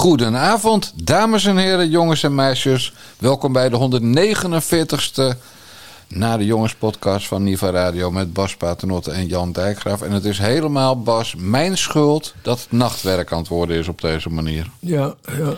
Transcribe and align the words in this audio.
Goedenavond, 0.00 0.92
dames 1.04 1.44
en 1.44 1.56
heren, 1.56 1.90
jongens 1.90 2.22
en 2.22 2.34
meisjes. 2.34 2.92
Welkom 3.18 3.52
bij 3.52 3.68
de 3.68 3.76
149ste 3.76 5.38
na 6.08 6.36
de 6.36 6.44
jongenspodcast 6.44 7.26
van 7.28 7.42
Niva 7.42 7.70
Radio 7.70 8.10
met 8.10 8.32
Bas 8.32 8.56
Paternotte 8.56 9.10
en 9.10 9.26
Jan 9.26 9.52
Dijkgraaf. 9.52 10.02
En 10.02 10.12
het 10.12 10.24
is 10.24 10.38
helemaal, 10.38 11.02
Bas, 11.02 11.34
mijn 11.38 11.78
schuld 11.78 12.34
dat 12.42 12.60
het 12.60 12.72
nachtwerk 12.72 13.32
aan 13.32 13.38
het 13.38 13.48
worden 13.48 13.76
is 13.76 13.88
op 13.88 14.00
deze 14.00 14.30
manier. 14.30 14.70
Ja, 14.78 15.14
ja, 15.38 15.54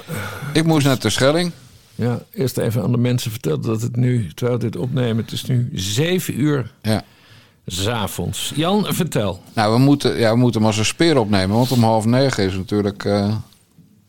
Ik 0.52 0.64
moest 0.64 0.86
naar 0.86 0.98
de 0.98 1.11
Schelling. 1.11 1.52
ja. 1.95 2.22
Eerst 2.34 2.59
even 2.59 2.83
aan 2.83 2.92
de 2.92 2.98
mensen 2.98 3.30
vertellen 3.30 3.61
dat 3.62 3.83
het 3.83 3.97
nu, 3.97 4.30
terwijl 4.34 4.59
we 4.59 4.64
dit 4.64 4.77
opnemen, 4.77 5.22
het 5.24 5.33
is 5.33 5.45
nu 5.45 5.70
zeven 5.74 6.41
uur 6.41 6.70
Ja. 6.83 7.02
s'avonds. 7.66 8.52
Jan, 8.55 8.86
vertel. 8.88 9.41
Nou, 9.55 9.72
we 9.72 9.78
moeten, 9.78 10.19
ja, 10.19 10.30
we 10.30 10.36
moeten 10.38 10.62
maar 10.62 10.72
zo'n 10.74 10.84
speer 10.84 11.19
opnemen, 11.19 11.56
want 11.56 11.72
om 11.72 11.83
half 11.83 12.05
negen 12.05 12.45
is 12.45 12.55
natuurlijk 12.56 13.05
eh, 13.05 13.34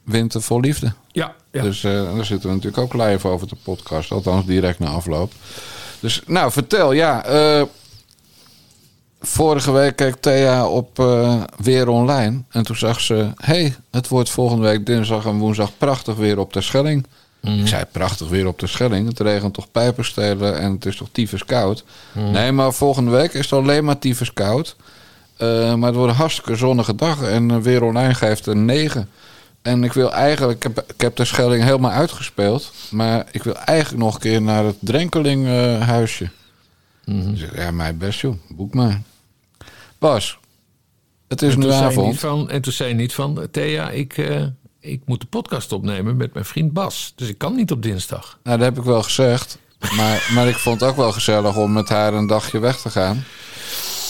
Winter 0.03 0.41
vol 0.41 0.59
Liefde. 0.59 0.93
Ja, 1.11 1.35
ja. 1.51 1.61
Dus 1.61 1.83
eh, 1.83 1.91
daar 2.15 2.25
zitten 2.25 2.49
we 2.49 2.55
natuurlijk 2.55 2.83
ook 2.83 3.01
live 3.01 3.27
over 3.27 3.47
de 3.47 3.55
podcast. 3.63 4.11
Althans, 4.11 4.45
direct 4.45 4.79
na 4.79 4.87
afloop. 4.87 5.31
Dus, 5.99 6.21
nou, 6.25 6.51
vertel. 6.51 6.91
Ja, 6.91 7.25
eh, 7.25 7.63
vorige 9.21 9.71
week 9.71 9.95
keek 9.95 10.15
Thea 10.15 10.67
op 10.67 10.99
eh, 10.99 11.43
Weer 11.57 11.87
Online. 11.87 12.41
En 12.49 12.63
toen 12.63 12.75
zag 12.75 13.01
ze... 13.01 13.29
hey, 13.35 13.75
het 13.91 14.07
wordt 14.07 14.29
volgende 14.29 14.63
week 14.63 14.85
dinsdag 14.85 15.25
en 15.25 15.37
woensdag 15.37 15.77
prachtig 15.77 16.15
weer 16.15 16.39
op 16.39 16.53
de 16.53 16.61
Schelling. 16.61 17.05
Ik 17.41 17.67
zei, 17.67 17.85
prachtig 17.91 18.29
weer 18.29 18.47
op 18.47 18.59
de 18.59 18.67
Schelling. 18.67 19.07
Het 19.07 19.19
regent 19.19 19.53
toch 19.53 19.71
pijpenstelen 19.71 20.59
en 20.59 20.71
het 20.71 20.85
is 20.85 20.95
toch 20.95 21.07
tyfus 21.11 21.45
koud? 21.45 21.83
Nee, 22.13 22.51
maar 22.51 22.73
volgende 22.73 23.11
week 23.11 23.33
is 23.33 23.49
het 23.49 23.59
alleen 23.59 23.83
maar 23.83 23.99
tyfus 23.99 24.33
koud. 24.33 24.75
Eh, 25.37 25.73
maar 25.73 25.87
het 25.87 25.97
wordt 25.97 26.11
een 26.11 26.19
hartstikke 26.19 26.55
zonnige 26.55 26.95
dag. 26.95 27.21
En 27.21 27.61
Weer 27.61 27.83
Online 27.83 28.13
geeft 28.13 28.47
een 28.47 28.65
9. 28.65 29.09
En 29.63 29.83
ik 29.83 29.93
wil 29.93 30.13
eigenlijk, 30.13 30.65
ik 30.65 30.75
heb, 30.75 30.91
ik 30.91 31.01
heb 31.01 31.15
de 31.15 31.25
Schelling 31.25 31.63
helemaal 31.63 31.91
uitgespeeld. 31.91 32.73
Maar 32.91 33.27
ik 33.31 33.43
wil 33.43 33.55
eigenlijk 33.55 34.03
nog 34.03 34.13
een 34.13 34.19
keer 34.19 34.41
naar 34.41 34.63
het 34.63 34.77
Drenkeling 34.79 35.47
eh, 35.47 35.81
huisje. 35.81 36.29
Dus 37.05 37.41
ik, 37.41 37.55
ja, 37.55 37.71
mij 37.71 37.97
best 37.97 38.19
joh, 38.19 38.35
boek 38.49 38.73
maar. 38.73 39.01
Bas, 39.99 40.37
het 41.27 41.41
is 41.41 41.55
nu 41.55 41.71
avond. 41.71 42.19
van, 42.19 42.49
en 42.49 42.61
toen 42.61 42.73
zei 42.73 42.89
je 42.89 42.95
niet 42.95 43.13
van, 43.13 43.47
Thea, 43.51 43.89
ik, 43.89 44.17
eh, 44.17 44.45
ik 44.79 45.01
moet 45.05 45.21
de 45.21 45.27
podcast 45.27 45.71
opnemen 45.71 46.17
met 46.17 46.33
mijn 46.33 46.45
vriend 46.45 46.73
Bas. 46.73 47.13
Dus 47.15 47.27
ik 47.27 47.37
kan 47.37 47.55
niet 47.55 47.71
op 47.71 47.81
dinsdag. 47.81 48.39
Nou, 48.43 48.57
dat 48.57 48.67
heb 48.67 48.77
ik 48.77 48.83
wel 48.83 49.03
gezegd. 49.03 49.57
Maar, 49.95 50.29
maar 50.33 50.47
ik 50.47 50.55
vond 50.55 50.79
het 50.79 50.89
ook 50.89 50.95
wel 50.95 51.11
gezellig 51.11 51.57
om 51.57 51.73
met 51.73 51.89
haar 51.89 52.13
een 52.13 52.27
dagje 52.27 52.59
weg 52.59 52.81
te 52.81 52.89
gaan. 52.89 53.23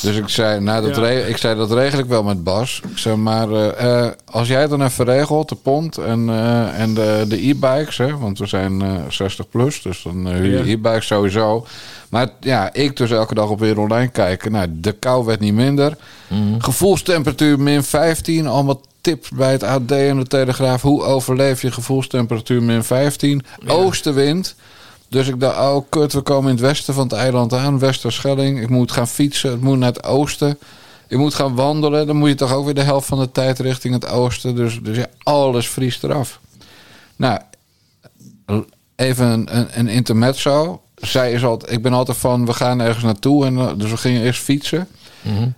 Dus 0.03 0.17
ik 0.17 0.29
zei, 0.29 0.59
nou, 0.59 0.85
dat, 0.87 0.95
Ja. 0.95 1.07
ik 1.07 1.37
zei, 1.37 1.55
dat 1.55 1.71
regel 1.71 1.99
ik 1.99 2.05
wel 2.05 2.23
met 2.23 2.43
Bas. 2.43 2.81
Ik 2.91 2.97
zei, 2.97 3.15
maar 3.15 3.51
eh, 3.51 4.03
eh, 4.05 4.11
als 4.25 4.47
jij 4.47 4.67
dan 4.67 4.83
even 4.83 5.05
regelt, 5.05 5.49
de 5.49 5.55
pont 5.55 5.97
en, 5.97 6.29
eh, 6.29 6.79
en 6.79 6.93
de, 6.93 7.25
de 7.27 7.47
e-bikes, 7.47 7.97
hè, 7.97 8.17
want 8.17 8.39
we 8.39 8.45
zijn 8.45 8.81
eh 8.81 8.89
60 9.09 9.49
plus, 9.49 9.81
dus 9.81 10.01
dan 10.03 10.27
huur 10.27 10.43
je 10.59 10.65
Ja. 10.65 10.73
e-bikes 10.73 11.07
sowieso. 11.07 11.65
Maar 12.09 12.29
ja, 12.39 12.73
ik 12.73 12.97
dus 12.97 13.11
elke 13.11 13.33
dag 13.33 13.49
op 13.49 13.59
weer 13.59 13.79
online 13.79 14.07
kijken. 14.11 14.51
Nou, 14.51 14.67
de 14.71 14.91
kou 14.91 15.25
werd 15.25 15.39
niet 15.39 15.53
minder. 15.53 15.97
Gevoelstemperatuur 16.57 17.59
min 17.59 17.83
15. 17.83 18.47
Allemaal 18.47 18.81
tips 19.01 19.29
bij 19.29 19.51
het 19.51 19.63
AD 19.63 19.91
en 19.91 20.17
de 20.19 20.27
Telegraaf. 20.27 20.81
Hoe 20.81 21.03
overleef 21.03 21.61
je 21.61 21.71
gevoelstemperatuur 21.71 22.63
min 22.63 22.83
15? 22.83 23.45
Oostenwind. 23.67 24.55
Dus 25.13 25.27
ik 25.27 25.39
dacht, 25.39 25.57
oh 25.57 25.83
kut, 25.89 26.13
we 26.13 26.21
komen 26.21 26.49
in 26.49 26.55
het 26.55 26.65
westen 26.65 26.93
van 26.93 27.03
het 27.03 27.13
eiland 27.13 27.53
aan. 27.53 27.79
Westerschelling. 27.79 28.61
Ik 28.61 28.69
moet 28.69 28.91
gaan 28.91 29.07
fietsen. 29.07 29.51
Het 29.51 29.61
moet 29.61 29.77
naar 29.77 29.89
het 29.89 30.03
oosten. 30.03 30.57
Ik 31.07 31.17
moet 31.17 31.33
gaan 31.33 31.55
wandelen. 31.55 32.07
Dan 32.07 32.15
moet 32.15 32.29
je 32.29 32.35
toch 32.35 32.53
ook 32.53 32.65
weer 32.65 32.73
de 32.73 32.81
helft 32.81 33.07
van 33.07 33.19
de 33.19 33.31
tijd 33.31 33.59
richting 33.59 33.93
het 33.93 34.07
oosten. 34.07 34.55
Dus, 34.55 34.79
dus 34.81 34.97
ja, 34.97 35.05
alles 35.23 35.69
vriest 35.69 36.03
eraf. 36.03 36.39
Nou, 37.15 37.39
even 38.95 39.25
een, 39.27 39.57
een, 39.57 39.67
een 39.73 39.87
intermezzo. 39.87 40.81
Zij 40.95 41.31
is 41.31 41.43
altijd, 41.43 41.71
ik 41.71 41.81
ben 41.81 41.93
altijd 41.93 42.17
van, 42.17 42.45
we 42.45 42.53
gaan 42.53 42.81
ergens 42.81 43.03
naartoe. 43.03 43.45
En, 43.45 43.57
eh, 43.57 43.69
dus 43.77 43.91
we 43.91 43.97
gingen 43.97 44.21
eerst 44.21 44.41
fietsen. 44.41 44.87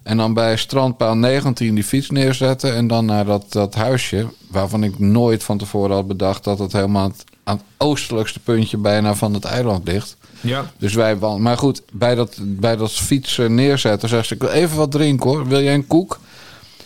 En 0.04 0.18
dan 0.18 0.34
bij 0.34 0.58
strandpaal 0.58 1.16
19 1.16 1.76
die 1.76 1.84
fiets 1.84 2.10
neerzetten. 2.10 2.76
En 2.76 2.88
dan 2.88 3.06
naar 3.06 3.26
dat, 3.26 3.46
dat 3.50 3.76
huisje. 3.76 4.28
Waarvan 4.48 4.84
ik 4.84 5.00
nooit 5.00 5.44
van 5.44 5.58
tevoren 5.58 5.96
had 5.96 6.08
bedacht 6.08 6.44
dat 6.44 6.60
het 6.60 6.72
helemaal 6.72 7.08
het, 7.08 7.24
aan 7.46 7.56
het 7.56 7.66
oostelijkste 7.78 8.40
puntje 8.40 8.78
bijna 8.78 9.16
van 9.16 9.34
het 9.34 9.46
eiland 9.46 9.88
ligt. 9.88 10.18
Ja. 10.42 10.72
Dus 10.78 10.94
wij. 10.94 11.16
Maar 11.16 11.58
goed, 11.58 11.82
bij 11.92 12.16
dat, 12.16 12.38
bij 12.42 12.76
dat 12.76 12.92
fietsen 12.92 13.56
neerzetten 13.56 14.10
zegt 14.10 14.28
ze: 14.28 14.34
Ik 14.34 14.42
wil 14.42 14.50
even 14.50 14.78
wat 14.78 14.92
drinken 14.92 15.30
hoor. 15.30 15.48
Wil 15.48 15.62
jij 15.62 15.74
een 15.74 15.88
koek? 15.88 16.20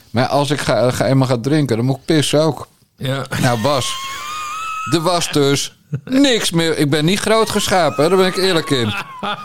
Maar 0.10 0.28
als 0.28 0.52
ik 0.52 0.60
ga, 0.60 0.92
ga 0.92 1.06
eenmaal 1.06 1.28
gaan 1.28 1.42
drinken, 1.42 1.78
dan 1.78 1.86
moet 1.86 1.96
ik 1.96 2.06
pissen 2.06 2.42
ook. 2.42 2.68
Ja. 2.98 3.26
Nou, 3.42 3.62
Bas, 3.62 3.94
er 4.94 5.02
was 5.02 5.32
dus 5.32 5.78
niks 6.04 6.52
meer. 6.52 6.78
Ik 6.78 6.90
ben 6.90 7.06
niet 7.06 7.20
groot 7.20 7.50
geschapen, 7.50 8.04
hè, 8.04 8.10
daar 8.10 8.18
ben 8.18 8.28
ik 8.28 8.38
eerlijk 8.38 8.70
in. 8.70 8.94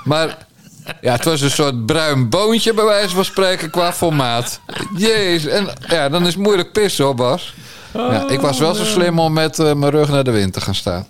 Maar 0.04 0.46
ja, 1.00 1.12
het 1.12 1.24
was 1.24 1.40
een 1.40 1.50
soort 1.50 1.86
bruin 1.86 2.28
boontje, 2.28 2.74
bij 2.74 2.84
wijze 2.84 3.14
van 3.14 3.24
spreken, 3.24 3.70
qua 3.70 3.92
formaat. 3.92 4.60
Jezus, 4.96 5.52
en 5.52 5.68
ja, 5.88 6.08
dan 6.08 6.26
is 6.26 6.34
het 6.34 6.42
moeilijk 6.42 6.72
pissen 6.72 7.04
hoor, 7.04 7.14
Bas. 7.14 7.54
Ja, 7.94 8.28
ik 8.28 8.40
was 8.40 8.58
wel 8.58 8.74
zo 8.74 8.84
slim 8.84 9.18
om 9.18 9.32
met 9.32 9.58
eh, 9.58 9.74
mijn 9.74 9.92
rug 9.92 10.08
naar 10.08 10.24
de 10.24 10.30
wind 10.30 10.52
te 10.52 10.60
gaan 10.60 10.74
staan. 10.74 11.06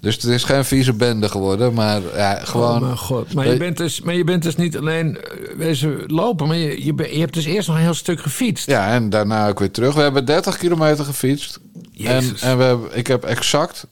Dus 0.00 0.14
het 0.14 0.24
is 0.24 0.44
geen 0.44 0.64
vieze 0.64 0.92
bende 0.92 1.28
geworden, 1.28 1.74
maar 1.74 2.00
ja, 2.16 2.40
gewoon... 2.42 2.74
Oh 2.74 2.80
mijn 2.80 2.98
god. 2.98 3.34
Maar 3.34 3.48
je, 3.48 3.56
bent 3.56 3.76
dus, 3.76 4.00
maar 4.00 4.14
je 4.14 4.24
bent 4.24 4.42
dus 4.42 4.56
niet 4.56 4.76
alleen 4.76 5.18
eh, 5.18 5.56
wezen 5.56 6.02
lopen, 6.06 6.46
maar 6.46 6.56
je, 6.56 6.84
je, 6.84 6.94
ben- 6.94 7.12
je 7.12 7.20
hebt 7.20 7.34
dus 7.34 7.44
eerst 7.44 7.68
nog 7.68 7.76
een 7.76 7.82
heel 7.82 7.94
stuk 7.94 8.20
gefietst. 8.20 8.66
Ja, 8.66 8.92
en 8.92 9.10
daarna 9.10 9.48
ook 9.48 9.58
weer 9.58 9.70
terug. 9.70 9.94
We 9.94 10.00
hebben 10.00 10.24
30 10.24 10.56
kilometer 10.56 11.04
gefietst. 11.04 11.58
En, 11.74 11.90
Jezus. 11.92 12.40
en 12.42 12.58
we 12.58 12.64
hebben, 12.64 12.96
ik 12.96 13.06
heb 13.06 13.24
exact, 13.24 13.86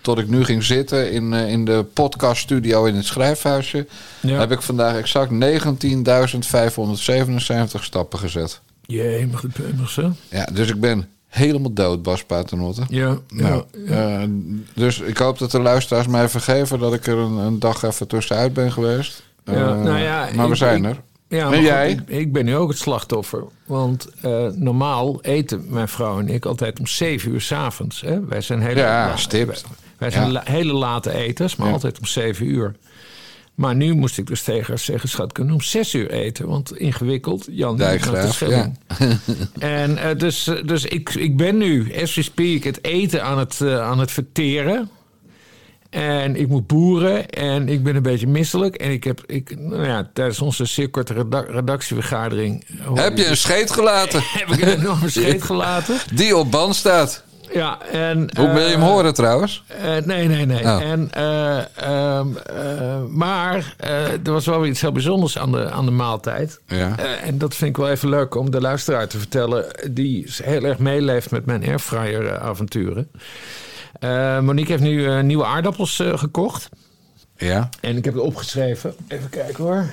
tot 0.00 0.18
ik 0.18 0.28
nu 0.28 0.44
ging 0.44 0.64
zitten 0.64 1.12
in, 1.12 1.32
eh, 1.32 1.50
in 1.50 1.64
de 1.64 1.84
podcaststudio 1.92 2.84
in 2.84 2.94
het 2.94 3.06
schrijfhuisje... 3.06 3.86
Ja. 4.20 4.38
heb 4.38 4.52
ik 4.52 4.62
vandaag 4.62 4.96
exact 4.96 5.30
19.577 5.32 5.36
stappen 7.80 8.18
gezet. 8.18 8.60
Jee, 8.86 9.26
mag 9.76 9.90
zo? 9.90 10.12
Ja, 10.28 10.48
dus 10.52 10.68
ik 10.68 10.80
ben 10.80 11.08
helemaal 11.30 11.72
dood, 11.72 12.02
Bas 12.02 12.24
Paternotte. 12.24 12.82
Ja. 12.88 13.18
Nou, 13.28 13.64
ja. 13.86 14.18
eh, 14.20 14.28
dus 14.74 15.00
ik 15.00 15.16
hoop 15.16 15.38
dat 15.38 15.50
de 15.50 15.60
luisteraars 15.60 16.06
mij 16.06 16.28
vergeven 16.28 16.78
dat 16.78 16.94
ik 16.94 17.06
er 17.06 17.16
een, 17.16 17.36
een 17.36 17.58
dag 17.58 17.82
even 17.82 18.08
tussenuit 18.08 18.52
ben 18.52 18.72
geweest. 18.72 19.22
Ja, 19.44 19.52
Eh, 19.52 19.82
nou 19.82 19.98
ja, 19.98 20.28
maar 20.34 20.48
we 20.48 20.54
zijn 20.54 20.84
ik- 20.84 20.90
er. 20.90 21.00
Ja, 21.28 21.38
En 21.38 21.44
maar 21.48 21.54
goed, 21.56 21.66
jij? 21.66 21.90
ik, 21.90 22.00
ik 22.06 22.32
ben 22.32 22.44
nu 22.44 22.56
ook 22.56 22.68
het 22.68 22.78
slachtoffer. 22.78 23.44
Want 23.66 24.08
eh, 24.22 24.46
normaal 24.54 25.20
eten 25.22 25.64
mijn 25.68 25.88
vrouw 25.88 26.18
en 26.18 26.28
ik 26.28 26.44
altijd 26.44 26.78
om 26.78 26.86
7 26.86 27.30
uur 27.32 27.40
s'avonds. 27.40 28.04
Wij 28.28 28.40
zijn 28.40 28.60
hele, 28.62 28.80
Ja. 28.80 29.14
Wij 29.98 30.10
zijn 30.10 30.40
hele 30.44 30.72
late 30.72 31.12
eters, 31.12 31.56
maar 31.56 31.72
altijd 31.72 31.98
om 31.98 32.04
7 32.06 32.46
uur. 32.46 32.74
Maar 33.60 33.74
nu 33.74 33.94
moest 33.94 34.18
ik 34.18 34.26
dus 34.26 34.42
tegen 34.42 34.66
haar 34.66 34.78
zeggen: 34.78 35.08
Schat, 35.08 35.32
kunnen 35.32 35.54
om 35.54 35.60
6 35.60 35.94
uur 35.94 36.10
eten? 36.10 36.46
Want 36.46 36.76
ingewikkeld, 36.76 37.46
Jan 37.50 37.76
die 37.76 37.84
Dijkgraaf, 37.86 38.34
Schelling. 38.34 38.78
En 39.58 39.96
eh, 39.96 40.18
dus, 40.18 40.46
eh, 40.46 40.66
dus 40.66 40.84
ik, 40.84 41.14
ik 41.14 41.36
ben 41.36 41.56
nu, 41.56 41.94
as 42.02 42.14
we 42.14 42.22
speak, 42.22 42.62
het 42.62 42.84
eten 42.84 43.24
aan 43.24 43.38
het, 43.38 43.60
eh, 43.60 43.80
aan 43.80 43.98
het 43.98 44.10
verteren. 44.10 44.90
En 45.90 46.36
ik 46.36 46.48
moet 46.48 46.66
boeren 46.66 47.30
en 47.30 47.68
ik 47.68 47.82
ben 47.82 47.96
een 47.96 48.02
beetje 48.02 48.26
misselijk. 48.26 48.74
En 48.74 48.90
ik 48.90 49.04
heb, 49.04 49.22
ik, 49.26 49.58
nou 49.58 49.86
ja, 49.86 50.10
tijdens 50.12 50.40
onze 50.40 50.64
zeer 50.64 50.88
korte 50.90 51.12
reda- 51.12 51.46
redactievergadering... 51.48 52.64
Heb 52.94 53.16
je 53.16 53.26
een 53.26 53.36
scheet 53.36 53.70
gelaten? 53.70 54.22
heb 54.38 54.48
ik 54.48 54.62
een 54.62 54.78
enorme 54.78 55.10
scheet 55.20 55.42
gelaten. 55.42 55.96
Die 56.14 56.36
op 56.36 56.50
band 56.50 56.76
staat. 56.76 57.24
Ja, 57.52 57.78
en... 57.92 58.30
Hoe 58.36 58.52
wil 58.52 58.62
je 58.64 58.70
hem 58.70 58.80
eh, 58.80 58.88
horen 58.88 59.14
trouwens? 59.14 59.64
eh, 59.82 59.96
nee, 60.04 60.28
nee, 60.28 60.46
nee. 60.46 60.64
Oh. 60.64 60.82
En, 60.82 61.08
eh, 61.12 61.58
ehm, 61.76 62.36
eh, 62.36 63.02
maar 63.08 63.74
er 64.24 64.32
was 64.32 64.46
wel 64.46 64.60
weer 64.60 64.70
iets 64.70 64.80
heel 64.80 64.92
bijzonders 64.92 65.38
aan 65.38 65.52
de, 65.52 65.70
aan 65.70 65.84
de 65.84 65.90
maaltijd. 65.90 66.60
Ja. 66.66 66.96
En 66.98 67.38
dat 67.38 67.54
vind 67.54 67.70
ik 67.70 67.76
wel 67.76 67.90
even 67.90 68.08
leuk 68.08 68.34
om 68.34 68.50
de 68.50 68.60
luisteraar 68.60 69.08
te 69.08 69.18
vertellen... 69.18 69.64
die 69.90 70.26
heel 70.42 70.64
erg 70.64 70.78
meeleeft 70.78 71.30
met 71.30 71.46
mijn 71.46 71.64
airfryer 71.64 72.38
avonturen. 72.38 73.10
Eh, 73.92 74.40
Monique 74.40 74.70
heeft 74.70 74.82
nu 74.82 75.22
nieuwe 75.22 75.44
aardappels 75.44 76.02
gekocht. 76.14 76.68
Ja. 77.36 77.68
En 77.80 77.96
ik 77.96 78.04
heb 78.04 78.14
het 78.14 78.22
opgeschreven. 78.22 78.94
Even 79.08 79.28
kijken 79.30 79.64
hoor. 79.64 79.86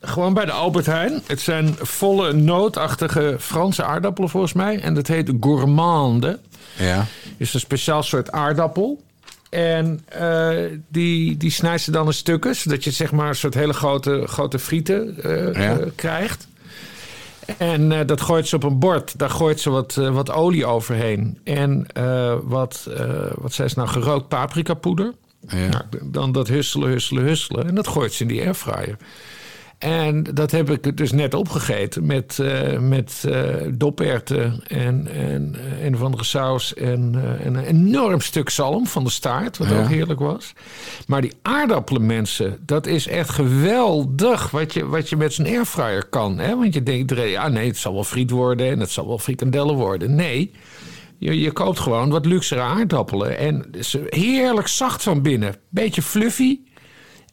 Gewoon 0.00 0.34
bij 0.34 0.44
de 0.44 0.52
Albert 0.52 0.86
Heijn. 0.86 1.22
Het 1.26 1.40
zijn 1.40 1.74
volle 1.80 2.32
nootachtige 2.32 3.36
Franse 3.38 3.84
aardappelen 3.84 4.30
volgens 4.30 4.52
mij. 4.52 4.80
En 4.80 4.94
dat 4.94 5.06
heet 5.06 5.32
gourmande. 5.40 6.38
Ja. 6.78 7.06
is 7.36 7.54
een 7.54 7.60
speciaal 7.60 8.02
soort 8.02 8.32
aardappel. 8.32 9.02
En 9.50 10.00
eh, 10.08 10.50
die, 10.88 11.36
die 11.36 11.50
snijdt 11.50 11.82
ze 11.82 11.90
dan 11.90 12.06
in 12.06 12.12
stukken, 12.12 12.56
zodat 12.56 12.84
je 12.84 12.90
zeg 12.90 13.12
maar 13.12 13.28
een 13.28 13.34
soort 13.34 13.54
hele 13.54 13.72
grote, 13.72 14.22
grote 14.26 14.58
frieten 14.58 15.22
eh, 15.22 15.62
Ja. 15.62 15.78
eh, 15.78 15.86
krijgt. 15.94 16.48
En 17.58 18.06
dat 18.06 18.20
gooit 18.20 18.48
ze 18.48 18.56
op 18.56 18.62
een 18.62 18.78
bord. 18.78 19.18
Daar 19.18 19.30
gooit 19.30 19.60
ze 19.60 19.70
wat, 19.70 19.94
wat 19.94 20.30
olie 20.30 20.66
overheen. 20.66 21.38
En 21.44 21.86
wat, 22.42 22.88
wat 23.34 23.52
zei 23.52 23.68
ze 23.68 23.74
nou, 23.78 23.88
gerookt 23.88 24.28
paprikapoeder. 24.28 25.12
Ja. 25.48 25.56
Nou, 25.68 25.82
dan 26.02 26.32
dat 26.32 26.48
husselen, 26.48 26.88
husselen, 26.88 27.24
husselen. 27.24 27.66
En 27.66 27.74
dat 27.74 27.88
gooit 27.88 28.12
ze 28.12 28.22
in 28.22 28.28
die 28.28 28.40
airfryer. 28.42 28.96
En 29.78 30.22
dat 30.22 30.50
heb 30.50 30.70
ik 30.70 30.96
dus 30.96 31.12
net 31.12 31.34
opgegeten 31.34 32.06
met, 32.06 32.38
uh, 32.40 32.78
met 32.78 33.22
uh, 33.26 33.44
doperten 33.72 34.60
en, 34.66 35.08
en 35.12 35.56
uh, 35.56 35.84
een 35.84 35.94
of 35.94 36.02
andere 36.02 36.24
saus 36.24 36.74
en, 36.74 37.14
en, 37.42 37.54
een 37.54 37.64
enorm 37.64 38.20
stuk 38.20 38.50
zalm 38.50 38.86
van 38.86 39.04
de 39.04 39.10
staart, 39.10 39.58
wat 39.58 39.68
ja. 39.68 39.82
ook 39.82 39.88
heerlijk 39.88 40.20
was. 40.20 40.52
Maar 41.06 41.20
die 41.20 41.32
aardappelen, 41.42 42.06
mensen, 42.06 42.58
dat 42.60 42.86
is 42.86 43.06
echt 43.06 43.30
geweldig 43.30 44.50
wat 44.50 44.72
je, 44.72 44.86
wat 44.86 45.08
je 45.08 45.16
met 45.16 45.32
zo'n 45.32 45.46
airfryer 45.46 46.04
kan. 46.04 46.38
Hè? 46.38 46.56
Want 46.56 46.74
je 46.74 46.82
denkt, 46.82 47.14
ja 47.16 47.48
nee, 47.48 47.66
het 47.66 47.76
zal 47.76 47.92
wel 47.92 48.04
friet 48.04 48.30
worden 48.30 48.70
en 48.70 48.80
het 48.80 48.90
zal 48.90 49.06
wel 49.06 49.18
frikandellen 49.18 49.74
worden. 49.74 50.14
Nee, 50.14 50.52
je, 51.18 51.40
je 51.40 51.52
koopt 51.52 51.78
gewoon 51.78 52.10
wat 52.10 52.26
luxere 52.26 52.60
aardappelen 52.60 53.38
en 53.38 53.64
ze 53.80 54.06
heerlijk 54.08 54.68
zacht 54.68 55.02
van 55.02 55.22
binnen. 55.22 55.54
Beetje 55.68 56.02
fluffy. 56.02 56.58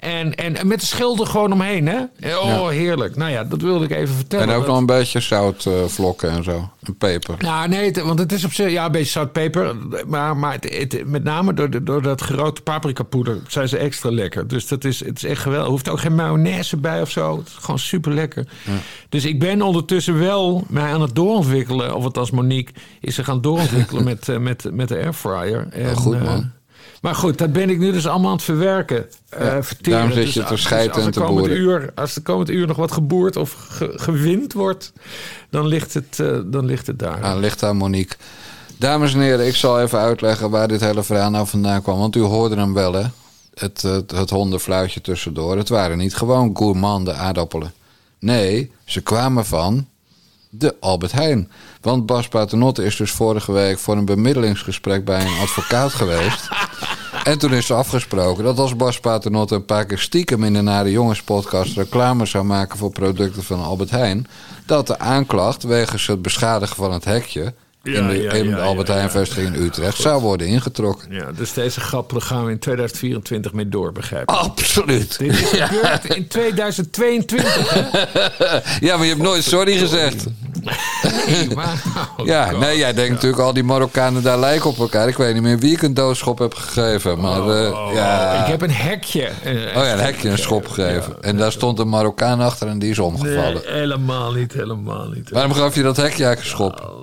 En, 0.04 0.36
en 0.36 0.68
met 0.68 0.80
de 0.80 0.86
schilder 0.86 1.28
gewoon 1.28 1.52
omheen, 1.52 1.88
hè? 1.88 2.00
Oh, 2.38 2.46
ja. 2.46 2.68
heerlijk. 2.68 3.16
Nou 3.16 3.32
ja, 3.32 3.44
dat 3.44 3.62
wilde 3.62 3.86
ik 3.86 3.92
even 3.92 4.16
vertellen. 4.16 4.48
En 4.48 4.56
ook 4.56 4.68
nog 4.68 4.78
een 4.78 4.86
beetje 4.86 5.20
zoutvlokken 5.20 6.30
uh, 6.30 6.36
en 6.36 6.44
zo. 6.44 6.70
En 6.80 6.98
peper. 6.98 7.36
Nou, 7.40 7.68
nee, 7.68 7.86
het, 7.86 8.02
want 8.02 8.20
het 8.20 8.32
is 8.32 8.46
op 8.46 8.54
zich... 8.54 8.72
Ja, 8.72 8.86
een 8.86 8.92
beetje 8.92 9.12
zoutpeper. 9.12 9.76
Maar, 10.08 10.38
maar 10.38 10.54
het, 10.54 10.78
het, 10.78 11.08
met 11.08 11.24
name 11.24 11.54
door, 11.54 11.84
door 11.84 12.02
dat 12.02 12.22
grote 12.22 12.62
paprikapoeder 12.62 13.40
zijn 13.48 13.70
ze 13.70 13.78
extra 13.78 14.12
lekker. 14.12 14.48
Dus 14.48 14.68
dat 14.68 14.84
is, 14.84 15.06
het 15.06 15.18
is 15.18 15.24
echt 15.24 15.42
geweldig. 15.42 15.66
Er 15.66 15.72
hoeft 15.72 15.90
ook 15.90 16.00
geen 16.00 16.16
mayonaise 16.16 16.78
bij 16.78 17.02
of 17.02 17.10
zo. 17.10 17.38
Het 17.38 17.48
is 17.48 17.54
gewoon 17.54 17.80
super 17.80 18.14
lekker. 18.14 18.48
Ja. 18.64 18.72
Dus 19.10 19.26
ik 19.26 19.40
ben 19.40 19.62
ondertussen 19.62 20.20
wel 20.20 20.64
mij 20.68 20.94
aan 20.94 21.02
het 21.02 21.16
doorontwikkelen. 21.16 21.96
Of 21.96 22.04
het 22.04 22.18
als 22.18 22.32
Monique 22.32 22.74
is 23.00 23.16
ze 23.16 23.24
gaan 23.24 23.42
doorontwikkelen 23.42 24.04
met, 24.14 24.28
uh, 24.28 24.38
met, 24.38 24.70
met 24.72 24.88
de 24.88 24.96
airfryer. 24.96 25.68
En, 25.70 25.90
oh, 25.90 25.98
goed, 25.98 26.24
man. 26.24 26.52
Maar 27.04 27.16
goed, 27.16 27.38
dat 27.38 27.54
ben 27.54 27.70
ik 27.70 27.80
nu 27.80 27.92
dus 27.92 28.08
allemaal 28.08 28.30
aan 28.30 28.36
het 28.36 28.46
verwerken. 28.46 29.06
Ja, 29.30 29.58
uh, 29.58 29.64
daarom 29.82 30.12
zit 30.12 30.34
je 30.34 30.40
dus, 30.40 30.64
te 30.64 30.90
dus 30.94 31.06
en 31.06 31.12
te 31.12 31.20
boeren. 31.20 31.58
Uur, 31.58 31.92
als 31.96 32.14
de 32.14 32.22
komend 32.22 32.50
uur 32.50 32.68
nog 32.68 32.78
wat 32.78 32.92
geboerd 32.92 33.36
of 33.36 33.52
ge, 33.52 33.94
gewind 33.96 34.54
wordt, 34.54 34.94
dan 35.50 35.68
ligt 35.68 35.94
het, 35.94 36.18
uh, 36.22 36.40
dan 36.46 36.66
ligt 36.66 36.88
het 36.88 37.00
daar. 37.00 37.22
Ah, 37.22 37.40
ligt 37.40 37.64
aan 37.64 37.78
Monique. 37.78 38.18
Dames 38.78 39.14
en 39.14 39.20
heren, 39.20 39.48
ik 39.48 39.56
zal 39.56 39.82
even 39.82 40.00
uitleggen 40.00 40.50
waar 40.50 40.68
dit 40.68 40.82
hele 40.82 41.04
verhaal 41.04 41.30
nou 41.30 41.48
vandaan 41.48 41.82
kwam. 41.82 41.98
Want 41.98 42.16
u 42.16 42.22
hoorde 42.22 42.56
hem 42.56 42.74
wel, 42.74 42.94
hè? 42.94 43.06
Het, 43.54 43.82
het, 43.82 44.12
het 44.12 44.30
hondenfluitje 44.30 45.02
tussendoor. 45.02 45.58
Het 45.58 45.70
waren 45.70 45.98
niet 45.98 46.16
gewoon 46.16 46.58
gourmande 46.58 47.14
aardappelen. 47.14 47.74
Nee, 48.20 48.72
ze 48.86 49.02
kwamen 49.02 49.46
van 49.46 49.88
de 50.50 50.76
Albert 50.80 51.12
Heijn. 51.12 51.52
Want 51.82 52.06
Bas 52.06 52.28
Paternotte 52.28 52.84
is 52.84 52.96
dus 52.96 53.12
vorige 53.12 53.52
week 53.52 53.80
voor 53.80 53.98
een 53.98 54.06
bemiddelingsgesprek 54.06 55.06
bij 55.06 55.22
een 55.22 55.40
advocaat 55.42 55.94
geweest. 55.94 56.50
En 57.24 57.38
toen 57.40 57.54
is 57.54 57.66
ze 57.66 57.74
afgesproken 57.74 58.44
dat 58.44 58.60
als 58.60 58.76
Bas 58.76 59.00
Paternotte 59.00 59.56
een 59.56 59.66
paar 59.66 59.86
keer 59.86 60.00
stiekem 60.00 60.44
in 60.44 60.54
de 60.54 60.62
Nare 60.62 60.92
Jongens 60.92 61.24
podcast 61.24 61.76
reclame 61.76 62.26
zou 62.26 62.44
maken 62.44 62.78
voor 62.78 62.92
producten 62.92 63.44
van 63.44 63.64
Albert 63.64 63.90
Heijn, 63.90 64.28
dat 64.66 64.88
de 64.88 65.00
aanklacht 65.00 65.64
wegens 65.64 66.08
het 66.08 66.22
beschadigen 66.22 66.76
van 66.76 66.94
het 66.94 67.06
hekje 67.06 67.54
ja, 67.84 68.00
in 68.00 68.08
de, 68.08 68.22
ja, 68.22 68.32
in 68.32 68.50
de 68.50 68.58
Albert 68.58 68.88
Heijn 68.88 69.10
vestiging 69.10 69.56
in 69.56 69.62
Utrecht 69.62 69.98
zou 69.98 70.22
worden 70.22 70.48
ingetrokken. 70.48 71.12
Ja, 71.12 71.32
dus 71.32 71.54
deze 71.54 71.80
grap 71.80 72.14
gaan 72.18 72.46
we 72.46 72.52
in 72.52 72.60
2024 72.60 73.54
mee 73.54 73.70
door, 73.70 73.92
begrijp 73.92 74.22
ik? 74.22 74.36
Absoluut. 74.36 75.20
Dit 75.20 75.32
is 75.32 75.50
gebeurd 75.62 76.16
in 76.16 76.28
2022, 76.28 77.74
hè? 77.74 77.82
Ja, 78.88 78.96
maar 78.96 79.06
je 79.06 79.12
hebt 79.12 79.24
nooit 79.24 79.44
sorry 79.44 79.78
gezegd. 79.78 80.26
Nee, 81.28 81.48
maar, 81.56 81.84
oh 82.18 82.26
ja, 82.26 82.50
God, 82.50 82.60
nee, 82.60 82.78
jij 82.78 82.94
denkt 82.94 83.12
natuurlijk 83.12 83.42
al 83.42 83.54
die 83.54 83.64
Marokkanen 83.64 84.24
daar 84.24 84.40
lijken 84.40 84.70
op 84.70 84.80
elkaar. 84.80 85.08
Ik 85.08 85.18
weet 85.18 85.34
niet 85.34 85.44
meer 85.44 85.60
wie 85.60 85.74
ik 85.74 85.82
een 85.82 85.94
doodschop 85.94 86.40
heb 86.40 86.54
gegeven. 86.54 87.20
Maar 87.20 87.48
uh, 87.48 87.90
ja. 87.94 88.44
Ik 88.44 88.52
heb 88.52 88.62
een 88.62 88.72
hekje. 88.72 89.30
Een, 89.44 89.58
oh 89.58 89.74
ja, 89.74 89.94
een 89.94 90.00
hekje, 90.00 90.30
een 90.30 90.38
schop 90.38 90.68
gegeven. 90.68 91.24
En 91.24 91.38
daar 91.38 91.52
stond 91.52 91.80
een 91.80 91.90
Marokkaan 91.90 92.40
achter 92.40 92.68
en 92.68 92.80
die 92.80 92.90
is 92.90 93.00
omgevallen. 93.00 93.62
Nee, 93.66 93.74
helemaal 93.74 94.32
niet, 94.32 94.54
helemaal 94.54 95.08
niet. 95.08 95.30
Waarom 95.30 95.54
gaf 95.54 95.76
je 95.76 95.84
dat 95.84 95.98
hekje 95.98 96.26
eigenlijk 96.26 96.40
een 96.40 96.46
schop? 96.46 97.03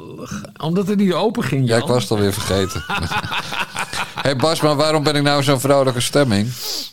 Omdat 0.63 0.87
het 0.89 0.99
niet 0.99 1.13
open 1.13 1.43
ging, 1.43 1.69
Jan. 1.69 1.77
Ja, 1.77 1.83
ik 1.83 1.89
was 1.89 2.03
het 2.03 2.11
alweer 2.11 2.33
vergeten. 2.33 2.85
Hé 2.87 2.95
hey 4.29 4.37
Bas, 4.37 4.61
maar 4.61 4.77
waarom 4.77 5.03
ben 5.03 5.17
ik 5.17 5.23
nou 5.23 5.43
zo'n 5.43 5.61
vrolijke 5.61 6.01
stemming? 6.01 6.49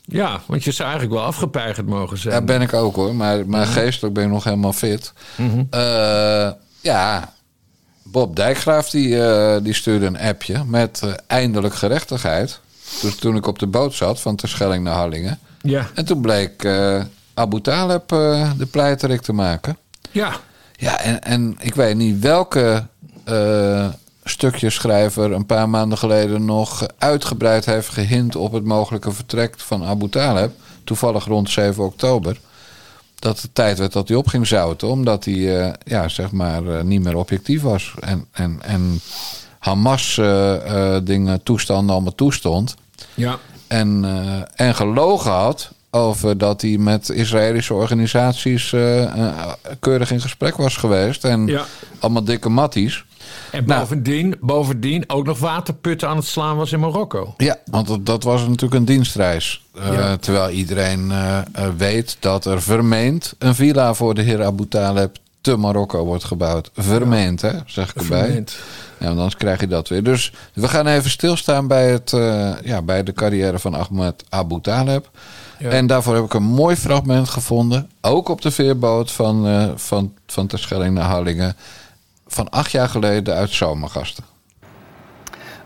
Ja, 0.05 0.41
want 0.45 0.63
je 0.63 0.71
zou 0.71 0.89
eigenlijk 0.89 1.19
wel 1.19 1.27
afgepeigerd 1.27 1.87
mogen 1.87 2.17
zijn. 2.17 2.33
Ja, 2.33 2.41
ben 2.41 2.61
ik 2.61 2.73
ook 2.73 2.95
hoor. 2.95 3.15
Maar, 3.15 3.47
maar 3.47 3.65
geestelijk 3.65 4.13
ben 4.13 4.23
ik 4.23 4.29
nog 4.29 4.43
helemaal 4.43 4.73
fit. 4.73 5.13
Mm 5.35 5.49
-hmm. 5.49 5.67
uh, 5.71 6.51
ja, 6.81 7.33
Bob 8.03 8.35
Dijkgraaf 8.35 8.89
die, 8.89 9.07
uh, 9.07 9.55
die 9.61 9.73
stuurde 9.73 10.05
een 10.05 10.19
appje 10.19 10.63
met 10.65 11.01
uh, 11.03 11.13
eindelijk 11.27 11.75
gerechtigheid. 11.75 12.59
Dus 13.01 13.15
toen 13.15 13.35
ik 13.35 13.47
op 13.47 13.59
de 13.59 13.67
boot 13.67 13.93
zat 13.93 14.21
van 14.21 14.35
Terschelling 14.35 14.83
naar 14.83 14.95
Harlingen. 14.95 15.39
Ja. 15.61 15.87
En 15.93 16.05
toen 16.05 16.21
bleek 16.21 16.67
Abu 17.33 17.61
Taleb 17.61 18.07
de 18.57 18.67
pleiterik 18.71 19.21
te 19.21 19.33
maken. 19.33 19.77
Ja. 20.11 20.39
Ja, 20.79 20.99
en, 20.99 21.21
en 21.21 21.55
ik 21.59 21.75
weet 21.75 21.95
niet 21.95 22.19
welke 22.19 22.87
stukjeschrijver 24.23 25.31
een 25.31 25.45
paar 25.45 25.69
maanden 25.69 25.97
geleden 25.97 26.45
nog 26.45 26.87
uitgebreid 26.97 27.65
heeft 27.65 27.89
gehint 27.89 28.35
op 28.35 28.51
het 28.51 28.63
mogelijke 28.63 29.11
vertrek 29.11 29.53
van 29.57 29.83
Abu 29.83 30.09
Taleb. 30.09 30.51
Toevallig 30.83 31.25
rond 31.25 31.49
7 31.49 31.83
oktober 31.83 32.37
dat 33.19 33.41
het 33.41 33.55
tijd 33.55 33.77
werd 33.77 33.93
dat 33.93 34.07
hij 34.07 34.17
op 34.17 34.27
ging 34.27 34.47
zouten. 34.47 34.87
Omdat 34.87 35.25
hij 35.25 35.33
uh, 35.33 35.73
ja, 35.83 36.07
zeg 36.07 36.31
maar, 36.31 36.63
uh, 36.63 36.81
niet 36.81 37.03
meer 37.03 37.17
objectief 37.17 37.61
was. 37.61 37.93
En, 37.99 38.25
en, 38.31 38.59
en 38.61 39.01
Hamas 39.59 40.17
uh, 40.17 40.97
dingen, 41.03 41.43
toestanden 41.43 41.93
allemaal 41.93 42.15
toestond. 42.15 42.75
Ja. 43.13 43.39
En, 43.67 44.05
en 44.55 44.75
gelogen 44.75 45.31
had 45.31 45.71
over 45.89 46.37
dat 46.37 46.61
hij 46.61 46.77
met 46.77 47.09
Israëlische 47.09 47.73
organisaties 47.73 48.69
keurig 49.79 50.11
in 50.11 50.21
gesprek 50.21 50.55
was 50.55 50.77
geweest. 50.77 51.23
En 51.23 51.47
ja. 51.47 51.65
allemaal 51.99 52.23
dikke 52.23 52.49
matties. 52.49 53.05
En 53.51 53.65
bovendien, 53.65 54.29
nou, 54.29 54.37
bovendien 54.41 55.03
ook 55.07 55.25
nog 55.25 55.39
waterputten 55.39 56.07
aan 56.07 56.17
het 56.17 56.25
slaan 56.25 56.57
was 56.57 56.71
in 56.71 56.79
Marokko. 56.79 57.33
Ja, 57.37 57.55
want 57.65 57.87
dat, 57.87 58.05
dat 58.05 58.23
was 58.23 58.41
natuurlijk 58.41 58.73
een 58.73 58.85
dienstreis. 58.85 59.65
Uh, 59.77 59.93
ja. 59.93 60.17
Terwijl 60.17 60.49
iedereen 60.49 61.09
uh, 61.09 61.39
weet 61.77 62.17
dat 62.19 62.45
er 62.45 62.61
vermeend 62.61 63.35
een 63.37 63.55
villa 63.55 63.93
voor 63.93 64.13
de 64.13 64.21
heer 64.21 64.43
Abu 64.43 64.67
Taleb 64.67 65.17
te 65.41 65.57
Marokko 65.57 66.05
wordt 66.05 66.23
gebouwd. 66.23 66.69
Vermeend, 66.75 67.41
ja. 67.41 67.47
hè, 67.47 67.57
zeg 67.65 67.89
ik 67.89 68.01
erbij. 68.01 68.23
Vermeend. 68.23 68.57
Ja, 68.99 69.09
anders 69.09 69.35
krijg 69.35 69.59
je 69.59 69.67
dat 69.67 69.87
weer. 69.87 70.03
Dus 70.03 70.33
we 70.53 70.67
gaan 70.67 70.87
even 70.87 71.09
stilstaan 71.09 71.67
bij, 71.67 71.91
het, 71.91 72.11
uh, 72.11 72.51
ja, 72.63 72.81
bij 72.81 73.03
de 73.03 73.13
carrière 73.13 73.59
van 73.59 73.73
Ahmed 73.73 74.23
Abu 74.29 74.61
Taleb. 74.61 75.09
Ja. 75.59 75.69
En 75.69 75.87
daarvoor 75.87 76.15
heb 76.15 76.23
ik 76.23 76.33
een 76.33 76.43
mooi 76.43 76.75
fragment 76.75 77.29
gevonden. 77.29 77.89
Ook 78.01 78.29
op 78.29 78.41
de 78.41 78.51
veerboot 78.51 79.11
van, 79.11 79.47
uh, 79.47 79.65
van, 79.75 80.13
van 80.27 80.47
Terschelling 80.47 80.93
naar 80.93 81.09
Harlingen 81.09 81.55
van 82.27 82.49
acht 82.49 82.71
jaar 82.71 82.89
geleden 82.89 83.35
uit 83.35 83.49
Zomergasten. 83.49 84.23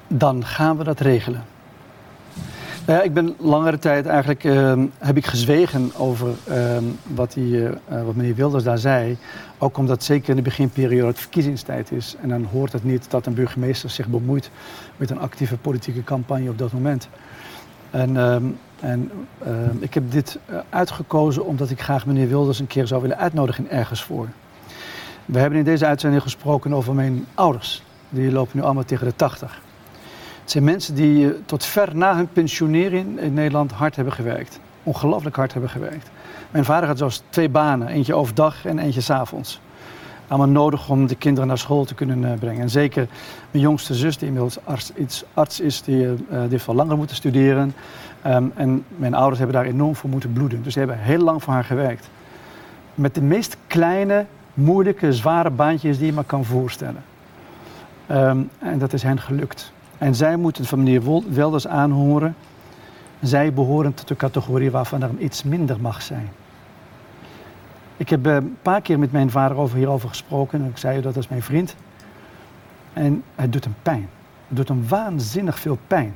Dan 0.07 0.45
gaan 0.45 0.77
we 0.77 0.83
dat 0.83 0.99
regelen. 0.99 1.45
Nou 2.85 2.99
ja, 2.99 3.05
ik 3.05 3.13
ben 3.13 3.35
langere 3.39 3.79
tijd 3.79 4.05
eigenlijk 4.05 4.43
uh, 4.43 4.73
heb 4.97 5.17
ik 5.17 5.25
gezwegen 5.25 5.91
over 5.97 6.27
uh, 6.49 6.77
wat, 7.07 7.33
die, 7.33 7.55
uh, 7.55 7.69
wat 8.03 8.15
meneer 8.15 8.35
Wilders 8.35 8.63
daar 8.63 8.77
zei. 8.77 9.17
Ook 9.57 9.77
omdat 9.77 10.03
zeker 10.03 10.29
in 10.29 10.35
de 10.35 10.41
beginperiode 10.41 11.07
het 11.07 11.19
verkiezingstijd 11.19 11.91
is. 11.91 12.15
En 12.21 12.29
dan 12.29 12.43
hoort 12.43 12.71
het 12.71 12.83
niet 12.83 13.11
dat 13.11 13.25
een 13.25 13.33
burgemeester 13.33 13.89
zich 13.89 14.07
bemoeit 14.07 14.49
met 14.97 15.09
een 15.09 15.19
actieve 15.19 15.57
politieke 15.57 16.03
campagne 16.03 16.49
op 16.49 16.57
dat 16.57 16.71
moment. 16.71 17.07
En, 17.89 18.17
ehm, 18.17 18.43
en 18.79 19.11
ehm, 19.43 19.75
ik 19.79 19.93
heb 19.93 20.11
dit 20.11 20.39
uitgekozen 20.69 21.45
omdat 21.45 21.69
ik 21.69 21.81
graag 21.81 22.05
meneer 22.05 22.27
Wilders 22.27 22.59
een 22.59 22.67
keer 22.67 22.87
zou 22.87 23.01
willen 23.01 23.17
uitnodigen 23.17 23.69
ergens 23.69 24.03
voor. 24.03 24.27
We 25.25 25.39
hebben 25.39 25.59
in 25.59 25.65
deze 25.65 25.85
uitzending 25.85 26.21
gesproken 26.21 26.73
over 26.73 26.93
mijn 26.93 27.25
ouders. 27.33 27.83
Die 28.09 28.31
lopen 28.31 28.57
nu 28.57 28.63
allemaal 28.63 28.83
tegen 28.83 29.07
de 29.07 29.15
80. 29.15 29.61
Het 30.41 30.51
zijn 30.51 30.63
mensen 30.63 30.95
die 30.95 31.27
eh, 31.27 31.35
tot 31.45 31.65
ver 31.65 31.95
na 31.95 32.15
hun 32.15 32.27
pensionering 32.27 33.19
in 33.19 33.33
Nederland 33.33 33.71
hard 33.71 33.95
hebben 33.95 34.13
gewerkt. 34.13 34.59
Ongelooflijk 34.83 35.35
hard 35.35 35.51
hebben 35.51 35.69
gewerkt. 35.69 36.09
Mijn 36.51 36.65
vader 36.65 36.87
had 36.87 36.97
zelfs 36.97 37.23
twee 37.29 37.49
banen. 37.49 37.87
Eentje 37.87 38.13
overdag 38.13 38.65
en 38.65 38.79
eentje 38.79 39.01
s'avonds. 39.01 39.61
Allemaal 40.27 40.49
nodig 40.49 40.89
om 40.89 41.07
de 41.07 41.15
kinderen 41.15 41.47
naar 41.47 41.57
school 41.57 41.85
te 41.85 41.93
kunnen 41.93 42.21
uh, 42.21 42.33
brengen. 42.39 42.61
En 42.61 42.69
zeker 42.69 43.07
mijn 43.51 43.63
jongste 43.63 43.95
zus, 43.95 44.17
die 44.17 44.27
inmiddels 44.27 44.57
arts, 44.63 44.93
iets, 44.93 45.23
arts 45.33 45.59
is, 45.59 45.81
die, 45.81 46.05
uh, 46.05 46.13
die 46.29 46.49
heeft 46.49 46.63
veel 46.63 46.75
langer 46.75 46.97
moeten 46.97 47.15
studeren. 47.15 47.73
Um, 48.27 48.51
en 48.55 48.85
mijn 48.87 49.13
ouders 49.13 49.37
hebben 49.39 49.55
daar 49.55 49.65
enorm 49.65 49.95
voor 49.95 50.09
moeten 50.09 50.33
bloeden. 50.33 50.63
Dus 50.63 50.73
die 50.73 50.85
hebben 50.85 51.03
heel 51.03 51.19
lang 51.19 51.43
voor 51.43 51.53
haar 51.53 51.63
gewerkt. 51.63 52.09
Met 52.95 53.15
de 53.15 53.21
meest 53.21 53.57
kleine 53.67 54.25
moeilijke, 54.53 55.13
zware 55.13 55.49
baantjes 55.49 55.97
die 55.97 56.05
je 56.05 56.13
maar 56.13 56.23
kan 56.23 56.45
voorstellen. 56.45 57.03
Um, 58.11 58.49
en 58.59 58.79
dat 58.79 58.93
is 58.93 59.03
hen 59.03 59.19
gelukt. 59.19 59.71
En 59.97 60.15
zij 60.15 60.37
moeten 60.37 60.65
van 60.65 60.83
meneer 60.83 61.23
Welders 61.33 61.67
aanhoren. 61.67 62.35
Zij 63.21 63.53
behoren 63.53 63.93
tot 63.93 64.07
de 64.07 64.15
categorie 64.15 64.71
waarvan 64.71 65.01
er 65.01 65.09
iets 65.17 65.43
minder 65.43 65.81
mag 65.81 66.01
zijn. 66.01 66.29
Ik 67.97 68.09
heb 68.09 68.25
een 68.25 68.57
paar 68.61 68.81
keer 68.81 68.99
met 68.99 69.11
mijn 69.11 69.29
vader 69.29 69.57
over 69.57 69.77
hierover 69.77 70.09
gesproken. 70.09 70.61
En 70.61 70.69
ik 70.69 70.77
zei 70.77 71.01
dat 71.01 71.17
is 71.17 71.27
mijn 71.27 71.41
vriend. 71.41 71.75
En 72.93 73.23
het 73.35 73.51
doet 73.51 73.63
hem 73.63 73.75
pijn. 73.81 74.09
Het 74.47 74.57
doet 74.57 74.67
hem 74.67 74.87
waanzinnig 74.87 75.59
veel 75.59 75.77
pijn. 75.87 76.13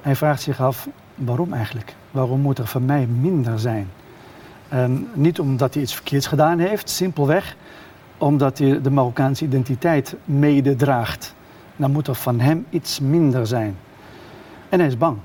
Hij 0.00 0.16
vraagt 0.16 0.42
zich 0.42 0.60
af, 0.60 0.88
waarom 1.14 1.52
eigenlijk? 1.52 1.94
Waarom 2.10 2.40
moet 2.40 2.58
er 2.58 2.66
van 2.66 2.84
mij 2.84 3.06
minder 3.06 3.58
zijn? 3.58 3.88
En 4.68 5.08
niet 5.14 5.40
omdat 5.40 5.74
hij 5.74 5.82
iets 5.82 5.94
verkeerds 5.94 6.26
gedaan 6.26 6.58
heeft, 6.58 6.90
simpelweg 6.90 7.56
omdat 8.18 8.58
hij 8.58 8.80
de 8.80 8.90
Marokkaanse 8.90 9.44
identiteit 9.44 10.14
mededraagt. 10.24 11.34
Dan 11.76 11.90
moet 11.90 12.06
er 12.06 12.14
van 12.14 12.40
hem 12.40 12.66
iets 12.70 13.00
minder 13.00 13.46
zijn. 13.46 13.76
En 14.68 14.78
hij 14.78 14.88
is 14.88 14.98
bang. 14.98 15.16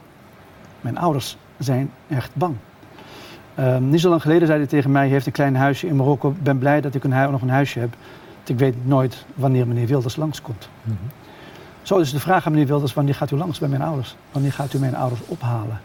Mijn 0.82 0.98
ouders 0.98 1.38
zijn 1.58 1.92
echt 2.08 2.36
bang. 2.36 2.56
Ehm, 3.56 3.90
niet 3.90 4.02
zo 4.02 4.10
lang 4.10 4.22
geleden 4.22 4.48
zei 4.48 4.60
hij 4.60 4.68
tegen 4.68 4.92
mij: 4.92 5.02
Hij 5.02 5.12
heeft 5.12 5.26
een 5.26 5.32
klein 5.32 5.56
huisje 5.56 5.88
in 5.88 5.96
Marokko. 5.96 6.30
Ik 6.30 6.44
ben 6.44 6.58
blij 6.58 6.82
dat 6.82 6.96
ik 6.96 7.04
een 7.04 7.32
nog 7.32 7.42
een 7.42 7.50
huisje 7.50 7.80
heb. 7.80 7.96
Want 8.36 8.50
ik 8.50 8.58
weet 8.58 8.86
nooit 8.86 9.26
wanneer 9.36 9.68
meneer 9.68 9.88
Wilders 9.88 10.16
langskomt. 10.16 10.70
Mm 10.84 10.98
Zo 11.82 11.98
is 11.98 12.12
de 12.12 12.20
vraag 12.20 12.46
aan 12.46 12.52
meneer 12.52 12.68
Wilders: 12.68 12.94
wanneer 12.94 13.16
gaat 13.16 13.32
u 13.32 13.36
langs 13.36 13.60
bij 13.60 13.70
mijn 13.70 13.82
ouders? 13.82 14.16
Wanneer 14.32 14.54
gaat 14.54 14.74
u 14.74 14.80
mijn 14.80 14.96
ouders 14.96 15.22
ophalen? 15.26 15.80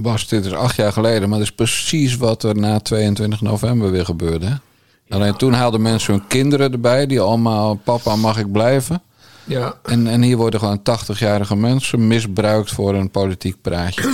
Bas, 0.00 0.28
dit 0.28 0.44
is 0.44 0.52
acht 0.52 0.76
jaar 0.76 0.92
geleden, 0.92 1.28
maar 1.28 1.38
dat 1.38 1.46
is 1.46 1.54
precies 1.54 2.16
wat 2.16 2.42
er 2.42 2.56
na 2.56 2.78
22 2.78 3.40
november 3.40 3.90
weer 3.90 4.04
gebeurde. 4.04 4.60
Alleen 5.08 5.36
toen 5.36 5.52
haalden 5.52 5.82
mensen 5.82 6.14
hun 6.14 6.26
kinderen 6.26 6.72
erbij, 6.72 7.06
die 7.06 7.20
allemaal: 7.20 7.74
Papa, 7.74 8.16
mag 8.16 8.38
ik 8.38 8.52
blijven? 8.52 9.02
Ja. 9.44 9.74
En, 9.82 10.06
en 10.06 10.22
hier 10.22 10.36
worden 10.36 10.60
gewoon 10.60 10.80
80-jarige 10.80 11.56
mensen 11.56 12.06
misbruikt 12.06 12.70
voor 12.70 12.94
een 12.94 13.10
politiek 13.10 13.56
praatje. 13.62 14.12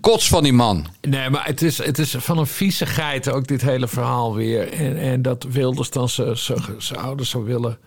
Kots 0.00 0.28
van 0.28 0.42
die 0.42 0.52
man. 0.52 0.86
Nee, 1.00 1.30
maar 1.30 1.46
het 1.46 1.62
is, 1.62 1.78
het 1.78 1.98
is 1.98 2.14
van 2.18 2.38
een 2.38 2.46
viezigheid 2.46 3.30
ook 3.30 3.46
dit 3.46 3.62
hele 3.62 3.88
verhaal 3.88 4.34
weer. 4.34 4.72
En, 4.72 4.96
en 4.98 5.22
dat 5.22 5.46
Wilders 5.50 5.90
dan 5.90 6.08
zijn 6.08 7.00
ouders 7.00 7.30
zou 7.30 7.44
willen 7.44 7.78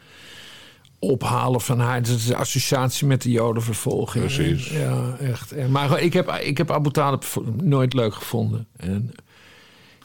ophalen 1.05 1.62
van 1.62 1.79
haar. 1.79 1.95
Het 1.95 2.07
is 2.07 2.25
de 2.25 2.35
associatie 2.35 3.07
met 3.07 3.21
de 3.21 3.31
jodenvervolging. 3.31 4.25
Precies. 4.25 4.69
Ja, 4.69 5.15
echt. 5.19 5.67
Maar 5.69 6.01
ik 6.01 6.13
heb, 6.13 6.29
ik 6.31 6.57
heb 6.57 6.71
Abu 6.71 6.91
Talib 6.91 7.24
nooit 7.62 7.93
leuk 7.93 8.13
gevonden. 8.13 8.67
En 8.77 9.12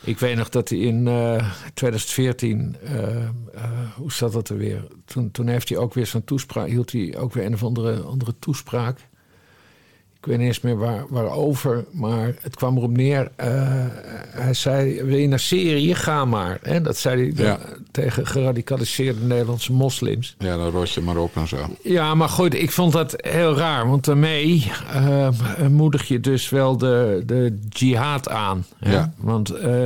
ik 0.05 0.19
weet 0.19 0.37
nog 0.37 0.49
dat 0.49 0.69
hij 0.69 0.79
in 0.79 1.09
2014, 1.75 2.77
uh, 2.85 2.91
uh, 2.93 3.25
hoe 3.97 4.13
staat 4.13 4.33
dat 4.33 4.49
er 4.49 4.57
weer? 4.57 4.87
Toen, 5.05 5.31
toen 5.31 5.47
heeft 5.47 5.69
hij 5.69 5.79
ook 5.79 5.95
weer 5.95 6.07
zo'n 6.07 6.25
toespraak, 6.25 6.69
hield 6.69 6.93
hij 6.93 7.17
ook 7.19 7.33
weer 7.33 7.45
een 7.45 7.55
of 7.55 7.63
andere, 7.63 8.01
andere 8.01 8.35
toespraak. 8.39 9.09
Ik 10.21 10.27
weet 10.27 10.39
niet 10.39 10.47
eens 10.47 10.61
meer 10.61 10.77
waar, 10.77 11.05
waarover, 11.09 11.85
maar 11.91 12.35
het 12.41 12.57
kwam 12.57 12.77
erop 12.77 12.97
neer. 12.97 13.31
Uh, 13.41 13.47
hij 14.31 14.55
zei: 14.55 15.03
Wil 15.03 15.17
je 15.17 15.29
naar 15.29 15.39
Syrië? 15.39 15.95
Ga 15.95 16.25
maar. 16.25 16.59
Hè? 16.63 16.81
Dat 16.81 16.97
zei 16.97 17.33
hij 17.35 17.59
tegen 17.91 18.27
geradicaliseerde 18.27 19.21
Nederlandse 19.21 19.73
moslims. 19.73 20.35
Ja, 20.39 20.57
dan 20.57 20.71
rot 20.71 20.91
je 20.91 21.01
maar 21.01 21.17
op 21.17 21.37
en 21.37 21.49
zo. 21.49 21.57
Ja, 21.83 22.15
maar 22.15 22.29
goed, 22.29 22.55
ik 22.55 22.71
vond 22.71 22.93
dat 22.93 23.15
heel 23.17 23.57
raar. 23.57 23.89
Want 23.89 24.05
daarmee 24.05 24.73
uh, 24.95 25.29
moedig 25.71 26.09
je 26.09 26.21
dus 26.21 26.49
wel 26.49 26.77
de, 26.77 27.23
de 27.27 27.59
jihad 27.69 28.29
aan. 28.29 28.65
Hè? 28.79 28.93
Ja. 28.93 29.13
Want 29.17 29.53
uh, 29.53 29.85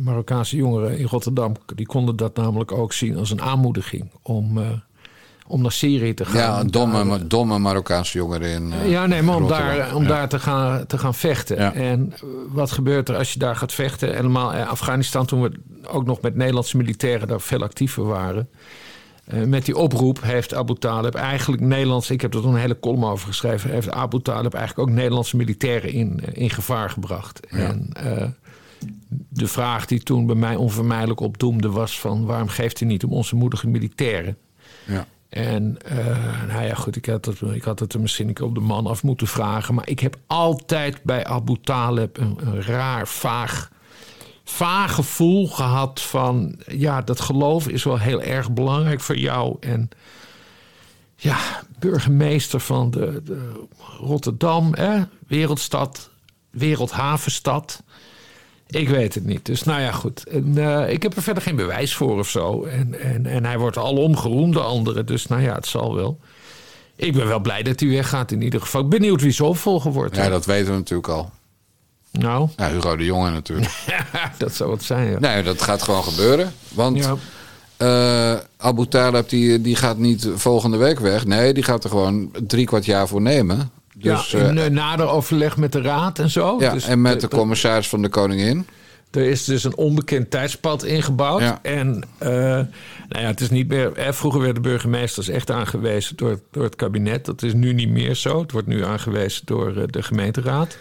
Marokkaanse 0.00 0.56
jongeren 0.56 0.98
in 0.98 1.06
Rotterdam 1.06 1.56
die 1.74 1.86
konden 1.86 2.16
dat 2.16 2.36
namelijk 2.36 2.72
ook 2.72 2.92
zien 2.92 3.16
als 3.16 3.30
een 3.30 3.42
aanmoediging 3.42 4.10
om 4.22 4.58
om 5.46 5.62
naar 5.62 5.72
Syrië 5.72 6.14
te 6.14 6.24
gaan. 6.24 6.40
Ja, 6.40 6.60
een 6.60 6.70
domme, 6.70 7.26
domme 7.26 7.58
Marokkaanse 7.58 8.18
jongeren 8.18 8.48
in. 8.48 8.72
Uh, 8.72 8.90
ja, 8.90 9.06
nee, 9.06 9.22
maar 9.22 9.36
om 9.36 9.48
daar, 9.48 9.94
om 9.94 10.06
daar 10.06 10.28
te, 10.28 10.38
gaan, 10.38 10.86
te 10.86 10.98
gaan 10.98 11.14
vechten. 11.14 11.74
En 11.74 12.12
wat 12.48 12.70
gebeurt 12.70 13.08
er 13.08 13.16
als 13.16 13.32
je 13.32 13.38
daar 13.38 13.56
gaat 13.56 13.72
vechten? 13.72 14.14
Helemaal 14.14 14.52
in 14.52 14.66
Afghanistan, 14.66 15.26
toen 15.26 15.42
we 15.42 15.52
ook 15.86 16.04
nog 16.04 16.20
met 16.20 16.34
Nederlandse 16.34 16.76
militairen 16.76 17.28
daar 17.28 17.40
veel 17.40 17.62
actiever 17.62 18.04
waren. 18.04 18.48
Uh, 19.32 19.44
met 19.44 19.64
die 19.64 19.76
oproep 19.76 20.22
heeft 20.22 20.54
Abu 20.54 20.74
Talib 20.74 21.14
eigenlijk 21.14 21.62
Nederlands, 21.62 22.10
ik 22.10 22.20
heb 22.20 22.34
er 22.34 22.46
een 22.46 22.56
hele 22.56 22.80
column 22.80 23.04
over 23.04 23.26
geschreven, 23.26 23.70
heeft 23.70 23.90
Abu 23.90 24.22
Talib 24.22 24.54
eigenlijk 24.54 24.88
ook 24.88 24.94
Nederlandse 24.94 25.36
militairen 25.36 25.92
in, 25.92 26.20
in 26.32 26.50
gevaar 26.50 26.90
gebracht. 26.90 27.46
En 27.46 27.92
uh, 28.04 28.26
de 29.28 29.46
vraag 29.46 29.86
die 29.86 30.02
toen 30.02 30.26
bij 30.26 30.34
mij 30.34 30.56
onvermijdelijk 30.56 31.20
opdoemde 31.20 31.70
was 31.70 32.00
van 32.00 32.24
waarom 32.24 32.48
geeft 32.48 32.78
hij 32.78 32.88
niet 32.88 33.04
om 33.04 33.12
onze 33.12 33.36
moedige 33.36 33.68
militairen? 33.68 34.36
Ja. 34.86 35.06
En 35.34 35.76
uh, 35.92 36.46
nou 36.48 36.64
ja, 36.64 36.74
goed, 36.74 36.96
ik 36.96 37.06
had, 37.06 37.24
het, 37.24 37.40
ik 37.40 37.62
had 37.62 37.78
het 37.78 37.92
er 37.92 38.00
misschien 38.00 38.40
op 38.42 38.54
de 38.54 38.60
man 38.60 38.86
af 38.86 39.02
moeten 39.02 39.26
vragen. 39.26 39.74
Maar 39.74 39.88
ik 39.88 40.00
heb 40.00 40.16
altijd 40.26 41.02
bij 41.02 41.24
Abu 41.26 41.56
Talib 41.60 42.18
een, 42.18 42.38
een 42.40 42.62
raar, 42.62 43.08
vaag, 43.08 43.70
vaag 44.44 44.94
gevoel 44.94 45.48
gehad 45.48 46.00
van... 46.00 46.60
ja, 46.66 47.02
dat 47.02 47.20
geloof 47.20 47.68
is 47.68 47.84
wel 47.84 47.98
heel 47.98 48.22
erg 48.22 48.52
belangrijk 48.52 49.00
voor 49.00 49.16
jou. 49.16 49.56
En 49.60 49.88
ja, 51.16 51.38
burgemeester 51.78 52.60
van 52.60 52.90
de, 52.90 53.20
de 53.24 53.66
Rotterdam, 53.98 54.74
hè, 54.74 55.02
wereldstad, 55.26 56.10
wereldhavenstad... 56.50 57.82
Ik 58.74 58.88
weet 58.88 59.14
het 59.14 59.24
niet. 59.24 59.46
Dus 59.46 59.62
nou 59.62 59.80
ja, 59.80 59.92
goed. 59.92 60.28
En, 60.28 60.54
uh, 60.54 60.90
ik 60.90 61.02
heb 61.02 61.16
er 61.16 61.22
verder 61.22 61.42
geen 61.42 61.56
bewijs 61.56 61.94
voor 61.94 62.18
of 62.18 62.28
zo. 62.28 62.64
En, 62.64 63.00
en, 63.00 63.26
en 63.26 63.44
hij 63.44 63.58
wordt 63.58 63.76
alom 63.76 64.16
geroemd, 64.16 64.54
de 64.54 64.60
anderen. 64.60 65.06
Dus 65.06 65.26
nou 65.26 65.42
ja, 65.42 65.54
het 65.54 65.66
zal 65.66 65.94
wel. 65.94 66.18
Ik 66.96 67.12
ben 67.12 67.26
wel 67.26 67.40
blij 67.40 67.62
dat 67.62 67.80
hij 67.80 67.88
weggaat 67.88 68.32
in 68.32 68.42
ieder 68.42 68.60
geval. 68.60 68.88
Benieuwd 68.88 69.20
wie 69.20 69.32
zijn 69.32 69.48
opvolger 69.48 69.92
wordt. 69.92 70.16
Ja, 70.16 70.28
dat 70.28 70.46
weten 70.46 70.72
we 70.72 70.78
natuurlijk 70.78 71.08
al. 71.08 71.30
Nou? 72.10 72.48
Ja, 72.56 72.70
Hugo 72.70 72.96
de 72.96 73.04
Jonge 73.04 73.30
natuurlijk. 73.30 73.84
dat 74.38 74.54
zou 74.54 74.72
het 74.72 74.82
zijn, 74.82 75.10
ja. 75.10 75.18
Nee, 75.18 75.42
dat 75.42 75.62
gaat 75.62 75.82
gewoon 75.82 76.04
gebeuren. 76.04 76.52
Want 76.68 76.96
ja. 76.98 77.16
uh, 78.34 78.40
Abu 78.56 78.86
Talib 78.86 79.28
die, 79.28 79.60
die 79.60 79.76
gaat 79.76 79.98
niet 79.98 80.28
volgende 80.34 80.76
week 80.76 81.00
weg. 81.00 81.26
Nee, 81.26 81.54
die 81.54 81.62
gaat 81.62 81.84
er 81.84 81.90
gewoon 81.90 82.30
drie 82.46 82.66
kwart 82.66 82.84
jaar 82.84 83.08
voor 83.08 83.20
nemen. 83.20 83.70
Dus, 83.94 84.30
ja, 84.30 84.38
in 84.38 84.56
uh, 84.56 84.66
nader 84.66 85.08
overleg 85.08 85.56
met 85.56 85.72
de 85.72 85.80
raad 85.80 86.18
en 86.18 86.30
zo. 86.30 86.56
Ja, 86.60 86.72
dus 86.72 86.86
en 86.86 87.00
met 87.00 87.20
de, 87.20 87.28
de 87.28 87.36
commissaris 87.36 87.88
van 87.88 88.02
de 88.02 88.08
Koningin. 88.08 88.66
Er 89.10 89.22
is 89.22 89.44
dus 89.44 89.64
een 89.64 89.76
onbekend 89.76 90.30
tijdspad 90.30 90.84
ingebouwd. 90.84 91.40
Ja. 91.40 91.58
En 91.62 92.02
uh, 92.22 92.28
nou 92.28 92.66
ja, 93.08 93.26
het 93.26 93.40
is 93.40 93.50
niet 93.50 93.68
meer. 93.68 93.92
Vroeger 94.14 94.40
werden 94.40 94.62
burgemeesters 94.62 95.28
echt 95.28 95.50
aangewezen 95.50 96.16
door, 96.16 96.40
door 96.50 96.62
het 96.62 96.76
kabinet. 96.76 97.24
Dat 97.24 97.42
is 97.42 97.52
nu 97.52 97.72
niet 97.72 97.88
meer 97.88 98.14
zo. 98.14 98.40
Het 98.40 98.52
wordt 98.52 98.66
nu 98.66 98.84
aangewezen 98.84 99.46
door 99.46 99.76
uh, 99.76 99.82
de 99.86 100.02
gemeenteraad. 100.02 100.78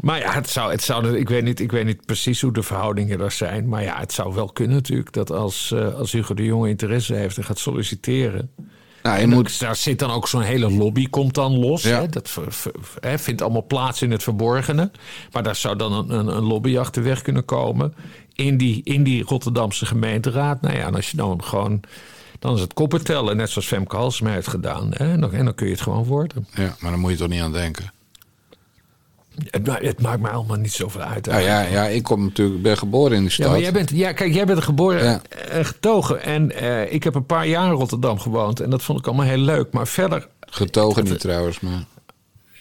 Maar 0.00 0.18
ja, 0.18 0.32
het 0.32 0.48
zou, 0.48 0.70
het 0.70 0.82
zou, 0.82 1.16
ik, 1.16 1.28
weet 1.28 1.44
niet, 1.44 1.60
ik 1.60 1.72
weet 1.72 1.84
niet 1.84 2.06
precies 2.06 2.40
hoe 2.40 2.52
de 2.52 2.62
verhoudingen 2.62 3.18
daar 3.18 3.32
zijn. 3.32 3.68
Maar 3.68 3.82
ja, 3.82 3.98
het 3.98 4.12
zou 4.12 4.34
wel 4.34 4.48
kunnen 4.52 4.76
natuurlijk 4.76 5.12
dat 5.12 5.30
als, 5.30 5.72
uh, 5.74 5.94
als 5.94 6.12
Hugo 6.12 6.34
de 6.34 6.44
Jonge 6.44 6.68
interesse 6.68 7.14
heeft 7.14 7.36
en 7.36 7.44
gaat 7.44 7.58
solliciteren. 7.58 8.50
Nou, 9.08 9.20
je 9.20 9.26
moet... 9.26 9.60
Daar 9.60 9.76
zit 9.76 9.98
dan 9.98 10.10
ook 10.10 10.28
zo'n 10.28 10.42
hele 10.42 10.70
lobby, 10.70 11.08
komt 11.08 11.34
dan 11.34 11.58
los. 11.58 11.82
Ja. 11.82 12.00
Hè? 12.00 12.08
Dat 12.08 12.38
hè, 13.00 13.18
vindt 13.18 13.42
allemaal 13.42 13.66
plaats 13.66 14.02
in 14.02 14.10
het 14.10 14.22
verborgene. 14.22 14.90
Maar 15.32 15.42
daar 15.42 15.56
zou 15.56 15.76
dan 15.76 15.92
een, 15.92 16.10
een, 16.10 16.26
een 16.36 16.44
lobby 16.44 16.78
achterweg 16.78 17.22
kunnen 17.22 17.44
komen. 17.44 17.94
In 18.34 18.56
die, 18.56 18.80
in 18.84 19.02
die 19.02 19.24
Rotterdamse 19.24 19.86
gemeenteraad. 19.86 20.60
Nou 20.60 20.76
ja, 20.76 20.86
en 20.86 20.94
als 20.94 21.10
je 21.10 21.16
dan 21.16 21.44
gewoon. 21.44 21.80
Dan 22.38 22.54
is 22.54 22.60
het 22.60 22.74
koppen 22.74 23.04
tellen, 23.04 23.36
net 23.36 23.50
zoals 23.50 23.66
Femke 23.66 23.96
Halsema 23.96 24.30
heeft 24.30 24.48
gedaan. 24.48 24.90
Hè? 24.90 25.12
En, 25.12 25.20
dan, 25.20 25.32
en 25.32 25.44
dan 25.44 25.54
kun 25.54 25.66
je 25.66 25.72
het 25.72 25.80
gewoon 25.80 26.04
worden. 26.04 26.46
Ja, 26.54 26.76
maar 26.80 26.90
dan 26.90 27.00
moet 27.00 27.10
je 27.10 27.16
toch 27.16 27.28
niet 27.28 27.40
aan 27.40 27.52
denken. 27.52 27.92
Het, 29.50 29.80
het, 29.80 30.02
maakt 30.02 30.20
mij 30.20 30.30
allemaal 30.30 30.56
niet 30.56 30.72
zoveel 30.72 31.00
uit. 31.00 31.26
Ja, 31.26 31.38
ja, 31.38 31.60
ja, 31.60 31.86
ik 31.86 32.02
kom 32.02 32.24
natuurlijk, 32.24 32.62
ben 32.62 32.78
geboren 32.78 33.16
in 33.16 33.24
de 33.24 33.30
stad. 33.30 33.46
Ja, 33.46 33.52
maar 33.52 33.60
jij 33.60 33.72
bent, 33.72 33.90
ja 33.90 34.12
kijk, 34.12 34.34
jij 34.34 34.46
bent 34.46 34.62
geboren 34.62 35.04
ja. 35.04 35.20
en 35.48 35.64
getogen. 35.64 36.22
En 36.22 36.52
uh, 36.62 36.92
ik 36.92 37.04
heb 37.04 37.14
een 37.14 37.26
paar 37.26 37.46
jaar 37.46 37.66
in 37.66 37.72
Rotterdam 37.72 38.18
gewoond. 38.18 38.60
En 38.60 38.70
dat 38.70 38.82
vond 38.82 38.98
ik 38.98 39.06
allemaal 39.06 39.26
heel 39.26 39.36
leuk. 39.36 39.72
Maar 39.72 39.86
verder... 39.86 40.28
Getogen 40.40 41.04
niet 41.04 41.20
trouwens, 41.20 41.60
maar... 41.60 41.84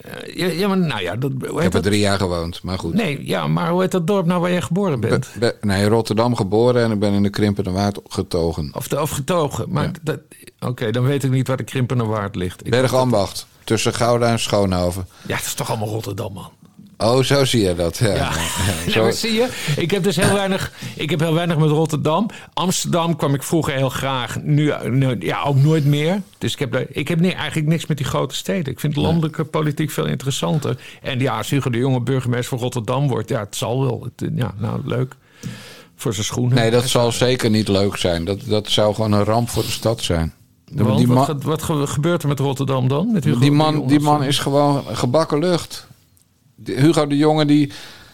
Uh, 0.05 0.35
ja, 0.35 0.45
ja, 0.45 0.67
maar 0.67 0.77
nou 0.77 1.01
ja... 1.01 1.15
Dat, 1.15 1.31
ik 1.31 1.59
heb 1.59 1.73
er 1.73 1.81
drie 1.81 1.99
jaar 1.99 2.17
gewoond, 2.17 2.63
maar 2.63 2.79
goed. 2.79 2.93
Nee, 2.93 3.25
ja, 3.25 3.47
maar 3.47 3.69
hoe 3.69 3.81
heet 3.81 3.91
dat 3.91 4.07
dorp 4.07 4.25
nou 4.25 4.41
waar 4.41 4.51
je 4.51 4.61
geboren 4.61 4.99
bent? 4.99 5.29
Be, 5.33 5.39
be, 5.39 5.67
nee, 5.67 5.87
Rotterdam 5.87 6.35
geboren 6.35 6.83
en 6.83 6.91
ik 6.91 6.99
ben 6.99 7.13
in 7.13 7.23
de 7.23 7.29
Krimpende 7.29 7.71
Waard 7.71 7.99
getogen. 8.07 8.71
Of, 8.73 8.87
de, 8.87 9.01
of 9.01 9.09
getogen, 9.09 9.65
maar 9.69 9.91
ja. 10.03 10.13
oké, 10.13 10.21
okay, 10.59 10.91
dan 10.91 11.03
weet 11.03 11.23
ik 11.23 11.31
niet 11.31 11.47
waar 11.47 11.57
de 11.57 11.63
Krimpende 11.63 12.03
Waard 12.05 12.35
ligt. 12.35 12.69
Bergambacht, 12.69 13.47
tussen 13.63 13.93
Gouda 13.93 14.31
en 14.31 14.39
Schoonhoven. 14.39 15.07
Ja, 15.27 15.35
dat 15.35 15.45
is 15.45 15.53
toch 15.53 15.69
allemaal 15.69 15.87
Rotterdam, 15.87 16.33
man. 16.33 16.51
Oh, 16.97 17.23
zo 17.23 17.45
zie 17.45 17.61
je 17.61 17.75
dat. 17.75 17.97
Ja. 17.97 18.13
ja. 18.15 18.31
ja 18.85 18.91
zo. 18.91 19.11
zie 19.11 19.33
je, 19.33 19.47
ik 19.75 19.91
heb 19.91 20.03
dus 20.03 20.15
heel 20.15 20.33
weinig, 20.33 20.71
ik 20.95 21.09
heb 21.09 21.19
heel 21.19 21.33
weinig 21.33 21.57
met 21.57 21.69
Rotterdam. 21.69 22.29
Amsterdam 22.53 23.15
kwam 23.15 23.33
ik 23.33 23.43
vroeger 23.43 23.73
heel 23.73 23.89
graag. 23.89 24.41
Nu, 24.41 24.73
nu 24.89 25.15
ja, 25.19 25.43
ook 25.43 25.55
nooit 25.55 25.85
meer. 25.85 26.21
Dus 26.37 26.53
ik 26.53 26.59
heb, 26.59 26.75
ik 26.75 27.07
heb 27.07 27.23
eigenlijk 27.23 27.67
niks 27.67 27.85
met 27.85 27.97
die 27.97 28.05
grote 28.05 28.35
steden. 28.35 28.73
Ik 28.73 28.79
vind 28.79 28.95
landelijke 28.95 29.43
politiek 29.43 29.91
veel 29.91 30.05
interessanter. 30.05 30.79
En 31.01 31.19
ja, 31.19 31.37
als 31.37 31.49
Hugo 31.49 31.69
de 31.69 31.77
Jonge 31.77 32.01
burgemeester 32.01 32.49
van 32.49 32.59
Rotterdam 32.59 33.07
wordt, 33.07 33.29
ja, 33.29 33.39
het 33.39 33.55
zal 33.55 33.81
wel. 33.81 34.07
Het, 34.15 34.31
ja, 34.35 34.53
nou, 34.57 34.81
leuk. 34.85 35.15
Voor 35.95 36.13
zijn 36.13 36.25
schoenen. 36.25 36.57
Nee, 36.57 36.71
dat 36.71 36.87
zal 36.87 37.11
zeker 37.11 37.49
niet 37.49 37.67
leuk 37.67 37.97
zijn. 37.97 38.25
Dat, 38.25 38.39
dat 38.45 38.69
zou 38.69 38.95
gewoon 38.95 39.11
een 39.11 39.23
ramp 39.23 39.49
voor 39.49 39.63
de 39.63 39.69
stad 39.71 40.01
zijn. 40.01 40.33
Want, 40.71 40.97
die 40.97 41.07
man, 41.07 41.25
wat, 41.25 41.43
wat, 41.43 41.89
gebeurt 41.89 42.21
er 42.21 42.27
met 42.27 42.39
Rotterdam 42.39 42.87
dan? 42.87 43.11
Met 43.11 43.23
Hugo 43.23 43.39
die 43.39 43.51
man, 43.51 43.87
die 43.87 43.99
man 43.99 44.23
is 44.23 44.39
gewoon 44.39 44.83
gebakken 44.95 45.39
lucht. 45.39 45.87
Hugo 46.63 47.07
de 47.07 47.17
Jonge 47.17 47.45
die. 47.45 47.71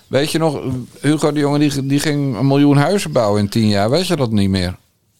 Weet 0.07 0.31
je 0.31 0.37
nog, 0.37 0.61
Hugo 0.99 1.31
de 1.31 1.39
Jonge 1.39 1.59
die, 1.59 1.85
die 1.85 1.99
ging 1.99 2.37
een 2.37 2.47
miljoen 2.47 2.77
huizen 2.77 3.11
bouwen 3.11 3.41
in 3.41 3.49
tien 3.49 3.67
jaar. 3.67 3.89
Weet 3.89 4.07
je 4.07 4.15
dat 4.15 4.31
niet 4.31 4.49
meer? 4.49 4.75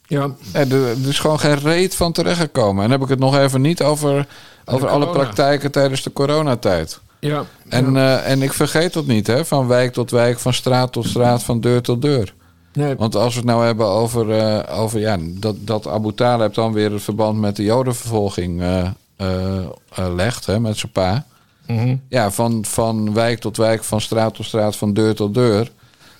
Ja. 0.07 0.35
Er, 0.51 0.73
er 0.73 1.07
is 1.07 1.19
gewoon 1.19 1.39
geen 1.39 1.59
reet 1.59 1.95
van 1.95 2.11
terechtgekomen. 2.11 2.83
En 2.83 2.89
dan 2.89 2.99
heb 2.99 3.01
ik 3.01 3.09
het 3.09 3.19
nog 3.19 3.37
even 3.37 3.61
niet 3.61 3.81
over, 3.81 4.27
over 4.65 4.87
alle 4.87 5.09
praktijken 5.09 5.71
tijdens 5.71 6.03
de 6.03 6.13
coronatijd. 6.13 6.99
Ja. 7.19 7.45
En, 7.69 7.97
eh, 7.97 8.29
en 8.29 8.41
ik 8.41 8.53
vergeet 8.53 8.93
dat 8.93 9.05
niet, 9.05 9.27
hè? 9.27 9.45
Van 9.45 9.67
wijk 9.67 9.93
tot 9.93 10.11
wijk, 10.11 10.39
van 10.39 10.53
straat 10.53 10.91
tot 10.91 11.05
straat, 11.05 11.43
van 11.43 11.59
deur 11.59 11.81
tot 11.81 12.01
deur. 12.01 12.33
Nee. 12.73 12.95
Want 12.95 13.15
als 13.15 13.33
we 13.33 13.39
het 13.39 13.49
nou 13.49 13.65
hebben 13.65 13.87
over, 13.87 14.31
eh, 14.31 14.79
over 14.79 14.99
ja, 14.99 15.17
dat, 15.21 15.55
dat 15.59 15.87
Abu 15.87 16.13
Talib 16.13 16.53
dan 16.53 16.73
weer 16.73 16.91
het 16.91 17.01
verband 17.01 17.39
met 17.39 17.55
de 17.55 17.63
jodenvervolging 17.63 18.61
eh, 18.61 19.67
legt, 20.15 20.45
hè, 20.45 20.59
met 20.59 20.77
zijn 20.77 20.91
pa. 20.91 21.25
Mhm. 21.67 21.96
Ja, 22.08 22.32
van, 22.32 22.65
van 22.65 23.13
wijk 23.13 23.39
tot 23.39 23.58
wijk, 23.58 23.84
van 23.84 24.01
straat 24.01 24.34
tot 24.36 24.46
straat, 24.46 24.75
van 24.75 24.93
deur 24.93 25.15
tot 25.15 25.34
deur. 25.34 25.72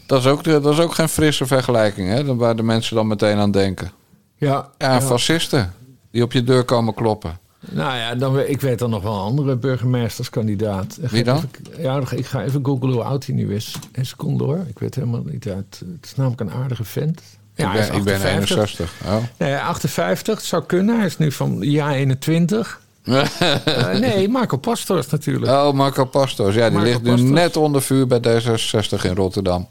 Dat 0.06 0.20
is 0.20 0.28
ook, 0.28 0.44
dat 0.44 0.66
is 0.66 0.80
ook 0.80 0.94
geen 0.94 1.10
frisse 1.10 1.46
vergelijking, 1.46 2.10
hè? 2.10 2.24
dan- 2.24 2.38
Waar 2.38 2.56
de 2.56 2.64
mensen 2.64 2.96
dan 2.96 3.08
meteen 3.08 3.38
aan 3.38 3.52
denken. 3.52 3.92
Ja, 4.38 4.70
Ja, 4.78 5.02
fascisten 5.02 5.74
die 6.12 6.24
op 6.24 6.32
je 6.32 6.44
deur 6.44 6.64
komen 6.64 6.94
kloppen. 6.94 7.38
Nou 7.70 7.96
ja, 7.98 8.16
dan, 8.16 8.40
ik 8.40 8.62
weet 8.62 8.80
dan 8.80 8.90
nog 8.90 9.04
wel 9.04 9.14
een 9.14 9.22
andere 9.22 9.56
burgemeesterskandidaat. 9.56 10.98
Wie 11.02 11.24
dan? 11.24 11.36
even- 11.38 11.82
ja, 11.84 12.02
ik 12.16 12.26
ga 12.26 12.44
even 12.44 12.66
googlen 12.66 12.92
hoe 12.94 13.04
oud 13.04 13.26
hij 13.26 13.36
nu 13.36 13.56
is. 13.56 13.76
Een 13.92 14.06
seconde 14.06 14.44
hoor. 14.44 14.66
Ik 14.68 14.80
weet 14.80 14.96
helemaal 14.96 15.22
niet 15.26 15.48
uit. 15.48 15.82
Het 15.96 16.06
is 16.06 16.16
namelijk 16.16 16.42
een 16.42 16.52
aardige 16.52 16.84
vent. 16.84 17.22
Ja, 17.56 17.72
hij 17.72 17.80
is 17.80 17.86
ik, 17.86 17.92
ben, 17.92 18.00
ik 18.00 18.04
ben 18.06 18.14
58. 18.16 18.80
61. 18.80 18.94
Oh. 19.08 19.24
Nee, 19.38 19.58
58, 19.58 20.36
het 20.36 20.46
zou 20.46 20.64
kunnen. 20.64 20.98
Hij 20.98 21.06
is 21.06 21.18
nu 21.18 21.32
van 21.32 21.58
jaar 21.62 21.94
21. 21.94 22.82
Eh, 23.04 24.00
nee, 24.00 24.30
Marco 24.30 24.58
Pastors 24.58 25.10
natuurlijk. 25.10 25.52
oh, 25.52 25.72
Marco 25.72 26.06
Pastos. 26.06 26.54
Ja, 26.56 26.70
die 26.70 26.78
Marco 26.80 26.90
ligt 27.04 27.22
nu 27.22 27.30
net 27.30 27.58
onder 27.58 27.82
vuur 27.82 28.08
bij 28.08 28.20
D66 28.20 29.02
in 29.06 29.16
Rotterdam. 29.16 29.68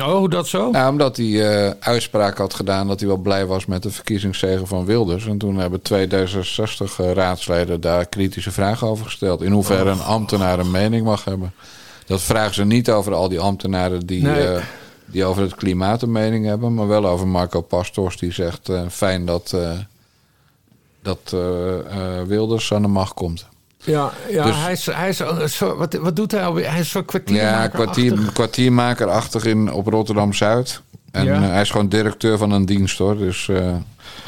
Oh, 0.00 0.12
hoe 0.12 0.28
dat 0.28 0.46
zo? 0.48 0.68
Ja, 0.72 0.88
omdat 0.88 1.16
hij 1.16 1.64
eh, 1.66 1.72
uitspraak 1.80 2.38
had 2.38 2.54
gedaan 2.54 2.86
dat 2.88 2.98
hij 3.00 3.08
wel 3.08 3.16
blij 3.16 3.46
was 3.46 3.66
met 3.66 3.82
de 3.82 3.90
verkiezingszegen 3.90 4.66
van 4.66 4.84
Wilders. 4.84 5.26
En 5.26 5.38
toen 5.38 5.56
hebben 5.58 5.82
twee 5.82 6.06
D66-raadsleden 6.08 7.80
daar 7.80 8.06
kritische 8.06 8.50
vragen 8.50 8.86
over 8.86 9.04
gesteld. 9.04 9.42
In 9.42 9.52
hoeverre 9.52 9.90
een 9.90 10.00
ambtenaar 10.02 10.58
een 10.58 10.70
mening 10.70 11.04
mag 11.04 11.24
hebben. 11.24 11.52
Dat 12.06 12.20
vragen 12.22 12.54
ze 12.54 12.64
niet 12.64 12.90
over 12.90 13.14
al 13.14 13.28
die 13.28 13.40
ambtenaren 13.40 14.06
die, 14.06 14.22
Nee. 14.22 14.46
eh, 14.48 14.62
die 15.06 15.24
over 15.24 15.42
het 15.42 15.54
klimaat 15.54 16.02
een 16.02 16.12
mening 16.12 16.46
hebben. 16.46 16.74
Maar 16.74 16.88
wel 16.88 17.06
over 17.06 17.26
Marco 17.28 17.60
Pastors 17.60 18.16
die 18.16 18.32
zegt 18.32 18.68
eh, 18.68 18.80
fijn 18.90 19.26
dat, 19.26 19.52
eh, 19.54 19.70
dat 21.06 21.32
eh, 21.32 21.78
eh, 21.78 22.26
Wilders 22.26 22.72
aan 22.72 22.82
de 22.82 22.88
macht 22.88 23.14
komt. 23.14 23.46
Ja, 23.84 24.12
ja 24.30 24.44
Dus- 24.44 24.56
hij 24.56 24.72
is, 24.72 24.86
hij 24.86 25.08
is 25.08 25.16
soort- 25.56 25.76
wat, 25.78 25.94
wat 25.94 26.16
doet 26.16 26.30
hij 26.32 26.44
alweer? 26.44 26.70
Hij 26.70 26.80
is 26.80 26.90
zo'n 26.90 27.04
kwartier. 27.04 27.36
Ja, 27.36 27.68
kwartier, 27.68 28.18
kwartiermakerachtig 28.32 29.44
in, 29.44 29.72
op 29.72 29.86
Rotterdam-Zuid. 29.86 30.80
En 31.12 31.24
Ja. 31.24 31.34
eh, 31.42 31.48
hij 31.48 31.60
is 31.60 31.70
gewoon 31.70 31.88
directeur 31.88 32.38
van 32.38 32.50
een 32.50 32.64
dienst 32.66 32.98
hoor. 32.98 33.16
Dus 33.18 33.48
eh, 33.48 33.72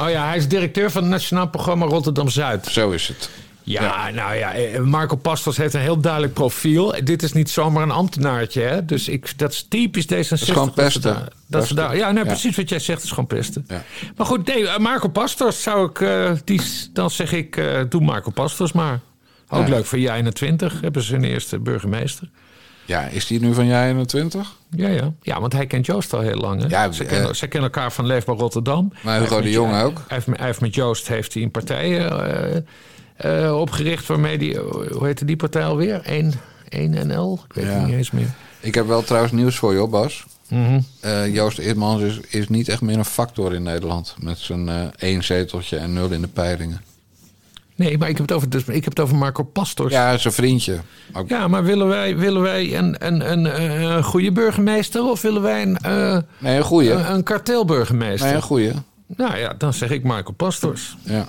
Oh 0.00 0.10
ja, 0.10 0.26
hij 0.26 0.36
is 0.36 0.48
directeur 0.48 0.90
van 0.90 1.02
het 1.02 1.10
Nationaal 1.10 1.48
Programma 1.48 1.86
Rotterdam 1.86 2.28
Zuid. 2.28 2.66
zo 2.66 2.90
is 2.90 3.08
het. 3.08 3.30
Ja, 3.70 4.10
nou 4.10 4.34
ja, 4.34 4.52
eh, 4.54 4.80
Marco 4.80 5.16
Pastos 5.16 5.56
heeft 5.56 5.74
een 5.74 5.80
heel 5.80 6.00
duidelijk 6.00 6.32
profiel. 6.32 6.94
Dit 7.04 7.22
is 7.22 7.32
niet 7.32 7.50
zomaar 7.50 7.82
een 7.82 7.90
ambtenaartje, 7.90 8.60
hè? 8.62 8.84
Dus 8.84 9.08
ik, 9.08 9.38
dat 9.38 9.52
is 9.52 9.66
typisch 9.68 10.04
D66. 10.04 10.08
Dat 10.28 10.40
is 10.40 10.50
gewoon 10.50 10.72
pesten. 10.74 11.28
Dat 11.46 11.70
daar, 11.74 11.96
ja, 11.96 12.10
Ja. 12.10 12.24
precies 12.24 12.56
wat 12.56 12.68
jij 12.68 12.78
zegt, 12.78 13.02
is 13.02 13.08
gewoon 13.08 13.26
pesten. 13.26 13.66
Maar 14.16 14.26
goed, 14.26 14.46
nee, 14.46 14.68
eh, 14.68 14.78
Marco 14.78 15.08
Pastos 15.08 15.62
zou 15.62 15.88
ik, 15.90 16.00
eh, 16.00 16.30
die, 16.44 16.60
dan 16.92 17.10
zeg 17.10 17.32
ik, 17.32 17.56
eh, 17.56 17.80
doe 17.88 18.00
Marco 18.00 18.30
Pastos 18.30 18.72
maar. 18.72 19.00
Ook 19.48 19.66
Ja. 19.66 19.74
leuk 19.74 19.84
voor 19.84 19.98
jij 19.98 20.16
21, 20.16 20.80
hebben 20.80 21.02
ze 21.02 21.12
hun 21.12 21.24
eerste 21.24 21.58
burgemeester. 21.58 22.28
Ja, 22.84 23.00
is 23.02 23.26
die 23.26 23.40
nu 23.40 23.54
van 23.54 23.66
jaar 23.66 23.86
21? 23.88 24.54
Ja, 24.70 24.88
ja. 24.88 25.12
ja, 25.22 25.40
want 25.40 25.52
hij 25.52 25.66
kent 25.66 25.86
Joost 25.86 26.12
al 26.14 26.20
heel 26.20 26.36
lang. 26.36 26.60
Hè? 26.62 26.68
Ja, 26.68 26.92
ze, 26.92 27.02
eh, 27.04 27.08
kennen, 27.08 27.36
ze 27.36 27.46
kennen 27.46 27.70
elkaar 27.72 27.92
van 27.92 28.06
Leefbaar 28.06 28.36
Rotterdam. 28.36 28.92
Maar 29.02 29.20
Hugo 29.20 29.40
de 29.40 29.50
Jonge 29.50 29.82
ook. 29.82 29.96
Hij 30.08 30.16
heeft, 30.24 30.38
hij 30.38 30.46
heeft 30.46 30.60
met 30.60 30.74
Joost 30.74 31.08
heeft 31.08 31.34
hij 31.34 31.42
een 31.42 31.50
partij 31.50 32.06
eh, 32.08 32.56
eh, 33.18 33.60
opgericht 33.60 34.06
waarmee 34.06 34.38
die, 34.38 34.58
hoe 34.92 35.04
heette 35.06 35.24
die 35.24 35.36
partij 35.36 35.64
alweer? 35.64 36.00
1, 36.04 36.32
1NL? 36.68 37.44
Ik 37.48 37.52
weet 37.54 37.64
Ja. 37.64 37.70
het 37.70 37.86
niet 37.86 37.94
eens 37.94 38.10
meer. 38.10 38.30
Ik 38.60 38.74
heb 38.74 38.86
wel 38.86 39.02
trouwens 39.02 39.32
nieuws 39.32 39.56
voor 39.56 39.74
je, 39.74 39.86
Bas. 39.86 40.24
Mhm. 40.48 40.80
Eh, 41.00 41.34
Joost 41.34 41.58
Eertmans 41.58 42.02
is, 42.02 42.20
is 42.28 42.48
niet 42.48 42.68
echt 42.68 42.80
meer 42.80 42.98
een 42.98 43.04
factor 43.04 43.54
in 43.54 43.62
Nederland. 43.62 44.14
Met 44.20 44.38
zijn 44.38 44.68
eh 44.68 44.82
één 44.98 45.24
zeteltje 45.24 45.76
en 45.76 45.92
nul 45.92 46.10
in 46.10 46.20
de 46.20 46.28
peilingen. 46.28 46.80
Nee, 47.74 47.98
maar 47.98 48.08
ik 48.08 48.16
heb 48.16 48.26
het 48.28 48.36
over, 48.36 48.50
dus, 48.50 48.62
ik 48.64 48.84
heb 48.84 48.96
het 48.96 49.00
over 49.00 49.16
Marco 49.16 49.42
Pastors. 49.42 49.92
Ja, 49.92 50.16
zijn 50.18 50.34
vriendje. 50.34 50.78
Ook, 51.12 51.28
Ja, 51.28 51.48
maar 51.48 51.64
willen 51.64 51.88
wij, 51.88 52.16
willen 52.16 52.42
wij 52.42 52.76
een, 52.78 53.06
een, 53.06 53.32
een, 53.32 53.44
een 53.94 54.04
goede 54.04 54.32
burgemeester 54.32 55.02
of 55.02 55.22
willen 55.22 55.42
wij 55.42 55.62
een, 55.62 55.76
eh, 55.76 56.18
Nee, 56.38 56.56
een 56.56 56.62
goeie. 56.64 56.90
een, 56.90 57.12
een 57.12 57.22
kartelburgemeester? 57.22 58.26
Nee, 58.26 58.36
een 58.36 58.42
goeie. 58.42 58.72
Nou 59.06 59.36
ja, 59.36 59.54
dan 59.58 59.72
zeg 59.74 59.90
ik 59.90 60.02
Marco 60.04 60.32
Pastors. 60.32 60.96
Ja. 61.02 61.28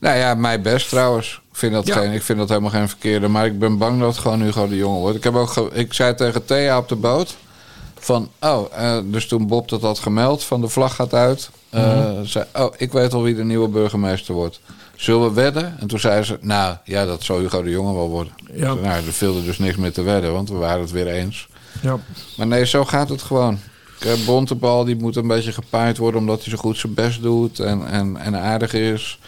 Nou 0.00 0.16
ja, 0.18 0.34
mij 0.34 0.60
best 0.60 0.88
trouwens. 0.88 1.40
Ik 1.50 1.56
vind, 1.56 1.72
dat 1.72 1.86
Ja. 1.86 1.94
geen, 1.94 2.12
ik 2.12 2.22
vind 2.22 2.38
dat 2.38 2.48
helemaal 2.48 2.70
geen 2.70 2.88
verkeerde. 2.88 3.28
Maar 3.28 3.46
ik 3.46 3.58
ben 3.58 3.78
bang 3.78 4.00
dat 4.00 4.08
het 4.08 4.18
gewoon 4.18 4.42
Hugo 4.42 4.68
de 4.68 4.76
Jonge 4.76 4.98
wordt. 4.98 5.16
Ik, 5.16 5.24
heb 5.24 5.34
ook 5.34 5.50
ge- 5.50 5.70
ik 5.72 5.92
zei 5.92 6.14
tegen 6.14 6.44
Thea 6.44 6.78
op 6.78 6.88
de 6.88 6.96
boot... 6.96 7.36
van, 7.98 8.30
oh, 8.40 8.66
eh, 8.72 8.98
dus 9.04 9.26
toen 9.26 9.46
Bob 9.46 9.68
dat 9.68 9.80
had 9.82 9.98
gemeld... 9.98 10.44
van 10.44 10.60
de 10.60 10.68
vlag 10.68 10.94
gaat 10.94 11.14
uit... 11.14 11.50
Mhm. 11.70 12.24
zei, 12.24 12.44
oh, 12.54 12.72
ik 12.76 12.92
weet 12.92 13.14
al 13.14 13.22
wie 13.22 13.34
de 13.34 13.44
nieuwe 13.44 13.68
burgemeester 13.68 14.34
wordt. 14.34 14.60
Zullen 14.96 15.28
we 15.28 15.32
wedden? 15.40 15.76
En 15.80 15.86
toen 15.86 16.00
zei 16.00 16.22
ze, 16.22 16.38
nou, 16.40 16.76
ja, 16.84 17.04
dat 17.04 17.22
zal 17.24 17.38
Hugo 17.38 17.62
de 17.62 17.70
Jonge 17.70 17.92
wel 17.94 18.08
worden. 18.08 18.32
Ja. 18.52 18.74
Nou, 18.74 18.86
er 19.06 19.12
viel 19.12 19.36
er 19.36 19.44
dus 19.44 19.58
niks 19.58 19.76
meer 19.76 19.92
te 19.92 20.02
wedden... 20.02 20.32
want 20.32 20.48
we 20.48 20.54
waren 20.56 20.80
het 20.80 20.90
weer 20.90 21.06
eens. 21.06 21.48
Ja. 21.82 21.98
Maar 22.36 22.46
nee, 22.46 22.66
zo 22.66 22.84
gaat 22.84 23.08
het 23.08 23.22
gewoon. 23.22 23.58
Bontebal 24.26 24.84
die 24.84 24.96
moet 24.96 25.16
een 25.16 25.26
beetje 25.26 25.52
gepaaid 25.52 25.98
worden 25.98 26.20
omdat 26.20 26.40
hij 26.42 26.50
zo 26.50 26.56
goed 26.58 26.78
zijn 26.78 26.94
best 26.94 27.22
doet 27.22 27.58
en, 27.60 27.86
en, 27.88 28.16
en 28.16 28.36
aardig 28.36 28.72
is. 28.72 29.18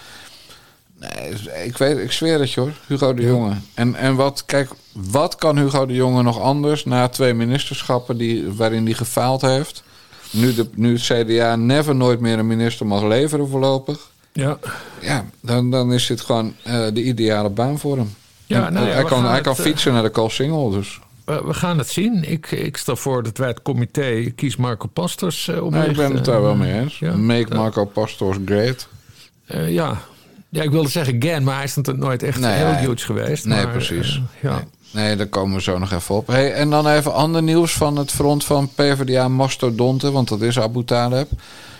Nee, 1.02 1.64
ik, 1.64 1.76
weet, 1.78 1.98
ik 1.98 2.12
zweer 2.12 2.40
het 2.40 2.52
je 2.52 2.60
hoor, 2.60 2.72
Hugo 2.86 3.14
de 3.14 3.22
Jonge. 3.22 3.54
En, 3.74 3.94
en 3.94 4.14
wat, 4.14 4.44
kijk, 4.46 4.70
wat 4.92 5.34
kan 5.34 5.58
Hugo 5.58 5.86
de 5.86 5.94
Jonge 5.94 6.22
nog 6.22 6.40
anders 6.40 6.84
na 6.84 7.08
twee 7.08 7.34
ministerschappen 7.34 8.16
die, 8.16 8.52
waarin 8.52 8.84
hij 8.84 8.94
gefaald 8.94 9.40
heeft? 9.40 9.82
Nu, 10.30 10.54
de, 10.54 10.68
nu 10.74 10.92
het 10.92 11.02
CDA 11.02 11.56
never 11.56 11.94
nooit 11.94 12.20
meer 12.20 12.38
een 12.38 12.46
minister 12.46 12.86
mag 12.86 13.02
leveren 13.02 13.48
voorlopig. 13.48 14.10
Ja. 14.32 14.58
Ja, 15.00 15.24
dan, 15.40 15.70
dan 15.70 15.92
is 15.92 16.06
dit 16.06 16.20
gewoon 16.20 16.54
eh, 16.62 16.86
de 16.92 17.02
ideale 17.02 17.48
baan 17.48 17.78
voor 17.78 17.96
hem. 17.96 18.14
Ja, 18.46 18.66
En, 18.66 18.72
nou 18.72 18.86
eh, 18.86 18.92
ja, 18.92 18.98
hij 18.98 19.08
kan, 19.08 19.24
hij 19.24 19.34
het, 19.34 19.42
kan 19.42 19.56
eh, 19.56 19.60
fietsen 19.60 19.92
naar 19.92 20.02
de 20.02 20.10
Koolsingel, 20.10 20.70
dus... 20.70 21.00
We, 21.24 21.42
we 21.44 21.54
gaan 21.54 21.78
het 21.78 21.88
zien. 21.88 22.30
Ik, 22.30 22.50
ik 22.50 22.76
stel 22.76 22.96
voor 22.96 23.22
dat 23.22 23.38
wij 23.38 23.48
het 23.48 23.62
comité 23.62 24.32
kies 24.36 24.56
Marco 24.56 24.88
Pastors 24.92 25.46
uh, 25.46 25.62
Nee, 25.62 25.88
ik 25.88 25.96
ben 25.96 26.14
het 26.14 26.24
daar 26.24 26.42
wel 26.42 26.54
mee 26.54 26.80
eens. 26.80 26.98
Ja. 26.98 27.16
Make 27.16 27.54
Marco 27.54 27.84
Pastors 27.84 28.38
great. 28.44 28.88
Ja. 29.46 30.02
Ja, 30.52 30.62
ik 30.62 30.70
wilde 30.70 30.88
zeggen 30.88 31.16
again, 31.22 31.44
maar 31.44 31.54
hij 31.54 31.64
is 31.64 31.74
natuurlijk 31.74 32.04
nooit 32.04 32.22
echt 32.22 32.40
Nee, 32.40 32.52
heel 32.52 32.66
hij- 32.66 32.80
huge 32.80 33.04
geweest. 33.04 33.44
Nee, 33.44 33.62
maar, 33.64 33.72
precies. 33.72 34.16
uh, 34.16 34.22
ja. 34.50 34.54
Nee. 34.90 35.04
nee, 35.04 35.16
daar 35.16 35.26
komen 35.26 35.56
we 35.56 35.62
zo 35.62 35.78
nog 35.78 35.92
even 35.92 36.14
op. 36.14 36.26
Hey, 36.26 36.52
en 36.52 36.70
dan 36.70 36.86
even 36.88 37.14
ander 37.14 37.42
nieuws 37.42 37.72
van 37.72 37.96
het 37.96 38.10
front 38.10 38.44
van 38.44 38.68
PvdA 38.74 39.28
Mastodonten, 39.28 40.12
want 40.12 40.28
dat 40.28 40.40
is 40.40 40.58
Abu 40.60 40.84
Taleb. 40.84 41.28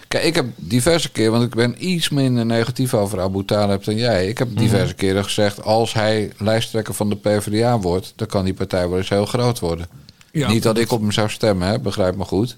Kijk, 0.08 0.24
ik 0.24 0.35
heb 0.35 0.46
diverse 0.56 1.11
keer, 1.11 1.30
want 1.30 1.42
ik 1.44 1.54
ben 1.54 1.74
iets 1.88 2.08
minder 2.08 2.46
negatief 2.46 2.94
over 2.94 3.20
Abu 3.20 3.44
Taleb 3.44 3.85
dan 3.85 3.96
jij. 3.96 4.26
Ik 4.28 4.38
heb 4.38 4.48
diverse 4.56 4.94
keren 4.94 5.24
gezegd, 5.24 5.62
als 5.64 5.92
hij 5.92 6.32
lijsttrekker 6.38 6.94
van 6.94 7.08
de 7.08 7.16
PvdA 7.16 7.78
wordt, 7.78 8.12
dan 8.16 8.26
kan 8.26 8.44
die 8.44 8.54
partij 8.54 8.88
wel 8.88 8.98
eens 8.98 9.08
heel 9.08 9.26
groot 9.26 9.58
worden. 9.58 9.87
Ja. 10.33 10.49
Niet 10.49 10.62
dat 10.62 10.79
ik 10.79 10.92
op 10.92 11.01
hem 11.01 11.12
zou 11.12 11.31
stemmen, 11.31 11.68
hè, 11.68 11.79
begrijp 11.79 12.16
me 12.16 12.25
goed. 12.25 12.57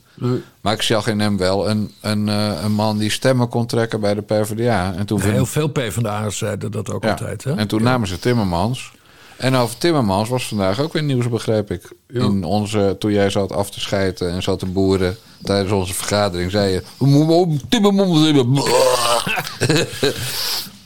Maar 0.61 0.73
ik 0.73 0.83
zag 0.83 1.07
in 1.07 1.21
hem 1.21 1.37
wel 1.37 1.69
een, 1.69 1.93
een, 2.01 2.29
eh, 2.29 2.63
een 2.63 2.73
man 2.73 2.99
die 2.99 3.11
stemmen 3.11 3.49
kon 3.49 3.67
trekken 3.67 4.01
bij 4.01 4.15
de 4.15 4.23
PvdA. 4.23 4.95
En 4.97 5.07
toen 5.07 5.21
Heel 5.21 5.47
veel 5.47 5.69
PvdA's 5.69 6.39
zeiden 6.39 6.71
dat 6.73 6.91
ook 6.91 7.05
ja. 7.05 7.11
altijd. 7.11 7.45
Hè? 7.45 7.55
En 7.55 7.69
toen 7.69 7.83
namen 7.83 8.09
ze 8.09 8.19
Timmermans. 8.19 8.93
En 9.37 9.55
over 9.55 9.79
Timmermans 9.79 10.29
was 10.29 10.49
vandaag 10.49 10.81
ook 10.81 10.93
weer 10.93 11.03
nieuws, 11.03 11.29
begreep 11.29 11.71
ik. 11.71 11.93
In 12.09 12.45
onze, 12.45 12.97
toen 12.99 13.13
jij 13.13 13.31
zat 13.31 13.53
af 13.53 13.71
te 13.71 13.81
schijten 13.81 14.31
en 14.31 14.43
zat 14.43 14.59
te 14.59 14.67
boeren 14.67 15.17
tijdens 15.43 15.73
onze 15.73 15.95
vergadering, 15.95 16.51
zei 16.51 16.73
je... 16.73 16.83
"We 16.99 17.07
moeten 17.07 17.37
ook 17.37 17.51
Timmermans 17.69 18.25
hebben." 18.25 18.53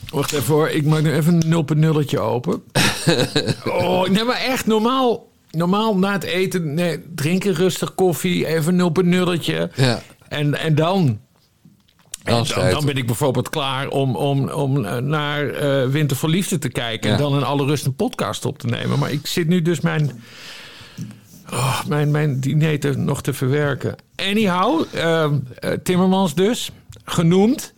Wacht 0.09 0.31
even 0.31 0.53
hoor, 0.53 0.69
ik 0.69 0.85
maak 0.85 1.01
nu 1.01 1.13
even 1.13 1.51
een 1.51 2.05
0.0'tje 2.05 2.19
open. 2.19 2.63
oh, 3.65 4.07
nee, 4.07 4.23
maar 4.23 4.39
echt 4.39 4.65
normaal. 4.65 5.27
Normaal 5.51 5.97
na 5.97 6.11
het 6.11 6.23
eten, 6.23 6.73
nee, 6.73 7.03
drinken 7.15 7.53
rustig 7.53 7.95
koffie, 7.95 8.47
even 8.47 8.79
een 8.79 9.37
0.0'tje. 9.37 9.75
Ja. 9.75 10.01
En, 10.27 10.59
en 10.59 10.75
dan 10.75 11.19
Dan 12.23 12.45
En 12.45 12.71
dan, 12.71 12.85
ben 12.85 12.97
ik 12.97 13.05
bijvoorbeeld 13.05 13.49
klaar 13.49 13.87
om, 13.87 14.15
om, 14.15 14.49
om 14.49 14.85
eh, 14.85 14.97
naar 14.97 15.49
eh, 15.49 15.87
Winter 15.87 16.17
voor 16.17 16.29
Liefde 16.29 16.57
te 16.57 16.69
kijken. 16.69 17.11
En 17.11 17.17
dan 17.17 17.35
in 17.35 17.43
alle 17.43 17.65
rust 17.65 17.85
een 17.85 17.95
podcast 17.95 18.45
op 18.45 18.59
te 18.59 18.67
nemen. 18.67 18.99
Maar 18.99 19.11
ik 19.11 19.27
zit 19.27 19.47
nu 19.47 19.61
dus 19.61 19.79
mijn, 19.79 20.23
oh, 21.51 21.85
mijn, 21.85 22.11
mijn 22.11 22.39
diner 22.39 22.79
te, 22.79 22.97
nog 22.97 23.21
te 23.21 23.33
verwerken. 23.33 23.95
Anyhow, 24.15 24.83
ehm, 24.93 25.39
eh, 25.59 25.71
Timmermans 25.71 26.35
dus, 26.35 26.71
genoemd. 27.03 27.73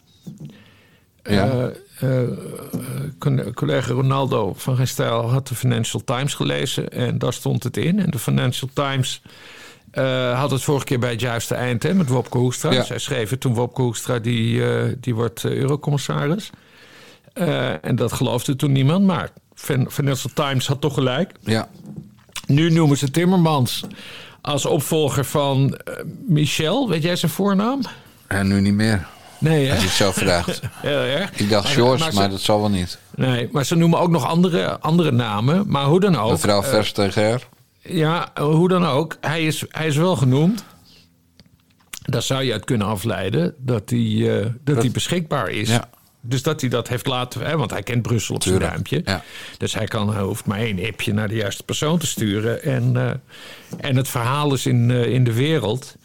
Ja. 1.24 1.72
Eh, 2.02 2.20
con- 3.20 3.54
collega 3.54 3.94
Ronaldo 3.94 4.54
van 4.58 4.76
Geen 4.76 4.88
Stijl 4.88 5.30
had 5.30 5.48
de 5.48 5.56
Financial 5.56 6.04
Times 6.04 6.34
gelezen. 6.34 6.90
En 6.90 7.18
daar 7.18 7.34
stond 7.34 7.64
het 7.64 7.78
in. 7.78 8.00
En 8.00 8.10
de 8.10 8.20
Financial 8.20 8.70
Times 8.74 9.22
eh, 9.92 10.40
had 10.40 10.52
het 10.52 10.62
vorige 10.64 10.86
keer 10.86 11.00
bij 11.00 11.10
het 11.12 11.22
juiste 11.22 11.56
eind 11.56 11.84
hè, 11.84 11.94
met 11.94 12.10
Wopke 12.10 12.38
Hoekstra. 12.38 12.72
Ja. 12.72 12.84
Zij 12.84 13.00
schreef 13.00 13.30
het 13.30 13.40
toen 13.40 13.54
Wopke 13.54 13.82
Hoekstra, 13.82 14.20
die, 14.20 14.70
eh, 14.74 14.94
die 15.00 15.16
wordt 15.16 15.44
eh, 15.44 15.52
eurocommissaris. 15.52 16.50
Eh, 17.34 17.86
en 17.86 17.96
dat 17.96 18.14
geloofde 18.14 18.56
toen 18.56 18.72
niemand. 18.72 19.06
Maar 19.06 19.30
Fin- 19.54 19.92
Financial 19.92 20.32
Times 20.34 20.68
had 20.68 20.82
toch 20.82 20.94
gelijk. 20.94 21.32
Ja. 21.40 21.68
Nu 22.48 22.70
noemen 22.70 22.98
ze 22.98 23.12
Timmermans 23.12 23.84
als 24.42 24.66
opvolger 24.66 25.26
van 25.26 25.76
eh, 25.76 25.94
Michel. 26.28 26.90
Weet 26.90 27.04
jij 27.04 27.16
zijn 27.16 27.32
voornaam? 27.32 27.82
En 28.28 28.48
nu 28.48 28.62
niet 28.62 28.74
meer. 28.74 29.08
Nee, 29.42 29.66
hè? 29.66 29.72
Als 29.72 29.82
je 29.82 29.88
het 29.88 29.96
zo 29.96 30.12
vraagt. 30.12 30.60
Heel 30.74 31.00
erg. 31.00 31.32
Ik 31.32 31.50
dacht 31.50 31.70
George, 31.70 32.14
maar 32.14 32.30
dat 32.30 32.42
zal 32.42 32.60
wel 32.60 32.70
niet. 32.70 32.98
Nee, 33.16 33.50
maar 33.52 33.66
ze 33.66 33.76
noemen 33.76 34.00
ook 34.00 34.10
nog 34.10 34.26
andere, 34.26 34.80
andere 34.80 35.12
namen. 35.12 35.64
Maar 35.68 35.86
hoe 35.86 36.00
dan 36.00 36.16
ook. 36.18 36.32
Mevrouw 36.32 36.62
eh, 36.62 36.70
Versteger. 36.70 37.48
Ja, 37.82 38.32
hoe 38.42 38.68
dan 38.68 38.86
ook. 38.86 39.18
Hij 39.22 39.46
is, 39.46 39.64
hij 39.70 39.88
is 39.88 39.96
wel 39.96 40.16
genoemd. 40.16 40.64
Daar 42.02 42.22
zou 42.22 42.44
je 42.44 42.52
uit 42.52 42.66
kunnen 42.66 42.88
afleiden 42.88 43.54
dat 43.58 43.90
hij, 43.90 44.40
eh, 44.40 44.46
dat 44.64 44.78
hij 44.78 44.92
beschikbaar 44.92 45.50
is. 45.50 45.70
Ja. 45.70 45.90
Dus 46.22 46.44
dat 46.44 46.62
hij 46.62 46.70
dat 46.70 46.88
heeft 46.88 47.08
laten... 47.08 47.42
Hè, 47.42 47.58
want 47.58 47.72
hij 47.72 47.84
kent 47.84 48.02
Brussel 48.02 48.36
op 48.36 48.44
zijn 48.44 48.60
duimpje. 48.60 49.02
ja. 49.06 49.24
Dus 49.58 49.74
hij, 49.74 49.86
kan, 49.86 50.14
hij 50.14 50.24
hoeft 50.24 50.46
maar 50.46 50.60
één 50.60 50.86
appje 50.86 51.14
naar 51.14 51.28
de 51.28 51.36
juiste 51.36 51.64
persoon 51.64 51.98
te 51.98 52.08
sturen. 52.08 52.64
En, 52.64 52.98
eh, 52.98 53.12
en 53.90 53.96
het 53.96 54.08
verhaal 54.08 54.54
is 54.54 54.66
in, 54.66 54.92
in 54.92 55.24
de 55.24 55.34
wereld. 55.34 55.96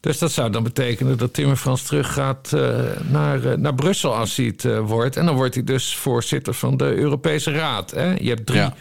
Dus 0.00 0.18
dat 0.18 0.32
zou 0.32 0.50
dan 0.50 0.62
betekenen 0.62 1.18
dat 1.18 1.34
Timmermans 1.34 1.82
teruggaat 1.82 2.52
eh, 2.52 2.78
naar, 3.08 3.44
eh, 3.44 3.56
naar 3.56 3.74
Brussel 3.74 4.14
als 4.14 4.36
hij 4.36 4.46
het 4.46 4.64
eh, 4.64 4.78
wordt. 4.78 5.16
En 5.16 5.26
dan 5.26 5.34
wordt 5.34 5.54
hij 5.54 5.64
dus 5.64 5.96
voorzitter 5.96 6.54
van 6.54 6.76
de 6.76 6.94
Europese 6.94 7.50
Raad. 7.50 7.90
Hè? 7.90 8.14
Je 8.20 8.28
hebt 8.28 8.46
drie... 8.46 8.60
Ja. 8.60 8.74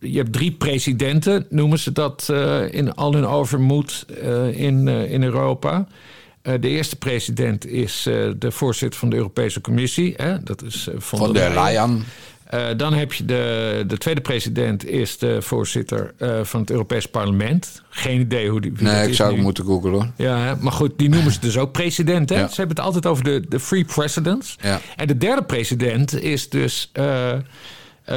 Je 0.00 0.16
hebt 0.16 0.32
drie 0.32 0.52
presidenten, 0.52 1.46
noemen 1.50 1.78
ze 1.78 1.92
dat 1.92 2.32
in 2.70 2.94
al 2.94 3.12
hun 3.12 3.26
overmoed 3.26 4.06
in, 4.52 4.88
in 4.88 5.22
Europa. 5.22 5.86
De 6.42 6.68
eerste 6.68 6.96
president 6.96 7.66
is 7.66 8.02
de 8.38 8.50
voorzitter 8.50 8.98
van 8.98 9.10
de 9.10 9.16
Europese 9.16 9.60
Commissie. 9.60 10.14
Hè? 10.16 10.42
Dat 10.42 10.62
is 10.62 10.88
von, 10.96 11.18
Van 11.18 11.32
der 11.32 11.54
Leyen. 11.54 12.04
Eh, 12.48 12.66
dan 12.76 12.94
heb 12.94 13.12
je 13.12 13.24
de, 13.24 13.84
de 13.86 13.98
tweede 13.98 14.20
president 14.20 14.86
is 14.86 15.18
de 15.18 15.42
voorzitter 15.42 16.14
eh, 16.18 16.40
van 16.42 16.60
het 16.60 16.70
Europees 16.70 17.06
Parlement. 17.06 17.82
Geen 17.88 18.20
idee 18.20 18.50
hoe 18.50 18.60
die. 18.60 18.72
wie 18.72 18.84
dat 18.84 18.94
Nee, 18.94 19.08
ik 19.08 19.14
zou 19.14 19.32
het 19.32 19.42
moeten 19.42 19.64
googlen 19.64 19.92
hoor. 19.92 20.10
Ja, 20.16 20.56
maar 20.60 20.72
goed, 20.72 20.92
die 20.96 21.08
noemen 21.08 21.32
ze 21.32 21.40
dus 21.40 21.58
ook 21.58 21.72
president. 21.72 22.28
Hè? 22.28 22.38
Ja. 22.38 22.48
Ze 22.48 22.54
hebben 22.56 22.76
het 22.76 22.84
altijd 22.84 23.06
over 23.06 23.24
de, 23.24 23.42
de 23.48 23.60
free 23.60 23.84
presidents. 23.84 24.56
Ja. 24.60 24.80
En 24.96 25.06
de 25.06 25.18
derde 25.18 25.42
president 25.42 26.20
is 26.22 26.48
dus 26.48 26.90
eh, 26.92 27.32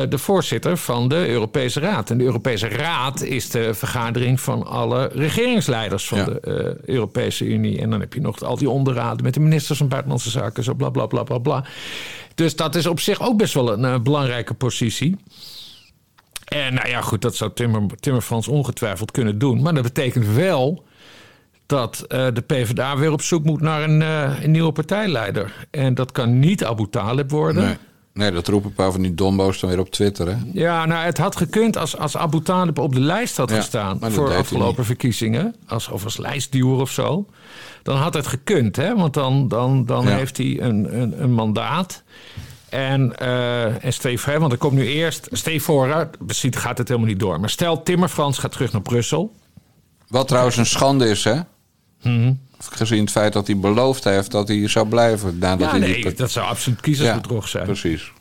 de 0.10 0.18
voorzitter 0.18 0.78
van 0.78 1.08
de 1.08 1.28
Europese 1.30 1.80
Raad. 1.80 2.10
En 2.10 2.18
de 2.18 2.24
Europese 2.24 2.68
Raad 2.68 3.22
is 3.22 3.50
de 3.50 3.74
vergadering 3.74 4.40
van 4.42 4.66
alle 4.66 5.10
regeringsleiders 5.14 6.08
van 6.08 6.18
Ja. 6.18 6.26
de 6.26 6.40
eh, 6.40 6.96
Europese 6.96 7.46
Unie. 7.46 7.80
En 7.82 7.90
dan 7.90 8.00
heb 8.00 8.14
je 8.14 8.22
nog 8.22 8.42
al 8.44 8.58
die 8.58 8.70
onderraden 8.70 9.24
met 9.24 9.34
de 9.34 9.40
ministers 9.40 9.78
van 9.78 9.88
Buitenlandse 9.88 10.30
Zaken, 10.30 10.64
zo 10.64 10.74
bla 10.74 10.90
bla 10.90 11.06
bla 11.06 11.24
bla 11.24 11.38
bla. 11.38 11.64
Dus 12.36 12.56
dat 12.56 12.76
is 12.76 12.86
op 12.86 13.00
zich 13.00 13.22
ook 13.22 13.38
best 13.38 13.54
wel 13.54 13.72
een 13.74 13.86
eh, 13.86 14.00
belangrijke 14.00 14.54
positie. 14.54 15.18
En 16.46 16.74
nou 16.74 16.88
ja, 16.88 17.02
goed, 17.02 17.22
dat 17.22 17.36
zou 17.36 17.52
Timmer, 17.54 17.82
Timmermans 18.00 18.48
ongetwijfeld 18.48 19.12
kunnen 19.12 19.38
doen. 19.40 19.62
Maar 19.62 19.74
dat 19.74 19.84
betekent 19.84 20.28
wel 20.28 20.84
dat 21.66 22.06
eh, 22.08 22.28
de 22.34 22.42
PvdA 22.42 22.98
weer 22.98 23.12
op 23.12 23.22
zoek 23.22 23.44
moet 23.44 23.62
naar 23.62 23.84
een, 23.84 24.02
eh, 24.02 24.44
een 24.44 24.52
nieuwe 24.52 24.72
partijleider. 24.72 25.68
En 25.72 25.94
dat 25.94 26.12
kan 26.12 26.40
niet 26.40 26.64
Abu 26.66 26.88
Talib 26.90 27.32
worden. 27.32 27.64
Nee. 27.64 27.78
Nee, 28.14 28.32
dat 28.32 28.48
roepen 28.48 28.70
een 28.70 28.76
paar 28.76 28.92
van 28.92 29.02
die 29.02 29.14
dombo's 29.16 29.60
dan 29.60 29.70
weer 29.70 29.80
op 29.80 29.90
Twitter. 29.92 30.28
Hè? 30.28 30.36
Ja, 30.54 30.86
nou, 30.86 31.06
het 31.06 31.18
had 31.18 31.36
gekund 31.36 31.78
als, 31.78 31.98
als 31.98 32.18
Abu 32.18 32.42
Talib 32.42 32.80
op 32.80 32.94
de 32.94 33.00
lijst 33.00 33.38
had 33.38 33.50
Ja, 33.50 33.56
gestaan 33.56 34.00
voor 34.02 34.30
hij 34.30 34.38
afgelopen 34.38 34.86
verkiezingen. 34.86 35.56
Als, 35.68 35.88
of 35.90 36.04
als 36.04 36.18
lijstduwer 36.18 36.80
of 36.80 36.92
zo. 36.92 37.26
Dan 37.84 37.98
had 37.98 38.14
het 38.14 38.28
gekund, 38.28 38.76
hè? 38.76 38.96
Want 38.96 39.14
dan, 39.14 39.48
dan, 39.48 39.86
dan 39.86 40.06
Ja. 40.06 40.16
heeft 40.16 40.38
hij 40.38 40.62
een, 40.62 41.02
een, 41.02 41.24
een 41.24 41.32
mandaat. 41.34 42.04
En, 42.70 43.18
eh 43.18 43.86
en 43.86 44.20
voor, 44.20 44.34
hè, 44.34 44.40
want 44.40 44.52
er 44.52 44.58
komt 44.58 44.74
nu 44.74 44.86
eerst... 44.88 45.28
Stel 45.32 45.54
je 45.54 45.60
voor, 45.62 45.88
hè, 45.88 46.04
misschien 46.26 46.56
gaat 46.56 46.78
het 46.78 46.88
helemaal 46.88 47.10
niet 47.10 47.20
door. 47.20 47.40
Maar 47.40 47.50
stel, 47.50 47.84
Timmermans 47.84 48.38
gaat 48.38 48.52
terug 48.52 48.72
naar 48.72 48.82
Brussel. 48.82 49.34
Wat 50.08 50.28
trouwens 50.28 50.58
een 50.58 50.66
schande 50.66 51.10
is, 51.10 51.24
hè? 51.24 51.40
Mhm. 52.04 52.34
Gezien 52.70 53.00
het 53.02 53.12
feit 53.12 53.34
dat 53.34 53.48
hij 53.48 53.58
beloofd 53.58 54.04
heeft 54.04 54.32
dat 54.32 54.48
hij 54.48 54.68
zou 54.68 54.88
blijven. 54.88 55.38
Nadat 55.40 55.60
Ja, 55.60 55.70
hij 55.70 55.80
nee, 55.80 56.04
die... 56.04 56.14
dat 56.14 56.32
zou 56.32 56.48
absoluut 56.48 56.82
kiezersbedrog 56.82 57.48
zijn. 57.48 57.66
Precies. 57.66 58.12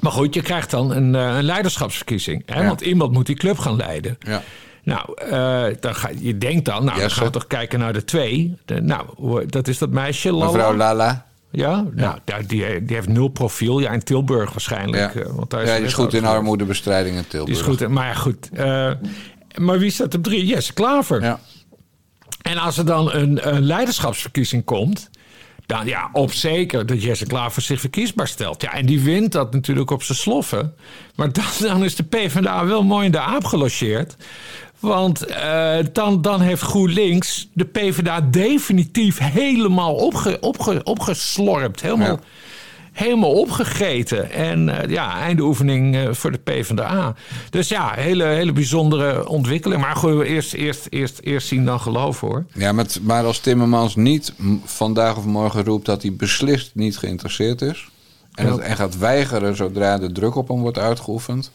Maar 0.00 0.12
goed, 0.12 0.34
je 0.34 0.42
krijgt 0.42 0.70
dan 0.70 0.90
een, 0.92 1.14
eh, 1.14 1.36
een 1.36 1.42
leiderschapsverkiezing. 1.44 2.42
Hè? 2.46 2.60
Ja. 2.60 2.66
Want 2.66 2.80
iemand 2.80 3.12
moet 3.12 3.26
die 3.26 3.36
club 3.36 3.58
gaan 3.58 3.76
leiden. 3.76 4.16
Ja. 4.20 4.42
Nou, 4.84 5.14
eh, 5.30 5.76
dan 5.80 5.94
ga, 5.94 6.10
je 6.18 6.38
denkt 6.38 6.64
dan, 6.64 6.84
nou, 6.84 7.00
dan 7.00 7.10
gaan 7.10 7.24
we 7.24 7.30
toch 7.30 7.46
kijken 7.46 7.78
naar 7.78 7.92
de 7.92 8.04
twee. 8.04 8.56
De, 8.64 8.80
nou, 8.80 9.46
dat 9.46 9.68
is 9.68 9.78
dat 9.78 9.90
meisje, 9.90 10.32
Lalla. 10.32 10.44
Mevrouw 10.44 10.76
Lala. 10.76 11.26
Ja, 11.50 11.84
nou, 11.94 12.18
die, 12.46 12.84
die 12.84 12.96
heeft 12.96 13.08
nul 13.08 13.28
profiel. 13.28 13.78
Ja, 13.80 13.90
in 13.90 14.02
Tilburg 14.02 14.50
waarschijnlijk. 14.50 15.14
Ja. 15.14 15.20
eh, 15.20 15.28
want 15.30 15.50
daar 15.50 15.66
ja, 15.66 15.76
die 15.76 15.84
is 15.84 15.92
goed 15.94 16.14
in 16.14 16.24
armoedebestrijding 16.24 17.16
in 17.16 17.26
Tilburg. 17.28 17.56
Die 17.58 17.64
is 17.72 17.78
goed, 17.78 17.88
maar 17.88 18.14
goed. 18.14 18.48
eh, 18.52 18.90
maar 19.58 19.78
wie 19.78 19.90
staat 19.90 20.14
op 20.14 20.22
drie? 20.22 20.46
Jesse 20.46 20.72
Klaver. 20.72 21.22
Ja. 21.22 21.40
En 22.42 22.58
als 22.58 22.78
er 22.78 22.86
dan 22.86 23.12
een, 23.12 23.60
leiderschapsverkiezing 23.60 24.64
komt... 24.64 25.10
dan 25.66 25.86
ja, 25.86 26.08
op 26.12 26.32
zeker 26.32 26.86
dat 26.86 27.02
Jesse 27.02 27.26
Klaver 27.26 27.62
zich 27.62 27.80
verkiesbaar 27.80 28.28
stelt. 28.28 28.62
Ja, 28.62 28.72
en 28.72 28.86
die 28.86 29.00
wint 29.00 29.32
dat 29.32 29.52
natuurlijk 29.52 29.90
op 29.90 30.02
zijn 30.02 30.18
sloffen. 30.18 30.74
Maar 31.14 31.32
dan, 31.38 31.44
dan 31.58 31.84
is 31.84 31.96
de 31.96 32.04
PvdA 32.04 32.66
wel 32.66 32.82
mooi 32.82 33.06
in 33.06 33.12
de 33.12 33.20
aap 33.20 33.44
gelogeerd. 33.44 34.16
Want 34.78 35.24
eh, 35.24 35.78
dan, 35.92 36.22
dan 36.22 36.40
heeft 36.40 36.62
GroenLinks 36.62 37.48
de 37.52 37.64
PvdA 37.64 38.20
definitief 38.20 39.18
helemaal 39.18 39.94
opge, 39.94 40.40
opge, 40.40 40.80
opgeslorpt. 40.82 41.82
Helemaal. 41.82 42.20
Helemaal 42.92 43.32
opgegeten. 43.32 44.30
En 44.30 44.68
eh, 44.68 44.90
ja, 44.90 45.20
eindoefening 45.20 45.96
eh, 45.96 46.12
voor 46.12 46.32
de 46.32 46.38
PvdA. 46.38 47.14
Dus 47.50 47.68
ja, 47.68 47.92
hele, 47.94 48.24
hele 48.24 48.52
bijzondere 48.52 49.28
ontwikkeling. 49.28 49.80
Maar 49.80 49.96
goed, 49.96 50.22
eerst, 50.22 50.52
eerst, 50.54 50.86
eerst, 50.90 51.18
eerst 51.20 51.46
zien 51.48 51.64
dan 51.64 51.80
geloven 51.80 52.28
hoor. 52.28 52.44
Ja, 52.54 52.72
met, 52.72 52.98
maar 53.02 53.24
als 53.24 53.38
Timmermans 53.38 53.96
niet 53.96 54.32
vandaag 54.64 55.16
of 55.16 55.24
morgen 55.24 55.64
roept 55.64 55.86
dat 55.86 56.02
hij 56.02 56.12
beslist 56.14 56.70
niet 56.74 56.98
geïnteresseerd 56.98 57.62
is. 57.62 57.88
En, 58.34 58.60
en 58.60 58.76
gaat 58.76 58.98
weigeren 58.98 59.56
zodra 59.56 59.98
de 59.98 60.12
druk 60.12 60.34
op 60.34 60.48
hem 60.48 60.60
wordt 60.60 60.78
uitgeoefend. 60.78 61.50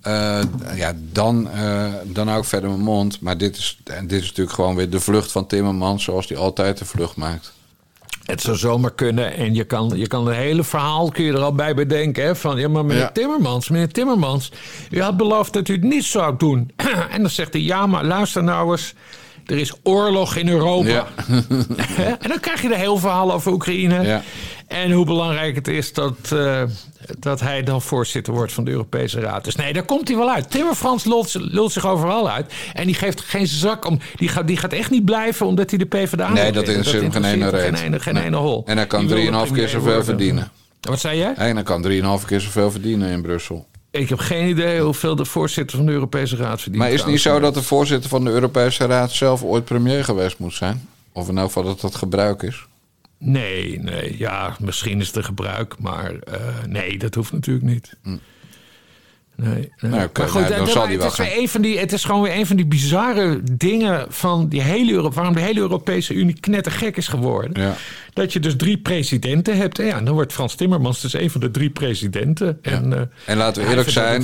eh, 0.00 0.40
ja, 0.74 0.92
dan, 1.12 1.50
eh, 1.50 1.92
dan 2.04 2.28
hou 2.28 2.40
ik 2.40 2.46
verder 2.46 2.70
mijn 2.70 2.82
mond. 2.82 3.20
Maar 3.20 3.38
dit 3.38 3.56
is, 3.56 3.80
dit 3.84 4.12
is 4.12 4.26
natuurlijk 4.28 4.56
gewoon 4.56 4.74
weer 4.76 4.90
de 4.90 5.00
vlucht 5.00 5.32
van 5.32 5.46
Timmermans 5.46 6.04
zoals 6.04 6.28
hij 6.28 6.38
altijd 6.38 6.78
de 6.78 6.84
vlucht 6.84 7.16
maakt. 7.16 7.52
Het 8.22 8.40
zou 8.40 8.56
zomaar 8.56 8.92
kunnen. 8.92 9.34
En 9.34 9.54
je 9.54 9.64
kan, 9.64 9.92
je 9.94 10.06
kan 10.06 10.26
een 10.26 10.34
hele 10.34 10.64
verhaal 10.64 11.10
kun 11.10 11.24
je 11.24 11.32
er 11.32 11.38
al 11.40 11.54
bij 11.54 11.74
bedenken. 11.74 12.24
Hè? 12.24 12.36
Van, 12.36 12.58
ja, 12.58 12.68
maar 12.68 12.84
meneer 12.84 13.02
Ja. 13.02 13.10
Timmermans, 13.10 13.68
meneer 13.68 13.92
Timmermans... 13.92 14.52
u 14.90 15.02
had 15.02 15.16
beloofd 15.16 15.52
dat 15.52 15.68
u 15.68 15.72
het 15.72 15.82
niet 15.82 16.04
zou 16.04 16.36
doen. 16.36 16.70
en 17.10 17.20
dan 17.20 17.30
zegt 17.30 17.52
hij, 17.52 17.62
ja, 17.62 17.86
maar 17.86 18.04
luister 18.04 18.42
nou 18.42 18.70
eens... 18.70 18.94
er 19.46 19.58
is 19.58 19.72
oorlog 19.82 20.36
in 20.36 20.48
Europa. 20.48 20.88
Ja. 20.88 21.06
En 22.20 22.28
dan 22.28 22.40
krijg 22.40 22.62
je 22.62 22.68
de 22.68 22.76
hele 22.76 22.98
verhaal 22.98 23.32
over 23.32 23.52
Oekraïne. 23.52 24.02
Ja. 24.02 24.22
En 24.68 24.90
hoe 24.90 25.04
belangrijk 25.04 25.54
het 25.54 25.68
is 25.68 25.92
dat, 25.92 26.16
eh, 26.32 26.62
dat 27.18 27.40
hij 27.40 27.62
dan 27.62 27.82
voorzitter 27.82 28.32
wordt 28.32 28.52
van 28.52 28.64
de 28.64 28.70
Europese 28.70 29.20
Raad. 29.20 29.44
Dus 29.44 29.54
nee, 29.56 29.72
daar 29.72 29.84
komt 29.84 30.08
hij 30.08 30.16
wel 30.16 30.30
uit. 30.30 30.50
Timmermans 30.50 31.04
lult, 31.04 31.34
lult 31.38 31.72
zich 31.72 31.86
overal 31.86 32.30
uit. 32.30 32.52
En 32.72 32.86
die 32.86 32.94
geeft 32.94 33.20
geen 33.20 33.46
zak 33.46 33.84
om. 33.86 33.98
Die 34.16 34.28
gaat, 34.28 34.46
die 34.46 34.56
gaat 34.56 34.72
echt 34.72 34.90
niet 34.90 35.04
blijven 35.04 35.46
omdat 35.46 35.70
hij 35.70 35.78
de 35.78 35.84
PvdA 35.84 36.32
Nee, 36.32 36.52
dat 36.52 36.66
hem 36.66 36.84
geen 36.84 37.24
ene 37.24 37.48
reet. 37.48 37.62
Geen 37.62 37.74
ene, 37.84 38.00
geen 38.00 38.14
Nee. 38.14 38.24
ene 38.24 38.36
hol. 38.36 38.62
En 38.66 38.76
hij 38.76 38.86
kan 38.86 39.06
Die 39.06 39.30
wil 39.30 39.44
3,5 39.44 39.48
de 39.48 39.54
keer 39.54 39.68
zoveel 39.68 40.04
verdienen. 40.04 40.50
Wat 40.80 41.00
zei 41.00 41.18
jij? 41.18 41.34
En 41.34 41.54
dan 41.54 41.64
kan 41.64 41.82
3,5 41.82 42.26
keer 42.26 42.40
zoveel 42.40 42.70
verdienen 42.70 43.08
in 43.08 43.22
Brussel. 43.22 43.66
Ik 43.92 44.08
heb 44.08 44.18
geen 44.18 44.48
idee 44.48 44.80
hoeveel 44.80 45.16
de 45.16 45.24
voorzitter 45.24 45.76
van 45.76 45.86
de 45.86 45.92
Europese 45.92 46.36
Raad 46.36 46.60
verdient. 46.60 46.82
Maar 46.82 46.92
is 46.92 47.00
het 47.00 47.10
niet 47.10 47.20
zo 47.20 47.40
dat 47.40 47.54
de 47.54 47.62
voorzitter 47.62 48.10
van 48.10 48.24
de 48.24 48.30
Europese 48.30 48.86
Raad 48.86 49.10
zelf 49.10 49.42
ooit 49.42 49.64
premier 49.64 50.04
geweest 50.04 50.38
moet 50.38 50.54
zijn? 50.54 50.88
Of 51.12 51.28
in 51.28 51.38
elk 51.38 51.46
geval 51.46 51.62
dat 51.62 51.80
dat 51.80 51.94
gebruik 51.94 52.42
is? 52.42 52.66
Nee, 53.18 53.78
nee. 53.78 54.18
Ja, 54.18 54.56
misschien 54.60 55.00
is 55.00 55.06
het 55.06 55.16
een 55.16 55.24
gebruik, 55.24 55.78
maar 55.78 56.14
eh, 56.14 56.40
nee, 56.68 56.98
dat 56.98 57.14
hoeft 57.14 57.32
natuurlijk 57.32 57.66
niet. 57.66 57.96
Nee, 59.36 59.54
nee. 59.54 59.90
Nou, 59.90 60.08
maar 60.12 60.28
goed, 60.28 60.40
nou, 60.40 60.54
dan 60.54 60.66
zal 60.66 60.86
die 60.86 60.98
het, 60.98 61.18
is 61.18 61.38
een 61.38 61.48
van 61.48 61.62
die, 61.62 61.78
het 61.78 61.92
is 61.92 62.04
gewoon 62.04 62.22
weer 62.22 62.36
een 62.36 62.46
van 62.46 62.56
die 62.56 62.66
bizarre 62.66 63.40
dingen 63.52 64.06
van 64.08 64.48
die 64.48 64.62
hele 64.62 64.92
Euro, 64.92 65.10
waarom 65.10 65.34
de 65.34 65.40
hele 65.40 65.60
Europese 65.60 66.14
Unie 66.14 66.40
knettergek 66.40 66.96
is 66.96 67.08
geworden. 67.08 67.62
Ja. 67.62 67.74
Dat 68.12 68.32
je 68.32 68.40
dus 68.40 68.56
drie 68.56 68.78
presidenten 68.78 69.56
hebt. 69.56 69.78
En 69.78 69.86
ja, 69.86 70.00
dan 70.00 70.14
wordt 70.14 70.32
Frans 70.32 70.54
Timmermans 70.54 71.00
dus 71.00 71.12
een 71.12 71.30
van 71.30 71.40
de 71.40 71.50
drie 71.50 71.70
presidenten. 71.70 72.58
En, 72.62 72.92
eh, 72.92 73.00
En 73.26 73.36
laten 73.36 73.62
we 73.62 73.68
eerlijk 73.68 73.90
zijn, 73.90 74.22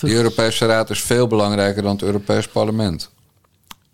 de 0.00 0.14
Europese 0.14 0.66
Raad 0.66 0.90
is 0.90 1.00
veel 1.00 1.26
belangrijker 1.26 1.82
dan 1.82 1.92
het 1.92 2.02
Europees 2.02 2.48
Parlement. 2.48 3.10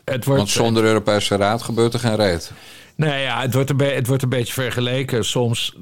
het 0.05 0.25
wordt, 0.25 0.41
Want 0.41 0.53
zonder 0.53 0.83
de 0.83 0.89
Europese 0.89 1.37
Raad 1.37 1.63
gebeurt 1.63 1.95
er 1.95 2.01
geen 2.01 2.17
reet. 2.17 2.53
Nee, 2.97 3.23
ja, 3.23 3.41
het 3.41 3.55
wordt, 3.55 3.71
een 3.71 3.79
het 3.81 4.07
wordt 4.07 4.23
een 4.23 4.29
beetje 4.29 4.53
vergeleken 4.53 5.25
soms 5.25 5.77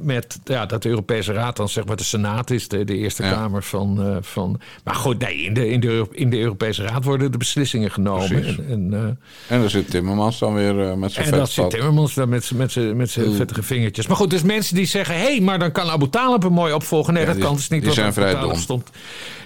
met 0.00 0.38
ja, 0.44 0.66
dat 0.66 0.82
de 0.82 0.88
Europese 0.88 1.32
Raad 1.32 1.56
dan 1.56 1.68
zeg 1.68 1.84
maar 1.84 1.96
de 1.96 2.04
Senaat 2.04 2.50
is, 2.50 2.68
de, 2.68 2.84
de 2.84 2.96
Eerste 2.96 3.22
Ja. 3.22 3.30
Kamer 3.30 3.62
van, 3.62 4.02
eh, 4.02 4.16
van. 4.20 4.60
Maar 4.84 4.94
goed, 4.94 5.18
nee, 5.18 5.36
in 5.42 5.54
de, 5.54 5.68
in, 5.70 5.80
de, 5.80 6.06
in 6.10 6.30
de 6.30 6.38
Europese 6.38 6.82
Raad 6.82 7.04
worden 7.04 7.32
de 7.32 7.38
beslissingen 7.38 7.90
genomen. 7.90 8.28
Precies. 8.28 8.56
En, 8.58 8.68
en, 8.68 8.94
eh, 8.94 9.54
En 9.54 9.60
dan 9.60 9.70
zit 9.70 9.90
Timmermans 9.90 10.38
dan 10.38 10.54
weer 10.54 10.80
eh, 10.90 10.94
met 10.94 11.12
zijn 11.12 11.24
en 11.24 11.30
vetpad. 11.30 11.50
zit 11.50 11.70
Timmermans 11.70 12.14
daar 12.14 12.28
met, 12.28 12.44
z'n- 12.44 12.56
met 12.96 13.10
zijn 13.10 13.34
vettige 13.34 13.62
vingertjes. 13.62 14.06
Maar 14.06 14.16
goed, 14.16 14.30
dus 14.30 14.42
mensen 14.42 14.74
die 14.74 14.86
zeggen: 14.86 15.14
hé, 15.14 15.20
hey, 15.22 15.40
maar 15.40 15.58
dan 15.58 15.72
kan 15.72 15.90
Abu 15.90 16.08
Talib 16.08 16.42
hem 16.42 16.52
mooi 16.52 16.72
opvolgen. 16.72 17.12
Nee, 17.12 17.22
Ja, 17.22 17.28
dat 17.28 17.36
die- 17.36 17.44
kan 17.46 17.54
dus 17.56 17.68
niet. 17.68 17.82
die 17.82 17.92
zijn 17.92 18.12
vrij 18.12 18.40
dom. 18.40 18.54
Stond, 18.56 18.90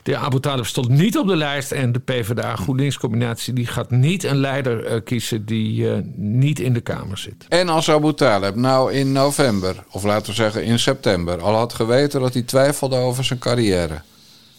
De 0.08 0.16
Abu 0.16 0.40
Talib 0.40 0.66
stond 0.66 0.88
niet 0.88 1.18
op 1.18 1.26
de 1.26 1.36
lijst. 1.36 1.72
En 1.72 1.92
de 1.92 1.98
PvdA 1.98 2.56
GroenLinks-combinatie 2.56 3.52
die 3.52 3.66
gaat 3.66 3.90
niet 3.90 4.24
een 4.24 4.36
leider 4.36 4.84
eh, 4.84 5.00
kiezen 5.04 5.44
die 5.44 5.92
eh, 5.92 5.98
niet 6.16 6.60
in 6.60 6.72
de 6.72 6.80
Kamer 6.80 7.18
zit. 7.18 7.46
En 7.48 7.68
als 7.68 7.90
Abu 7.90 8.14
Talib 8.14 8.54
nou 8.54 8.92
in 8.92 9.12
november, 9.12 9.84
of 9.90 10.04
laten 10.04 10.26
we 10.26 10.32
zeggen 10.32 10.64
in 10.64 10.78
september, 10.78 11.40
al 11.40 11.54
had 11.54 11.72
geweten 11.72 12.20
dat 12.20 12.32
hij 12.32 12.42
twijfelde 12.42 12.96
over 12.96 13.24
zijn 13.24 13.38
carrière. 13.38 14.02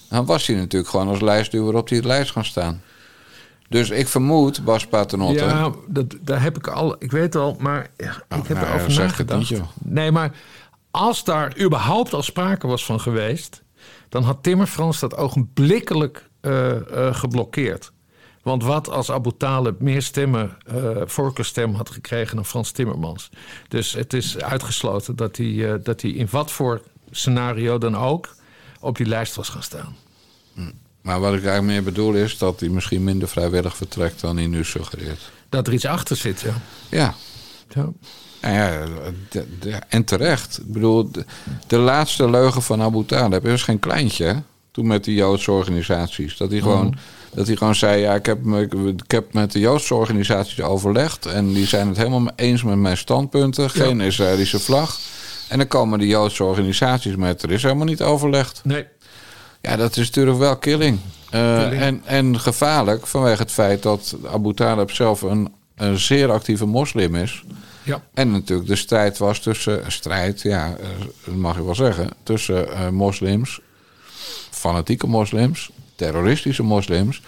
Dan 0.10 0.26
was 0.26 0.48
hij 0.48 0.56
natuurlijk 0.56 0.90
gewoon 0.90 1.08
als 1.08 1.22
lijstduwer 1.22 1.76
op 1.76 1.88
die 1.88 2.04
lijst 2.04 2.32
gaan 2.32 2.46
staan. 2.46 2.82
Dus 3.70 3.90
ik 3.90 4.08
vermoed, 4.08 4.64
Bas 4.64 4.88
Paternotte... 4.88 5.44
Ja, 5.44 5.72
dat, 5.88 6.16
daar 6.22 6.42
heb 6.42 6.58
ik 6.58 6.68
al... 6.68 6.96
Ik 7.00 7.12
weet 7.12 7.36
al, 7.36 7.56
maar 7.60 7.90
ja, 7.98 8.38
ik 8.38 8.48
heb 8.48 8.58
nou, 8.58 8.68
erover 8.68 8.92
zeg 8.92 9.18
het 9.18 9.30
nagedacht. 9.30 9.50
niet, 9.50 9.94
nee, 9.94 10.12
maar 10.12 10.32
als 10.92 11.24
daar 11.24 11.60
überhaupt 11.60 12.14
al 12.14 12.24
sprake 12.24 12.68
was 12.68 12.86
van 12.86 13.00
geweest... 13.00 13.62
dan 14.10 14.24
had 14.24 14.44
Timmerfrans 14.44 15.00
dat 15.00 15.16
ogenblikkelijk 15.16 16.30
eh, 16.42 17.08
eh, 17.08 17.16
geblokkeerd. 17.16 17.92
Want 18.44 18.64
wat 18.64 18.90
als 18.90 19.12
Abu 19.12 19.32
Talib 19.38 19.80
meer 19.80 20.02
stemmen, 20.02 20.58
eh 20.66 21.02
voorkeurstem 21.06 21.74
had 21.74 21.90
gekregen 21.90 22.36
dan 22.36 22.46
Frans 22.46 22.72
Timmermans? 22.72 23.30
Dus 23.68 23.94
het 23.94 24.14
is 24.14 24.38
uitgesloten 24.38 25.16
dat 25.16 25.38
hij, 25.38 25.82
dat 25.84 26.02
hij 26.02 26.12
in 26.12 26.28
wat 26.32 26.52
voor 26.52 26.82
scenario 27.12 27.78
dan 27.78 27.98
ook 27.98 28.36
op 28.80 28.98
die 28.98 29.06
lijst 29.06 29.36
was 29.36 29.50
gaan 29.50 29.64
staan. 29.64 29.96
Maar 31.02 31.20
wat 31.20 31.34
ik 31.34 31.44
eigenlijk 31.44 31.74
meer 31.74 31.84
bedoel 31.84 32.14
is 32.14 32.38
dat 32.38 32.60
hij 32.60 32.70
misschien 32.70 33.04
minder 33.04 33.28
vrijwillig 33.28 33.76
vertrekt 33.76 34.22
dan 34.22 34.38
hij 34.38 34.48
nu 34.48 34.64
suggereert. 34.64 35.32
Dat 35.50 35.68
er 35.68 35.74
iets 35.74 35.86
achter 35.86 36.16
zit, 36.16 36.42
ja. 36.42 36.54
Ja, 36.90 37.16
ja. 37.70 37.90
Nou 38.42 38.54
ja, 38.56 38.80
de- 39.30 39.46
de- 39.60 39.80
en 39.90 40.04
terecht. 40.04 40.58
Ik 40.60 40.74
bedoel, 40.74 41.12
de, 41.12 41.26
de 41.68 41.78
laatste 41.78 42.30
leugen 42.30 42.62
van 42.62 42.82
Abu 42.82 43.06
Talib 43.06 43.46
is 43.46 43.64
geen 43.64 43.80
kleintje. 43.80 44.26
hè? 44.26 44.34
Toen 44.72 44.88
met 44.88 45.04
die 45.04 45.16
Joodse 45.16 45.52
organisaties. 45.52 46.38
Dat 46.38 46.52
hij 46.52 46.60
gewoon, 46.62 46.96
dat 47.34 47.48
hij 47.48 47.56
gewoon 47.56 47.76
zei: 47.76 48.02
Ja, 48.02 48.14
ik 48.16 48.26
heb, 48.26 48.44
me- 48.44 48.62
ik 49.06 49.12
heb 49.12 49.34
met 49.34 49.52
de 49.52 49.60
Joodse 49.60 49.96
organisaties 49.96 50.62
overlegd. 50.62 51.26
En 51.26 51.54
die 51.54 51.66
zijn 51.68 51.88
het 51.88 51.98
helemaal 51.98 52.28
eens 52.36 52.64
met 52.64 52.78
mijn 52.78 52.98
standpunten. 52.98 53.70
Geen 53.70 54.02
Israëlische 54.02 54.60
vlag. 54.60 54.98
En 55.48 55.58
dan 55.58 55.68
komen 55.68 56.00
de 56.00 56.08
Joodse 56.08 56.44
organisaties 56.44 57.16
met: 57.16 57.44
Er 57.44 57.52
is 57.52 57.64
helemaal 57.64 57.86
niet 57.86 58.02
overlegd. 58.02 58.62
Nee. 58.64 58.86
Ja, 59.62 59.76
dat 59.76 59.98
is 59.98 60.06
natuurlijk 60.06 60.38
wel 60.38 60.58
killing. 60.58 61.00
Eh, 61.30 61.58
Killing. 61.64 61.82
En, 61.82 62.02
en 62.06 62.40
gevaarlijk 62.40 63.08
vanwege 63.08 63.42
het 63.42 63.52
feit 63.52 63.84
dat 63.84 64.16
Abu 64.32 64.54
Talib 64.54 64.92
zelf 64.92 65.22
een, 65.22 65.54
een 65.76 66.00
zeer 66.00 66.32
actieve 66.32 66.66
moslim 66.66 67.16
is. 67.16 67.44
Ja. 67.90 68.02
En 68.14 68.32
natuurlijk 68.32 68.68
de 68.68 68.76
strijd 68.76 69.18
was 69.18 69.40
tussen, 69.40 69.92
strijd, 69.92 70.42
ja, 70.42 70.76
eh, 70.80 70.88
dat 71.26 71.36
mag 71.36 71.56
je 71.56 71.64
wel 71.64 71.76
zeggen, 71.76 72.10
tussen 72.24 72.72
eh, 72.72 72.90
moslims, 72.90 73.60
fanatieke 74.52 75.08
moslims, 75.08 75.70
terroristische 75.96 76.64
moslims 76.64 77.22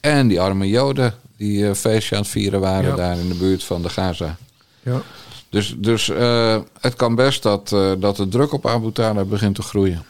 en 0.00 0.28
die 0.28 0.40
arme 0.40 0.68
joden 0.68 1.14
die 1.36 1.68
eh 1.68 1.74
feestje 1.74 2.16
aan 2.16 2.22
het 2.22 2.30
vieren 2.30 2.60
waren 2.60 2.90
Ja. 2.90 2.96
daar 2.96 3.18
in 3.18 3.28
de 3.28 3.34
buurt 3.34 3.64
van 3.64 3.82
de 3.82 3.88
Gaza. 3.88 4.36
Ja. 4.82 5.02
Dus, 5.48 5.74
dus 5.78 6.08
eh, 6.08 6.56
het 6.80 6.94
kan 6.94 7.14
best 7.14 7.42
dat, 7.42 7.72
eh, 7.72 7.92
dat 7.98 8.16
de 8.16 8.28
druk 8.28 8.52
op 8.52 8.66
Abu 8.66 8.92
Talib 8.92 9.28
begint 9.28 9.54
te 9.54 9.62
groeien. 9.62 10.04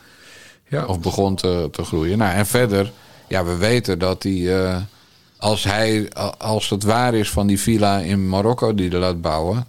Ja. 0.69 0.85
Of 0.85 1.01
begon 1.01 1.35
te, 1.35 1.69
te 1.71 1.85
groeien. 1.85 2.19
Nou, 2.19 2.35
en 2.35 2.47
verder, 2.47 2.93
ja, 3.29 3.45
we 3.45 3.57
weten 3.57 3.99
dat 3.99 4.23
hij, 4.23 4.63
eh, 4.63 4.77
als 5.37 5.65
hij, 5.65 6.09
als 6.39 6.71
het 6.71 6.83
waar 6.83 7.15
is 7.15 7.31
van 7.31 7.47
die 7.47 7.61
villa 7.61 7.99
in 7.99 8.29
Marokko 8.29 8.75
die 8.75 8.89
hij 8.89 8.99
laat 8.99 9.21
bouwen, 9.21 9.67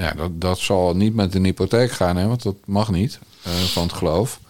ja, 0.00 0.12
dat, 0.16 0.30
dat 0.40 0.58
zal 0.58 0.94
niet 0.96 1.14
met 1.14 1.34
een 1.34 1.44
hypotheek 1.44 1.90
gaan, 1.92 2.16
hè, 2.16 2.26
want 2.26 2.42
dat 2.42 2.54
mag 2.64 2.90
niet 2.90 3.18
eh, 3.42 3.52
van 3.52 3.82
het 3.82 3.92
geloof. 3.92 4.40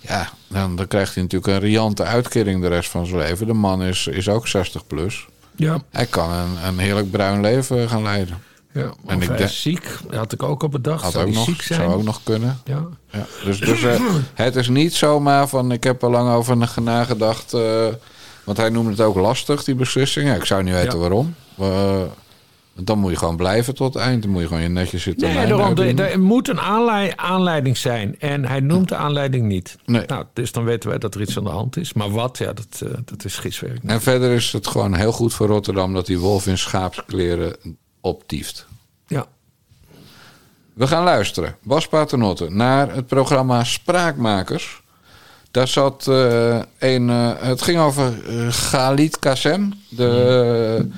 Ja, 0.00 0.28
dan, 0.48 0.76
dan 0.76 0.86
krijgt 0.86 1.14
hij 1.14 1.22
natuurlijk 1.22 1.52
een 1.52 1.68
riante 1.68 2.02
uitkering 2.02 2.60
de 2.60 2.68
rest 2.68 2.90
van 2.90 3.06
zijn 3.06 3.18
leven. 3.18 3.46
De 3.46 3.52
man 3.52 3.82
is, 3.82 4.06
is 4.06 4.28
ook 4.28 4.48
60 4.48 4.86
plus. 4.86 5.26
Ja. 5.56 5.78
Hij 5.90 6.06
kan 6.06 6.30
een, 6.32 6.66
een 6.66 6.78
heerlijk 6.78 7.10
bruin 7.10 7.40
leven 7.40 7.88
gaan 7.88 8.02
leiden. 8.02 8.42
Ja, 8.72 8.92
En 9.06 9.22
ik 9.22 9.36
denk- 9.36 9.50
ziek, 9.50 9.88
had 10.10 10.32
ik 10.32 10.42
ook 10.42 10.62
al 10.62 10.68
bedacht. 10.68 11.02
Had 11.02 11.12
zou 11.12 11.26
ook 11.26 11.34
nog, 11.34 11.44
ziek 11.44 11.62
zijn? 11.62 11.80
zou 11.80 11.92
ook 11.94 12.02
nog 12.02 12.20
kunnen. 12.22 12.58
Ja. 12.64 12.84
Ja, 13.10 13.26
dus 13.44 13.60
dus 13.60 13.82
eh, 13.82 14.00
het 14.34 14.56
is 14.56 14.68
niet 14.68 14.94
zomaar 14.94 15.48
van 15.48 15.72
ik 15.72 15.84
heb 15.84 16.02
er 16.02 16.10
lang 16.10 16.30
over 16.34 16.56
nagedacht. 16.82 17.52
eh, 17.52 17.86
want 18.44 18.58
hij 18.58 18.68
noemde 18.68 18.90
het 18.90 19.00
ook 19.00 19.16
lastig, 19.16 19.64
die 19.64 19.74
beslissing. 19.74 20.28
Ja, 20.28 20.34
ik 20.34 20.44
zou 20.44 20.62
niet 20.62 20.74
weten 20.74 20.92
Ja. 20.92 21.08
waarom. 21.08 21.34
Dan 22.80 22.98
moet 22.98 23.10
je 23.10 23.16
gewoon 23.16 23.36
blijven 23.36 23.74
tot 23.74 23.94
het 23.94 24.02
eind. 24.02 24.22
Dan 24.22 24.30
moet 24.30 24.40
je 24.40 24.46
gewoon 24.46 24.62
je 24.62 24.68
netjes 24.68 25.02
zitten. 25.02 25.28
Nee, 25.34 25.46
daarom, 25.46 25.76
er, 25.78 26.00
er 26.00 26.20
moet 26.20 26.48
een 26.48 26.60
aanlei- 26.60 27.12
aanleiding 27.16 27.76
zijn. 27.76 28.18
En 28.20 28.44
hij 28.44 28.60
noemt 28.60 28.88
de 28.88 28.96
aanleiding 28.96 29.46
niet. 29.46 29.76
Nee. 29.86 30.04
Nou, 30.06 30.24
dus 30.32 30.52
dan 30.52 30.64
weten 30.64 30.88
wij 30.88 30.98
dat 30.98 31.14
er 31.14 31.20
iets 31.20 31.36
aan 31.38 31.44
de 31.44 31.50
hand 31.50 31.76
is. 31.76 31.92
Maar 31.92 32.10
wat, 32.10 32.38
ja, 32.38 32.52
dat, 32.52 32.80
eh, 32.82 32.88
dat 33.04 33.24
is 33.24 33.38
giswerk. 33.38 33.78
En 33.84 34.00
verder 34.02 34.30
is 34.32 34.52
het 34.52 34.66
gewoon 34.66 34.94
heel 34.94 35.12
goed 35.12 35.34
voor 35.34 35.46
Rotterdam 35.46 35.94
dat 35.94 36.06
die 36.06 36.18
wolf 36.18 36.46
in 36.46 36.58
schaapskleren 36.58 37.56
optieft. 38.00 38.66
Ja. 39.06 39.26
We 40.74 40.86
gaan 40.86 41.04
luisteren, 41.04 41.56
Bas 41.62 41.88
Paternotte, 41.88 42.50
naar 42.50 42.94
het 42.94 43.06
programma 43.06 43.64
Spraakmakers. 43.64 44.82
Daar 45.50 45.68
zat 45.68 46.06
eh, 46.08 46.58
een. 46.78 47.10
eh, 47.10 47.30
het 47.38 47.62
ging 47.62 47.78
over 47.78 48.12
Galit 48.52 49.18
Kassem, 49.18 49.72
de, 49.88 50.88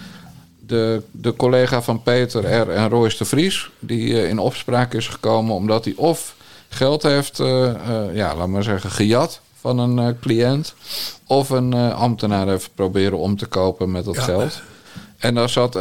de, 0.67 1.03
de 1.11 1.37
collega 1.37 1.83
van 1.83 2.03
Peter 2.03 2.45
R. 2.61 2.71
en 2.71 2.89
Royce 2.89 3.19
de 3.19 3.25
Vries. 3.25 3.71
Die 3.79 4.21
eh, 4.23 4.29
in 4.29 4.39
opspraak 4.39 4.95
is 4.95 5.09
gekomen 5.09 5.55
omdat 5.55 5.85
hij 5.85 5.95
of 5.97 6.35
geld 6.69 7.03
heeft, 7.03 7.41
eh, 7.41 7.69
eh, 7.69 8.15
ja, 8.15 8.35
laat 8.37 8.49
maar 8.49 8.63
zeggen, 8.63 8.91
gejat 8.91 9.41
van 9.61 9.79
een 9.79 10.19
cliënt. 10.21 10.75
Of 11.27 11.51
een 11.51 11.75
ambtenaar 11.75 12.47
heeft 12.49 12.71
proberen 12.75 13.19
om 13.19 13.37
te 13.37 13.47
kopen 13.47 13.91
met 13.91 14.05
dat 14.05 14.15
Ja. 14.15 14.23
geld. 14.23 14.63
En 15.19 15.35
daar 15.35 15.49
zat 15.49 15.79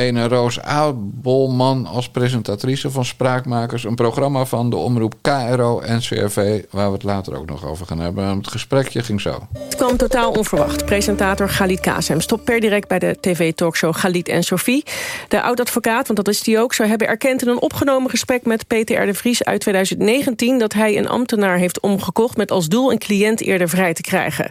ene 0.00 0.28
Roos 0.28 0.60
Abelman 0.60 1.86
als 1.86 2.08
presentatrice 2.08 2.90
van 2.90 3.04
Spraakmakers. 3.04 3.84
Een 3.84 3.94
programma 3.94 4.44
van 4.44 4.70
de 4.70 4.76
omroep 4.76 5.14
KRO-NCRV, 5.20 6.62
waar 6.70 6.86
we 6.86 6.92
het 6.92 7.02
later 7.02 7.36
ook 7.36 7.46
nog 7.46 7.66
over 7.66 7.86
gaan 7.86 7.98
hebben. 7.98 8.24
Het 8.36 8.48
gesprekje 8.48 9.02
ging 9.02 9.20
zo. 9.20 9.48
Het 9.58 9.74
kwam 9.76 9.96
totaal 9.96 10.30
onverwacht. 10.30 10.84
Presentator 10.84 11.48
Galit 11.48 11.80
Kazem 11.80 12.20
stopt 12.20 12.44
per 12.44 12.60
direct 12.60 12.88
bij 12.88 12.98
de 12.98 13.16
tv-talkshow 13.20 13.94
Galit 13.94 14.28
en 14.28 14.42
Sophie. 14.42 14.84
De 15.28 15.42
oud-advocaat, 15.42 16.06
want 16.06 16.18
dat 16.18 16.28
is 16.28 16.42
die 16.42 16.58
ook, 16.58 16.74
zou 16.74 16.88
hebben 16.88 17.08
erkend 17.08 17.42
in 17.42 17.48
een 17.48 17.60
opgenomen 17.60 18.10
gesprek 18.10 18.44
met 18.44 18.66
Peter 18.66 19.02
R. 19.02 19.06
de 19.06 19.14
Vries 19.14 19.44
uit 19.44 19.60
2019 19.60 20.58
dat 20.58 20.72
hij 20.72 20.98
een 20.98 21.08
ambtenaar 21.08 21.58
heeft 21.58 21.80
omgekocht 21.80 22.36
met 22.36 22.50
als 22.50 22.68
doel 22.68 22.92
een 22.92 22.98
cliënt 22.98 23.40
eerder 23.40 23.68
vrij 23.68 23.94
te 23.94 24.02
krijgen. 24.02 24.50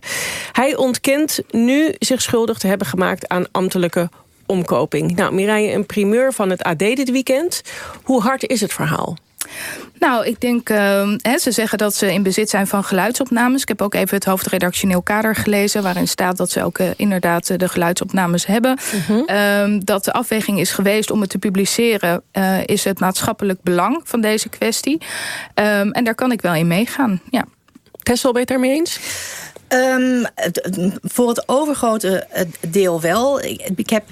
Hij 0.52 0.76
ontkent 0.76 1.40
nu 1.52 1.96
zich 2.00 2.22
schuldig 2.22 2.58
te 2.58 2.68
hebben 2.68 2.88
gemaakt 2.88 3.28
aan 3.28 3.52
ambtelijke 3.52 4.10
omkoping. 4.50 5.16
Nou, 5.16 5.34
Mireille, 5.34 5.74
een 5.74 5.86
primeur 5.86 6.34
van 6.34 6.50
het 6.50 6.64
AD 6.64 6.80
dit 6.80 7.12
weekend. 7.12 7.62
Hoe 8.04 8.22
hard 8.22 8.48
is 8.48 8.62
het 8.62 8.74
verhaal? 8.74 9.18
Nou, 10.00 10.26
ik 10.26 10.42
denk, 10.42 10.70
uh, 10.70 10.78
hè, 11.18 11.38
ze 11.38 11.52
zeggen 11.52 11.78
dat 11.78 11.96
ze 11.96 12.14
in 12.14 12.24
bezit 12.24 12.50
zijn 12.50 12.68
van 12.68 12.84
geluidsopnames. 12.84 13.62
Ik 13.62 13.68
heb 13.68 13.82
ook 13.82 13.94
even 13.94 14.16
het 14.16 14.26
hoofdredactioneel 14.26 15.02
kader 15.02 15.36
gelezen... 15.36 15.84
waarin 15.84 16.08
staat 16.08 16.38
dat 16.38 16.52
ze 16.52 16.64
ook 16.64 16.80
uh, 16.80 16.88
inderdaad 16.96 17.50
uh, 17.50 17.58
de 17.58 17.70
geluidsopnames 17.70 18.46
hebben. 18.46 18.80
Uh 19.10 19.28
-huh. 19.28 19.80
dat 19.80 20.04
de 20.04 20.14
afweging 20.14 20.60
is 20.60 20.72
geweest 20.72 21.12
om 21.12 21.22
het 21.22 21.30
te 21.30 21.38
publiceren... 21.38 22.22
Uh, 22.34 22.58
is 22.66 22.84
het 22.84 23.00
maatschappelijk 23.00 23.60
belang 23.64 24.02
van 24.04 24.22
deze 24.22 24.50
kwestie. 24.50 24.98
Um, 25.56 25.92
en 25.92 26.04
daar 26.04 26.16
kan 26.16 26.32
ik 26.32 26.42
wel 26.42 26.54
in 26.54 26.68
meegaan, 26.68 27.22
ja. 27.30 27.46
Tessel, 28.04 28.32
ben 28.32 28.42
je 28.42 28.54
het 28.54 28.60
daarmee 28.60 28.78
eens? 28.78 29.00
Um, 29.74 30.26
voor 31.02 31.28
het 31.28 31.44
overgrote 31.48 32.28
deel 32.70 33.02
wel. 33.02 33.42
Ik 33.42 33.90
heb 33.90 34.04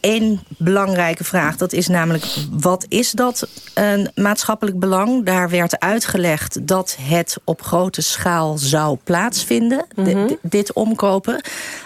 één 0.00 0.40
belangrijke 0.58 1.24
vraag. 1.24 1.56
Dat 1.56 1.72
is 1.72 1.88
namelijk, 1.88 2.24
wat 2.50 2.86
is 2.88 3.10
dat 3.10 3.48
een 3.74 4.10
maatschappelijk 4.14 4.78
belang? 4.78 5.24
Daar 5.24 5.48
werd 5.50 5.80
uitgelegd 5.80 6.66
dat 6.66 6.96
het 7.00 7.36
op 7.44 7.62
grote 7.62 8.02
schaal 8.02 8.58
zou 8.58 8.98
plaatsvinden. 9.04 9.86
Mm 9.94 10.04
-hmm. 10.04 10.26
de, 10.26 10.38
dit 10.42 10.72
omkopen. 10.72 11.40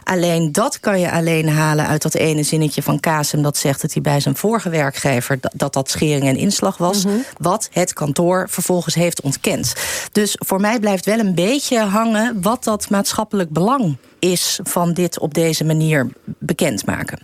Alleen 0.05 0.53
dat 0.53 0.81
kan 0.81 1.01
je 1.01 1.11
alleen 1.11 1.49
halen 1.49 1.87
uit 1.87 2.03
dat 2.03 2.15
ene 2.15 2.43
zinnetje 2.43 2.83
van 2.83 3.01
Kasem... 3.01 3.43
dat 3.43 3.57
zegt 3.57 3.83
dat 3.83 3.93
hij 3.93 4.03
bij 4.03 4.21
zijn 4.21 4.37
vorige 4.37 4.69
werkgever... 4.69 5.41
dat 5.41 5.53
dat, 5.55 5.73
dat 5.73 5.91
schering 5.91 6.25
en 6.25 6.37
inslag 6.37 6.77
was. 6.77 7.05
Mm 7.05 7.11
-hmm. 7.11 7.25
Wat 7.39 7.69
het 7.73 7.93
kantoor 7.93 8.47
vervolgens 8.51 8.95
heeft 8.95 9.21
ontkend. 9.21 9.73
Dus 10.13 10.37
voor 10.39 10.61
mij 10.61 10.79
blijft 10.79 11.05
wel 11.05 11.19
een 11.19 11.35
beetje 11.35 11.79
hangen... 11.79 12.43
wat 12.43 12.65
dat 12.65 12.91
maatschappelijk 12.91 13.51
belang 13.51 13.97
is 14.33 14.59
van 14.63 14.93
dit 14.93 15.19
op 15.19 15.35
deze 15.35 15.65
manier 15.65 16.09
bekendmaken. 16.25 17.19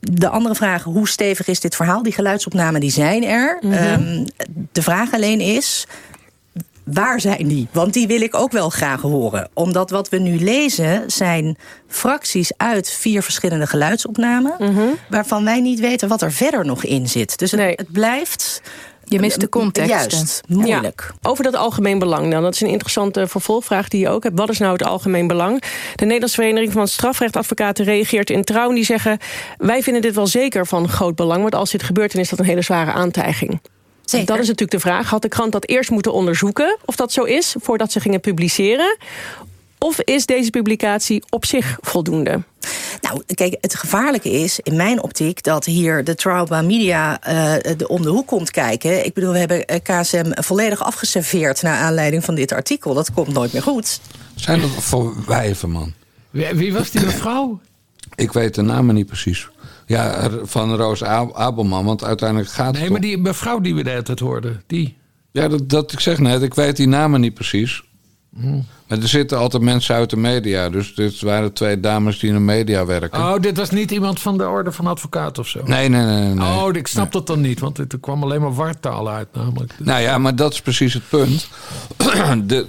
De 0.00 0.28
andere 0.28 0.54
vraag, 0.54 0.82
hoe 0.82 1.08
stevig 1.08 1.46
is 1.48 1.60
dit 1.60 1.76
verhaal? 1.76 2.02
Die 2.02 2.12
geluidsopnamen 2.12 2.80
die 2.80 2.90
zijn 2.90 3.24
er. 3.24 3.58
Mm 3.60 3.72
-hmm. 3.72 4.02
um, 4.02 4.24
de 4.72 4.82
vraag 4.82 5.12
alleen 5.12 5.40
is, 5.40 5.86
waar 6.84 7.20
zijn 7.20 7.48
die? 7.48 7.68
Want 7.72 7.92
die 7.92 8.06
wil 8.06 8.20
ik 8.20 8.34
ook 8.34 8.52
wel 8.52 8.70
graag 8.70 9.00
horen. 9.00 9.48
Omdat 9.54 9.90
wat 9.90 10.08
we 10.08 10.18
nu 10.18 10.38
lezen 10.38 11.10
zijn 11.10 11.56
fracties 11.86 12.52
uit 12.56 12.90
vier 12.90 13.22
verschillende 13.22 13.66
geluidsopnamen... 13.66 14.54
Mm 14.58 14.74
-hmm. 14.74 14.94
waarvan 15.08 15.44
wij 15.44 15.60
niet 15.60 15.80
weten 15.80 16.08
wat 16.08 16.22
er 16.22 16.32
verder 16.32 16.64
nog 16.64 16.84
in 16.84 17.08
zit. 17.08 17.38
Dus 17.38 17.50
het, 17.50 17.60
nee. 17.60 17.72
het 17.76 17.92
blijft 17.92 18.62
Je 19.08 19.20
mist 19.20 19.40
de 19.40 19.48
context. 19.48 19.90
Juist, 19.90 20.42
moeilijk. 20.48 21.10
Ja, 21.10 21.30
over 21.30 21.44
dat 21.44 21.56
algemeen 21.56 21.98
belang 21.98 22.30
dan. 22.30 22.42
Dat 22.42 22.54
is 22.54 22.60
een 22.60 22.68
interessante 22.68 23.26
vervolgvraag 23.26 23.88
die 23.88 24.00
je 24.00 24.08
ook 24.08 24.22
hebt. 24.22 24.38
Wat 24.38 24.50
is 24.50 24.58
nou 24.58 24.72
het 24.72 24.84
algemeen 24.84 25.26
belang? 25.26 25.62
De 25.94 26.04
Nederlandse 26.04 26.40
Vereniging 26.40 26.72
van 26.72 26.88
Strafrechtadvocaten 26.88 27.84
reageert 27.84 28.30
in 28.30 28.44
trouw. 28.44 28.68
En 28.68 28.74
die 28.74 28.84
zeggen, 28.84 29.18
wij 29.56 29.82
vinden 29.82 30.02
dit 30.02 30.14
wel 30.14 30.26
zeker 30.26 30.66
van 30.66 30.88
groot 30.88 31.14
belang. 31.14 31.40
Want 31.40 31.54
als 31.54 31.70
dit 31.70 31.82
gebeurt, 31.82 32.12
dan 32.12 32.20
is 32.20 32.28
dat 32.28 32.38
een 32.38 32.44
hele 32.44 32.62
zware 32.62 32.92
aantijging. 32.92 33.60
Zeker. 34.04 34.26
Dat 34.26 34.38
is 34.38 34.46
natuurlijk 34.46 34.82
de 34.82 34.88
vraag. 34.88 35.10
Had 35.10 35.22
de 35.22 35.28
krant 35.28 35.52
dat 35.52 35.66
eerst 35.66 35.90
moeten 35.90 36.12
onderzoeken 36.12 36.76
of 36.84 36.96
dat 36.96 37.12
zo 37.12 37.22
is... 37.22 37.54
voordat 37.60 37.92
ze 37.92 38.00
gingen 38.00 38.20
publiceren? 38.20 38.96
Of 39.78 40.00
is 40.00 40.26
deze 40.26 40.50
publicatie 40.50 41.22
op 41.30 41.44
zich 41.44 41.78
voldoende? 41.80 42.42
Nou, 43.00 43.22
kijk, 43.34 43.56
het 43.60 43.74
gevaarlijke 43.74 44.30
is 44.30 44.60
in 44.62 44.76
mijn 44.76 45.02
optiek 45.02 45.42
dat 45.42 45.64
hier 45.64 46.04
de 46.04 46.14
Trauma 46.14 46.62
Media 46.62 47.20
uh, 47.28 47.74
de, 47.76 47.88
om 47.88 48.02
de 48.02 48.08
hoek 48.08 48.26
komt 48.26 48.50
kijken. 48.50 49.04
Ik 49.04 49.14
bedoel, 49.14 49.32
we 49.32 49.38
hebben 49.38 49.66
eh, 49.66 49.80
KSM 49.82 50.30
volledig 50.34 50.82
afgeserveerd 50.82 51.62
naar 51.62 51.78
aanleiding 51.78 52.24
van 52.24 52.34
dit 52.34 52.52
artikel. 52.52 52.94
Dat 52.94 53.12
komt 53.12 53.32
nooit 53.32 53.52
meer 53.52 53.62
goed. 53.62 54.00
Zijn 54.34 54.60
dat 54.60 54.70
voor 54.70 55.14
wijven, 55.26 55.70
man? 55.70 55.92
Wie, 56.30 56.46
wie 56.54 56.72
was 56.72 56.90
die 56.90 57.04
mevrouw? 57.04 57.60
Ik 58.14 58.32
weet 58.32 58.54
de 58.54 58.62
namen 58.62 58.94
niet 58.94 59.06
precies. 59.06 59.48
Ja, 59.86 60.30
van 60.42 60.76
Roos 60.76 61.04
Abelman, 61.04 61.84
want 61.84 62.04
uiteindelijk 62.04 62.50
gaat 62.50 62.72
het 62.72 62.80
Nee, 62.80 62.90
maar 62.90 63.00
die 63.00 63.18
mevrouw 63.18 63.60
die 63.60 63.74
we 63.74 63.82
tijd 63.82 64.18
hoorden, 64.18 64.62
die... 64.66 64.96
Ja, 65.30 65.48
dat, 65.48 65.68
dat 65.68 65.92
ik 65.92 66.00
zeg 66.00 66.18
net, 66.18 66.42
ik 66.42 66.54
weet 66.54 66.76
die 66.76 66.88
namen 66.88 67.20
niet 67.20 67.34
precies. 67.34 67.82
Maar 68.86 68.98
er 68.98 69.08
zitten 69.08 69.38
altijd 69.38 69.62
mensen 69.62 69.94
uit 69.94 70.10
de 70.10 70.16
media. 70.16 70.70
Dus 70.70 70.94
dit 70.94 71.20
waren 71.20 71.52
twee 71.52 71.80
dames 71.80 72.18
die 72.18 72.28
in 72.28 72.34
de 72.34 72.40
media 72.40 72.86
werken. 72.86 73.18
Oh, 73.18 73.40
dit 73.40 73.56
was 73.56 73.70
niet 73.70 73.90
iemand 73.90 74.20
van 74.20 74.38
de 74.38 74.48
orde 74.48 74.72
van 74.72 74.86
advocaat 74.86 75.38
of 75.38 75.48
zo? 75.48 75.60
Nee, 75.64 75.88
nee, 75.88 76.04
nee. 76.04 76.34
nee. 76.34 76.48
Oh, 76.48 76.68
ik 76.72 76.86
snap 76.86 77.12
dat 77.12 77.26
dan 77.26 77.40
niet, 77.40 77.60
want 77.60 77.78
er 77.78 77.86
kwam 78.00 78.22
alleen 78.22 78.40
maar 78.40 78.54
wartaal 78.54 79.10
uit 79.10 79.28
namelijk. 79.32 79.74
Nou 79.78 80.00
ja, 80.00 80.18
maar 80.18 80.36
dat 80.36 80.52
is 80.52 80.60
precies 80.60 80.94
het 80.94 81.08
punt. 81.08 81.48
de, 82.48 82.66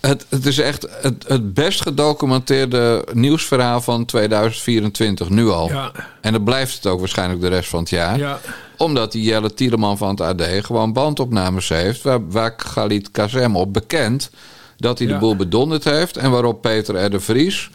het, 0.00 0.26
het 0.28 0.46
is 0.46 0.58
echt 0.58 0.86
het, 1.02 1.24
het 1.28 1.54
best 1.54 1.80
gedocumenteerde 1.80 3.06
nieuwsverhaal 3.12 3.80
van 3.80 4.04
2024, 4.04 5.28
nu 5.28 5.48
al. 5.48 5.68
Ja. 5.68 5.92
En 6.20 6.32
dat 6.32 6.44
blijft 6.44 6.74
het 6.74 6.86
ook 6.86 6.98
waarschijnlijk 6.98 7.40
de 7.40 7.48
rest 7.48 7.68
van 7.68 7.80
het 7.80 7.90
jaar. 7.90 8.18
Ja. 8.18 8.40
Omdat 8.76 9.12
die 9.12 9.22
Jelle 9.22 9.54
Tieleman 9.54 9.98
van 9.98 10.08
het 10.08 10.20
AD 10.20 10.42
gewoon 10.64 10.92
bandopnames 10.92 11.68
heeft... 11.68 12.02
waar, 12.02 12.30
waar 12.30 12.54
Galit 12.56 13.10
Kazem 13.10 13.56
op 13.56 13.72
bekend 13.72 14.30
dat 14.76 14.98
hij 14.98 15.06
de 15.08 15.18
boel 15.18 15.36
bedonderd 15.36 15.84
heeft... 15.84 16.16
en 16.16 16.30
waarop 16.30 16.62
Peter 16.62 17.04
R. 17.04 17.10
de 17.10 17.20
Vries, 17.20 17.70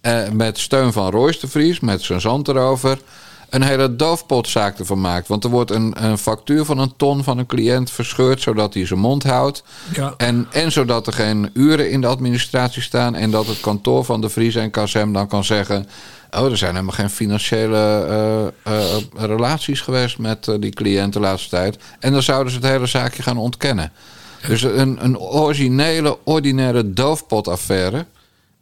eh, 0.00 0.28
met 0.32 0.58
steun 0.58 0.92
van 0.92 1.10
Royce 1.10 1.40
de 1.40 1.48
Vries... 1.48 1.80
met 1.80 2.02
zijn 2.02 2.20
zand 2.20 2.48
erover, 2.48 2.98
een 3.50 3.62
hele 3.62 3.96
doofpotzaak 3.96 4.78
ervan 4.78 5.00
maakt. 5.00 5.28
Want 5.28 5.44
er 5.44 5.50
wordt 5.50 5.70
een, 5.70 6.04
een 6.04 6.18
factuur 6.18 6.64
van 6.64 6.78
een 6.78 6.92
ton 6.96 7.24
van 7.24 7.38
een 7.38 7.46
cliënt 7.46 7.90
verscheurd... 7.90 8.40
zodat 8.40 8.74
hij 8.74 8.86
zijn 8.86 9.00
mond 9.00 9.22
houdt. 9.22 9.62
Ja. 9.92 10.14
En, 10.16 10.46
en 10.50 10.72
zodat 10.72 11.06
er 11.06 11.12
geen 11.12 11.50
uren 11.52 11.90
in 11.90 12.00
de 12.00 12.06
administratie 12.06 12.82
staan... 12.82 13.14
en 13.14 13.30
dat 13.30 13.46
het 13.46 13.60
kantoor 13.60 14.04
van 14.04 14.20
de 14.20 14.28
Vries 14.28 14.54
en 14.54 14.70
KSM 14.70 15.12
dan 15.12 15.28
kan 15.28 15.44
zeggen... 15.44 15.88
oh, 16.30 16.50
er 16.50 16.56
zijn 16.56 16.72
helemaal 16.72 16.94
geen 16.94 17.10
financiële 17.10 17.76
eh, 18.62 18.72
eh, 18.72 19.02
relaties 19.12 19.80
geweest... 19.80 20.18
met 20.18 20.48
eh, 20.48 20.54
die 20.60 20.72
cliënt 20.72 21.12
de 21.12 21.20
laatste 21.20 21.48
tijd. 21.48 21.78
En 22.00 22.12
dan 22.12 22.22
zouden 22.22 22.52
ze 22.52 22.58
het 22.58 22.68
hele 22.68 22.86
zaakje 22.86 23.22
gaan 23.22 23.38
ontkennen. 23.38 23.92
Dus 24.46 24.62
een, 24.62 25.04
een 25.04 25.18
originele, 25.18 26.18
ordinaire 26.24 26.92
doofpotaffaire... 26.92 28.06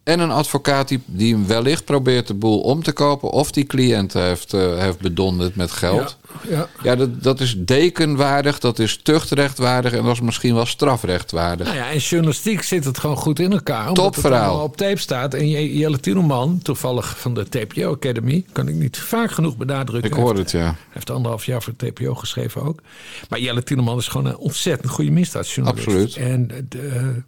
En 0.04 0.20
een 0.20 0.30
advocaat 0.30 0.88
die, 0.88 1.02
die 1.06 1.36
wellicht 1.36 1.84
probeert 1.84 2.26
de 2.26 2.34
boel 2.34 2.60
om 2.60 2.82
te 2.82 2.92
kopen... 2.92 3.30
of 3.30 3.50
die 3.50 3.64
cliënt 3.64 4.12
heeft, 4.12 4.52
eh, 4.54 4.78
heeft 4.78 4.98
bedonderd 4.98 5.56
met 5.56 5.70
geld. 5.70 6.16
Ja, 6.48 6.50
ja. 6.56 6.68
Ja, 6.82 6.96
dat, 6.96 7.22
dat 7.22 7.40
is 7.40 7.54
dekenwaardig, 7.58 8.58
dat 8.58 8.78
is 8.78 9.00
tuchtrechtwaardig... 9.02 9.92
en 9.92 10.02
dat 10.04 10.12
is 10.12 10.20
misschien 10.20 10.54
wel 10.54 10.66
strafrechtwaardig. 10.66 11.66
Nou 11.66 11.78
ja, 11.78 11.88
in 11.88 11.98
journalistiek 11.98 12.62
zit 12.62 12.84
het 12.84 12.98
gewoon 12.98 13.16
goed 13.16 13.38
in 13.38 13.52
elkaar. 13.52 13.88
Het 13.88 13.98
allemaal 14.24 14.62
op 14.62 14.76
tape 14.76 15.00
staat. 15.00 15.34
En 15.34 15.48
Je- 15.48 15.76
Jelle 15.76 16.00
Tieneman, 16.00 16.58
toevallig 16.62 17.18
van 17.18 17.34
de 17.34 17.48
TPO 17.48 17.92
Academy... 17.92 18.44
kan 18.52 18.68
ik 18.68 18.74
niet 18.74 18.98
vaak 18.98 19.30
genoeg 19.30 19.56
benadrukken. 19.56 20.10
Ik 20.10 20.16
hoor 20.16 20.36
het, 20.36 20.50
ja. 20.50 20.58
Hij 20.64 20.74
heeft 20.88 21.10
anderhalf 21.10 21.44
jaar 21.46 21.62
voor 21.62 21.72
de 21.76 21.92
TPO 21.92 22.14
geschreven 22.14 22.62
ook. 22.62 22.80
Maar 23.28 23.40
Jelle 23.40 23.62
Tieneman 23.62 23.98
is 23.98 24.08
gewoon 24.08 24.26
een 24.26 24.36
ontzettend 24.36 24.92
goede 24.92 25.10
misdaadjournalist. 25.10 25.86
Absoluut. 25.86 26.16
En 26.16 26.50
eh, 26.50 26.56
de, 26.68 27.22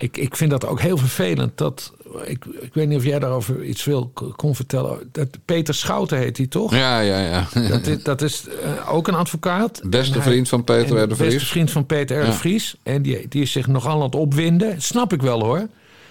ik, 0.00 0.16
ik 0.16 0.36
vind 0.36 0.50
dat 0.50 0.66
ook 0.66 0.80
heel 0.80 0.96
vervelend. 0.96 1.58
Dat, 1.58 1.92
ik, 2.24 2.44
ik 2.60 2.74
weet 2.74 2.88
niet 2.88 2.98
of 2.98 3.04
jij 3.04 3.18
daarover 3.18 3.64
iets 3.64 3.84
wil 3.84 4.12
kon 4.36 4.54
vertellen. 4.54 5.08
Dat 5.12 5.28
Peter 5.44 5.74
Schouten 5.74 6.18
heet 6.18 6.36
hij 6.36 6.46
toch? 6.46 6.74
Ja, 6.74 7.00
ja, 7.00 7.18
ja. 7.20 7.46
Dat 7.68 7.86
is, 7.86 8.02
dat 8.02 8.22
is 8.22 8.44
eh, 8.62 8.94
ook 8.94 9.08
een 9.08 9.14
advocaat. 9.14 9.80
Beste 9.84 10.12
hij- 10.18 10.22
vriend 10.22 10.48
van 10.48 10.64
Peter 10.64 10.96
R. 10.96 11.00
de 11.00 11.06
Beste 11.06 11.24
Vries. 11.24 11.48
vriend 11.48 11.70
van 11.70 11.86
Peter 11.86 12.16
R. 12.16 12.20
de 12.20 12.26
Ja. 12.26 12.32
Vries. 12.32 12.76
En 12.82 13.02
die, 13.02 13.28
die 13.28 13.42
is 13.42 13.52
zich 13.52 13.66
nogal 13.66 13.96
aan 13.96 14.02
het 14.02 14.14
opwinden. 14.14 14.82
Snap 14.82 15.12
ik 15.12 15.22
wel 15.22 15.44
hoor. 15.44 15.66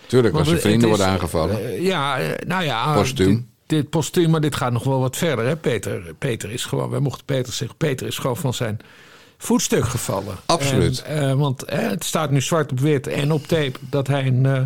Tuurlijk, 0.06 0.36
als 0.36 0.50
je 0.50 0.58
vrienden 0.58 0.90
is, 0.90 0.96
worden 0.98 1.14
aangevallen. 1.14 1.66
eh, 1.66 1.82
ja, 1.86 2.18
eh, 2.20 2.48
nou 2.48 2.64
ja. 2.64 2.94
Postuum. 2.94 3.34
Dit, 3.36 3.44
dit 3.66 3.90
postuum, 3.90 4.30
maar 4.30 4.42
dit 4.42 4.56
gaat 4.56 4.72
nog 4.72 4.84
wel 4.84 5.00
wat 5.00 5.18
verder. 5.18 5.46
Hè? 5.46 5.56
Peter, 5.56 6.14
Peter 6.20 6.52
is 6.52 6.66
gewoon, 6.66 6.90
wij 6.90 7.00
mochten 7.00 7.26
Peter 7.26 7.54
zeggen, 7.54 7.78
Peter 7.78 8.08
is 8.08 8.18
gewoon 8.18 8.38
van 8.38 8.54
zijn 8.54 8.80
voetstuk 9.38 9.86
gevallen. 9.86 10.36
Absoluut. 10.46 11.02
En, 11.02 11.30
eh, 11.30 11.34
want 11.34 11.64
eh, 11.64 11.90
het 11.90 12.04
staat 12.04 12.32
nu 12.32 12.42
zwart 12.42 12.72
op 12.72 12.80
wit 12.80 13.08
en 13.08 13.32
op 13.32 13.48
tape 13.48 13.80
dat 13.90 14.08
hij 14.08 14.26
een, 14.26 14.46
eh, 14.46 14.62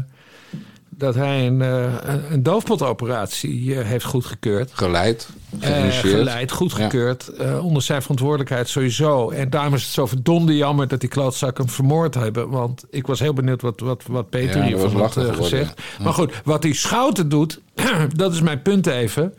dat 1.02 1.16
hij 1.16 1.48
een, 1.48 1.62
eh, 1.62 1.94
een, 2.04 2.22
een 2.34 2.44
doofpotoperatie 2.44 3.76
eh, 3.76 3.86
heeft 3.86 4.06
goedgekeurd. 4.06 4.72
Geleid, 4.74 5.28
Eh, 5.60 5.70
geïnitieerd. 5.70 6.16
geleid, 6.18 6.52
goedgekeurd. 6.52 7.28
eh, 7.28 7.66
onder 7.66 7.82
zijn 7.82 8.02
verantwoordelijkheid 8.02 8.70
sowieso. 8.70 9.30
En 9.30 9.50
daarom 9.50 9.74
is 9.74 9.84
het 9.84 9.92
zo 9.92 10.06
verdomde 10.06 10.56
jammer 10.56 10.88
dat 10.88 11.00
die 11.00 11.10
klootzakken 11.10 11.64
hem 11.66 11.74
vermoord 11.74 12.14
hebben. 12.14 12.50
Want 12.50 12.84
ik 12.90 13.08
was 13.08 13.20
heel 13.20 13.34
benieuwd 13.34 13.62
wat, 13.62 13.80
wat, 13.80 14.04
wat 14.08 14.30
Peter 14.30 14.58
Ja, 14.58 14.64
hiervan 14.66 14.96
had 15.02 15.18
gezegd. 15.36 15.82
Maar 16.04 16.14
goed, 16.14 16.34
wat 16.44 16.62
die 16.62 16.74
Schouten 16.74 17.30
doet, 17.30 17.60
dat 18.16 18.34
is 18.34 18.42
mijn 18.42 18.62
punt 18.62 18.88
even. 18.88 19.34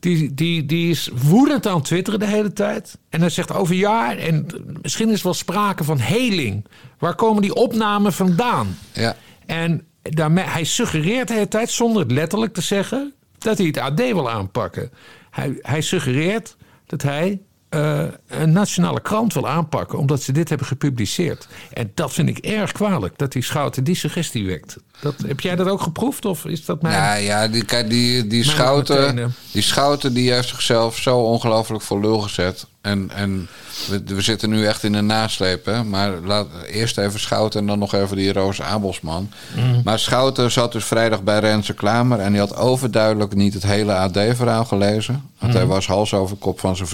Die, 0.00 0.34
die, 0.34 0.66
die 0.66 0.90
is 0.90 1.10
woedend 1.14 1.66
aan 1.66 1.74
het 1.76 1.84
twitteren 1.84 2.20
de 2.20 2.26
hele 2.26 2.52
tijd. 2.52 2.98
En 3.08 3.20
hij 3.20 3.30
zegt 3.30 3.52
over 3.52 3.74
ja, 3.74 4.16
en 4.16 4.46
misschien 4.82 5.08
is 5.10 5.18
er 5.18 5.24
wel 5.24 5.34
sprake 5.34 5.84
van 5.84 5.98
heling. 5.98 6.66
Waar 6.98 7.14
komen 7.14 7.42
die 7.42 7.54
opnamen 7.54 8.12
vandaan? 8.12 8.78
Ja. 8.92 9.16
En 9.46 9.84
hij 10.34 10.64
suggereert 10.64 11.28
de 11.28 11.34
hele 11.34 11.48
tijd, 11.48 11.70
zonder 11.70 12.02
het 12.02 12.10
letterlijk 12.10 12.54
te 12.54 12.60
zeggen, 12.60 13.14
dat 13.38 13.58
hij 13.58 13.66
het 13.66 13.78
AD 13.78 13.98
wil 13.98 14.30
aanpakken. 14.30 14.90
Hij, 15.30 15.58
hij 15.60 15.80
suggereert 15.80 16.56
dat 16.86 17.02
hij 17.02 17.40
eh, 17.70 18.02
een 18.26 18.52
nationale 18.52 19.00
krant 19.00 19.34
wil 19.34 19.48
aanpakken, 19.48 19.98
omdat 19.98 20.22
ze 20.22 20.32
dit 20.32 20.48
hebben 20.48 20.66
gepubliceerd. 20.66 21.48
En 21.72 21.92
dat 21.94 22.12
vind 22.12 22.28
ik 22.28 22.38
erg 22.38 22.72
kwalijk, 22.72 23.18
dat 23.18 23.32
die 23.32 23.42
Schouten 23.42 23.84
die 23.84 23.94
suggestie 23.94 24.46
wekt. 24.46 24.76
Dat, 25.00 25.14
heb 25.26 25.40
jij 25.40 25.56
dat 25.56 25.68
ook 25.68 25.80
geproefd, 25.80 26.24
of 26.24 26.44
is 26.44 26.64
dat 26.64 26.82
mijn... 26.82 27.00
Nou 27.00 27.20
ja, 27.20 27.48
die, 27.48 27.64
die, 27.88 28.26
die, 28.26 28.44
schouten, 28.44 29.06
tenen. 29.06 29.34
die 29.52 29.62
schouten 29.62 30.12
die 30.12 30.32
heeft 30.32 30.48
zichzelf 30.48 30.96
zo 30.96 31.18
ongelooflijk 31.18 31.82
voor 31.82 32.00
lul 32.00 32.18
gezet. 32.18 32.66
En, 32.80 33.10
en 33.14 33.48
we, 33.88 34.02
we 34.04 34.20
zitten 34.20 34.50
nu 34.50 34.66
echt 34.66 34.82
in 34.82 34.94
een 34.94 35.06
nasleep. 35.06 35.64
Hè? 35.64 35.84
Maar 35.84 36.12
laat, 36.24 36.46
eerst 36.70 36.98
even 36.98 37.20
Schouten 37.20 37.60
en 37.60 37.66
dan 37.66 37.78
nog 37.78 37.94
even 37.94 38.16
die 38.16 38.32
Roos 38.32 38.62
Abelsman. 38.62 39.30
Mm. 39.56 39.80
Maar 39.84 39.98
Schouten 39.98 40.50
zat 40.50 40.72
dus 40.72 40.84
vrijdag 40.84 41.22
bij 41.22 41.38
Renze 41.38 41.74
Klamer. 41.74 42.18
En 42.18 42.30
die 42.32 42.40
had 42.40 42.56
overduidelijk 42.56 43.34
niet 43.34 43.54
het 43.54 43.62
hele 43.62 43.94
AD-verhaal 43.94 44.64
gelezen. 44.64 45.29
Want 45.40 45.52
hij 45.52 45.66
was 45.66 45.86
hals 45.86 46.14
over 46.14 46.36
kop 46.36 46.60
van 46.60 46.76
zijn 46.76 46.88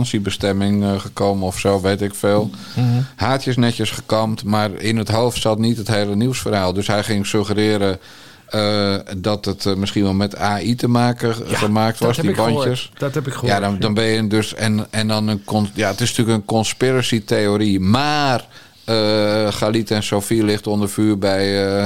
vakantiebestemming 0.00 0.84
eh, 0.84 1.00
gekomen 1.00 1.46
of 1.46 1.58
zo, 1.58 1.80
weet 1.80 2.02
ik 2.02 2.14
veel. 2.14 2.50
Mm. 2.74 3.06
Haatjes 3.16 3.56
netjes 3.56 3.90
gekamd, 3.90 4.44
maar 4.44 4.70
in 4.72 4.96
het 4.96 5.08
hoofd 5.08 5.40
zat 5.40 5.58
niet 5.58 5.76
het 5.76 5.88
hele 5.88 6.16
nieuwsverhaal. 6.16 6.72
Dus 6.72 6.86
hij 6.86 7.02
ging 7.02 7.26
suggereren 7.26 7.98
eh, 8.46 8.94
dat 9.16 9.44
het 9.44 9.66
eh, 9.66 9.74
misschien 9.74 10.02
wel 10.02 10.12
met 10.14 10.36
AI 10.36 10.74
te 10.74 10.88
maken 10.88 11.34
Ja, 11.48 11.56
gemaakt 11.56 11.98
was, 11.98 12.16
die 12.16 12.34
gehoord. 12.34 12.54
bandjes. 12.54 12.90
Dat 12.98 13.14
heb 13.14 13.26
ik 13.26 13.32
gehoord. 13.32 13.52
Ja, 13.52 13.60
dan, 13.60 13.78
dan 13.78 13.94
ben 13.94 14.04
je 14.04 14.26
dus. 14.26 14.54
En, 14.54 14.86
en 14.90 15.08
dan 15.08 15.28
een. 15.28 15.44
con- 15.44 15.68
Ja, 15.74 15.88
het 15.90 16.00
is 16.00 16.08
natuurlijk 16.08 16.38
een 16.38 16.44
conspiracy-theorie. 16.44 17.80
Maar. 17.80 18.46
eh 18.84 19.52
Galit 19.52 19.90
en 19.90 20.02
Sophie 20.02 20.44
ligt 20.44 20.66
onder 20.66 20.88
vuur 20.88 21.18
bij 21.18 21.44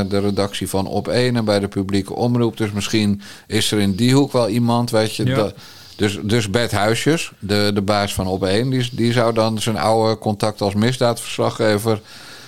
de 0.08 0.18
redactie 0.20 0.68
van 0.68 0.86
Op 0.86 1.08
1 1.08 1.36
en 1.36 1.44
bij 1.44 1.58
de 1.60 1.68
publieke 1.68 2.14
omroep. 2.14 2.56
Dus 2.56 2.70
misschien 2.72 3.22
is 3.46 3.72
er 3.72 3.78
in 3.80 3.94
die 3.94 4.14
hoek 4.14 4.32
wel 4.32 4.48
iemand, 4.48 4.90
weet 4.90 5.16
je. 5.16 5.24
Ja. 5.26 5.34
dat- 5.34 5.54
dus, 6.00 6.18
dus 6.22 6.50
Bert 6.50 6.70
Huisjes, 6.70 7.32
de, 7.38 7.70
de 7.74 7.82
baas 7.82 8.14
van 8.14 8.26
Op 8.26 8.44
1, 8.44 8.70
die, 8.70 8.88
die 8.92 9.12
zou 9.12 9.34
dan 9.34 9.58
zijn 9.58 9.78
oude 9.78 10.18
contact 10.18 10.60
als 10.60 10.74
misdaadverslaggever 10.74 12.00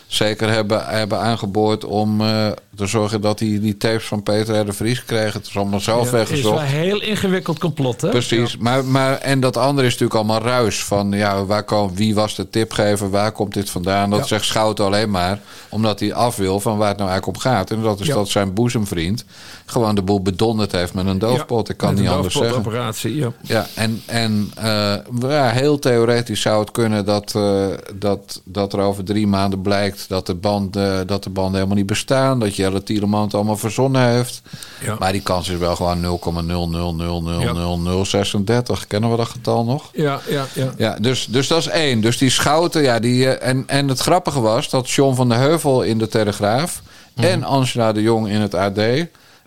zeker 0.07 0.51
hebben, 0.51 0.87
hebben 0.87 1.19
aangeboord 1.19 1.85
om, 1.85 2.21
eh, 2.21 2.51
Te 2.77 2.87
zorgen 2.87 3.21
dat 3.21 3.39
die, 3.39 3.61
die 3.61 3.77
tapes 3.77 4.05
van 4.05 4.23
Peter 4.23 4.61
R. 4.61 4.65
de 4.67 4.73
Vries 4.73 5.05
kregen. 5.05 5.33
Het 5.33 5.47
is 5.47 5.57
allemaal 5.57 5.81
zelf 5.81 6.11
Ja, 6.11 6.17
Het 6.19 6.23
is 6.23 6.29
weggezocht. 6.31 6.55
wel 6.55 6.63
een 6.65 6.69
heel 6.85 7.03
ingewikkeld 7.03 7.59
complot, 7.59 8.01
hè? 8.01 8.09
Precies, 8.09 8.57
maar, 8.57 8.85
maar 8.85 9.19
en 9.19 9.41
dat 9.41 9.57
andere 9.57 9.87
is 9.87 9.93
natuurlijk 9.93 10.19
allemaal 10.19 10.43
ruis. 10.43 10.85
Van 10.85 11.13
ja, 11.13 11.45
waar 11.45 11.65
kom, 11.65 11.95
wie 11.95 12.15
was 12.15 12.35
de 12.35 12.51
tipgever, 12.51 13.11
waar 13.11 13.33
komt 13.33 13.55
dit 13.55 13.71
vandaan? 13.71 14.11
Dat 14.11 14.19
Ja. 14.19 14.25
zegt 14.27 14.45
Schouten 14.45 14.85
alleen 14.85 15.11
maar 15.11 15.41
omdat 15.69 16.01
hij 16.01 16.15
af 16.15 16.37
wil 16.37 16.61
van 16.61 16.77
waar 16.79 16.89
het 16.89 16.97
nou 16.99 17.11
eigenlijk 17.11 17.39
om 17.39 17.51
gaat. 17.53 17.71
En 17.71 17.83
dat 17.83 18.01
is 18.01 18.07
dat 18.09 18.29
zijn 18.29 18.55
boezemvriend 18.55 19.25
gewoon 19.67 19.95
de 19.95 20.03
boel 20.03 20.23
bedonderd 20.23 20.73
heeft 20.73 20.95
met 20.95 21.07
een 21.07 21.19
doofpot. 21.19 21.69
Ik 21.69 21.77
kan 21.77 21.89
Met 21.89 21.99
niet 21.99 22.07
een 22.09 22.15
anders 22.15 22.35
zeggen. 22.35 22.53
doofpotoperatie, 22.53 23.17
ja. 23.17 23.33
Ja, 23.43 23.67
en, 23.75 24.03
en 24.07 24.51
ja, 25.21 25.49
heel 25.51 25.79
theoretisch 25.79 26.41
zou 26.41 26.61
het 26.61 26.71
kunnen 26.71 27.05
dat, 27.05 27.35
eh, 27.35 27.67
dat, 27.95 28.41
dat 28.45 28.73
er 28.73 28.81
over 28.81 29.05
drie 29.05 29.27
maanden 29.27 29.61
blijkt 29.63 30.09
dat 30.09 30.27
de, 30.27 30.35
band, 30.35 30.77
eh, 30.77 30.99
dat 31.07 31.23
de 31.25 31.31
banden 31.31 31.55
helemaal 31.55 31.77
niet 31.77 31.87
bestaan. 31.87 32.39
Dat 32.39 32.57
Jelle 32.63 32.83
Tielemans 32.83 33.25
het 33.25 33.35
allemaal 33.35 33.57
verzonnen 33.57 34.09
heeft. 34.09 34.43
Ja. 34.85 34.97
Maar 34.99 35.13
die 35.13 35.23
kans 35.23 35.49
is 35.49 35.59
wel 35.59 35.77
gewoon 35.77 36.01
0,0000036. 36.01 36.07
Kennen 38.89 39.11
we 39.11 39.17
dat 39.17 39.29
getal 39.29 39.65
nog? 39.65 39.91
Ja, 39.93 40.21
ja, 40.29 40.47
ja. 40.55 40.73
Ja, 40.77 40.97
dus, 41.01 41.27
dus 41.27 41.47
dat 41.47 41.59
is 41.59 41.69
één. 41.69 42.01
Dus 42.01 42.19
die 42.19 42.31
schouten, 42.31 42.83
ja, 42.83 42.99
die, 42.99 43.29
eh, 43.29 43.49
en, 43.49 43.65
en 43.67 43.89
het 43.89 44.01
grappige 44.01 44.41
was 44.41 44.71
dat 44.71 44.91
John 44.91 45.15
van 45.15 45.29
der 45.29 45.39
Heuvel 45.39 45.83
in 45.83 45.99
de 45.99 46.09
Telegraaf 46.09 46.83
en 47.15 47.45
Angela 47.45 47.93
de 47.93 48.03
Jong 48.03 48.29
in 48.29 48.41
het 48.41 48.55
AD 48.55 48.81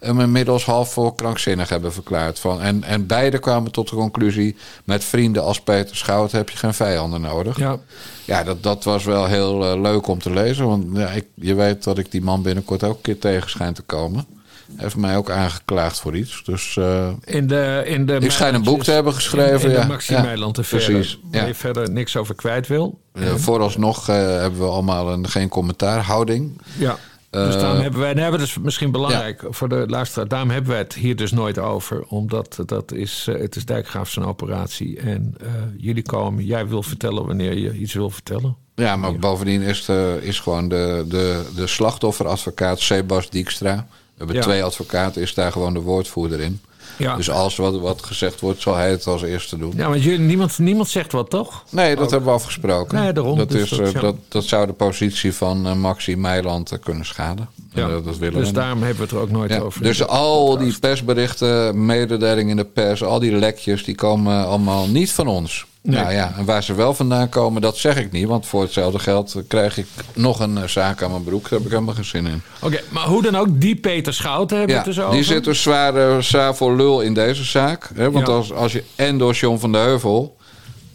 hem 0.06 0.20
inmiddels 0.20 0.66
half 0.66 0.92
voor 0.94 1.16
krankzinnig 1.16 1.70
hebben 1.70 1.94
verklaard. 1.94 2.40
Van, 2.40 2.62
en, 2.62 2.84
en 2.84 3.08
beide 3.08 3.40
kwamen 3.40 3.72
tot 3.72 3.90
de 3.90 3.96
conclusie: 3.96 4.56
met 4.84 5.04
vrienden 5.04 5.44
als 5.44 5.62
Peter 5.62 5.96
Schouten 5.96 6.38
heb 6.38 6.50
je 6.50 6.58
geen 6.58 6.74
vijanden 6.74 7.22
nodig. 7.22 7.60
ja. 7.60 7.78
Ja, 8.26 8.44
dat, 8.44 8.64
dat 8.64 8.84
was 8.84 9.04
wel 9.04 9.26
heel 9.26 9.66
eh, 9.72 9.82
leuk 9.82 10.08
om 10.08 10.20
te 10.20 10.32
lezen. 10.32 10.68
Want 10.68 10.86
ja, 10.94 11.08
ik, 11.08 11.26
je 11.34 11.54
weet 11.56 11.84
dat 11.84 11.98
ik 11.98 12.12
die 12.12 12.22
man 12.22 12.42
binnenkort 12.42 12.84
ook 12.84 12.96
een 12.96 13.02
keer 13.02 13.20
tegen 13.20 13.50
schijn 13.50 13.74
te 13.74 13.82
komen. 13.82 14.26
Hij 14.66 14.84
heeft 14.84 14.96
mij 14.96 15.18
ook 15.18 15.30
aangeklaagd 15.30 16.00
voor 16.00 16.16
iets. 16.16 16.42
Dus 16.46 16.78
eh, 16.78 17.08
In 17.24 17.48
de, 17.48 17.82
in 17.86 18.06
de 18.06 18.16
ik 18.20 18.32
schijn 18.32 18.56
een 18.56 18.64
boek 18.64 18.84
te 18.84 18.92
hebben 18.92 19.14
geschreven. 19.14 19.60
In, 19.62 19.70
in 19.70 19.76
ja. 19.76 19.82
de 19.82 19.88
Maxi 19.88 20.14
Ja, 20.14 20.20
affaire, 20.20 20.52
Precies. 20.52 21.20
Waar 21.32 21.42
Ja. 21.42 21.48
je 21.48 21.54
verder 21.56 21.92
niks 21.92 22.18
over 22.18 22.36
kwijt 22.36 22.68
wil. 22.68 23.00
Vooralsnog 23.36 24.10
eh, 24.10 24.16
hebben 24.16 24.60
we 24.60 24.66
allemaal 24.66 25.12
een 25.12 25.28
geen 25.28 25.50
commentaarhouding. 25.50 26.62
Ja. 26.78 26.98
Dus 27.36 27.56
Eh, 27.56 27.62
daarom 27.62 27.82
hebben 27.82 28.00
wij, 28.00 28.12
en 28.12 28.18
hebben 28.18 28.40
dus 28.40 28.58
misschien 28.58 28.92
belangrijk 28.92 29.44
voor 29.50 29.70
de 29.70 29.84
luisteraar, 29.88 30.28
daarom 30.28 30.50
hebben 30.50 30.70
wij 30.72 30.80
het 30.80 30.94
hier 30.94 31.16
dus 31.16 31.32
nooit 31.32 31.60
over. 31.60 32.04
Omdat 32.08 32.60
dat 32.66 32.92
is, 32.92 33.26
eh, 33.30 33.40
het 33.42 33.56
is 33.56 33.66
Dijkgraaf 33.66 34.18
operatie. 34.18 35.00
En 35.00 35.36
eh, 35.42 35.48
jullie 35.78 36.04
komen, 36.04 36.46
jij 36.46 36.68
wil 36.68 36.84
vertellen 36.84 37.26
wanneer 37.26 37.58
je 37.58 37.78
iets 37.78 37.94
wil 37.94 38.10
vertellen. 38.10 38.56
Ja, 38.76 38.96
maar 38.96 39.16
bovendien 39.16 39.62
is, 39.62 39.86
de, 39.86 40.20
is 40.22 40.40
gewoon 40.40 40.70
de, 40.70 41.06
de, 41.08 41.52
de 41.56 41.68
slachtofferadvocaat 41.68 42.80
Sebas 42.80 43.30
Dijkstra. 43.30 43.76
We 43.76 44.14
hebben 44.18 44.36
Ja. 44.36 44.42
twee 44.42 44.64
advocaten, 44.64 45.22
is 45.22 45.34
daar 45.34 45.52
gewoon 45.52 45.74
de 45.74 45.80
woordvoerder 45.80 46.40
in. 46.40 46.60
Ja, 46.98 47.16
Dus 47.16 47.30
als 47.30 47.56
wat, 47.56 47.80
wat 47.80 48.04
gezegd 48.04 48.40
wordt, 48.40 48.62
zal 48.62 48.76
hij 48.76 48.90
het 48.90 49.08
als 49.08 49.22
eerste 49.22 49.58
doen. 49.58 49.74
ja 49.76 49.90
want 49.90 50.04
jullie, 50.04 50.20
niemand, 50.20 50.60
niemand 50.60 50.90
zegt 50.90 51.12
wat, 51.12 51.30
toch? 51.30 51.64
Nee, 51.70 51.96
dat 51.96 52.12
hebben 52.12 52.30
we 52.30 52.36
afgesproken. 52.36 53.00
Nee, 53.02 53.14
daarom. 53.14 53.38
Dat, 53.38 53.50
Dus 53.50 53.62
is, 53.72 53.78
dat, 53.78 53.80
eh, 53.88 53.92
ja. 53.94 54.00
dat, 54.00 54.16
dat 54.28 54.44
zou 54.44 54.66
de 54.68 54.74
positie 54.74 55.34
van 55.34 55.68
eh, 55.68 55.74
Maxi 55.74 56.16
Meiland 56.18 56.72
eh, 56.72 56.80
kunnen 56.84 57.06
schaden. 57.06 57.50
Ja. 57.74 57.88
Dat, 57.88 58.06
dat 58.06 58.18
willen 58.18 58.40
Dus 58.40 58.48
we 58.48 58.54
daarom 58.54 58.80
hebben 58.80 58.98
we 58.98 59.04
het 59.04 59.12
er 59.12 59.20
ook 59.20 59.32
nooit 59.32 59.52
Ja, 59.52 59.60
over. 59.60 59.84
dus 59.84 60.08
al 60.08 60.58
die 60.58 60.80
persberichten, 60.80 61.86
mededelingen 61.86 62.50
in 62.50 62.56
de 62.58 62.66
pers, 62.66 63.04
al 63.04 63.20
die 63.20 63.32
lekjes, 63.32 63.84
die 63.84 63.96
komen 63.96 64.46
allemaal 64.46 64.88
niet 64.88 65.12
van 65.12 65.28
ons. 65.28 65.66
Nee. 65.86 66.00
Nou 66.02 66.14
ja, 66.14 66.34
en 66.38 66.46
waar 66.46 66.64
ze 66.64 66.74
wel 66.74 66.94
vandaan 66.94 67.30
komen, 67.30 67.62
dat 67.62 67.78
zeg 67.78 67.98
ik 67.98 68.12
niet. 68.12 68.28
Want 68.28 68.46
voor 68.46 68.62
hetzelfde 68.62 69.00
geld 69.00 69.36
krijg 69.48 69.78
ik 69.78 69.88
nog 70.14 70.40
een 70.40 70.58
eh, 70.58 70.68
zaak 70.68 71.02
aan 71.04 71.12
mijn 71.12 71.24
broek. 71.24 71.42
Daar 71.44 71.52
heb 71.52 71.62
ik 71.62 71.70
helemaal 71.72 71.94
geen 71.94 72.06
zin 72.06 72.26
in. 72.28 72.42
Oké, 72.62 72.80
maar 72.90 73.04
hoe 73.04 73.22
dan 73.22 73.36
ook, 73.36 73.48
die 73.62 73.76
Peter 73.76 74.14
Schouten 74.14 74.58
hebben 74.58 74.76
Ja, 74.76 74.82
het 74.84 74.94
dus 74.94 75.04
over. 75.04 75.16
die 75.16 75.24
zit 75.24 75.44
dus 75.44 75.62
zwaar, 75.62 75.96
eh, 75.96 76.18
zwaar 76.22 76.56
voor 76.56 76.76
lul 76.76 77.02
in 77.02 77.14
deze 77.14 77.44
zaak. 77.44 77.90
Hè? 77.96 78.12
Want 78.12 78.28
Ja. 78.28 78.34
als, 78.34 78.54
als 78.54 78.72
je 78.72 78.84
en 78.96 79.18
door 79.18 79.34
John 79.34 79.58
van 79.60 79.72
de 79.72 79.78
Heuvel, 79.78 80.36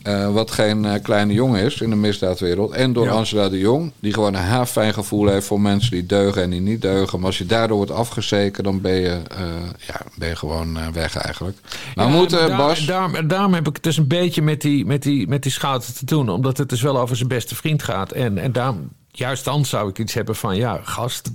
eh, 0.02 0.32
wat 0.32 0.50
geen 0.50 0.84
eh, 0.84 1.02
kleine 1.02 1.32
jongen 1.32 1.62
is 1.62 1.80
in 1.80 1.90
de 1.90 1.96
misdaadwereld, 1.96 2.72
en 2.72 2.92
door 2.92 3.04
Ja. 3.04 3.10
Angela 3.12 3.48
de 3.48 3.58
Jong, 3.58 3.92
die 4.00 4.12
gewoon 4.12 4.34
een 4.34 4.40
haarfijn 4.42 4.94
gevoel 4.94 5.28
heeft 5.28 5.46
voor 5.46 5.60
mensen 5.60 5.90
die 5.90 6.06
deugen 6.06 6.42
en 6.42 6.50
die 6.50 6.60
niet 6.60 6.82
deugen. 6.82 7.18
Maar 7.18 7.26
als 7.26 7.38
je 7.38 7.46
daardoor 7.46 7.76
wordt 7.76 7.90
afgezeken, 7.92 8.64
dan 8.64 8.80
ben 8.80 8.94
je, 8.94 9.20
eh, 9.30 9.38
ja, 9.86 10.00
ben 10.18 10.28
je 10.28 10.36
gewoon 10.36 10.92
weg 10.92 11.16
eigenlijk. 11.16 11.58
Maar 11.94 12.06
Ja, 12.06 12.12
moeten, 12.12 12.48
daar- 12.48 12.56
Bas. 12.56 12.86
Daarom, 12.86 13.28
daarom 13.28 13.54
heb 13.54 13.68
ik 13.68 13.74
het 13.74 13.82
dus 13.82 13.96
een 13.96 14.06
beetje 14.08 14.42
met 14.42 14.60
die, 14.60 14.86
met, 14.86 15.02
die, 15.02 15.28
met 15.28 15.42
die 15.42 15.52
Schouten 15.52 15.94
te 15.94 16.04
doen. 16.04 16.28
Omdat 16.28 16.58
het 16.58 16.68
dus 16.68 16.82
wel 16.82 16.98
over 17.00 17.16
zijn 17.16 17.28
beste 17.28 17.54
vriend 17.54 17.82
gaat. 17.82 18.12
En, 18.12 18.38
en 18.38 18.52
daarom, 18.52 18.88
juist 19.10 19.44
dan 19.44 19.64
zou 19.64 19.88
ik 19.88 19.98
iets 19.98 20.14
hebben 20.14 20.36
van... 20.36 20.56
Ja, 20.56 20.80
gast, 20.82 21.30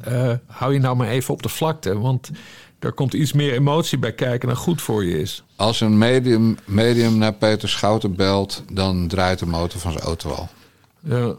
hou 0.47 0.73
je 0.73 0.79
nou 0.79 0.95
maar 0.95 1.07
even 1.07 1.33
op 1.33 1.43
de 1.43 1.49
vlakte. 1.49 1.99
Want 1.99 2.29
er 2.85 2.91
komt 2.93 3.13
iets 3.13 3.33
meer 3.33 3.53
emotie 3.53 3.97
bij 3.97 4.13
kijken 4.13 4.47
dan 4.47 4.57
goed 4.57 4.81
voor 4.81 5.05
je 5.05 5.21
is. 5.21 5.43
Als 5.55 5.81
een 5.81 5.97
medium, 5.97 6.57
medium 6.65 7.17
naar 7.17 7.33
Peter 7.33 7.69
Schouten 7.69 8.15
belt, 8.15 8.63
dan 8.71 9.07
draait 9.07 9.39
de 9.39 9.45
motor 9.45 9.79
van 9.79 9.91
zijn 9.91 10.03
auto 10.03 10.29
al. 10.31 10.49
Ja. 10.99 11.33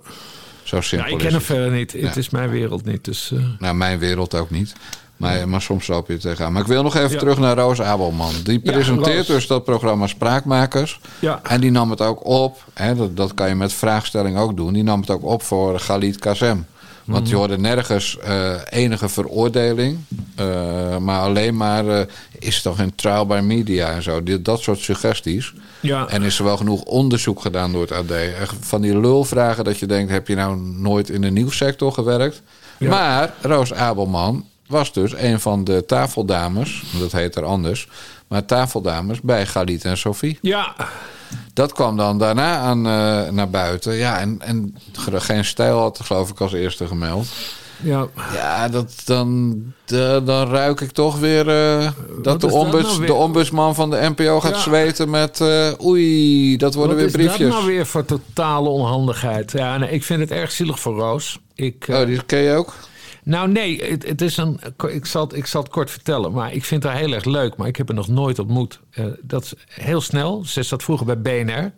Zo 0.63 0.81
simpel 0.81 1.09
Ja, 1.09 1.15
ik 1.15 1.19
ken 1.23 1.33
hem 1.33 1.41
verder 1.41 1.71
niet. 1.71 1.93
Het 1.93 2.17
is 2.17 2.31
mijn 2.31 2.51
wereld 2.51 2.85
niet. 2.85 3.05
Dus, 3.05 3.31
eh, 3.33 3.39
Nou, 3.59 3.75
mijn 3.75 3.99
wereld 3.99 4.35
ook 4.35 4.51
niet. 4.51 4.73
Maar, 5.17 5.49
maar 5.49 5.63
soms 5.63 5.87
loop 5.87 6.09
je 6.09 6.17
tegenaan. 6.17 6.53
Maar 6.53 6.63
ik 6.63 6.69
wil 6.69 6.83
nog 6.83 6.97
even 6.97 7.11
Ja. 7.11 7.19
terug 7.19 7.39
naar 7.39 7.57
Roos 7.57 7.81
Abelman. 7.83 8.33
Die 8.43 8.59
presenteert 8.61 9.27
dus 9.27 9.47
dat 9.47 9.65
programma 9.65 10.07
Spraakmakers. 10.07 11.01
ja. 11.19 11.41
En 11.43 11.61
die 11.61 11.71
nam 11.71 11.91
het 11.91 12.01
ook 12.01 12.27
op. 12.27 12.65
Hè, 12.75 12.95
dat, 12.95 13.17
dat 13.17 13.35
kan 13.35 13.49
je 13.49 13.55
met 13.55 13.73
vraagstelling 13.73 14.39
ook 14.39 14.57
doen. 14.57 14.73
Die 14.73 14.83
nam 14.83 15.01
het 15.01 15.11
ook 15.11 15.25
op 15.25 15.43
voor 15.43 15.81
Galit 15.81 16.19
Kazem. 16.19 16.67
Want 17.07 17.21
Mhm. 17.23 17.31
je 17.31 17.37
hoorde 17.37 17.59
nergens 17.59 18.19
eh, 18.19 18.55
enige 18.71 19.09
veroordeling. 19.09 19.99
eh, 20.37 20.97
maar 20.99 21.21
alleen 21.21 21.57
maar 21.57 21.89
eh, 21.89 22.07
is 22.39 22.55
het 22.55 22.63
toch 22.63 22.77
geen 22.77 22.95
trial 22.95 23.27
by 23.27 23.41
media 23.43 23.91
en 23.91 24.03
zo. 24.03 24.23
Die- 24.23 24.43
dat 24.43 24.61
soort 24.61 24.79
suggesties. 24.79 25.53
ja. 25.81 26.09
En 26.09 26.23
is 26.23 26.39
er 26.39 26.45
wel 26.45 26.57
genoeg 26.57 26.83
onderzoek 26.83 27.41
gedaan 27.41 27.73
door 27.73 27.81
het 27.83 27.93
AD. 27.93 28.13
Van 28.61 28.81
die 28.81 28.99
lulvragen 29.01 29.65
dat 29.65 29.79
je 29.79 29.87
denkt... 29.87 30.11
heb 30.13 30.29
je 30.29 30.35
nou 30.35 30.57
nooit 30.61 31.11
in 31.11 31.21
de 31.21 31.31
nieuwssector 31.31 31.93
gewerkt? 31.93 32.43
Ja. 32.79 32.89
Maar 32.89 33.33
Roos 33.41 33.73
Abelman 33.75 34.45
was 34.67 34.93
dus 34.93 35.13
een 35.17 35.41
van 35.41 35.65
de 35.65 35.85
tafeldames... 35.87 36.83
dat 36.99 37.13
heet 37.13 37.37
er 37.37 37.45
anders... 37.45 37.89
maar 38.29 38.45
tafeldames 38.45 39.21
bij 39.21 39.47
Galit 39.47 39.85
en 39.85 39.97
Sophie. 39.99 40.39
ja. 40.43 40.75
Dat 41.53 41.73
kwam 41.73 41.97
dan 41.97 42.19
daarna 42.19 42.57
aan, 42.57 42.87
eh, 42.87 43.31
naar 43.33 43.51
buiten. 43.51 43.95
Ja, 43.95 44.19
en, 44.19 44.37
en 44.41 44.77
geen 45.13 45.45
stijl 45.45 45.79
had 45.79 46.01
geloof 46.03 46.31
ik 46.31 46.41
als 46.41 46.53
eerste 46.53 46.87
gemeld. 46.87 47.27
ja. 47.83 48.07
Ja, 48.33 48.69
dat, 48.69 49.03
dan, 49.05 49.55
de- 49.85 50.23
dan 50.25 50.49
ruik 50.49 50.81
ik 50.81 50.91
toch 50.91 51.19
weer 51.19 51.49
eh, 51.49 51.91
dat 52.23 52.25
Wat 52.25 52.41
de, 52.41 52.47
is 52.47 52.53
ombuds, 52.53 52.87
nou 52.87 52.99
weer? 52.99 53.07
de 53.07 53.15
ombudsman 53.15 53.75
van 53.75 53.91
de 53.91 54.11
NPO 54.17 54.41
gaat 54.41 54.55
Ja. 54.55 54.61
zweten 54.61 55.11
met... 55.11 55.41
eh, 55.41 55.73
oei, 55.85 56.57
dat 56.57 56.75
worden 56.75 56.97
Wat 56.97 57.05
weer 57.05 57.21
is 57.21 57.27
briefjes. 57.27 57.49
dat 57.51 57.59
nou 57.59 57.67
weer 57.73 57.87
voor 57.87 58.05
totale 58.05 58.69
onhandigheid? 58.69 59.53
Ja, 59.53 59.77
nee, 59.79 59.91
ik 59.91 60.05
vind 60.05 60.21
het 60.21 60.31
erg 60.31 60.51
zielig 60.51 60.81
voor 60.81 60.95
Roos. 60.99 61.39
Ik, 61.55 61.87
Oh, 61.91 62.07
die 62.07 62.23
ken 62.23 62.39
je 62.39 62.55
ook? 62.55 62.75
Nou 63.27 63.53
nee, 63.53 63.83
het, 63.83 64.21
is 64.21 64.37
een, 64.37 64.61
ik, 64.89 65.07
zal 65.07 65.25
het, 65.25 65.37
ik 65.37 65.47
zal 65.47 65.63
het 65.63 65.71
kort 65.71 65.91
vertellen. 65.91 66.33
Maar 66.33 66.53
ik 66.53 66.65
vind 66.65 66.83
haar 66.83 66.97
heel 66.97 67.13
erg 67.13 67.25
leuk. 67.25 67.57
Maar 67.57 67.67
ik 67.69 67.77
heb 67.77 67.89
haar 67.89 67.97
nog 67.97 68.09
nooit 68.09 68.39
ontmoet. 68.39 68.81
Eh, 68.91 69.05
dat 69.23 69.43
is 69.43 69.55
heel 69.67 70.01
snel. 70.01 70.45
Ze 70.45 70.63
zat 70.63 70.83
vroeger 70.83 71.07
bij 71.07 71.21
BNR. 71.21 71.73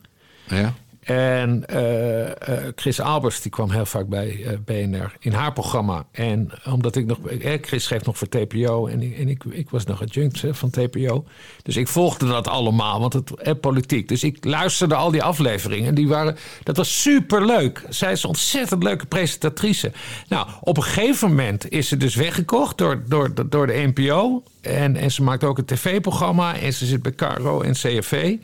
Ja. 0.56 0.74
En 1.08 1.66
eh, 1.66 2.26
eh, 2.26 2.72
Chris 2.74 3.00
Albers 3.00 3.40
die 3.40 3.50
kwam 3.50 3.70
heel 3.70 3.86
vaak 3.86 4.08
bij 4.08 4.44
eh, 4.44 4.52
BNR 4.64 5.12
in 5.18 5.32
haar 5.32 5.52
programma. 5.52 6.06
En 6.12 6.50
omdat 6.70 6.96
ik 6.96 7.06
nog... 7.06 7.18
eh, 7.28 7.58
Chris 7.60 7.84
schreef 7.84 8.04
nog 8.04 8.18
voor 8.18 8.28
TPO 8.28 8.86
en, 8.86 9.00
en 9.00 9.28
ik, 9.28 9.44
ik 9.50 9.70
was 9.70 9.84
nog 9.84 10.02
adjunct 10.02 10.42
van 10.50 10.70
TPO. 10.70 11.24
Dus 11.62 11.76
ik 11.76 11.88
volgde 11.88 12.26
dat 12.26 12.48
allemaal, 12.48 13.00
want 13.00 13.12
het 13.12 13.60
politiek. 13.60 14.08
Dus 14.08 14.24
ik 14.24 14.44
luisterde 14.44 14.94
al 14.94 15.10
die 15.10 15.22
afleveringen. 15.22 15.88
En 15.88 15.94
die 15.94 16.08
waren, 16.08 16.36
dat 16.62 16.76
was 16.76 17.02
superleuk. 17.02 17.82
Zij 17.88 18.12
is 18.12 18.22
een 18.22 18.28
ontzettend 18.28 18.82
leuke 18.82 19.06
presentatrice. 19.06 19.92
Nou, 20.28 20.48
op 20.60 20.76
een 20.76 20.82
gegeven 20.82 21.28
moment 21.28 21.70
is 21.70 21.88
ze 21.88 21.96
dus 21.96 22.14
weggekocht 22.14 22.78
door, 22.78 23.02
door, 23.06 23.32
door 23.48 23.66
de 23.66 23.92
NPO. 23.94 24.42
En, 24.60 24.96
en 24.96 25.10
ze 25.10 25.22
maakt 25.22 25.44
ook 25.44 25.58
een 25.58 25.64
tv-programma. 25.64 26.56
En 26.56 26.72
ze 26.72 26.86
zit 26.86 27.02
bij 27.02 27.14
Caro 27.14 27.60
en 27.60 27.72
CFV. 27.72 28.36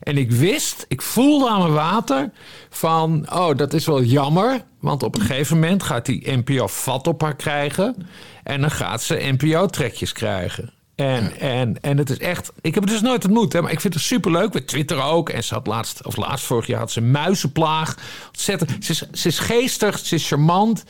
En 0.00 0.16
ik 0.16 0.30
wist, 0.30 0.84
ik 0.88 1.02
voelde 1.02 1.48
aan 1.48 1.58
mijn 1.60 1.72
water 1.72 2.30
van, 2.70 3.26
oh, 3.32 3.56
dat 3.56 3.72
is 3.72 3.86
wel 3.86 4.02
jammer. 4.02 4.64
Want 4.80 5.02
op 5.02 5.14
een 5.14 5.20
gegeven 5.20 5.58
moment 5.58 5.82
gaat 5.82 6.06
die 6.06 6.36
NPO 6.36 6.66
vat 6.66 7.06
op 7.06 7.20
haar 7.20 7.36
krijgen. 7.36 8.06
En 8.42 8.60
dan 8.60 8.70
gaat 8.70 9.02
ze 9.02 9.36
NPO-trekjes 9.38 10.12
krijgen. 10.12 10.73
En, 10.94 11.40
en, 11.40 11.80
en 11.80 11.98
het 11.98 12.10
is 12.10 12.18
echt, 12.18 12.52
ik 12.60 12.74
heb 12.74 12.82
het 12.82 12.92
dus 12.92 13.02
nooit 13.02 13.24
ontmoet, 13.24 13.52
hè, 13.52 13.62
maar 13.62 13.72
ik 13.72 13.80
vind 13.80 13.94
het 13.94 14.02
superleuk. 14.02 14.52
Met 14.52 14.66
Twitter 14.66 15.02
ook. 15.02 15.28
En 15.28 15.44
ze 15.44 15.54
had 15.54 15.66
laatst, 15.66 16.06
of 16.06 16.16
laatst 16.16 16.46
vorig 16.46 16.66
jaar 16.66 16.78
had 16.78 16.90
ze 16.92 17.00
een 17.00 17.10
muizenplaag. 17.10 17.96
Ontzettend. 18.26 18.84
Ze 18.84 18.90
is, 18.90 18.98
ze 19.12 19.28
is 19.28 19.38
geestig, 19.38 19.98
ze 19.98 20.14
is 20.14 20.28
charmant. 20.28 20.84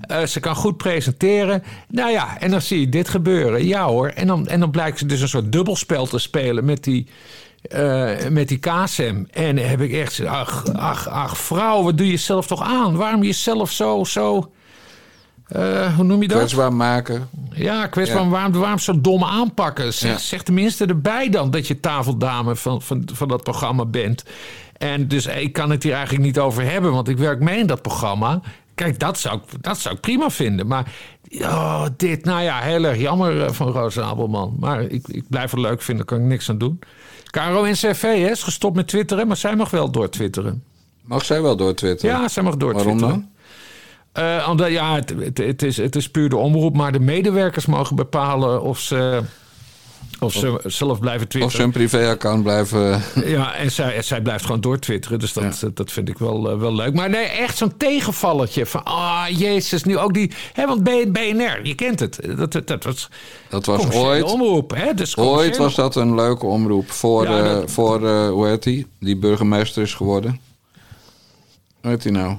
eh, 0.00 0.22
ze 0.24 0.40
kan 0.40 0.54
goed 0.54 0.76
presenteren. 0.76 1.62
Nou 1.88 2.10
ja, 2.10 2.38
en 2.40 2.50
dan 2.50 2.62
zie 2.62 2.80
je 2.80 2.88
dit 2.88 3.08
gebeuren. 3.08 3.66
Ja 3.66 3.84
hoor. 3.84 4.08
En 4.08 4.26
dan, 4.26 4.46
en 4.48 4.60
dan 4.60 4.70
blijkt 4.70 4.98
ze 4.98 5.06
dus 5.06 5.20
een 5.20 5.28
soort 5.28 5.52
dubbelspel 5.52 6.06
te 6.06 6.18
spelen 6.18 6.64
met 6.64 6.84
die, 6.84 7.06
eh, 7.62 8.28
met 8.30 8.48
die 8.48 8.58
KSM. 8.58 9.24
En 9.30 9.56
dan 9.56 9.64
heb 9.64 9.80
ik 9.80 9.92
echt 9.92 10.24
ach, 10.24 10.72
ach, 10.72 11.08
ach, 11.08 11.38
vrouw, 11.38 11.82
wat 11.82 11.98
doe 11.98 12.10
je 12.10 12.16
zelf 12.16 12.46
toch 12.46 12.62
aan? 12.62 12.96
Waarom 12.96 13.22
jezelf 13.22 13.72
zo, 13.72 14.04
zo... 14.04 14.50
eh, 15.48 15.94
hoe 15.94 16.04
noem 16.04 16.22
je 16.22 16.28
dat? 16.28 16.36
Kwetsbaar 16.36 16.72
maken. 16.72 17.28
Ja, 17.52 17.86
kwetsbaar. 17.86 18.22
Ja. 18.22 18.28
Waarom, 18.28 18.52
waarom 18.52 18.78
zo 18.78 19.00
dom 19.00 19.24
aanpakken? 19.24 19.94
Zeg, 19.94 20.10
Ja. 20.10 20.18
zeg 20.18 20.42
tenminste 20.42 20.86
erbij 20.86 21.28
dan 21.28 21.50
dat 21.50 21.66
je 21.66 21.80
tafeldame 21.80 22.56
van, 22.56 22.82
van, 22.82 23.08
van 23.12 23.28
dat 23.28 23.42
programma 23.42 23.84
bent. 23.84 24.24
En 24.76 25.08
dus 25.08 25.26
ik 25.26 25.52
kan 25.52 25.70
het 25.70 25.82
hier 25.82 25.92
eigenlijk 25.94 26.24
niet 26.24 26.38
over 26.38 26.62
hebben, 26.70 26.92
want 26.92 27.08
ik 27.08 27.18
werk 27.18 27.40
mee 27.40 27.58
in 27.58 27.66
dat 27.66 27.82
programma. 27.82 28.40
Kijk, 28.74 28.98
dat 28.98 29.18
zou, 29.18 29.36
ik- 29.36 29.62
dat 29.62 29.78
zou 29.78 29.94
ik 29.94 30.00
prima 30.00 30.30
vinden. 30.30 30.66
Maar 30.66 30.92
oh, 31.40 31.84
dit, 31.96 32.24
nou 32.24 32.42
ja, 32.42 32.58
heel 32.60 32.84
erg 32.84 32.98
jammer 33.00 33.42
eh, 33.44 33.52
van 33.52 33.68
Roos 33.68 33.98
Abelman. 33.98 34.56
Maar 34.60 34.82
ik, 34.82 35.08
ik 35.08 35.24
blijf 35.28 35.50
het 35.50 35.60
leuk 35.60 35.82
vinden, 35.82 36.06
daar 36.06 36.14
kan 36.16 36.24
ik 36.26 36.30
niks 36.32 36.50
aan 36.50 36.58
doen. 36.58 36.78
Caro 37.30 37.64
NCV 37.64 38.02
hè, 38.02 38.30
is 38.30 38.42
gestopt 38.42 38.76
met 38.76 38.86
twitteren, 38.88 39.26
maar 39.26 39.36
zij 39.36 39.56
mag 39.56 39.70
wel 39.70 39.90
doortwitteren. 39.90 40.62
Mag 41.02 41.24
zij 41.24 41.42
wel 41.42 41.56
door 41.56 41.74
Twitter? 41.74 42.08
Ja, 42.08 42.28
zij 42.28 42.42
mag 42.42 42.56
doortwitteren. 42.56 43.00
Waarom 43.00 43.20
dan? 43.20 43.28
Eh, 44.18 44.48
omdat, 44.48 44.70
ja, 44.70 44.94
het, 44.94 45.14
het, 45.18 45.38
het 45.38 45.62
is, 45.62 45.76
het 45.76 45.96
is 45.96 46.08
puur 46.10 46.28
de 46.28 46.36
omroep, 46.36 46.76
maar 46.76 46.92
de 46.92 47.00
medewerkers 47.00 47.66
mogen 47.66 47.96
bepalen 47.96 48.62
of 48.62 48.78
ze, 48.78 49.22
of 50.20 50.32
ze 50.32 50.60
zelf 50.64 50.98
blijven 51.00 51.26
Of 51.26 51.32
ze 51.32 51.38
twitteren. 51.38 51.64
een 51.64 51.72
privéaccount 51.72 52.42
blijven... 52.42 53.02
Ja, 53.24 53.54
en 53.54 53.72
zij, 53.72 53.96
en 53.96 54.04
zij 54.04 54.20
blijft 54.20 54.44
gewoon 54.44 54.60
doortwitteren, 54.60 55.18
dus 55.18 55.32
dat, 55.32 55.64
dat 55.74 55.92
vind 55.92 56.08
ik 56.08 56.18
wel, 56.18 56.50
eh, 56.50 56.58
wel 56.58 56.74
leuk. 56.74 56.94
Maar 56.94 57.10
nee, 57.10 57.24
echt 57.24 57.56
zo'n 57.56 57.76
tegenvalletje 57.76 58.66
van, 58.66 58.84
ah, 58.84 59.24
jezus, 59.28 59.84
nu 59.84 59.98
ook 59.98 60.14
die... 60.14 60.32
Hè, 60.52 60.66
want 60.66 60.82
BNR, 61.12 61.60
je 61.62 61.74
kent 61.74 62.00
het, 62.00 62.20
dat, 62.36 62.52
dat, 62.52 62.66
dat 62.66 62.84
was 62.84 63.08
Dat 63.48 63.66
was 63.66 63.90
ooit... 63.90 64.22
omroep. 64.22 64.74
Hè, 64.74 64.94
dus 64.94 65.16
Ooit 65.16 65.56
was 65.56 65.74
dat 65.74 65.96
een 65.96 66.14
leuke 66.14 66.46
omroep 66.46 66.90
voor, 66.90 67.24
Ja, 67.24 67.44
eh, 67.44 67.66
voor 67.66 68.08
eh, 68.08 68.28
hoe 68.28 68.46
heet 68.46 68.62
die? 68.62 68.86
Die 69.00 69.16
burgemeester 69.16 69.82
is 69.82 69.94
geworden. 69.94 70.40
Hoe 71.80 71.90
heet 71.90 72.02
die 72.02 72.12
nou? 72.12 72.36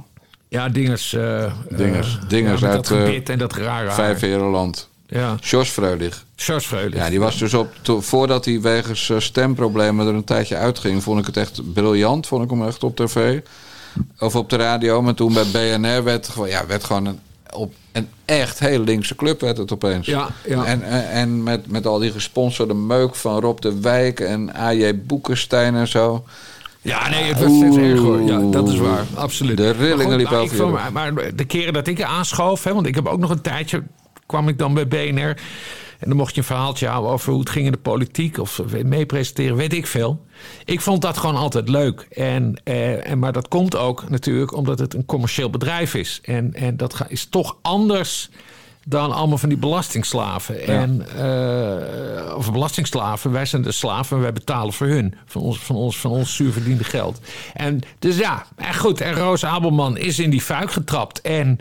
Ja, 0.50 0.70
dingers. 0.70 1.14
eh, 1.14 1.54
Dingers. 1.70 2.18
eh, 2.22 2.30
Dingers 2.30 2.60
ja, 2.62 2.66
met 2.68 2.76
uit, 2.76 2.88
dat 2.88 2.98
eh, 2.98 3.06
gebit 3.06 3.30
en 3.30 3.38
dat 3.38 3.54
rare. 3.56 3.92
Vijf 3.92 4.20
Herenland. 4.20 4.88
Ja, 5.08 5.36
Jos 5.42 5.70
Freulich. 5.70 6.26
George 6.36 6.68
Freulich. 6.68 6.96
Ja, 7.00 7.10
die 7.10 7.20
was 7.20 7.38
dus 7.38 7.54
op... 7.54 7.70
to- 7.82 8.02
voordat 8.02 8.46
hij 8.46 8.62
wegens 8.62 9.10
eh, 9.10 9.20
stemproblemen 9.20 10.08
er 10.08 10.14
een 10.14 10.24
tijdje 10.24 10.56
uitging... 10.56 11.04
vond 11.04 11.20
ik 11.20 11.26
het 11.26 11.38
echt 11.38 11.74
briljant. 11.74 12.28
Vond 12.28 12.44
ik 12.44 12.50
hem 12.50 12.68
echt 12.68 12.84
op 12.84 12.96
tv. 12.96 13.40
Of 14.20 14.36
op 14.36 14.50
de 14.50 14.56
radio. 14.56 15.02
Maar 15.02 15.14
toen 15.14 15.34
bij 15.34 15.46
BNR 15.78 16.04
werd, 16.04 16.28
gewoon- 16.28 16.50
ja, 16.50 16.66
werd 16.68 16.84
gewoon 16.84 17.06
een, 17.06 17.20
op 17.54 17.74
een 17.92 18.08
echt 18.26 18.60
heel 18.60 18.80
linkse 18.80 19.16
club 19.16 19.42
werd 19.42 19.58
het 19.58 19.72
opeens. 19.72 20.06
Ja, 20.08 20.30
ja. 20.46 20.66
En, 20.66 20.84
en, 20.84 21.10
en 21.10 21.44
met, 21.44 21.68
met 21.72 21.86
al 21.86 22.00
die 22.00 22.12
gesponsorde 22.12 22.74
meuk 22.74 23.16
van 23.16 23.40
Rob 23.40 23.60
de 23.60 23.80
Wijk... 23.80 24.20
en 24.20 24.56
A.J. 24.56 24.96
Boekenstein 25.06 25.76
en 25.76 25.88
zo... 25.88 26.26
Ja, 26.82 27.10
nee, 27.10 27.24
het 27.24 27.40
werd 27.40 27.52
steeds 27.52 27.78
erger. 27.78 27.98
hoor. 27.98 28.22
Ja, 28.22 28.40
dat 28.40 28.70
is 28.70 28.78
waar. 28.78 29.06
Absoluut. 29.16 29.58
De 29.58 29.72
rillingen 29.72 30.18
liepen 30.18 30.36
maar 30.36 30.44
over 30.44 30.70
maar, 30.70 31.14
maar 31.14 31.36
de 31.36 31.46
keren 31.46 31.74
dat 31.74 31.88
ik 31.88 32.02
aanschoof, 32.02 32.64
hè, 32.64 32.74
want 32.74 32.86
ik 32.86 32.96
heb 32.96 33.08
ook 33.08 33.20
nog 33.20 33.30
een 33.30 33.42
tijdje, 33.42 33.84
kwam 34.26 34.48
ik 34.48 34.58
dan 34.58 34.74
bij 34.74 34.88
BNR. 34.88 35.38
En 36.00 36.08
dan 36.08 36.18
mocht 36.18 36.34
je 36.34 36.42
een 36.42 36.48
verhaaltje 36.48 36.88
houden 36.88 37.12
over 37.12 37.32
hoe 37.32 37.40
het 37.40 37.50
ging 37.50 37.66
in 37.66 37.72
de 37.72 37.78
politiek. 37.78 38.38
Of 38.38 38.62
mee 38.84 39.06
presenteren, 39.06 39.56
weet 39.56 39.74
ik 39.74 39.88
veel. 39.88 40.26
Ik 40.66 40.82
vond 40.82 41.02
dat 41.02 41.18
gewoon 41.18 41.36
altijd 41.36 41.70
leuk. 41.70 42.08
En, 42.12 42.62
eh, 42.64 43.10
en, 43.10 43.20
maar 43.20 43.32
dat 43.32 43.48
komt 43.48 43.76
ook 43.76 44.10
natuurlijk 44.10 44.56
omdat 44.56 44.80
het 44.80 44.94
een 44.94 45.06
commercieel 45.06 45.50
bedrijf 45.50 45.94
is. 45.94 46.20
En, 46.24 46.54
en 46.54 46.78
dat 46.78 47.06
is 47.08 47.26
toch 47.26 47.58
anders 47.62 48.30
dan 48.90 49.12
allemaal 49.12 49.38
van 49.38 49.50
die 49.50 49.58
belastingslaven. 49.58 50.68
En, 50.68 51.06
eh, 51.18 52.36
of 52.36 52.52
belastingslaven, 52.52 53.32
wij 53.32 53.46
zijn 53.46 53.62
de 53.62 53.72
slaven 53.72 54.16
en 54.16 54.22
wij 54.22 54.34
betalen 54.34 54.74
voor 54.74 54.88
hun. 54.88 55.16
Van 55.26 55.42
ons, 55.42 55.60
van 55.60 55.76
ons, 55.76 55.98
van 55.98 56.12
ons 56.12 56.36
zuurverdiende 56.36 56.84
geld. 56.84 57.20
En 57.54 57.82
dus 58.00 58.18
ja, 58.18 58.46
en 58.56 58.76
goed. 58.76 59.02
En 59.02 59.14
Roos 59.14 59.46
Abelman 59.46 59.98
is 59.98 60.20
in 60.20 60.30
die 60.30 60.42
fuik 60.42 60.72
getrapt. 60.72 61.22
En 61.22 61.60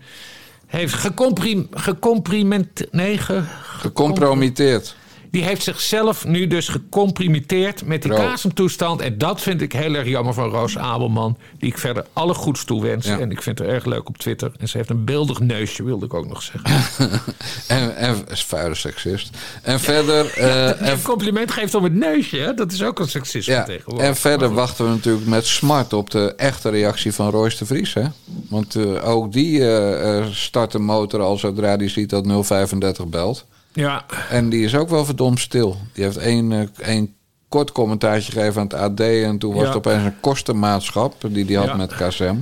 heeft 0.67 0.95
gecomprim, 0.95 1.69
gecompriment... 1.71 2.69
Nee, 2.91 3.19
ge, 3.19 3.43
Gecompromitteerd. 3.63 4.97
Die 5.31 5.45
heeft 5.45 5.63
zichzelf 5.63 6.27
nu 6.27 6.47
dus 6.47 6.69
gecomprimeerd 6.69 7.85
met 7.85 8.03
die 8.03 8.13
Bro. 8.13 8.21
kasemtoestand. 8.21 9.01
En 9.01 9.19
dat 9.19 9.41
vind 9.41 9.61
ik 9.61 9.73
heel 9.73 9.95
erg 9.95 10.09
jammer 10.09 10.35
van 10.35 10.51
Roos 10.51 10.79
Abelman. 10.79 11.37
Die 11.59 11.71
ik 11.71 11.79
verder 11.79 12.07
alle 12.13 12.35
goeds 12.35 12.65
toewens. 12.65 13.07
Ja. 13.07 13.19
En 13.19 13.31
ik 13.31 13.43
vind 13.43 13.59
haar 13.59 13.69
erg 13.69 13.85
leuk 13.85 14.09
op 14.09 14.19
Twitter. 14.19 14.53
En 14.59 14.69
ze 14.69 14.77
heeft 14.77 14.91
een 14.91 15.05
beeldig 15.05 15.41
neusje, 15.41 15.85
wilde 15.85 16.05
ik 16.05 16.15
ook 16.15 16.29
nog 16.29 16.43
zeggen. 16.43 16.77
En, 17.69 17.97
en 17.97 18.25
is 18.31 18.45
vuile 18.45 18.75
seksist. 18.75 19.31
En 19.63 19.81
verder... 19.81 20.33
eh, 20.35 20.81
en, 20.81 20.93
een 20.93 21.03
compliment 21.03 21.51
geeft 21.51 21.75
om 21.75 21.85
het 21.85 21.95
neusje, 21.95 22.37
hè? 22.37 22.55
dat 22.55 22.73
is 22.73 22.83
ook 22.83 22.99
een 22.99 23.09
seksisme 23.09 23.53
ja, 23.53 23.65
tegenwoordig. 23.65 24.07
en 24.07 24.17
verder 24.17 24.55
wachten 24.55 24.85
we 24.85 24.91
natuurlijk 24.91 25.27
met 25.27 25.47
smart 25.47 25.93
op 25.93 26.11
de 26.11 26.35
echte 26.37 26.69
reactie 26.69 27.13
van 27.13 27.31
Royce 27.31 27.59
de 27.59 27.67
Vries. 27.67 27.95
Hè? 27.95 28.05
Want 28.49 28.75
eh, 28.75 29.09
ook 29.09 29.33
die 29.33 29.61
eh, 29.61 30.19
eh, 30.19 30.27
start 30.31 30.73
de 30.73 30.79
motor 30.79 31.21
al 31.21 31.39
zodra 31.39 31.77
die 31.77 31.89
ziet 31.89 32.11
dat 32.11 32.27
035 32.27 33.07
belt. 33.07 33.47
Ja, 33.81 34.05
En 34.31 34.49
die 34.49 34.65
is 34.65 34.75
ook 34.77 34.89
wel 34.89 35.05
verdomd 35.05 35.41
stil. 35.41 35.77
Die 35.93 36.05
heeft 36.05 36.17
één, 36.17 36.53
eh, 36.53 36.61
één 36.87 37.15
kort 37.49 37.73
commentaartje 37.73 38.33
gegeven 38.33 38.61
aan 38.61 38.67
het 38.67 38.75
AD. 38.75 39.01
En 39.01 39.39
toen 39.39 39.53
was 39.53 39.61
Ja. 39.63 39.67
het 39.69 39.77
opeens 39.77 40.05
een 40.05 40.21
kostenmaatschap 40.21 41.15
die 41.29 41.45
die 41.45 41.57
had 41.57 41.67
Ja. 41.67 41.77
met 41.77 41.95
KSM. 41.95 42.35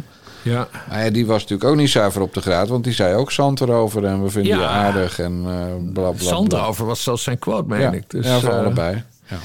ja. 0.42 0.68
Maar 0.88 1.04
ja, 1.04 1.10
die 1.10 1.26
was 1.26 1.40
natuurlijk 1.42 1.70
ook 1.70 1.76
niet 1.76 1.90
zuiver 1.90 2.20
op 2.22 2.34
de 2.34 2.40
graad. 2.40 2.68
Want 2.68 2.84
die 2.84 2.92
zei 2.92 3.14
ook 3.14 3.32
zand 3.32 3.60
erover. 3.60 4.04
En 4.04 4.22
we 4.22 4.30
vinden 4.30 4.52
Ja. 4.56 4.60
je 4.60 4.66
aardig. 4.66 5.18
En 5.18 5.42
eh 5.46 5.92
bla 5.92 6.02
bla 6.02 6.10
bla. 6.10 6.28
Zandrover 6.28 6.86
was 6.86 7.02
zelfs 7.02 7.22
zijn 7.22 7.38
quote, 7.38 7.68
meen 7.68 7.80
Ja, 7.80 7.92
ik. 7.92 8.10
Dus, 8.10 8.26
ja 8.26 8.40
voor 8.40 8.50
eh, 8.50 8.58
allebei. 8.58 9.02
Ja. 9.28 9.36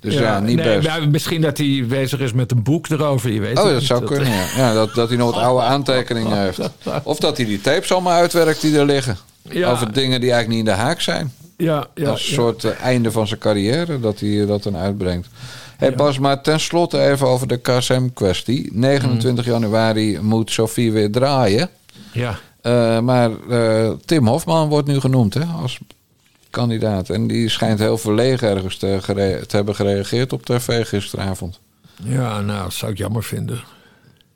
Dus 0.00 0.14
ja, 0.14 0.40
niet 0.40 0.56
nee, 0.56 0.76
best. 0.76 0.88
maar 0.88 1.08
misschien 1.08 1.40
dat 1.40 1.58
hij 1.58 1.84
bezig 1.88 2.20
is 2.20 2.32
met 2.32 2.50
een 2.50 2.62
boek 2.62 2.88
erover, 2.88 3.30
je 3.32 3.40
weet 3.40 3.58
Oh, 3.58 3.64
dat 3.64 3.72
niet. 3.74 3.82
zou 3.82 4.04
kunnen, 4.04 4.28
ja. 4.28 4.44
ja 4.56 4.72
dat, 4.74 4.94
dat 4.94 5.08
hij 5.08 5.16
nog 5.18 5.34
wat 5.34 5.42
oude 5.44 5.62
aantekeningen 5.64 6.40
heeft. 6.42 6.58
Of 7.02 7.18
dat 7.18 7.36
hij 7.36 7.46
die 7.46 7.60
tapes 7.60 7.92
allemaal 7.92 8.12
uitwerkt 8.12 8.60
die 8.60 8.78
er 8.78 8.84
liggen. 8.84 9.16
Ja. 9.42 9.70
Over 9.70 9.92
dingen 9.92 10.20
die 10.20 10.32
eigenlijk 10.32 10.48
niet 10.60 10.68
in 10.68 10.76
de 10.76 10.82
haak 10.84 11.00
zijn. 11.00 11.32
Ja, 11.56 11.86
ja, 11.94 12.10
Als 12.10 12.28
een 12.28 12.34
soort 12.34 12.64
eh, 12.64 12.80
einde 12.82 13.10
van 13.12 13.26
zijn 13.26 13.40
carrière, 13.40 14.00
dat 14.00 14.20
hij 14.20 14.46
dat 14.46 14.62
dan 14.62 14.76
uitbrengt. 14.76 15.28
Hey 15.76 15.94
Bas, 15.94 16.18
maar 16.18 16.42
tenslotte 16.42 17.00
even 17.10 17.26
over 17.26 17.46
de 17.48 17.56
KSM-kwestie. 17.56 18.68
29 18.72 19.44
Mm. 19.46 19.52
januari 19.52 20.18
moet 20.20 20.50
Sofie 20.50 20.92
weer 20.92 21.10
draaien. 21.10 21.68
ja. 22.12 22.38
Eh, 22.62 23.00
maar 23.00 23.30
eh, 23.48 23.90
Tim 24.04 24.26
Hofman 24.26 24.68
wordt 24.68 24.88
nu 24.88 25.00
genoemd 25.00 25.34
hè, 25.34 25.44
als 25.44 25.78
kandidaat. 26.50 27.10
En 27.10 27.26
die 27.26 27.48
schijnt 27.48 27.78
heel 27.78 27.98
verlegen 27.98 28.48
ergens 28.48 28.76
te, 28.76 28.98
te 29.46 29.56
hebben 29.56 29.74
gereageerd 29.74 30.32
op 30.32 30.44
tv 30.46 30.86
gisteravond. 30.88 31.60
ja, 32.04 32.40
nou, 32.40 32.62
dat 32.62 32.72
zou 32.72 32.92
ik 32.92 32.98
jammer 32.98 33.22
vinden. 33.24 33.60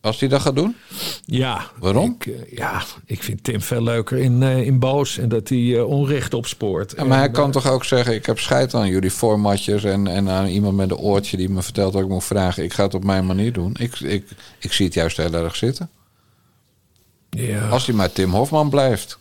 Als 0.03 0.20
hij 0.20 0.28
dat 0.28 0.40
gaat 0.40 0.57
doen? 0.57 0.76
Ja. 1.24 1.70
Waarom? 1.78 2.16
Ik, 2.18 2.26
eh, 2.26 2.57
ja, 2.57 2.82
ik 3.07 3.22
vind 3.22 3.44
Tim 3.44 3.61
veel 3.61 3.82
leuker 3.82 4.18
in, 4.18 4.42
eh, 4.42 4.66
in 4.66 4.78
boos 4.78 5.18
en 5.18 5.28
dat 5.28 5.48
hij 5.48 5.76
eh, 5.76 5.88
onrecht 5.88 6.34
opspoort. 6.34 6.94
Ja, 6.96 7.05
maar 7.05 7.18
hij 7.18 7.30
kan 7.30 7.50
toch 7.50 7.70
ook 7.70 7.84
zeggen: 7.84 8.14
Ik 8.14 8.26
heb 8.26 8.38
scheid 8.38 8.74
aan 8.74 8.88
jullie 8.88 9.11
formatjes. 9.11 9.84
En, 9.84 10.07
en 10.07 10.28
aan 10.28 10.46
iemand 10.46 10.76
met 10.76 10.90
een 10.90 10.96
oortje 10.96 11.36
die 11.36 11.48
me 11.48 11.62
vertelt 11.62 11.92
dat 11.92 12.03
ik 12.03 12.09
moet 12.09 12.24
vragen. 12.24 12.64
Ik 12.64 12.72
ga 12.72 12.82
het 12.82 12.94
op 12.94 13.05
mijn 13.05 13.26
manier 13.26 13.53
doen. 13.53 13.76
Ik, 13.78 14.00
ik, 14.00 14.28
ik 14.59 14.72
zie 14.72 14.84
het 14.84 14.94
juist 14.94 15.16
heel 15.16 15.34
erg 15.34 15.57
zitten. 15.57 15.90
Ja. 17.30 17.68
Als 17.68 17.86
hij 17.86 17.94
maar 17.94 18.12
Tim 18.12 18.30
Hofman 18.30 18.70
blijft. 18.70 19.18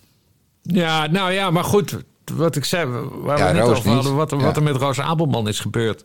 ja, 0.61 1.07
nou 1.07 1.31
ja, 1.31 1.51
maar 1.51 1.63
goed. 1.63 1.97
Wat 2.33 2.55
ik 2.55 2.65
zei, 2.65 2.85
waar 3.21 3.37
Ja, 3.37 3.53
we 3.53 3.59
Roos 3.59 3.77
over 3.77 3.91
hadden, 3.91 4.15
wat, 4.15 4.31
er- 4.31 4.37
Ja. 4.37 4.43
wat 4.43 4.55
er 4.55 4.63
met 4.63 4.75
Roos 4.75 4.99
Abelman 4.99 5.47
is 5.47 5.59
gebeurd. 5.59 6.03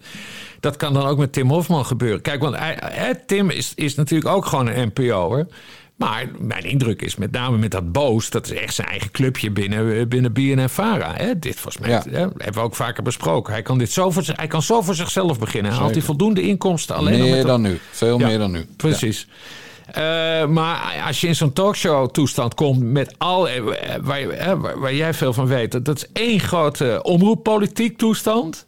Dat 0.61 0.77
kan 0.77 0.93
dan 0.95 1.07
ook 1.07 1.19
met 1.19 1.33
Tim 1.33 1.49
Hofman 1.51 1.87
gebeuren. 1.87 2.21
Kijk, 2.21 2.41
want 2.41 2.57
hij, 2.59 3.23
Tim 3.27 3.51
is, 3.51 3.73
is 3.75 3.95
natuurlijk 3.95 4.31
ook 4.35 4.47
gewoon 4.47 4.67
een 4.67 4.93
NPO'er. 4.95 5.47
Maar 5.97 6.27
mijn 6.39 6.65
indruk 6.65 7.03
is 7.03 7.17
met 7.17 7.31
name 7.33 7.59
met 7.59 7.71
dat 7.71 7.93
Boos... 7.93 8.31
dat 8.31 8.51
is 8.51 8.59
echt 8.59 8.75
zijn 8.75 8.89
eigen 8.89 9.11
clubje 9.11 9.51
binnen, 9.51 9.99
eh, 9.99 10.07
binnen 10.07 10.33
BNN-Vara. 10.33 11.13
Hè? 11.15 11.39
Dit 11.39 11.55
volgens 11.61 11.79
mij 11.79 11.91
Ja. 11.91 12.03
hè, 12.11 12.19
hebben 12.21 12.53
we 12.53 12.61
ook 12.61 12.75
vaker 12.77 13.03
besproken. 13.03 13.53
Hij 13.53 13.63
kan, 13.63 13.79
dit 13.79 13.91
zo 13.93 14.11
voor, 14.11 14.23
hij 14.27 14.47
kan 14.47 14.63
zo 14.63 14.83
voor 14.83 14.95
zichzelf 14.95 15.39
beginnen. 15.39 15.71
Hij 15.73 15.81
haalt 15.81 15.95
hij 15.95 16.03
voldoende 16.03 16.41
inkomsten 16.43 16.97
alleen 16.97 17.21
meer 17.21 17.37
dat- 17.37 17.47
dan 17.47 17.61
nu. 17.61 17.79
Veel 17.91 18.19
Ja, 18.19 18.27
meer 18.27 18.39
dan 18.39 18.51
nu. 18.51 18.67
Precies. 18.77 19.29
Maar 20.47 21.03
als 21.07 21.21
je 21.21 21.27
in 21.27 21.35
zo'n 21.37 21.53
talkshow-toestand 21.53 22.55
komt 22.55 22.83
met 22.83 23.15
al. 23.19 23.49
eh, 23.49 23.63
Waar, 24.03 24.21
eh, 24.29 24.53
waar, 24.53 24.79
waar 24.79 24.95
jij 24.95 25.15
veel 25.15 25.33
van 25.33 25.47
weet, 25.47 25.85
dat- 25.85 25.97
is 25.97 26.07
één 26.13 26.41
grote 26.41 27.01
omroeppolitiek 27.03 27.99
toestand. 27.99 28.67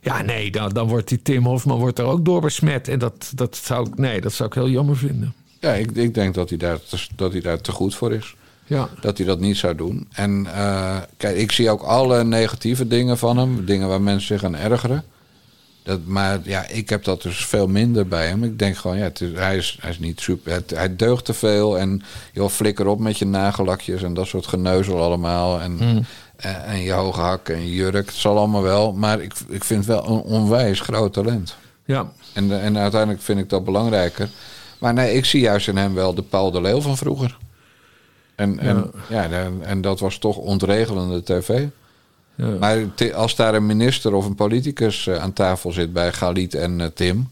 Ja, 0.00 0.22
nee, 0.22 0.50
dan, 0.50 0.68
dan 0.68 0.88
wordt 0.88 1.08
die 1.08 1.22
Tim 1.22 1.44
Hofman 1.46 1.78
wordt 1.78 1.98
er 1.98 2.04
ook 2.04 2.24
door 2.24 2.40
besmet. 2.40 2.88
En 2.88 2.98
dat, 2.98 3.32
dat, 3.34 3.56
zou, 3.56 3.86
ik- 3.88 3.98
nee, 3.98 4.20
dat 4.20 4.32
zou 4.32 4.48
ik 4.48 4.54
heel 4.54 4.68
jammer 4.68 4.96
vinden. 4.96 5.34
Ja, 5.60 5.72
ik, 5.72 5.90
ik 5.90 6.14
denk 6.14 6.34
dat 6.34 6.48
hij, 6.48 6.58
daar 6.58 6.78
te, 6.88 7.06
dat 7.16 7.32
hij 7.32 7.40
daar 7.40 7.60
te 7.60 7.72
goed 7.72 7.94
voor 7.94 8.12
is. 8.12 8.34
Ja, 8.66 8.88
Dat 9.00 9.16
hij 9.18 9.26
dat 9.26 9.40
niet 9.40 9.56
zou 9.56 9.74
doen. 9.74 10.08
En 10.12 10.46
eh, 10.54 10.96
kijk, 11.16 11.36
ik 11.36 11.52
zie 11.52 11.70
ook 11.70 11.82
alle 11.82 12.24
negatieve 12.24 12.86
dingen 12.86 13.18
van 13.18 13.36
hem. 13.38 13.64
Dingen 13.64 13.88
waar 13.88 14.00
mensen 14.00 14.26
zich 14.26 14.44
aan 14.44 14.56
ergeren. 14.56 15.04
Dat, 15.86 16.00
maar 16.04 16.40
ja, 16.42 16.68
ik 16.68 16.88
heb 16.88 17.04
dat 17.04 17.22
dus 17.22 17.46
veel 17.46 17.66
minder 17.66 18.08
bij 18.08 18.26
hem. 18.26 18.44
Ik 18.44 18.58
denk 18.58 18.76
gewoon, 18.76 18.96
ja, 18.96 19.10
is, 19.14 19.32
hij, 19.34 19.56
is, 19.56 19.78
hij 19.80 19.90
is 19.90 19.98
niet 19.98 20.20
super. 20.20 20.52
Het, 20.52 20.70
hij 20.70 20.96
deugt 20.96 21.24
te 21.24 21.34
veel. 21.34 21.78
En 21.78 22.02
joh, 22.32 22.48
flikker 22.48 22.86
op 22.86 22.98
met 22.98 23.18
je 23.18 23.26
nagellakjes 23.26 24.02
en 24.02 24.14
dat 24.14 24.26
soort 24.26 24.46
geneuzel 24.46 25.02
allemaal. 25.02 25.60
En, 25.60 25.78
en, 26.36 26.64
en 26.64 26.80
je 26.80 26.92
hoge 26.92 27.20
hak 27.20 27.48
en 27.48 27.60
je 27.60 27.74
jurk. 27.74 28.06
Het 28.06 28.14
zal 28.14 28.38
allemaal 28.38 28.62
wel. 28.62 28.92
Maar 28.92 29.20
ik, 29.20 29.32
ik 29.48 29.64
vind 29.64 29.86
het 29.86 29.94
wel 29.94 30.06
een 30.06 30.22
onwijs 30.22 30.80
groot 30.80 31.12
talent. 31.12 31.56
ja. 31.84 32.12
En, 32.32 32.60
en 32.60 32.78
uiteindelijk 32.78 33.22
vind 33.22 33.38
ik 33.38 33.48
dat 33.48 33.64
belangrijker. 33.64 34.28
Maar 34.78 34.94
nee, 34.94 35.14
ik 35.14 35.24
zie 35.24 35.40
juist 35.40 35.68
in 35.68 35.76
hem 35.76 35.94
wel 35.94 36.14
de 36.14 36.22
Paul 36.22 36.50
de 36.50 36.60
Leeuw 36.60 36.80
van 36.80 36.96
vroeger. 36.96 37.36
En, 38.34 38.58
en, 38.58 38.90
ja. 39.08 39.30
en, 39.30 39.58
en 39.62 39.80
dat 39.80 40.00
was 40.00 40.18
toch 40.18 40.36
ontregelende 40.36 41.22
tv. 41.22 41.66
Ja. 42.36 42.46
Maar 42.60 42.84
als 43.14 43.36
daar 43.36 43.54
een 43.54 43.66
minister 43.66 44.14
of 44.14 44.26
een 44.26 44.34
politicus 44.34 45.10
aan 45.10 45.32
tafel 45.32 45.72
zit 45.72 45.92
bij 45.92 46.12
Galit 46.12 46.54
en 46.54 46.90
Tim 46.94 47.28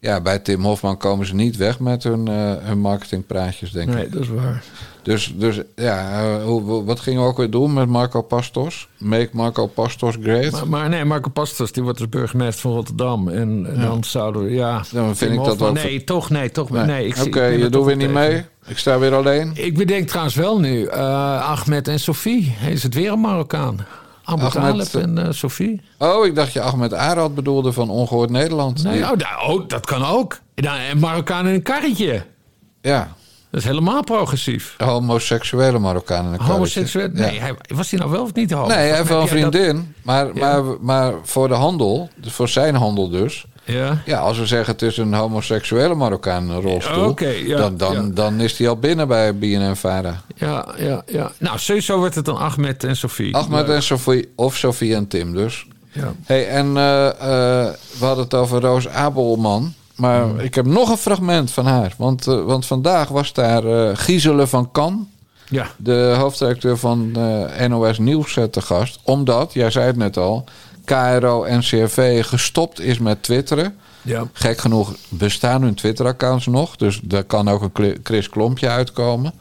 ja, 0.00 0.20
bij 0.20 0.38
Tim 0.38 0.64
Hofman 0.64 0.96
komen 0.96 1.26
ze 1.26 1.34
niet 1.34 1.56
weg 1.56 1.78
met 1.78 2.02
hun, 2.02 2.28
uh, 2.28 2.52
hun 2.58 2.78
marketingpraatjes, 2.78 3.70
denk 3.70 3.88
ik. 3.88 3.94
Nee, 3.94 4.08
dat 4.08 4.22
is 4.22 4.28
waar. 4.28 4.64
Dus, 5.02 5.34
dus 5.36 5.60
ja, 5.76 6.22
uh, 6.22 6.44
hoe, 6.44 6.84
wat 6.84 7.00
gingen 7.00 7.22
we 7.22 7.28
ook 7.28 7.36
weer 7.36 7.50
doen 7.50 7.72
met 7.72 7.88
Marco 7.88 8.22
Pastos? 8.22 8.88
Make 8.98 9.28
Marco 9.32 9.66
Pastos 9.66 10.16
great. 10.22 10.50
Maar, 10.50 10.68
maar 10.68 10.88
nee, 10.88 11.04
Marco 11.04 11.30
Pastos 11.30 11.72
die 11.72 11.82
wordt 11.82 11.98
dus 11.98 12.08
burgemeester 12.08 12.60
van 12.60 12.72
Rotterdam. 12.72 13.28
En, 13.28 13.66
en 13.66 13.74
ja. 13.76 13.82
dan 13.82 14.04
zouden 14.04 14.44
we, 14.44 14.50
ja... 14.50 14.84
Dan 14.92 15.16
vind 15.16 15.32
ik 15.32 15.44
dat 15.44 15.58
wel... 15.58 15.72
Nee, 15.72 16.04
toch, 16.04 16.30
nee, 16.30 16.50
toch. 16.50 16.70
Nee, 16.70 16.84
nee 16.84 17.08
Oké, 17.08 17.26
okay, 17.26 17.58
je 17.58 17.68
doet 17.68 17.84
weer 17.84 17.96
niet 17.96 18.10
mee? 18.10 18.44
Ik 18.66 18.78
sta 18.78 18.98
weer 18.98 19.14
alleen? 19.14 19.50
Ik 19.54 19.76
bedenk 19.76 20.08
trouwens 20.08 20.34
wel 20.34 20.60
nu, 20.60 20.80
uh, 20.80 20.92
Ahmed 21.50 21.88
en 21.88 22.00
Sophie. 22.00 22.56
Is 22.68 22.82
het 22.82 22.94
weer 22.94 23.12
een 23.12 23.20
Marokkaan? 23.20 23.86
Ahmed 24.32 24.94
en 24.94 25.18
uh, 25.18 25.26
Sophie. 25.30 25.80
Oh, 25.98 26.26
ik 26.26 26.34
dacht 26.34 26.52
je 26.52 26.60
Ahmed 26.60 26.94
Arad 26.94 27.34
bedoelde 27.34 27.72
van 27.72 27.90
Ongehoord 27.90 28.30
Nederland. 28.30 28.82
Nee, 28.82 29.02
oh, 29.02 29.48
oh, 29.48 29.68
dat 29.68 29.86
kan 29.86 30.04
ook. 30.04 30.40
En 30.54 30.98
Marokkaan 30.98 31.46
in 31.46 31.54
een 31.54 31.62
karretje. 31.62 32.22
Ja. 32.80 33.12
Dat 33.50 33.60
is 33.60 33.66
helemaal 33.66 34.04
progressief. 34.04 34.74
Homoseksuele 34.78 35.78
Marokkaan 35.78 36.24
in 36.24 36.24
een 36.24 36.36
karretje. 36.36 36.52
Homoseksuele? 36.52 37.08
Nee, 37.12 37.34
ja. 37.34 37.40
hij, 37.40 37.54
was 37.68 37.90
hij 37.90 37.98
nou 37.98 38.10
wel 38.12 38.22
of 38.22 38.34
niet 38.34 38.50
homo? 38.50 38.66
Nee, 38.66 38.76
hij 38.76 38.96
heeft 38.96 39.08
wel 39.08 39.20
een 39.20 39.28
vriendin. 39.28 39.76
Dat... 39.76 39.84
Maar, 40.02 40.36
maar, 40.36 40.62
maar 40.80 41.14
voor 41.22 41.48
de 41.48 41.54
handel, 41.54 42.08
dus 42.16 42.32
voor 42.32 42.48
zijn 42.48 42.74
handel 42.74 43.08
dus... 43.08 43.46
Ja. 43.64 44.02
ja, 44.04 44.18
als 44.18 44.38
we 44.38 44.46
zeggen 44.46 44.72
het 44.72 44.82
is 44.82 44.96
een 44.96 45.14
homoseksuele 45.14 45.94
Marokkaan 45.94 46.52
rolstoel... 46.60 47.08
Okay, 47.08 47.46
ja, 47.46 47.56
dan, 47.56 47.76
dan, 47.76 47.92
ja. 47.94 48.08
dan 48.12 48.40
is 48.40 48.58
hij 48.58 48.68
al 48.68 48.76
binnen 48.76 49.08
bij 49.08 49.34
BNN-Vara. 49.34 50.22
Ja, 50.34 50.66
ja, 50.76 51.02
ja. 51.06 51.30
Nou, 51.38 51.58
sowieso 51.58 51.98
wordt 51.98 52.14
het 52.14 52.24
dan 52.24 52.36
Ahmed 52.36 52.84
en 52.84 52.96
Sofie. 52.96 53.34
Ahmed 53.36 53.68
en 53.68 53.82
Sofie, 53.82 54.32
of 54.36 54.56
Sofie 54.56 54.94
en 54.94 55.08
Tim 55.08 55.34
dus. 55.34 55.66
Ja. 55.92 56.12
Hey, 56.24 56.48
en 56.48 56.66
uh, 56.66 56.74
uh, 56.74 57.12
we 57.98 58.04
hadden 58.04 58.24
het 58.24 58.34
over 58.34 58.60
Roos 58.60 58.88
Abelman... 58.88 59.74
Maar 59.96 60.22
Hmm. 60.22 60.38
ik 60.40 60.54
heb 60.54 60.66
nog 60.66 60.90
een 60.90 60.96
fragment 60.96 61.50
van 61.50 61.66
haar. 61.66 61.94
Want, 61.96 62.26
uh, 62.26 62.44
want 62.44 62.66
vandaag 62.66 63.08
was 63.08 63.32
daar 63.32 63.96
Giesele 63.96 64.46
van 64.46 64.70
Kan. 64.70 65.08
Ja. 65.50 65.66
De 65.76 66.14
hoofdredacteur 66.18 66.76
van 66.76 67.12
uh, 67.16 67.66
NOS 67.66 67.98
Nieuws 67.98 68.38
te 68.50 68.60
gast. 68.60 69.00
Omdat, 69.02 69.52
jij 69.52 69.70
zei 69.70 69.86
het 69.86 69.96
net 69.96 70.16
al... 70.16 70.44
KRO 70.84 71.44
en 71.44 71.60
CRV 71.60 72.24
gestopt 72.26 72.80
is 72.80 72.98
met 72.98 73.22
twitteren. 73.22 73.76
Ja. 74.02 74.28
Gek 74.32 74.58
genoeg 74.58 74.94
bestaan 75.08 75.62
hun 75.62 75.74
Twitter-accounts 75.74 76.46
nog. 76.46 76.76
Dus 76.76 77.00
daar 77.02 77.24
kan 77.24 77.48
ook 77.48 77.70
een 77.78 78.00
Chris 78.02 78.28
Klompje 78.28 78.68
uitkomen. 78.68 79.32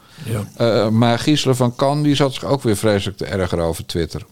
Ja. 0.58 0.90
maar 0.90 1.20
Giesele 1.20 1.56
van 1.56 1.76
Kan 1.76 2.04
die 2.04 2.16
zat 2.16 2.34
zich 2.34 2.44
ook 2.44 2.64
weer 2.64 2.78
vreselijk 2.78 3.18
te 3.18 3.26
erger 3.26 3.60
over 3.60 3.86
Twitter. 3.86 4.26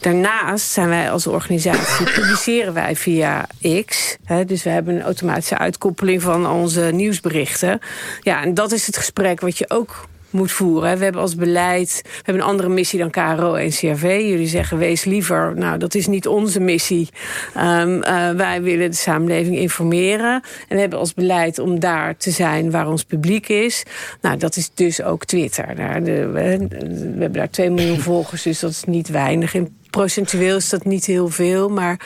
Daarnaast 0.00 0.70
zijn 0.70 0.88
wij 0.88 1.10
als 1.10 1.26
organisatie, 1.26 2.12
publiceren 2.20 2.72
wij 2.72 2.96
via 2.96 3.46
X. 3.84 4.16
Hè, 4.24 4.44
dus 4.44 4.62
we 4.62 4.70
hebben 4.70 4.94
een 4.94 5.02
automatische 5.02 5.58
uitkoppeling 5.58 6.22
van 6.22 6.46
onze 6.46 6.80
nieuwsberichten. 6.80 7.80
Ja, 8.20 8.42
en 8.42 8.54
dat 8.54 8.72
is 8.72 8.86
het 8.86 8.96
gesprek 8.96 9.40
wat 9.40 9.58
je 9.58 9.70
ook 9.70 10.08
moet 10.32 10.52
voeren. 10.52 10.98
We 10.98 11.04
hebben 11.04 11.20
als 11.20 11.34
beleid 11.34 12.02
we 12.04 12.10
hebben 12.22 12.42
een 12.42 12.48
andere 12.48 12.68
missie 12.68 12.98
dan 12.98 13.10
KRO 13.10 13.54
en 13.54 13.70
CRV. 13.70 14.02
Jullie 14.02 14.46
zeggen 14.46 14.78
wees 14.78 15.04
liever. 15.04 15.52
Nou, 15.56 15.78
dat 15.78 15.94
is 15.94 16.06
niet 16.06 16.26
onze 16.26 16.60
missie. 16.60 17.08
Um, 17.56 17.96
uh, 17.96 18.30
wij 18.30 18.62
willen 18.62 18.90
de 18.90 18.96
samenleving 18.96 19.56
informeren. 19.56 20.32
En 20.68 20.74
we 20.74 20.80
hebben 20.80 20.98
als 20.98 21.14
beleid 21.14 21.58
om 21.58 21.80
daar 21.80 22.16
te 22.16 22.30
zijn 22.30 22.70
waar 22.70 22.88
ons 22.88 23.04
publiek 23.04 23.48
is. 23.48 23.82
Nou, 24.20 24.36
dat 24.36 24.56
is 24.56 24.70
dus 24.74 25.02
ook 25.02 25.24
Twitter. 25.24 25.74
De, 26.04 26.26
we, 26.26 26.40
hebben 26.40 27.32
daar 27.32 27.50
2 27.50 27.70
miljoen 27.70 28.00
volgers, 28.00 28.42
dus 28.42 28.60
dat 28.60 28.70
is 28.70 28.84
niet 28.84 29.08
weinig. 29.08 29.54
In 29.54 29.80
procentueel 29.92 30.56
is 30.56 30.68
dat 30.68 30.84
niet 30.84 31.04
heel 31.04 31.28
veel, 31.28 31.68
maar... 31.68 32.00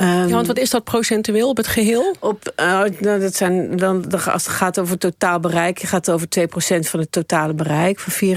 Um, 0.00 0.06
ja, 0.06 0.28
want 0.28 0.46
wat 0.46 0.58
is 0.58 0.70
dat 0.70 0.84
procentueel 0.84 1.48
op 1.48 1.56
het 1.56 1.66
geheel? 1.66 2.14
Op, 2.18 2.52
uh, 2.60 2.82
nou, 3.00 3.20
dat 3.20 3.36
zijn, 3.36 3.76
dan, 3.76 4.04
als 4.10 4.46
het 4.46 4.54
gaat 4.54 4.78
over 4.78 4.98
totaal 4.98 5.40
bereik... 5.40 5.78
je 5.78 5.86
gaat 5.86 6.10
over 6.10 6.26
2% 6.38 6.42
van 6.80 7.00
het 7.00 7.12
totale 7.12 7.54
bereik, 7.54 8.00
van 8.00 8.36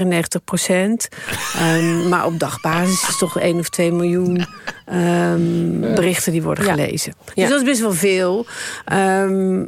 um, 1.60 2.08
maar 2.10 2.26
op 2.26 2.38
dagbasis 2.38 3.02
is 3.02 3.06
het 3.06 3.18
toch 3.18 3.38
1 3.38 3.58
of 3.58 3.68
2 3.68 3.92
miljoen 3.92 4.46
um, 4.92 5.80
berichten 5.80 6.32
die 6.32 6.42
worden 6.42 6.64
ja. 6.64 6.74
gelezen. 6.74 7.14
Dus 7.34 7.48
dat 7.48 7.60
is 7.60 7.66
best 7.66 7.80
wel 7.80 7.92
veel. 7.92 8.46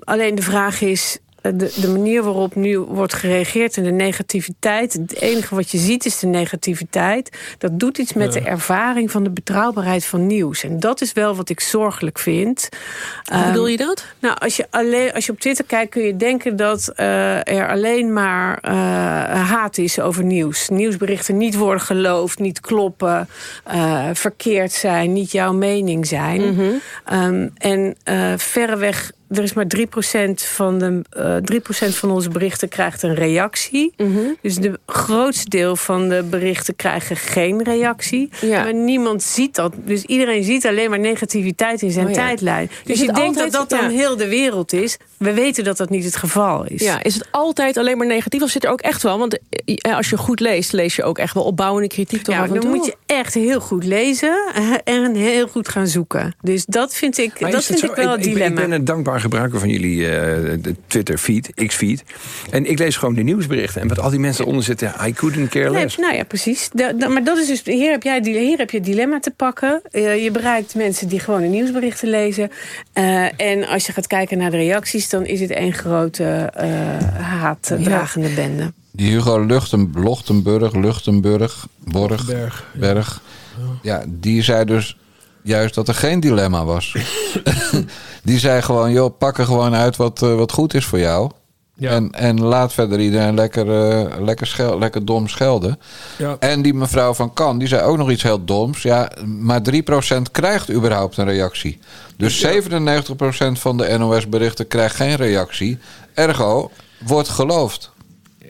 alleen 0.04 0.34
de 0.34 0.42
vraag 0.42 0.80
is... 0.80 1.18
De, 1.54 1.72
de, 1.80 1.88
manier 1.88 2.22
waarop 2.22 2.54
nu 2.54 2.78
wordt 2.78 3.14
gereageerd 3.14 3.76
en 3.76 3.82
de 3.82 3.90
negativiteit. 3.90 4.92
Het 4.92 5.20
enige 5.20 5.54
wat 5.54 5.70
je 5.70 5.78
ziet 5.78 6.04
is 6.04 6.18
de 6.18 6.26
negativiteit. 6.26 7.38
Dat 7.58 7.80
doet 7.80 7.98
iets 7.98 8.12
met 8.12 8.34
ja. 8.34 8.40
de 8.40 8.46
ervaring 8.46 9.10
van 9.10 9.24
de 9.24 9.30
betrouwbaarheid 9.30 10.04
van 10.04 10.26
nieuws. 10.26 10.64
En 10.64 10.80
dat 10.80 11.00
is 11.00 11.12
wel 11.12 11.36
wat 11.36 11.48
ik 11.48 11.60
zorgelijk 11.60 12.18
vind. 12.18 12.68
Hoe 13.24 13.38
um, 13.38 13.46
bedoel 13.46 13.66
je 13.66 13.76
dat? 13.76 14.04
Nou, 14.18 14.36
als 14.38 14.56
je, 14.56 14.66
alleen, 14.70 15.12
als 15.12 15.26
je 15.26 15.32
op 15.32 15.40
Twitter 15.40 15.64
kijkt 15.64 15.90
kun 15.90 16.02
je 16.02 16.16
denken 16.16 16.56
dat 16.56 16.92
uh, 16.96 17.48
er 17.48 17.68
alleen 17.68 18.12
maar 18.12 18.58
uh, 18.64 18.72
haat 19.50 19.78
is 19.78 20.00
over 20.00 20.24
nieuws. 20.24 20.68
Nieuwsberichten 20.68 21.36
niet 21.36 21.56
worden 21.56 21.80
geloofd, 21.80 22.38
niet 22.38 22.60
kloppen, 22.60 23.28
uh, 23.74 24.08
verkeerd 24.12 24.72
zijn, 24.72 25.12
niet 25.12 25.32
jouw 25.32 25.52
mening 25.52 26.06
zijn. 26.06 26.40
Mhm. 26.40 26.54
Mm 26.62 26.80
-hmm. 27.04 27.24
um, 27.34 27.52
en 27.58 27.96
verreweg 28.38 29.12
er 29.28 29.42
is 29.42 29.52
maar 29.52 29.66
3% 29.66 30.42
van, 30.42 30.78
de, 30.78 31.02
uh, 31.18 31.36
3% 31.36 31.96
van 31.96 32.10
onze 32.10 32.28
berichten 32.28 32.68
krijgt 32.68 33.02
een 33.02 33.14
reactie. 33.14 33.92
Mhm. 33.96 34.08
Mm 34.08 34.14
-hmm. 34.16 34.36
Dus 34.42 34.56
de 34.56 34.78
grootste 34.86 35.48
deel 35.48 35.76
van 35.76 36.08
de 36.08 36.22
berichten 36.30 36.76
krijgen 36.76 37.16
geen 37.16 37.62
reactie. 37.62 38.28
Ja. 38.40 38.62
Maar 38.62 38.74
niemand 38.74 39.22
ziet 39.22 39.54
dat. 39.54 39.74
Dus 39.84 40.02
iedereen 40.02 40.44
ziet 40.44 40.66
alleen 40.66 40.90
maar 40.90 40.98
negativiteit 40.98 41.82
in 41.82 41.90
zijn 41.90 42.06
oh, 42.06 42.12
ja. 42.12 42.26
tijdlijn. 42.26 42.70
Dus 42.84 43.00
je 43.00 43.12
denkt 43.12 43.38
dat 43.38 43.52
dat 43.52 43.68
dan 43.68 43.90
heel 43.90 44.16
de 44.16 44.28
wereld 44.28 44.72
is. 44.72 44.96
We 45.18 45.32
weten 45.32 45.64
dat 45.64 45.76
dat 45.76 45.90
niet 45.90 46.04
het 46.04 46.16
geval 46.16 46.64
is. 46.64 46.82
Ja, 46.82 47.02
is 47.02 47.14
het 47.14 47.28
altijd 47.30 47.76
alleen 47.76 47.96
maar 47.96 48.06
negatief? 48.06 48.42
Of 48.42 48.50
zit 48.50 48.64
er 48.64 48.70
ook 48.70 48.80
echt 48.80 49.02
wel? 49.02 49.18
Want 49.18 49.38
als 49.82 50.10
je 50.10 50.16
goed 50.16 50.40
leest, 50.40 50.72
lees 50.72 50.96
je 50.96 51.04
ook 51.04 51.18
echt 51.18 51.34
wel 51.34 51.44
opbouwende 51.44 51.88
kritiek. 51.88 52.22
Toch 52.22 52.34
ja, 52.34 52.40
af 52.40 52.46
en 52.46 52.52
dan 52.52 52.62
toe? 52.62 52.74
moet 52.74 52.86
je 52.86 52.96
echt 53.06 53.34
heel 53.34 53.60
goed 53.60 53.84
lezen 53.84 54.52
en 54.84 55.14
heel 55.14 55.48
goed 55.48 55.68
gaan 55.68 55.86
zoeken. 55.86 56.34
Dus 56.40 56.64
dat 56.64 56.94
vind 56.94 57.18
ik, 57.18 57.50
dat 57.50 57.64
vind 57.64 57.82
ik 57.82 57.94
wel 57.94 58.04
ik, 58.04 58.10
het 58.10 58.22
dilemma. 58.22 58.60
Ik 58.60 58.68
ben 58.68 58.78
een 58.78 58.84
dankbaar 58.84 59.20
gebruiker 59.20 59.58
van 59.58 59.68
jullie 59.68 59.96
uh, 59.96 60.52
Twitter-feed, 60.86 61.50
X-feed. 61.66 62.02
En 62.50 62.70
ik 62.70 62.78
lees 62.78 62.96
gewoon 62.96 63.14
de 63.14 63.22
nieuwsberichten. 63.22 63.80
En 63.80 63.88
wat 63.88 63.98
al 63.98 64.10
die 64.10 64.18
mensen 64.18 64.44
onder 64.44 64.62
zitten, 64.62 64.94
I 65.06 65.12
couldn't 65.12 65.48
care 65.48 65.70
less. 65.70 65.96
Nee, 65.96 66.06
nou 66.06 66.18
ja, 66.18 66.24
precies. 66.24 66.68
Da, 66.72 66.92
da, 66.92 67.08
maar 67.08 67.24
dat 67.24 67.38
is 67.38 67.46
dus, 67.46 67.62
hier 67.64 67.90
heb, 67.90 68.02
jij, 68.02 68.20
hier 68.22 68.58
heb 68.58 68.70
je 68.70 68.76
het 68.76 68.86
dilemma 68.86 69.20
te 69.20 69.30
pakken. 69.30 69.82
Uh, 69.92 70.24
je 70.24 70.30
bereikt 70.30 70.74
mensen 70.74 71.08
die 71.08 71.20
gewoon 71.20 71.40
de 71.40 71.48
nieuwsberichten 71.48 72.08
lezen. 72.08 72.50
Uh, 72.94 73.40
en 73.40 73.66
als 73.66 73.86
je 73.86 73.92
gaat 73.92 74.06
kijken 74.06 74.38
naar 74.38 74.50
de 74.50 74.56
reacties... 74.56 75.05
dan 75.08 75.24
is 75.24 75.40
het 75.40 75.50
één 75.50 75.72
grote 75.72 76.52
haatdragende 77.18 78.28
ja. 78.28 78.34
bende. 78.34 78.72
Die 78.90 79.10
Hugo 79.10 79.38
Luchten, 79.46 79.90
Lochtenburg, 79.94 80.74
Luchtenburg, 80.74 81.66
Borg, 81.78 82.26
Berg, 82.26 82.64
Berg. 82.74 83.20
Ja. 83.82 83.98
ja, 83.98 84.04
die 84.08 84.42
zei 84.42 84.64
dus 84.64 84.96
juist 85.42 85.74
dat 85.74 85.88
er 85.88 85.94
geen 85.94 86.20
dilemma 86.20 86.64
was. 86.64 86.96
die 88.22 88.38
zei 88.38 88.62
gewoon, 88.62 88.92
joh, 88.92 89.18
pak 89.18 89.38
er 89.38 89.44
gewoon 89.44 89.74
uit 89.74 89.96
wat, 89.96 90.22
uh, 90.22 90.34
wat 90.34 90.52
goed 90.52 90.74
is 90.74 90.84
voor 90.84 90.98
jou. 90.98 91.30
Ja. 91.74 91.90
En, 91.90 92.10
en 92.12 92.40
laat 92.40 92.72
verder 92.72 93.00
iedereen 93.00 93.34
lekker, 93.34 93.66
uh, 93.66 94.24
lekker, 94.24 94.46
schel, 94.46 94.78
lekker 94.78 95.04
dom 95.04 95.28
schelden. 95.28 95.78
Ja. 96.18 96.36
En 96.38 96.62
die 96.62 96.74
mevrouw 96.74 97.14
van 97.14 97.32
Kan, 97.32 97.58
die 97.58 97.68
zei 97.68 97.82
ook 97.82 97.96
nog 97.96 98.10
iets 98.10 98.22
heel 98.22 98.44
doms. 98.44 98.82
Ja, 98.82 99.10
maar 99.24 99.60
3% 99.60 99.72
krijgt 100.32 100.72
überhaupt 100.72 101.16
een 101.16 101.28
reactie. 101.28 101.78
Dus 102.16 102.40
ja. 102.40 102.62
97% 102.62 103.52
van 103.52 103.76
de 103.76 103.98
NOS-berichten 103.98 104.68
krijgt 104.68 104.96
geen 104.96 105.16
reactie. 105.16 105.78
Ergo, 106.14 106.70
wordt 106.98 107.28
geloofd. 107.28 107.90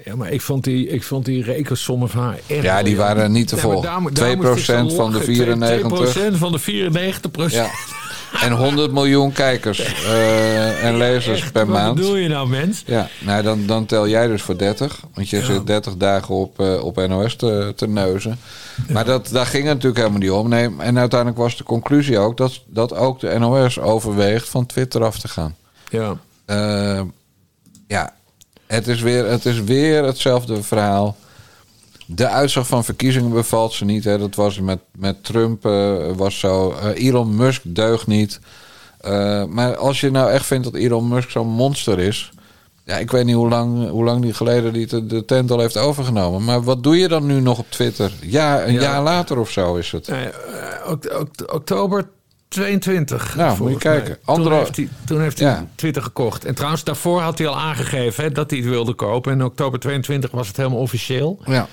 Ja, 0.05 0.17
maar 0.17 0.33
ik 0.33 0.41
vond 0.41 0.65
die, 0.65 0.89
ik 0.89 1.03
vond 1.03 1.25
die 1.25 1.43
rekensommen 1.43 2.09
van 2.09 2.23
haar 2.23 2.39
echt... 2.47 2.63
Ja, 2.63 2.83
die 2.83 2.97
waren 2.97 3.33
niet 3.33 3.49
te. 3.49 3.55
Nee, 3.57 4.37
2% 4.37 4.95
van 4.95 5.13
de 5.13 5.21
94. 5.21 6.33
2% 6.33 6.37
van 6.37 6.53
de 6.53 6.61
94%. 6.61 7.53
Ja. 7.53 7.71
En 8.41 8.53
100 8.53 8.93
miljoen 8.93 9.33
kijkers 9.33 9.79
uh, 9.79 10.85
en 10.85 10.97
lezers 10.97 11.41
echt, 11.41 11.53
per 11.53 11.67
wat 11.67 11.75
maand. 11.75 11.87
Wat 11.87 11.97
bedoel 11.97 12.17
je 12.17 12.29
nou, 12.29 12.49
mens? 12.49 12.83
Ja, 12.87 13.09
nou 13.19 13.43
dan, 13.43 13.67
dan 13.67 13.87
tel 13.87 14.09
jij 14.09 14.27
dus 14.27 14.43
voor 14.43 14.59
30. 14.59 15.01
Want 15.15 15.29
je 15.29 15.37
ja. 15.37 15.45
zit 15.45 15.67
30 15.67 15.97
dagen 15.97 16.35
op, 16.35 16.61
uh, 16.61 16.85
op 16.85 17.07
NOS 17.09 17.37
te, 17.37 17.73
te 17.77 17.89
neuzen. 17.89 18.39
Maar 18.89 19.05
dat, 19.05 19.29
daar 19.29 19.47
ging 19.47 19.65
het 19.65 19.73
natuurlijk 19.73 19.97
helemaal 19.97 20.21
niet 20.21 20.31
om. 20.31 20.49
Nee, 20.49 20.71
en 20.79 20.99
uiteindelijk 20.99 21.41
was 21.41 21.57
de 21.57 21.65
conclusie 21.65 22.19
ook 22.19 22.37
dat, 22.37 22.61
dat 22.67 22.95
ook 22.95 23.21
de 23.21 23.39
NOS 23.39 23.79
overweegt 23.79 24.49
van 24.49 24.67
Twitter 24.67 25.05
af 25.05 25.19
te 25.19 25.29
gaan. 25.29 25.57
Ja. 25.91 26.17
Uh, 26.47 27.03
ja, 27.87 28.15
het 28.67 28.89
is, 28.89 29.01
weer, 29.01 29.27
het 29.27 29.47
is 29.47 29.61
weer 29.61 30.05
hetzelfde 30.05 30.63
verhaal. 30.63 31.17
De 32.07 32.29
uitslag 32.29 32.67
van 32.67 32.85
verkiezingen 32.85 33.31
bevalt 33.31 33.73
ze 33.73 33.85
niet. 33.85 34.05
Hè. 34.05 34.19
Dat 34.19 34.35
was 34.35 34.61
met, 34.61 34.79
met 34.97 35.25
Trump 35.25 35.67
uh, 35.67 35.97
was 36.17 36.39
zo. 36.39 36.71
Uh, 36.71 37.07
Elon 37.07 37.37
Musk 37.37 37.61
deugt 37.65 38.07
niet. 38.07 38.41
Maar 39.49 39.77
als 39.77 40.01
je 40.01 40.11
nou 40.11 40.31
echt 40.31 40.47
vindt 40.47 40.65
dat 40.65 40.75
Elon 40.75 41.09
Musk 41.09 41.31
zo'n 41.31 41.49
monster 41.49 41.99
is... 41.99 42.33
Ja, 42.87 42.97
ik 42.97 43.11
weet 43.11 43.25
niet 43.25 43.35
hoe 43.35 43.49
lang, 43.49 43.89
hoe 43.91 44.05
lang 44.05 44.23
die 44.23 44.35
geleden 44.35 44.73
die 44.73 44.87
de, 44.87 45.07
de 45.07 45.25
tent 45.25 45.51
al 45.51 45.61
heeft 45.61 45.77
overgenomen. 45.77 46.45
Maar 46.45 46.63
wat 46.63 46.83
doe 46.83 46.99
je 46.99 47.09
dan 47.09 47.27
nu 47.27 47.41
nog 47.41 47.59
op 47.59 47.71
Twitter? 47.71 48.13
Ja, 48.21 48.65
een 48.67 48.73
Ja. 48.73 48.81
jaar 48.81 49.03
later 49.03 49.39
of 49.39 49.51
zo 49.51 49.75
is 49.77 49.93
het. 49.93 50.09
Eh, 50.09 50.25
eh, 50.25 50.31
oktober 51.53 52.09
22. 52.49 53.37
Nou, 53.37 53.59
moet 53.63 53.71
je 53.71 53.79
kijken. 53.79 54.19
Andere- 54.25 54.49
Toen 54.51 54.59
heeft 54.59 54.77
hij, 54.77 54.89
toen 55.07 55.21
heeft 55.21 55.39
hij 55.39 55.49
Ja. 55.49 55.67
Twitter 55.75 56.03
gekocht. 56.03 56.45
En 56.45 56.55
trouwens, 56.55 56.85
daarvoor 56.85 57.21
had 57.21 57.39
hij 57.39 57.47
al 57.47 57.57
aangegeven 57.59 58.25
hè, 58.25 58.31
dat 58.33 58.51
hij 58.51 58.59
het 58.61 58.69
wilde 58.69 58.95
kopen. 58.95 59.33
En 59.33 59.39
in 59.39 59.45
oktober 59.45 59.79
22 59.81 60.31
was 60.31 60.49
het 60.49 60.57
helemaal 60.57 60.79
officieel. 60.79 61.39
Ja. 61.45 61.67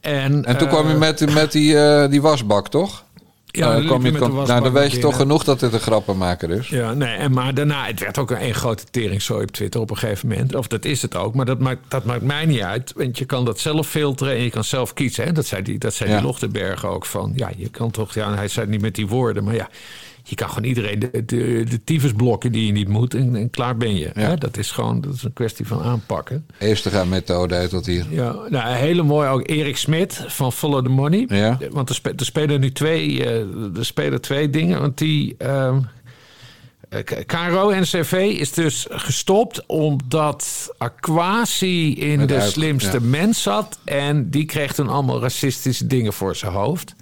En, 0.00 0.44
En 0.44 0.56
toen 0.58 0.66
eh, 0.68 0.72
kwam 0.72 0.88
je 0.88 0.94
met, 0.94 1.18
die- 1.18 1.30
met 1.30 1.52
die, 1.52 1.78
eh, 1.78 2.10
die 2.10 2.22
wasbak, 2.22 2.68
toch? 2.68 3.04
Ja, 3.52 3.76
Eh, 3.76 3.82
je 3.82 3.98
met 3.98 4.12
de 4.14 4.28
nou, 4.28 4.46
dan 4.62 4.72
weet 4.72 4.92
je 4.92 4.98
toch 4.98 5.16
genoeg 5.16 5.44
dat 5.44 5.60
dit 5.60 5.72
een 5.72 5.80
grappenmaker 5.80 6.50
is. 6.50 6.68
Ja, 6.68 6.92
nee, 6.94 7.16
en 7.16 7.32
maar 7.32 7.54
daarna, 7.54 7.86
het 7.86 8.00
werd 8.00 8.18
ook 8.18 8.30
een, 8.30 8.44
een 8.44 8.54
grote 8.54 8.84
teringzooi 8.90 9.42
op 9.42 9.50
Twitter 9.50 9.80
op 9.80 9.90
een 9.90 9.96
gegeven 9.96 10.28
moment. 10.28 10.54
Of 10.54 10.66
dat 10.66 10.84
is 10.84 11.02
het 11.02 11.16
ook, 11.16 11.34
maar 11.34 11.46
dat 11.46 11.58
maakt, 11.58 11.80
dat 11.88 12.04
maakt 12.04 12.22
mij 12.22 12.46
niet 12.46 12.60
uit. 12.60 12.92
Want 12.96 13.18
je 13.18 13.24
kan 13.24 13.44
dat 13.44 13.58
zelf 13.58 13.86
filteren 13.88 14.34
en 14.36 14.42
je 14.42 14.50
kan 14.50 14.64
zelf 14.64 14.92
kiezen. 14.94 15.24
Hè? 15.24 15.32
Dat 15.32 15.46
zei 15.46 15.62
die, 15.62 15.78
dat 15.78 15.94
zei 15.94 16.10
Ja. 16.10 16.16
die 16.16 16.24
Lochtenberg 16.26 16.86
ook 16.86 17.06
van. 17.06 17.32
Ja, 17.34 17.50
je 17.56 17.68
kan 17.68 17.90
toch, 17.90 18.14
ja, 18.14 18.34
hij 18.34 18.48
zei 18.48 18.60
het 18.64 18.74
niet 18.74 18.82
met 18.82 18.94
die 18.94 19.06
woorden, 19.06 19.44
maar 19.44 19.54
ja. 19.54 19.68
Je 20.22 20.34
kan 20.34 20.48
gewoon 20.48 20.64
iedereen 20.68 20.98
de, 20.98 21.24
de, 21.24 21.64
de 21.68 21.84
tyfus 21.84 22.12
blokken 22.12 22.52
die 22.52 22.66
je 22.66 22.72
niet 22.72 22.88
moet 22.88 23.14
en, 23.14 23.36
en 23.36 23.50
klaar 23.50 23.76
ben 23.76 23.94
je. 23.96 24.10
Ja. 24.14 24.20
Hè? 24.20 24.36
Dat 24.36 24.56
is 24.56 24.70
gewoon 24.70 25.00
dat 25.00 25.14
is 25.14 25.22
een 25.22 25.32
kwestie 25.32 25.66
van 25.66 25.82
aanpakken. 25.82 26.46
Eerste 26.58 26.90
gaan 26.90 27.08
methode 27.08 27.54
heet 27.54 27.70
dat 27.70 27.86
hier. 27.86 28.04
Ja, 28.10 28.36
nou, 28.48 28.74
hele 28.74 29.02
mooi 29.02 29.28
ook 29.28 29.48
Erik 29.48 29.76
Smit 29.76 30.24
van 30.26 30.52
Follow 30.52 30.84
the 30.84 30.90
Money. 30.90 31.24
Ja. 31.28 31.58
Want 31.70 31.88
er, 31.88 31.94
spe- 31.94 32.12
er 32.16 32.24
spelen 32.24 32.60
nu 32.60 32.72
twee, 32.72 33.24
eh, 33.24 33.76
er 33.76 33.84
spelen 33.84 34.20
twee 34.20 34.50
dingen. 34.50 34.80
Want 34.80 34.98
die 34.98 35.34
ehm 35.38 35.78
eh, 36.88 37.00
K- 37.04 37.22
KRO 37.26 37.70
NCV 37.80 38.12
is 38.38 38.52
dus 38.52 38.86
gestopt 38.90 39.66
omdat 39.66 40.68
Aquasi 40.78 41.94
in 41.94 42.18
Met 42.18 42.28
de 42.28 42.34
uit- 42.40 42.50
slimste 42.52 42.98
ja. 43.00 43.06
mens 43.06 43.42
zat. 43.42 43.78
En 43.84 44.30
die 44.30 44.44
kreeg 44.44 44.72
toen 44.72 44.88
allemaal 44.88 45.20
racistische 45.20 45.86
dingen 45.86 46.12
voor 46.12 46.36
zijn 46.36 46.52
hoofd. 46.52 46.94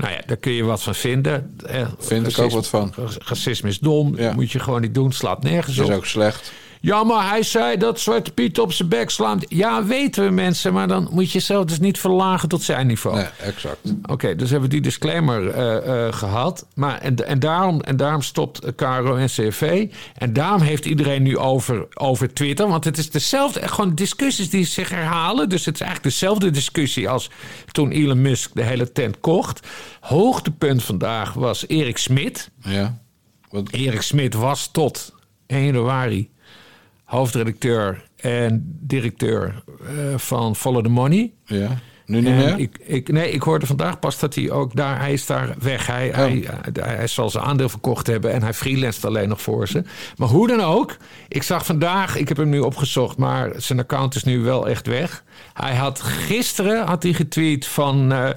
Nou 0.00 0.12
ja, 0.12 0.20
daar 0.26 0.36
kun 0.36 0.52
je 0.52 0.64
wat 0.64 0.82
van 0.82 0.94
vinden. 0.94 1.56
Eh, 1.66 1.88
Vind 1.98 2.26
ik 2.26 2.38
ook 2.38 2.50
wat 2.50 2.68
van. 2.68 2.94
Racisme 3.18 3.68
is 3.68 3.78
dom, 3.78 4.16
Ja. 4.16 4.32
moet 4.32 4.50
je 4.50 4.58
gewoon 4.58 4.80
niet 4.80 4.94
doen, 4.94 5.12
slaat 5.12 5.42
nergens 5.42 5.76
Dat 5.76 5.84
op. 5.84 5.90
is 5.90 5.96
ook 5.96 6.06
slecht. 6.06 6.52
Ja, 6.82 7.04
maar 7.04 7.28
hij 7.28 7.42
zei 7.42 7.76
dat 7.76 8.00
Zwarte 8.00 8.32
Piet 8.32 8.58
op 8.58 8.72
zijn 8.72 8.88
bek 8.88 9.10
slaat. 9.10 9.44
Ja, 9.48 9.84
weten 9.84 10.24
we 10.24 10.30
mensen, 10.30 10.72
maar 10.72 10.88
dan 10.88 11.08
moet 11.10 11.26
je 11.26 11.32
jezelf 11.32 11.64
dus 11.64 11.78
niet 11.78 11.98
verlagen 11.98 12.48
tot 12.48 12.62
zijn 12.62 12.86
niveau. 12.86 13.16
Nee, 13.16 13.26
exact. 13.40 13.94
Oké, 14.02 14.36
dus 14.36 14.50
hebben 14.50 14.68
we 14.68 14.74
die 14.74 14.84
disclaimer 14.84 15.48
eh, 15.48 16.06
eh, 16.06 16.12
gehad. 16.12 16.66
Maar 16.74 16.98
en, 16.98 17.26
en, 17.26 17.38
daarom, 17.38 17.80
en 17.80 17.96
daarom 17.96 18.22
stopt 18.22 18.74
KRO 18.74 19.16
en 19.16 19.26
CV. 19.26 19.88
En 20.14 20.32
daarom 20.32 20.60
heeft 20.60 20.84
iedereen 20.84 21.22
nu 21.22 21.38
over, 21.38 21.86
over 21.94 22.32
Twitter. 22.32 22.68
Want 22.68 22.84
het 22.84 22.98
is 22.98 23.10
dezelfde, 23.10 23.68
gewoon 23.68 23.94
discussies 23.94 24.50
die 24.50 24.64
zich 24.64 24.88
herhalen. 24.88 25.48
Dus 25.48 25.64
het 25.64 25.74
is 25.74 25.80
eigenlijk 25.80 26.12
dezelfde 26.14 26.50
discussie 26.50 27.08
als 27.08 27.30
toen 27.72 27.90
Elon 27.90 28.22
Musk 28.22 28.50
de 28.54 28.62
hele 28.62 28.92
tent 28.92 29.20
kocht. 29.20 29.66
Hoogtepunt 30.00 30.82
vandaag 30.82 31.32
was 31.32 31.66
Erik 31.66 31.98
Smit. 31.98 32.50
Ja. 32.62 32.98
Wat, 33.50 33.70
Erik 33.70 34.02
Smit 34.02 34.34
was 34.34 34.68
tot 34.72 35.14
1 35.46 35.64
januari 35.64 36.30
hoofdredacteur 37.10 38.02
en 38.16 38.78
directeur 38.80 39.62
eh, 39.86 39.94
van 40.16 40.56
Follow 40.56 40.82
the 40.84 40.90
Money. 40.90 41.32
ja. 41.44 41.68
Nu 42.06 42.16
niet 42.16 42.26
En 42.26 42.36
meer? 42.36 42.58
Ik, 42.58 42.78
ik, 42.82 43.12
nee, 43.12 43.30
ik 43.30 43.42
hoorde 43.42 43.66
vandaag 43.66 43.98
pas 43.98 44.18
dat 44.18 44.34
hij 44.34 44.50
ook 44.50 44.74
daar... 44.76 44.98
Hij 45.00 45.12
is 45.12 45.26
daar 45.26 45.54
weg. 45.58 45.86
Hij, 45.86 46.08
Oh. 46.08 46.14
hij, 46.14 46.44
hij, 46.72 46.94
hij 46.96 47.06
zal 47.06 47.30
zijn 47.30 47.44
aandeel 47.44 47.68
verkocht 47.68 48.06
hebben... 48.06 48.32
en 48.32 48.42
hij 48.42 48.54
freelanced 48.54 49.04
alleen 49.04 49.28
nog 49.28 49.40
voor 49.42 49.68
ze. 49.68 49.82
Maar 50.16 50.28
hoe 50.28 50.48
dan 50.48 50.60
ook, 50.60 50.96
ik 51.28 51.42
zag 51.42 51.66
vandaag... 51.66 52.16
Ik 52.16 52.28
heb 52.28 52.36
hem 52.36 52.48
nu 52.48 52.58
opgezocht, 52.58 53.16
maar 53.16 53.50
zijn 53.56 53.78
account 53.78 54.14
is 54.14 54.24
nu 54.24 54.40
wel 54.40 54.68
echt 54.68 54.86
weg. 54.86 55.24
Hij 55.52 55.74
had 55.74 56.00
gisteren 56.00 56.86
had 56.86 57.02
hij 57.02 57.12
getweet 57.12 57.66
van... 57.66 58.12
eh, 58.12 58.28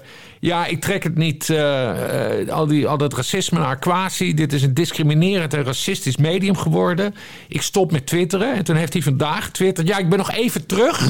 ja, 0.43 0.65
ik 0.65 0.81
trek 0.81 1.03
het 1.03 1.15
niet, 1.15 1.49
eh, 1.49 2.41
eh, 2.41 2.49
al, 2.49 2.67
die, 2.67 2.87
al 2.87 2.97
dat 2.97 3.13
racisme 3.13 3.59
naar 3.59 3.67
Aquasi. 3.67 4.33
Dit 4.33 4.53
is 4.53 4.63
een 4.63 4.73
discriminerend 4.73 5.53
en 5.53 5.63
racistisch 5.63 6.17
medium 6.17 6.57
geworden. 6.57 7.15
Ik 7.47 7.61
stop 7.61 7.91
met 7.91 8.05
twitteren. 8.05 8.53
En 8.53 8.63
toen 8.63 8.75
heeft 8.75 8.93
hij 8.93 9.01
vandaag 9.01 9.45
getwitterd... 9.45 9.87
ja, 9.87 9.97
ik 9.97 10.09
ben 10.09 10.17
nog 10.17 10.31
even 10.31 10.65
terug... 10.65 11.09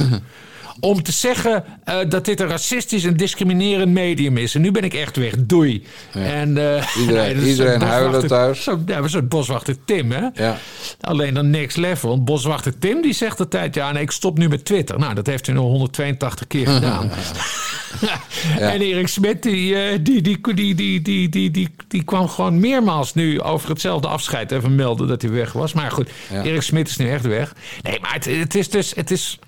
om 0.80 1.02
te 1.02 1.12
zeggen 1.12 1.64
eh, 1.84 1.96
dat 2.08 2.24
dit 2.24 2.40
een 2.40 2.48
racistisch 2.48 3.04
en 3.04 3.16
discriminerend 3.16 3.92
medium 3.92 4.36
is. 4.36 4.54
En 4.54 4.60
nu 4.60 4.70
ben 4.70 4.82
ik 4.82 4.94
echt 4.94 5.16
weg. 5.16 5.34
Doei. 5.38 5.86
En, 6.12 6.76
eh, 6.76 6.86
Iedereen- 7.00 7.54
zo'n 7.54 7.80
huilen 7.80 8.26
thuis. 8.26 8.62
Zo, 8.62 8.82
ja, 8.86 9.08
soort 9.08 9.28
boswachter 9.28 9.76
Tim, 9.84 10.12
hè? 10.12 10.28
Ja. 10.34 10.58
Alleen 11.00 11.34
dan 11.34 11.50
next 11.50 11.76
level. 11.76 12.08
Want 12.08 12.24
boswachter 12.24 12.78
Tim 12.78 13.02
die 13.02 13.12
zegt 13.12 13.40
altijd... 13.40 13.74
ja, 13.74 13.92
nee, 13.92 14.02
ik 14.02 14.10
stop 14.10 14.38
nu 14.38 14.48
met 14.48 14.64
Twitter. 14.64 14.98
Nou, 14.98 15.14
dat 15.14 15.26
heeft 15.26 15.46
hij 15.46 15.54
nog 15.54 15.64
182 15.64 16.46
keer 16.46 16.66
gedaan. 16.66 17.10
En 18.58 18.80
Erik 18.80 19.08
Smit, 19.08 19.42
die, 19.42 19.74
eh, 19.76 19.98
die, 20.02 20.22
die, 20.22 20.54
die, 20.54 20.74
die, 20.74 21.02
die, 21.02 21.28
die, 21.28 21.50
die, 21.50 21.74
die 21.88 22.04
kwam 22.04 22.28
gewoon 22.28 22.60
meermaals 22.60 23.14
nu 23.14 23.40
over 23.40 23.68
hetzelfde 23.68 24.08
afscheid 24.08 24.52
even 24.52 24.74
melden 24.74 25.08
dat 25.08 25.22
hij 25.22 25.30
weg 25.30 25.52
was. 25.52 25.72
Maar 25.72 25.90
goed. 25.90 26.10
Erik 26.30 26.62
Smit 26.62 26.88
is 26.88 26.96
nu 26.96 27.10
echt 27.10 27.24
weg. 27.24 27.54
Nee, 27.82 28.00
maar 28.00 28.12
het, 28.12 28.24
het 28.24 28.54
is 28.54 28.70
dus 28.70 28.94
het 28.94 29.10
is 29.10 29.38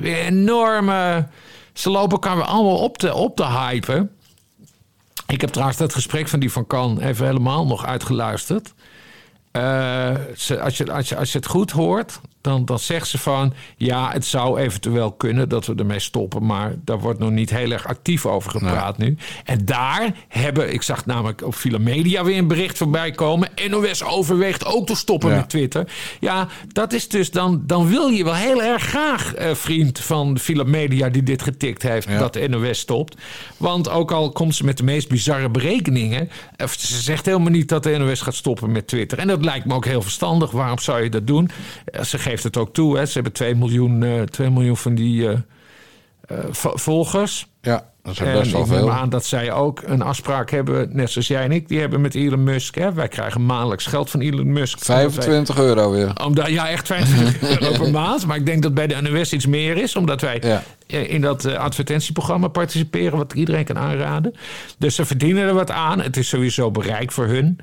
weer 0.00 0.18
enorme... 0.18 1.26
Ze 1.72 1.90
lopen 1.90 2.10
elkaar 2.10 2.36
weer 2.36 2.44
allemaal 2.44 2.78
op 2.78 2.98
te, 2.98 3.14
op 3.14 3.36
te 3.36 3.46
hypen. 3.46 4.10
Ik 5.26 5.40
heb 5.40 5.50
trouwens 5.50 5.78
dat 5.78 5.94
gesprek 5.94 6.28
van 6.28 6.40
die 6.40 6.52
van 6.52 6.66
Kan 6.66 7.00
even 7.00 7.26
helemaal 7.26 7.66
nog 7.66 7.86
uitgeluisterd. 7.86 8.74
Eh, 9.50 10.14
als, 10.60 10.76
je, 10.76 10.92
als, 10.92 11.08
je, 11.08 11.16
als 11.16 11.32
je 11.32 11.38
het 11.38 11.46
goed 11.46 11.70
hoort, 11.70 12.20
dan, 12.46 12.64
dan 12.64 12.78
zegt 12.78 13.08
ze 13.08 13.18
van... 13.18 13.52
ja, 13.76 14.10
het 14.12 14.24
zou 14.24 14.58
eventueel 14.58 15.12
kunnen 15.12 15.48
dat 15.48 15.66
we 15.66 15.74
ermee 15.74 15.98
stoppen... 15.98 16.46
maar 16.46 16.74
daar 16.84 16.98
wordt 16.98 17.18
nog 17.18 17.30
niet 17.30 17.50
heel 17.50 17.70
erg 17.70 17.86
actief 17.86 18.26
over 18.26 18.50
gepraat 18.50 18.98
nu. 18.98 19.16
En 19.44 19.64
daar 19.64 20.12
hebben... 20.28 20.72
ik 20.72 20.82
zag 20.82 21.06
namelijk 21.06 21.42
op 21.44 21.54
Filomedia 21.54 22.24
weer 22.24 22.38
een 22.38 22.48
bericht 22.48 22.78
voorbij 22.78 23.10
komen... 23.10 23.48
NOS 23.70 24.04
overweegt 24.04 24.64
ook 24.64 24.86
te 24.86 24.96
stoppen 24.96 25.30
Ja. 25.30 25.36
met 25.36 25.48
Twitter. 25.48 25.88
Ja, 26.20 26.48
dat 26.68 26.92
is 26.92 27.08
dus 27.08 27.30
dan... 27.30 27.62
dan 27.66 27.88
wil 27.88 28.08
je 28.08 28.24
wel 28.24 28.34
heel 28.34 28.62
erg 28.62 28.82
graag, 28.82 29.34
eh, 29.34 29.54
vriend 29.54 29.98
van 29.98 30.38
Filomedia... 30.38 31.08
die 31.08 31.22
dit 31.22 31.42
getikt 31.42 31.82
heeft, 31.82 32.08
Ja. 32.08 32.18
dat 32.18 32.32
de 32.32 32.48
NOS 32.48 32.78
stopt. 32.78 33.16
Want 33.56 33.88
ook 33.88 34.12
al 34.12 34.30
komt 34.30 34.54
ze 34.54 34.64
met 34.64 34.76
de 34.76 34.84
meest 34.84 35.08
bizarre 35.08 35.48
berekeningen... 35.50 36.30
of 36.56 36.72
ze 36.78 37.00
zegt 37.00 37.26
helemaal 37.26 37.50
niet 37.50 37.68
dat 37.68 37.82
de 37.82 37.96
NOS 37.98 38.20
gaat 38.20 38.34
stoppen 38.34 38.72
met 38.72 38.86
Twitter. 38.86 39.18
En 39.18 39.26
dat 39.26 39.44
lijkt 39.44 39.64
me 39.66 39.74
ook 39.74 39.84
heel 39.84 40.02
verstandig. 40.02 40.50
Waarom 40.50 40.78
zou 40.78 41.02
je 41.02 41.10
dat 41.10 41.26
doen? 41.26 41.50
Eh, 41.84 42.02
Ze 42.02 42.18
geeft 42.18 42.35
het 42.42 42.56
ook 42.56 42.74
toe. 42.74 42.96
Hè. 42.96 43.06
Ze 43.06 43.12
hebben 43.12 43.32
2 43.32 43.54
miljoen, 43.54 44.02
eh 44.02 44.22
2 44.22 44.50
miljoen 44.50 44.76
van 44.76 44.94
die 44.94 45.28
eh, 45.28 45.34
eh, 46.26 46.38
vo- 46.50 46.76
volgers. 46.76 47.46
Ja, 47.62 47.84
dat 48.02 48.12
is 48.12 48.18
En 48.20 48.32
best 48.38 48.52
wel 48.52 48.66
veel. 48.66 48.90
aan 48.92 49.08
dat 49.08 49.24
zij 49.24 49.52
ook 49.52 49.82
een 49.84 50.02
afspraak 50.02 50.50
hebben, 50.50 50.88
net 50.92 51.10
zoals 51.10 51.26
jij 51.28 51.42
en 51.42 51.52
ik. 51.52 51.68
Die 51.68 51.80
hebben 51.80 52.00
met 52.00 52.14
Elon 52.14 52.44
Musk. 52.44 52.74
Hè. 52.74 52.92
Wij 52.92 53.08
krijgen 53.08 53.46
maandelijks 53.46 53.86
geld 53.86 54.10
van 54.10 54.20
Elon 54.20 54.52
Musk. 54.52 54.78
25 54.78 55.58
euro 55.58 55.90
weer. 55.90 56.12
Omdat, 56.24 56.48
ja, 56.48 56.68
echt 56.68 56.86
25 56.86 57.50
euro 57.60 57.78
per 57.78 57.90
maand. 57.90 58.26
Maar 58.26 58.36
ik 58.36 58.46
denk 58.46 58.62
dat 58.62 58.74
bij 58.74 58.86
de 58.86 59.00
NOS 59.00 59.32
iets 59.32 59.46
meer 59.46 59.76
is. 59.76 59.96
Omdat 59.96 60.20
wij 60.20 60.42
Ja. 60.42 60.62
in 60.98 61.20
dat 61.20 61.44
advertentieprogramma 61.54 62.48
participeren. 62.48 63.18
Wat 63.18 63.32
iedereen 63.32 63.64
kan 63.64 63.78
aanraden. 63.78 64.34
Dus 64.78 64.94
ze 64.94 65.04
verdienen 65.04 65.46
er 65.46 65.54
wat 65.54 65.70
aan. 65.70 66.00
Het 66.00 66.16
is 66.16 66.28
sowieso 66.28 66.70
bereik 66.70 67.12
voor 67.12 67.26
hun. 67.26 67.58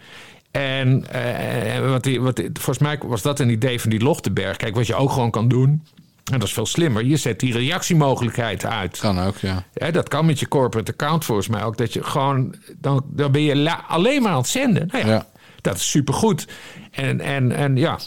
En 0.53 1.05
eh, 1.11 1.89
wat 1.89 2.03
die, 2.03 2.21
wat, 2.21 2.35
die- 2.35 2.49
volgens 2.53 2.77
mij 2.77 2.99
was 3.05 3.21
dat 3.21 3.39
een 3.39 3.49
idee 3.49 3.81
van 3.81 3.89
die 3.89 3.99
Lochtenberg. 4.03 4.57
Kijk, 4.57 4.75
wat 4.75 4.87
je 4.87 4.95
ook 4.95 5.11
gewoon 5.11 5.31
kan 5.31 5.47
doen. 5.47 5.83
En 6.31 6.39
dat 6.39 6.47
is 6.47 6.53
veel 6.53 6.65
slimmer. 6.65 7.05
Je 7.05 7.17
zet 7.17 7.39
die 7.39 7.53
reactiemogelijkheid 7.53 8.65
uit. 8.65 8.97
Kan 8.99 9.19
ook, 9.19 9.37
ja. 9.37 9.63
Ja, 9.73 9.91
dat 9.91 10.07
kan 10.09 10.25
met 10.25 10.39
je 10.39 10.47
corporate 10.47 10.91
account 10.91 11.25
volgens 11.25 11.47
mij 11.47 11.63
ook. 11.63 11.77
Dat 11.77 11.93
je 11.93 12.03
gewoon, 12.03 12.55
dan, 12.77 13.03
dan 13.09 13.31
ben 13.31 13.41
je 13.41 13.55
la- 13.55 13.85
alleen 13.87 14.21
maar 14.21 14.31
aan 14.31 14.37
het 14.37 14.47
zenden. 14.47 14.87
Nou 14.91 15.05
ja, 15.07 15.11
Ja. 15.11 15.25
dat 15.61 15.75
is 15.75 15.89
supergoed. 15.89 16.47
En, 16.91 17.21
en, 17.21 17.51
en 17.51 17.75
ja, 17.77 17.99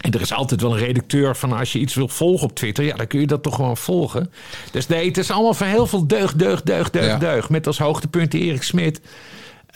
en 0.00 0.12
er 0.12 0.20
is 0.20 0.32
altijd 0.32 0.60
wel 0.60 0.72
een 0.72 0.78
redacteur 0.84 1.36
van 1.36 1.52
als 1.52 1.72
je 1.72 1.78
iets 1.78 1.94
wil 1.94 2.08
volgen 2.08 2.48
op 2.48 2.54
Twitter, 2.54 2.84
ja, 2.84 2.96
dan 2.96 3.06
kun 3.06 3.20
je 3.20 3.26
dat 3.26 3.42
toch 3.42 3.54
gewoon 3.54 3.76
volgen. 3.76 4.32
Dus 4.70 4.86
nee, 4.86 5.06
het 5.06 5.18
is 5.18 5.30
allemaal 5.30 5.54
van 5.54 5.66
heel 5.66 5.86
veel 5.86 6.06
deugd, 6.06 6.38
deugd, 6.38 6.66
deugd, 6.66 6.92
deugd, 6.92 7.06
Ja. 7.06 7.18
deugd. 7.18 7.48
Met 7.48 7.66
als 7.66 7.78
hoogtepunt 7.78 8.34
Erik 8.34 8.62
Smit. 8.62 9.00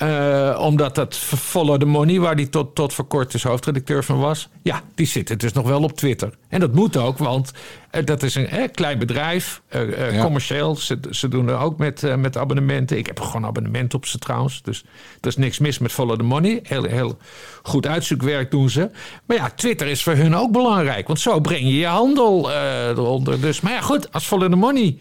Eh, 0.00 0.58
omdat 0.60 0.94
dat 0.94 1.16
Follow 1.16 1.78
the 1.78 1.84
Money, 1.86 2.20
waar 2.20 2.36
die 2.36 2.48
tot, 2.48 2.74
tot 2.74 2.92
voor 2.94 3.04
kort 3.04 3.32
dus 3.32 3.42
hoofdredacteur 3.42 4.04
van 4.04 4.18
was. 4.18 4.48
Ja, 4.62 4.82
die 4.94 5.06
zitten 5.06 5.38
dus 5.38 5.52
nog 5.52 5.66
wel 5.66 5.82
op 5.82 5.92
Twitter. 5.92 6.30
En 6.48 6.60
dat 6.60 6.74
moet 6.74 6.96
ook, 6.96 7.18
want 7.18 7.52
eh, 7.90 8.04
dat 8.04 8.22
is 8.22 8.34
een 8.34 8.70
klein 8.70 8.98
bedrijf, 8.98 9.62
eh, 9.68 10.14
Ja. 10.14 10.22
commercieel. 10.22 10.76
Ze, 10.76 10.98
ze 11.10 11.28
doen 11.28 11.48
er 11.48 11.58
ook 11.58 11.78
met, 11.78 12.16
met 12.16 12.36
abonnementen. 12.36 12.98
Ik 12.98 13.06
heb 13.06 13.20
gewoon 13.20 13.46
abonnement 13.46 13.94
op 13.94 14.06
ze 14.06 14.18
trouwens. 14.18 14.62
Dus 14.62 14.84
er 15.20 15.28
is 15.28 15.36
niks 15.36 15.58
mis 15.58 15.78
met 15.78 15.92
Follow 15.92 16.16
the 16.16 16.22
Money. 16.22 16.60
Heel, 16.62 16.84
heel 16.84 17.18
goed 17.62 17.86
uitzoekwerk 17.86 18.50
doen 18.50 18.70
ze. 18.70 18.90
Maar 19.26 19.36
ja, 19.36 19.50
Twitter 19.54 19.86
is 19.86 20.02
voor 20.02 20.14
hun 20.14 20.36
ook 20.36 20.52
belangrijk. 20.52 21.06
Want 21.06 21.20
zo 21.20 21.40
breng 21.40 21.62
je 21.62 21.78
je 21.78 21.86
handel 21.86 22.50
eronder. 22.52 23.40
Dus, 23.40 23.60
maar 23.60 23.72
ja, 23.72 23.80
goed, 23.80 24.12
als 24.12 24.26
Follow 24.26 24.50
the 24.50 24.56
Money 24.56 24.98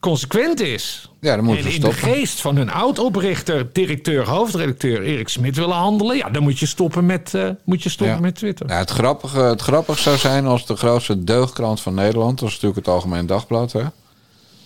consequent 0.00 0.60
is, 0.60 1.09
Ja, 1.20 1.36
dan 1.36 1.44
moeten 1.44 1.64
en 1.64 1.70
we 1.70 1.74
in 1.76 1.80
de 1.80 1.92
geest 1.92 2.40
van 2.40 2.56
een 2.56 2.70
oud-oprichter, 2.70 3.72
directeur, 3.72 4.28
hoofdredacteur 4.28 5.02
Erik 5.02 5.28
Smit 5.28 5.56
willen 5.56 5.76
handelen... 5.76 6.16
ja, 6.16 6.30
dan 6.30 6.42
moet 6.42 6.58
je 6.58 6.66
stoppen 6.66 7.06
met, 7.06 7.34
eh, 7.34 7.48
moet 7.64 7.82
je 7.82 7.88
stoppen 7.88 8.16
Ja. 8.16 8.22
met 8.22 8.34
Twitter. 8.34 8.68
Ja, 8.68 8.78
het, 8.78 8.90
grappige, 8.90 9.40
het 9.40 9.60
grappige 9.60 10.00
zou 10.02 10.16
zijn 10.16 10.46
als 10.46 10.66
de 10.66 10.76
grootste 10.76 11.24
deugdkrant 11.24 11.80
van 11.80 11.94
Nederland... 11.94 12.38
dat 12.38 12.48
is 12.48 12.54
natuurlijk 12.54 12.86
het 12.86 12.94
Algemeen 12.94 13.26
Dagblad, 13.26 13.72
hè? 13.72 13.82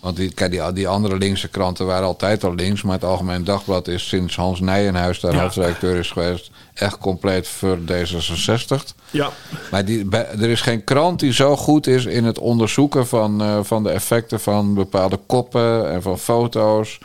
Want 0.05 0.17
die, 0.17 0.33
kijk, 0.35 0.51
die, 0.51 0.73
die 0.73 0.89
andere 0.89 1.19
linkse 1.19 1.49
kranten 1.49 1.87
waren 1.87 2.07
altijd 2.07 2.45
al 2.45 2.55
links... 2.55 2.83
maar 2.83 2.95
het 2.95 3.05
Algemeen 3.05 3.45
Dagblad 3.45 3.89
is 3.89 4.09
sinds 4.09 4.37
Hans 4.37 4.61
Nijenhuis 4.61 5.21
daar 5.21 5.33
Ja. 5.35 5.41
hoofdredacteur 5.43 5.97
is 5.97 6.11
geweest... 6.11 6.51
echt 6.75 6.99
compleet 6.99 7.49
voor 7.49 7.79
D66. 7.79 8.95
Ja. 9.11 9.31
Maar 9.71 9.85
die, 9.85 10.05
bij- 10.05 10.27
er 10.41 10.49
is 10.51 10.61
geen 10.61 10.85
krant 10.85 11.21
die 11.21 11.33
zo 11.33 11.57
goed 11.57 11.87
is 11.87 12.05
in 12.05 12.25
het 12.25 12.39
onderzoeken 12.39 13.07
van, 13.07 13.43
eh, 13.43 13.59
van 13.63 13.83
de 13.83 13.91
effecten 13.91 14.41
van 14.41 14.75
bepaalde 14.75 15.19
koppen 15.27 15.91
en 15.91 16.03
van 16.03 16.19
foto's 16.19 16.99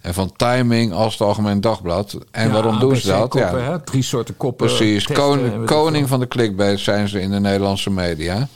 en 0.00 0.14
van 0.14 0.32
timing 0.36 0.92
als 0.92 1.12
het 1.12 1.22
Algemeen 1.22 1.60
Dagblad. 1.60 2.18
En 2.30 2.46
Ja, 2.46 2.52
waarom 2.52 2.78
doen 2.78 2.96
ze 2.96 3.08
dat? 3.08 3.34
Ja, 3.34 3.56
hè? 3.56 3.80
Drie 3.80 4.02
soorten 4.02 4.36
koppen. 4.36 4.66
precies. 4.66 5.04
testen, 5.04 5.64
koning 5.64 5.98
veel. 5.98 6.06
van 6.06 6.20
de 6.20 6.28
clickbait 6.28 6.78
zijn 6.80 7.08
ze 7.08 7.20
in 7.20 7.30
de 7.30 7.40
Nederlandse 7.40 7.90
media. 7.90 8.48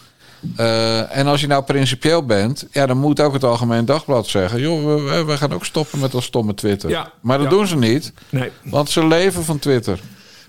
Eh, 0.57 1.17
en 1.17 1.27
als 1.27 1.41
je 1.41 1.47
nou 1.47 1.63
principieel 1.63 2.25
bent, 2.27 2.67
ja, 2.71 2.87
dan 2.87 2.97
moet 2.99 3.21
ook 3.21 3.33
het 3.33 3.45
Algemeen 3.45 3.85
Dagblad 3.85 4.27
zeggen: 4.27 4.61
joh, 4.61 4.85
we, 4.85 5.25
we 5.25 5.37
gaan 5.37 5.53
ook 5.53 5.65
stoppen 5.65 5.99
met 5.99 6.13
dat 6.13 6.23
stomme 6.23 6.55
Twitter. 6.55 6.91
Ja, 6.91 7.13
maar 7.21 7.39
dat 7.39 7.51
ja. 7.51 7.57
doen 7.57 7.67
ze 7.67 7.77
niet, 7.77 8.13
Nee. 8.29 8.51
want 8.65 8.91
ze 8.91 9.07
leven 9.07 9.45
van 9.45 9.59
Twitter. 9.59 10.01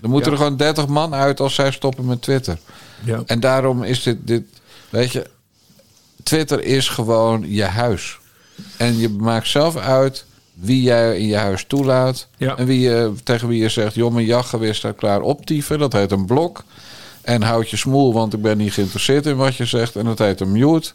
Er 0.02 0.08
moeten 0.08 0.30
Ja. 0.32 0.36
er 0.38 0.42
gewoon 0.42 0.58
30 0.58 0.86
man 0.86 1.14
uit 1.14 1.40
als 1.40 1.54
zij 1.54 1.70
stoppen 1.70 2.04
met 2.06 2.22
Twitter. 2.22 2.58
Ja. 3.04 3.22
En 3.26 3.40
daarom 3.40 3.82
is 3.82 4.02
dit, 4.02 4.16
dit. 4.26 4.42
Weet 4.90 5.12
je, 5.12 5.26
Twitter 6.22 6.62
is 6.64 6.88
gewoon 6.88 7.44
je 7.48 7.64
huis. 7.64 8.18
En 8.76 8.98
je 8.98 9.08
maakt 9.08 9.48
zelf 9.48 9.76
uit 9.76 10.24
wie 10.54 10.82
jij 10.82 11.18
in 11.18 11.26
je 11.26 11.36
huis 11.36 11.64
toelaat. 11.68 12.28
En 12.38 12.66
wie 12.66 12.80
je, 12.80 13.12
tegen 13.24 13.48
wie 13.48 13.62
je 13.62 13.68
zegt: 13.68 13.94
joh, 13.94 14.12
mijn 14.12 14.26
jachtgeweer 14.26 14.74
staat 14.74 14.96
klaar 14.96 15.20
optieven. 15.20 15.78
Dat 15.78 15.92
heet 15.92 16.10
een 16.12 16.26
blok. 16.26 16.64
En 17.22 17.42
houd 17.42 17.70
je 17.70 17.76
smoel, 17.76 18.12
want 18.12 18.32
ik 18.32 18.42
ben 18.42 18.58
niet 18.58 18.72
geïnteresseerd 18.72 19.26
in 19.26 19.36
wat 19.36 19.56
je 19.56 19.64
zegt. 19.64 19.96
En 19.96 20.04
dat 20.04 20.18
heet 20.18 20.40
een 20.40 20.52
mute. 20.52 20.90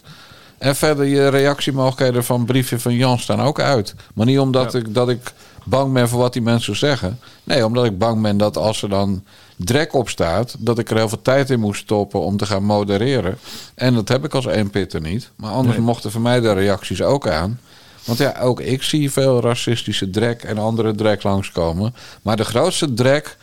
En 0.58 0.76
verder 0.76 1.06
je 1.06 1.28
reactiemogelijkheden 1.28 2.24
van 2.24 2.46
briefje 2.46 2.80
van 2.80 2.94
Jan 2.96 3.20
staan 3.20 3.42
ook 3.42 3.60
uit. 3.60 3.96
Maar 4.14 4.26
niet 4.26 4.40
omdat 4.40 4.72
Ja. 4.74 4.80
ik, 4.80 4.94
dat 4.94 5.10
ik 5.10 5.32
bang 5.64 5.94
ben 5.94 6.10
voor 6.10 6.20
wat 6.20 6.34
die 6.34 6.42
mensen 6.42 6.76
zeggen. 6.76 7.20
Nee, 7.44 7.66
omdat 7.66 7.86
ik 7.86 7.98
bang 7.98 8.22
ben 8.22 8.38
dat 8.38 8.58
als 8.58 8.82
er 8.82 8.90
dan 8.90 9.24
drek 9.56 9.94
op 9.94 10.10
staat... 10.10 10.56
dat 10.60 10.80
ik 10.80 10.90
er 10.90 10.98
heel 10.98 11.10
veel 11.10 11.22
tijd 11.22 11.50
in 11.50 11.60
moest 11.60 11.82
stoppen 11.82 12.20
om 12.22 12.38
te 12.38 12.46
gaan 12.46 12.64
modereren. 12.64 13.38
En 13.76 13.94
dat 13.94 14.08
heb 14.08 14.26
ik 14.26 14.34
als 14.34 14.48
pitter 14.72 15.02
niet. 15.02 15.32
Maar 15.36 15.52
anders 15.52 15.76
Nee. 15.78 15.86
mochten 15.86 16.12
voor 16.12 16.22
mij 16.22 16.40
de 16.40 16.54
reacties 16.54 17.02
ook 17.02 17.28
aan. 17.28 17.60
Want 18.06 18.20
ja, 18.20 18.36
ook 18.42 18.60
ik 18.62 18.84
zie 18.84 19.12
veel 19.12 19.42
racistische 19.42 20.10
drek 20.10 20.44
en 20.44 20.58
andere 20.58 20.96
drek 20.96 21.24
langskomen. 21.24 21.96
Maar 22.22 22.38
de 22.38 22.46
grootste 22.46 22.94
drek... 22.94 23.38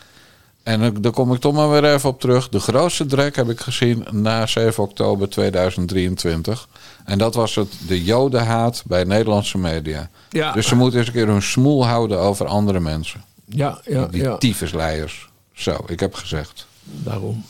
En 0.65 0.79
dan- 0.79 1.01
daar 1.01 1.11
kom 1.11 1.33
ik 1.33 1.39
toch 1.39 1.53
maar 1.53 1.69
weer 1.69 1.93
even 1.93 2.09
op 2.09 2.19
terug. 2.19 2.49
De 2.49 2.59
grootste 2.59 3.05
drek 3.05 3.35
heb 3.35 3.49
ik 3.49 3.59
gezien 3.59 4.05
na 4.11 4.45
7 4.45 4.83
oktober 4.83 5.29
2023. 5.29 6.67
En 7.05 7.17
dat 7.17 7.35
was 7.35 7.55
het, 7.55 7.73
de 7.87 8.03
jodenhaat 8.03 8.83
bij 8.85 9.03
Nederlandse 9.03 9.57
media. 9.57 10.09
Ja. 10.29 10.51
Dus 10.51 10.67
ze 10.67 10.75
moeten 10.75 10.99
eens 10.99 11.07
een 11.07 11.13
keer 11.13 11.27
hun 11.27 11.41
smoel 11.41 11.85
houden 11.85 12.19
over 12.19 12.45
andere 12.45 12.79
mensen. 12.79 13.23
Ja, 13.45 13.79
ja, 13.85 14.05
Die 14.05 14.21
ja. 14.23 14.37
tyfusleiers. 14.37 15.29
Zo, 15.53 15.77
ik 15.87 15.99
heb 15.99 16.13
gezegd. 16.13 16.67
Daarom. 16.83 17.45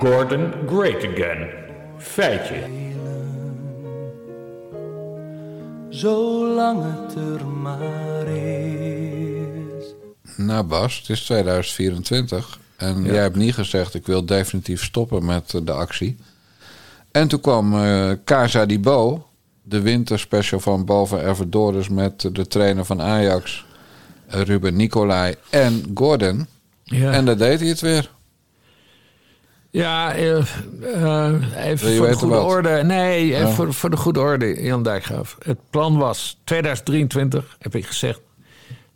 Gordon 0.00 0.52
great 0.66 1.04
again. 1.04 1.48
Feitje. 1.98 2.64
Zolang 5.88 6.82
het 6.82 7.14
er 7.14 7.46
maar 7.46 8.26
is. 8.26 9.94
Nou 10.36 10.64
Bas, 10.64 10.98
het 10.98 11.08
is 11.08 11.24
2024. 11.24 12.58
En 12.76 13.02
jij 13.02 13.22
hebt 13.22 13.36
niet 13.36 13.54
gezegd, 13.54 13.94
ik 13.94 14.06
wil 14.06 14.26
definitief 14.26 14.84
stoppen 14.84 15.24
met 15.24 15.54
eh, 15.54 15.60
de 15.64 15.72
actie. 15.72 16.16
En 17.12 17.28
toen 17.28 17.40
kwam 17.40 17.74
eh 17.74 18.10
Casa 18.24 18.66
di 18.66 18.80
Bo, 18.80 19.26
de 19.62 19.80
winterspecial 19.80 20.60
van 20.60 20.84
Boven 20.84 21.36
met 21.90 22.28
de 22.34 22.46
trainer 22.46 22.84
van 22.84 23.02
Ajax, 23.02 23.66
eh, 24.26 24.40
Ruben 24.40 24.76
Nicolai 24.76 25.34
en 25.50 25.84
Gordon. 25.94 26.46
Ja. 26.84 27.12
En 27.12 27.24
daar 27.24 27.36
deed 27.36 27.60
hij 27.60 27.68
het 27.68 27.80
weer. 27.80 28.10
Ja, 29.70 30.14
eh, 30.14 30.36
even 31.56 31.96
voor 31.96 32.06
de 32.06 32.14
goede 32.14 32.34
wat? 32.34 32.44
orde. 32.44 32.82
Nee, 32.84 33.36
even 33.36 33.52
voor, 33.52 33.74
voor 33.74 33.90
de 33.90 33.96
goede 33.96 34.20
orde, 34.20 34.62
Jan 34.62 34.82
Dijkgraaf. 34.82 35.36
Het 35.42 35.58
plan 35.70 35.98
was 35.98 36.40
2023, 36.44 37.56
heb 37.58 37.74
ik 37.74 37.86
gezegd... 37.86 38.20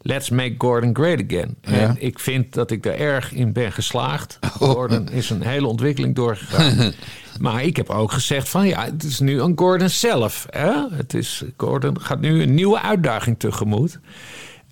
Let's 0.07 0.31
make 0.31 0.55
Gordon 0.59 0.95
great 0.95 1.25
again. 1.25 1.57
Ja. 1.61 1.73
En 1.73 1.97
ik 1.99 2.19
vind 2.19 2.55
dat 2.55 2.71
ik 2.71 2.83
daar 2.83 2.95
erg 2.95 3.33
in 3.33 3.53
ben 3.53 3.73
geslaagd. 3.73 4.39
Gordon 4.59 5.09
is 5.09 5.31
een 5.31 5.43
hele 5.43 5.67
ontwikkeling 5.67 6.15
doorgegaan. 6.15 6.93
maar 7.41 7.63
ik 7.63 7.77
heb 7.77 7.91
ook 7.91 8.13
gezegd 8.13 8.49
van 8.49 8.67
ja, 8.67 8.85
het 8.85 9.03
is 9.03 9.21
nu 9.21 9.43
aan 9.43 9.53
Gordon 9.57 9.89
zelf. 9.89 10.47
Hè? 10.51 10.73
Het 10.91 11.15
is, 11.15 11.45
Gordon 11.57 12.01
gaat 12.01 12.21
nu 12.21 12.43
een 12.43 12.55
nieuwe 12.55 12.81
uitdaging 12.81 13.39
tegemoet. 13.39 13.99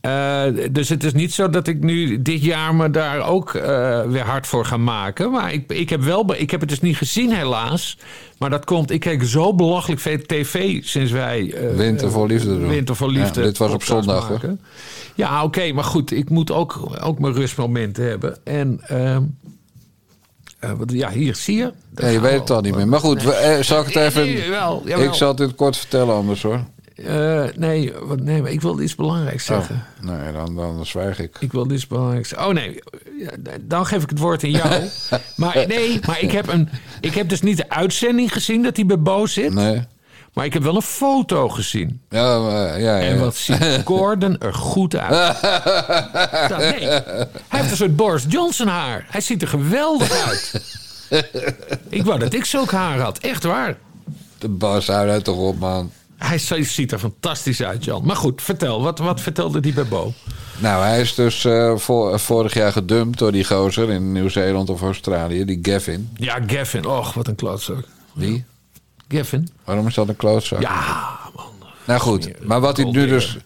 Eh, 0.03 0.45
dus 0.71 0.89
het 0.89 1.05
is 1.05 1.13
niet 1.13 1.33
zo 1.33 1.51
dat 1.51 1.67
ik 1.67 1.83
nu 1.83 2.23
dit 2.23 2.43
jaar 2.45 2.75
me 2.75 2.91
daar 2.91 3.27
ook 3.29 3.55
eh, 3.55 4.03
weer 4.07 4.25
hard 4.25 4.47
voor 4.47 4.65
ga 4.65 4.77
maken. 4.77 5.31
Maar 5.31 5.53
ik, 5.53 5.73
ik, 5.73 5.91
heb 5.91 6.03
wel, 6.03 6.35
ik 6.37 6.51
heb 6.51 6.61
het 6.61 6.69
dus 6.69 6.81
niet 6.81 6.97
gezien 6.97 7.33
helaas. 7.33 7.99
Maar 8.39 8.51
dat 8.51 8.65
komt, 8.65 8.91
ik 8.91 9.01
kijk 9.01 9.23
zo 9.25 9.55
belachelijk 9.55 10.01
veel 10.01 10.19
tv 10.27 10.81
sinds 10.85 11.13
wij... 11.13 11.53
eh, 11.55 11.77
Winter 11.77 12.11
voor 12.11 12.27
Liefde 12.27 12.47
doen. 12.59 12.69
Winter 12.69 12.97
voor 12.97 13.11
Liefde. 13.11 13.41
Ja, 13.41 13.47
dit 13.47 13.59
was 13.59 13.73
op 13.73 13.83
zondag, 13.83 14.23
hoor. 14.23 14.31
maken. 14.33 14.61
Ja, 15.15 15.45
oké, 15.45 15.73
maar 15.73 15.85
goed, 15.85 16.13
ik 16.13 16.31
moet 16.31 16.51
ook, 16.51 16.81
ook 17.03 17.19
mijn 17.19 17.35
rustmomenten 17.35 18.05
hebben. 18.09 18.37
En 18.45 18.81
ehm, 18.87 19.23
eh, 20.59 20.73
wat- 20.73 20.93
ja, 20.93 21.11
hier 21.11 21.35
zie 21.37 21.57
je. 21.57 21.73
Ja, 21.97 22.07
je 22.09 22.21
weet 22.21 22.33
we 22.33 22.39
het 22.39 22.51
al 22.51 22.61
niet 22.61 22.75
meer. 22.75 22.89
Maar 22.89 23.01
goed, 23.01 23.23
we- 23.23 23.33
eh, 23.33 23.63
zal 23.63 23.79
ik 23.81 23.85
het 23.87 23.95
Nee, 23.95 24.05
even... 24.05 24.23
nee, 24.25 24.37
jawel, 24.45 24.83
jawel. 24.85 25.05
ik 25.07 25.13
zal 25.15 25.35
het 25.35 25.55
kort 25.55 25.77
vertellen 25.77 26.15
anders 26.15 26.43
hoor. 26.43 26.61
Eh, 26.97 27.45
nee, 27.57 27.93
wat, 28.03 28.21
nee, 28.21 28.43
maar 28.43 28.51
ik 28.51 28.61
wilde 28.61 28.83
iets 28.83 28.95
belangrijks 28.95 29.45
zeggen. 29.45 29.85
Oh, 30.03 30.11
nee, 30.11 30.33
dan, 30.33 30.55
dan 30.55 30.87
zwijg 30.87 31.19
ik. 31.19 31.37
Ik 31.41 31.53
wil 31.53 31.71
iets 31.71 31.87
belangrijks 31.87 32.29
zeggen. 32.29 32.49
Oh 32.49 32.55
nee, 32.55 32.79
dan 33.61 33.87
geef 33.87 34.03
ik 34.03 34.11
het 34.11 34.19
woord 34.19 34.45
aan 34.45 34.51
jou. 34.51 34.83
maar 35.37 35.65
nee, 35.69 36.01
maar 36.07 36.21
ik 36.21 36.33
heb, 36.33 36.49
een, 36.49 36.69
ik 37.01 37.15
heb 37.15 37.29
dus 37.29 37.41
niet 37.41 37.57
de 37.57 37.69
uitzending 37.69 38.33
gezien 38.33 38.63
dat 38.63 38.77
hij 38.77 38.87
bij 38.87 38.99
Bo 39.01 39.27
zit. 39.27 39.55
Nee. 39.55 39.85
Maar 40.33 40.45
ik 40.45 40.53
heb 40.53 40.63
wel 40.63 40.77
een 40.77 40.83
foto 40.83 41.49
gezien. 41.49 42.01
Ja, 42.09 42.39
maar, 42.39 42.81
ja, 42.81 42.97
ja. 42.99 43.01
En 43.01 43.19
wat 43.21 43.37
ziet 43.37 43.81
Gordon 43.85 44.39
er 44.41 44.55
goed 44.55 44.97
uit. 44.97 45.43
Dat- 46.49 46.59
nee, 46.79 46.85
hij 46.89 47.27
heeft 47.49 47.71
een 47.71 47.77
soort 47.77 47.97
Boris 47.97 48.25
Johnson 48.29 48.67
haar. 48.67 49.07
Hij 49.11 49.21
ziet 49.21 49.43
er 49.43 49.49
geweldig 49.49 50.27
uit. 50.27 50.63
ik 51.89 52.05
wou 52.05 52.19
dat 52.19 52.33
ik 52.35 52.45
zulk 52.45 52.71
haar 52.71 52.99
had. 52.99 53.19
Echt 53.19 53.45
waar. 53.45 53.77
De 54.39 54.49
Bas, 54.49 54.87
hou 54.87 55.07
daar 55.07 55.23
toch 55.23 55.37
op, 55.37 55.59
man. 55.59 55.91
Hij 56.27 56.39
ziet 56.65 56.93
er 56.93 56.99
fantastisch 56.99 57.63
uit, 57.63 57.85
Jan. 57.85 58.05
Maar 58.05 58.17
goed, 58.17 58.43
vertel. 58.43 58.83
Wat, 58.83 58.99
wat 58.99 59.21
vertelde 59.21 59.61
die 59.61 59.73
bij 59.73 59.87
Bo? 59.87 60.13
Nou, 60.59 60.85
hij 60.85 61.01
is 61.01 61.15
dus 61.15 61.45
eh, 61.45 61.77
vorig 62.15 62.55
jaar 62.55 62.73
gedumpt 62.73 63.19
door 63.19 63.33
die 63.33 63.45
gozer 63.45 63.91
in 63.91 64.13
Nieuw-Zeeland 64.13 64.71
of 64.71 64.83
Australië, 64.83 65.45
die 65.45 65.59
Gavin. 65.63 66.11
Ja, 66.15 66.39
Gavin. 66.47 66.87
Och, 66.87 67.15
wat 67.15 67.29
een 67.29 67.35
klootzak. 67.35 67.85
Wie? 68.13 68.45
Gavin? 69.09 69.49
Waarom 69.65 69.87
is 69.87 69.95
dat 69.95 70.09
een 70.09 70.17
klootzak? 70.17 70.61
Ja, 70.61 71.19
man. 71.37 71.45
Nou 71.85 72.01
goed, 72.01 72.47
maar 72.47 72.61
wat 72.61 72.77
hij 72.77 72.87
nu 72.87 73.07
dus... 73.07 73.37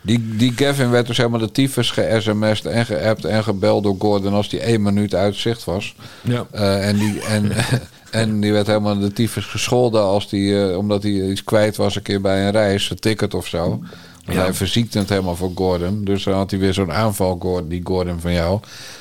Die, 0.00 0.36
die 0.36 0.52
Gavin 0.56 0.90
werd 0.90 1.06
dus 1.06 1.16
helemaal 1.16 1.38
de 1.38 1.50
tyfus 1.50 1.90
ge-sms'd 1.90 2.66
en 2.66 2.86
geappt 2.86 3.24
en 3.24 3.44
gebeld 3.44 3.82
door 3.82 3.96
Gordon 3.98 4.32
als 4.32 4.48
die 4.48 4.60
één 4.60 4.82
minuut 4.82 5.14
uit 5.14 5.36
zicht 5.36 5.64
was. 5.64 5.94
Ja. 6.20 6.46
Eh, 6.50 6.88
en, 6.88 6.96
die, 6.96 7.20
en, 7.20 7.52
en 8.14 8.40
die 8.40 8.52
werd 8.52 8.66
helemaal 8.66 8.98
de 8.98 9.12
tyfus 9.12 9.44
gescholden 9.44 10.02
als 10.02 10.28
die, 10.28 10.68
eh, 10.68 10.76
omdat 10.76 11.02
hij 11.02 11.12
iets 11.12 11.44
kwijt 11.44 11.76
was 11.76 11.96
een 11.96 12.02
keer 12.02 12.20
bij 12.20 12.44
een 12.44 12.50
reis, 12.50 12.90
een 12.90 12.98
ticket 12.98 13.34
of 13.34 13.46
zo. 13.46 13.80
Want 14.24 14.38
hij 14.38 14.54
verziekte 14.54 14.98
het 14.98 15.08
helemaal 15.08 15.36
voor 15.36 15.50
Gordon. 15.54 16.04
Dus 16.04 16.24
dan 16.24 16.34
had 16.34 16.50
hij 16.50 16.60
weer 16.60 16.74
zo'n 16.74 16.92
aanval, 16.92 17.36
Gordon, 17.40 17.68
die 17.68 17.80
Gordon 17.84 18.20
van 18.20 18.32
jou. 18.32 18.60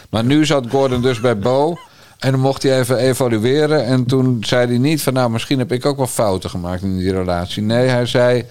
Maar 0.10 0.24
nu 0.24 0.46
zat 0.46 0.70
Gordon 0.70 1.02
dus 1.02 1.20
bij 1.20 1.38
Bo. 1.38 1.78
En 2.20 2.32
dan 2.32 2.40
mocht 2.40 2.64
hij 2.64 2.80
even 2.80 2.98
evalueren. 2.98 3.86
En 3.86 4.06
toen 4.06 4.38
zei 4.42 4.68
hij 4.68 4.78
niet 4.78 5.02
van 5.02 5.14
nou, 5.14 5.30
misschien 5.30 5.60
heb 5.60 5.72
ik 5.72 5.86
ook 5.86 5.98
wel 5.98 6.08
fouten 6.08 6.50
gemaakt 6.50 6.82
in 6.82 6.98
die 6.98 7.12
relatie. 7.12 7.64
Nee, 7.64 7.88
hij 7.88 8.06
zei. 8.06 8.46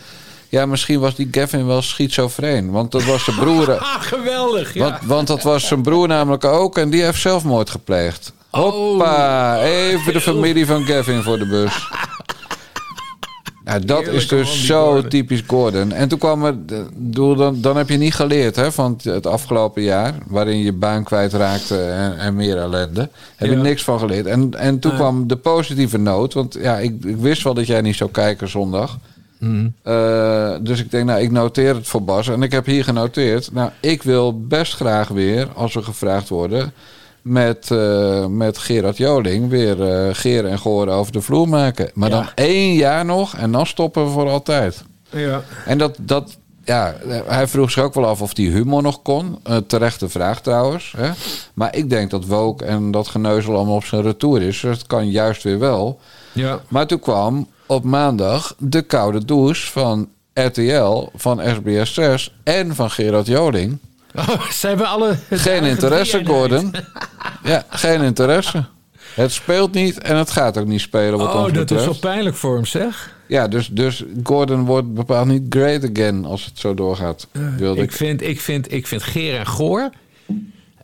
Ja, 0.49 0.67
misschien 0.67 1.01
was 1.01 1.15
die 1.15 1.29
Gavin 1.31 1.67
wel 1.67 1.83
schizofreen. 1.83 2.71
Want 2.71 2.93
dat 2.93 3.05
was 3.05 3.25
zijn 3.25 3.37
broer. 3.37 3.71
Ah, 3.79 4.03
geweldig. 4.03 4.75
Ja. 4.75 4.81
want, 4.81 5.05
want 5.05 5.27
dat 5.27 5.43
was 5.43 5.67
zijn 5.67 5.83
broer 5.83 6.09
namelijk 6.09 6.45
ook. 6.45 6.79
En 6.79 6.91
die 6.91 7.03
heeft 7.03 7.21
zelfmoord 7.21 7.71
gepleegd. 7.71 8.33
Hoppa, 8.53 9.61
even 9.63 10.13
de 10.13 10.21
familie 10.21 10.67
van 10.67 10.85
Gavin 10.85 11.23
voor 11.23 11.39
de 11.39 11.47
bus. 11.47 11.89
Ja, 13.65 13.79
dat 13.95 14.07
is 14.07 14.29
dus 14.29 14.67
zo 14.67 14.85
Gordon. 14.85 15.11
typisch 15.11 15.43
Gordon. 15.47 15.93
En 15.93 16.09
toen 16.09 16.19
kwam 16.19 16.45
er, 16.45 16.55
bedoel, 16.95 17.35
dan, 17.37 17.61
dan 17.61 17.77
heb 17.77 17.89
je 17.89 17.97
niet 17.97 18.15
geleerd 18.15 18.57
hè, 18.57 18.73
van 18.73 18.99
het, 19.03 19.27
afgelopen 19.27 19.83
jaar, 19.83 20.15
waarin 20.27 20.59
je 20.59 20.73
baan 20.73 21.05
kwijtraakte 21.05 21.85
en, 21.85 22.19
en 22.19 22.35
meer 22.35 22.57
ellende. 22.57 23.09
Heb 23.37 23.51
je 23.51 23.57
niks 23.57 23.85
van 23.85 23.99
geleerd. 23.99 24.27
En, 24.27 24.55
en 24.55 24.79
toen 24.79 24.95
kwam 24.95 25.27
de 25.27 25.37
positieve 25.37 25.99
noot, 25.99 26.35
want 26.35 26.57
ja, 26.61 26.79
ik, 26.79 27.05
ik 27.05 27.17
wist 27.17 27.43
wel 27.43 27.55
dat 27.55 27.67
jij 27.67 27.81
niet 27.81 27.97
zou 27.97 28.11
kijken 28.11 28.49
zondag. 28.49 28.99
Mhm. 29.39 29.69
Eh, 29.83 30.55
dus 30.61 30.81
ik 30.81 30.91
denk, 30.91 31.05
nou, 31.07 31.21
ik 31.21 31.31
noteer 31.31 31.75
het 31.75 31.89
voor 31.89 32.03
Bas. 32.03 32.29
En 32.29 32.43
ik 32.43 32.53
heb 32.53 32.67
hier 32.67 32.85
genoteerd. 32.85 33.53
Nou, 33.53 33.71
ik 33.81 34.03
wil 34.03 34.47
best 34.47 34.75
graag 34.75 35.09
weer, 35.09 35.49
als 35.55 35.75
we 35.75 35.83
gevraagd 35.83 36.29
worden, 36.29 36.73
met, 37.23 37.71
eh, 37.71 38.27
met 38.27 38.59
Gerard 38.59 38.97
Joling 38.97 39.49
weer 39.49 39.83
eh 39.83 40.15
Geer 40.15 40.47
en 40.47 40.59
Goor 40.59 40.89
over 40.89 41.13
de 41.13 41.21
vloer 41.21 41.49
maken. 41.49 41.91
Maar 41.95 42.09
Ja. 42.09 42.15
dan 42.15 42.27
één 42.35 42.75
jaar 42.75 43.05
nog 43.05 43.37
en 43.37 43.53
dan 43.53 43.67
stoppen 43.67 44.05
we 44.05 44.11
voor 44.11 44.29
altijd. 44.29 44.85
Ja. 45.11 45.43
En 45.67 45.79
dat, 45.79 45.97
dat 46.01 46.37
ja, 46.65 46.95
hij 47.27 47.47
vroeg 47.47 47.71
zich 47.71 47.83
ook 47.83 47.95
wel 47.95 48.07
af 48.07 48.23
of 48.23 48.35
die 48.35 48.51
humor 48.51 48.83
nog 48.83 49.03
kon. 49.03 49.39
Eh, 49.43 49.57
terechte 49.57 50.09
vraag 50.09 50.41
trouwens. 50.41 50.95
Hè? 50.97 51.11
Maar 51.55 51.77
ik 51.77 51.91
denk 51.91 52.11
dat 52.11 52.27
Woke 52.27 52.65
en 52.65 52.91
dat 52.91 53.09
geneuzel 53.09 53.57
allemaal 53.57 53.75
op 53.75 53.85
zijn 53.85 54.03
retour 54.03 54.43
is. 54.43 54.61
Dus 54.61 54.77
het 54.79 54.87
kan 54.87 55.11
juist 55.11 55.43
weer 55.43 55.59
wel. 55.59 56.01
Ja. 56.33 56.61
Maar 56.69 56.87
toen 56.87 57.01
kwam 57.01 57.49
op 57.67 57.85
maandag 57.85 58.55
de 58.59 58.83
koude 58.83 59.25
douche 59.25 59.71
van 59.71 60.09
RTL, 60.35 61.09
van 61.15 61.41
SBS 61.57 61.95
6 61.95 62.35
en 62.45 62.75
van 62.75 62.91
Gerard 62.91 63.27
Joling. 63.27 63.79
Oh, 64.15 64.49
ze 64.61 64.67
hebben 64.67 64.87
alle... 64.87 65.17
Geen 65.31 65.63
interesse, 65.63 66.25
Gordon. 66.25 66.75
Ja, 67.45 67.65
geen 67.69 68.03
interesse. 68.03 68.65
Het 69.15 69.33
speelt 69.33 69.73
niet 69.73 69.99
en 69.99 70.17
het 70.17 70.31
gaat 70.31 70.59
ook 70.59 70.67
niet 70.67 70.81
spelen 70.81 71.19
wat 71.19 71.35
Oh, 71.35 71.45
ons 71.45 71.53
dat 71.53 71.71
is 71.71 71.85
wel 71.85 71.99
pijnlijk 71.99 72.37
voor 72.37 72.55
hem, 72.55 72.65
zeg. 72.65 73.17
Ja, 73.27 73.49
dus, 73.49 73.69
dus 73.69 74.05
Gordon 74.23 74.65
wordt 74.65 74.95
bepaald 74.95 75.27
niet 75.27 75.43
great 75.49 75.91
again 75.91 76.25
als 76.25 76.45
het 76.45 76.59
zo 76.59 76.75
doorgaat. 76.75 77.29
Wilde 77.57 77.81
Ik 77.81 77.91
ik. 77.91 77.97
vind, 77.97 78.23
ik 78.23 78.41
vind, 78.41 78.73
ik 78.73 78.87
vind 78.87 79.03
Geer 79.03 79.39
en 79.39 79.47
Goor... 79.47 79.91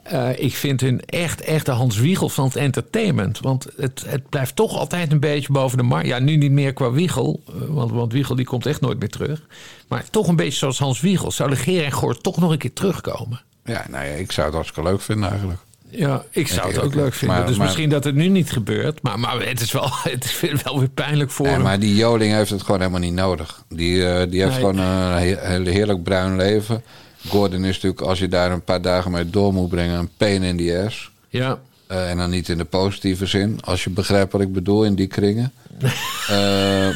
eh, 0.08 0.44
ik 0.44 0.54
vind 0.54 0.80
hun 0.80 1.00
echt, 1.04 1.40
echt 1.40 1.66
de 1.66 1.72
Hans 1.72 1.96
Wiegel 1.98 2.28
van 2.28 2.44
het 2.44 2.56
entertainment. 2.56 3.40
Want 3.40 3.66
het, 3.76 4.04
het 4.06 4.28
blijft 4.28 4.56
toch 4.56 4.76
altijd 4.78 5.12
een 5.12 5.20
beetje 5.20 5.52
boven 5.52 5.76
de 5.76 5.82
markt. 5.82 6.06
Ja, 6.06 6.18
nu 6.18 6.36
niet 6.36 6.52
meer 6.52 6.72
qua 6.72 6.90
Wiegel. 6.90 7.42
eh, 7.48 7.54
Want, 7.68 7.90
want 7.90 8.12
Wiegel 8.12 8.34
die 8.34 8.44
komt 8.44 8.66
echt 8.66 8.80
nooit 8.80 8.98
meer 8.98 9.08
terug. 9.08 9.42
Maar 9.88 10.04
toch 10.10 10.28
een 10.28 10.36
beetje 10.36 10.58
zoals 10.58 10.78
Hans 10.78 11.00
Wiegel. 11.00 11.30
Zouden 11.30 11.58
Geer 11.58 11.84
en 11.84 11.92
Goor 11.92 12.20
toch 12.20 12.36
nog 12.38 12.50
een 12.50 12.58
keer 12.58 12.72
terugkomen? 12.72 13.40
Ja, 13.64 13.84
nou 13.90 14.04
ja, 14.04 14.12
ik 14.12 14.32
zou 14.32 14.46
het 14.46 14.54
hartstikke 14.56 14.90
leuk 14.90 15.00
vinden 15.00 15.28
eigenlijk. 15.30 15.60
Ja, 15.90 16.24
ik 16.30 16.48
zou 16.48 16.68
het 16.68 16.80
ook 16.80 16.94
leuk 16.94 17.14
vinden. 17.14 17.36
Maar- 17.36 17.46
dus 17.46 17.56
maar- 17.56 17.66
misschien 17.66 17.88
dat 17.88 18.04
het 18.04 18.14
nu 18.14 18.28
niet 18.28 18.52
gebeurt. 18.52 19.02
Maar, 19.02 19.18
maar 19.18 19.40
het 19.46 19.60
is 19.60 19.72
wel, 19.72 19.88
het 20.12 20.24
is 20.24 20.62
wel 20.62 20.78
weer 20.78 20.88
pijnlijk 20.88 21.30
voor 21.30 21.46
Ja, 21.46 21.52
hem. 21.52 21.62
maar 21.62 21.78
die 21.80 21.94
Joling 21.94 22.32
heeft 22.32 22.50
het 22.50 22.62
gewoon 22.62 22.78
helemaal 22.80 23.00
niet 23.00 23.12
nodig. 23.12 23.62
Die, 23.68 24.06
eh, 24.06 24.30
die 24.30 24.40
heeft 24.42 24.60
Nee. 24.60 24.60
gewoon 24.60 24.78
een 24.78 25.66
heerlijk 25.66 26.02
bruin 26.02 26.36
leven. 26.36 26.82
Gordon 27.28 27.64
is 27.64 27.74
natuurlijk, 27.74 28.00
als 28.00 28.18
je 28.18 28.28
daar 28.28 28.52
een 28.52 28.64
paar 28.64 28.82
dagen 28.82 29.10
mee 29.10 29.30
door 29.30 29.52
moet 29.52 29.68
brengen, 29.68 29.98
een 29.98 30.10
pain 30.16 30.42
in 30.42 30.56
the 30.56 30.82
ass. 30.86 31.10
Ja. 31.28 31.58
Eh, 31.86 32.10
en 32.10 32.16
dan 32.16 32.30
niet 32.30 32.48
in 32.48 32.58
de 32.58 32.64
positieve 32.64 33.26
zin, 33.26 33.58
als 33.64 33.84
je 33.84 33.90
begrijpt 33.90 34.32
wat 34.32 34.40
ik 34.40 34.52
bedoel 34.52 34.84
in 34.84 34.94
die 34.94 35.06
kringen. 35.06 35.52
Eh 36.28 36.88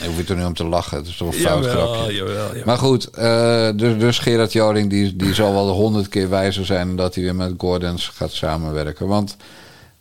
ik 0.00 0.06
hoef 0.06 0.16
je 0.18 0.24
er 0.28 0.36
nu 0.36 0.44
om 0.44 0.54
te 0.54 0.64
lachen, 0.64 0.96
het 0.96 1.06
is 1.06 1.16
toch 1.16 1.28
een 1.28 1.40
fout 1.40 1.64
Jawel, 1.64 1.92
grapje. 1.94 2.14
jawel, 2.14 2.34
jawel. 2.34 2.62
Maar 2.64 2.78
goed, 2.78 3.10
eh, 3.10 3.68
dus, 3.76 3.98
dus 3.98 4.18
Gerard 4.18 4.52
Joling 4.52 4.90
die, 4.90 5.16
die 5.16 5.34
zal 5.34 5.52
wel 5.52 5.68
honderd 5.68 6.08
keer 6.08 6.28
wijzer 6.28 6.66
zijn 6.66 6.96
dat 6.96 7.14
hij 7.14 7.24
weer 7.24 7.34
met 7.34 7.52
Gordons 7.58 8.08
gaat 8.14 8.32
samenwerken. 8.32 9.06
Want 9.06 9.36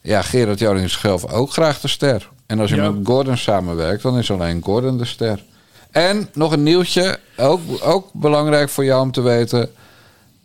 ja, 0.01 0.21
Gerard 0.21 0.59
Joling 0.59 0.85
is 0.85 0.99
zelf 0.99 1.31
ook 1.31 1.51
graag 1.51 1.79
de 1.79 1.87
ster. 1.87 2.29
En 2.45 2.59
als 2.59 2.69
je 2.69 2.75
Ja. 2.75 2.91
met 2.91 3.05
Gordon 3.07 3.37
samenwerkt, 3.37 4.01
dan 4.03 4.17
is 4.17 4.31
alleen 4.31 4.61
Gordon 4.63 4.97
de 4.97 5.05
ster. 5.05 5.43
En 5.93 6.29
nog 6.33 6.51
een 6.51 6.63
nieuwtje, 6.63 7.19
ook, 7.37 7.61
ook 7.83 8.09
belangrijk 8.13 8.69
voor 8.69 8.85
jou 8.85 9.01
om 9.01 9.11
te 9.11 9.21
weten. 9.21 9.71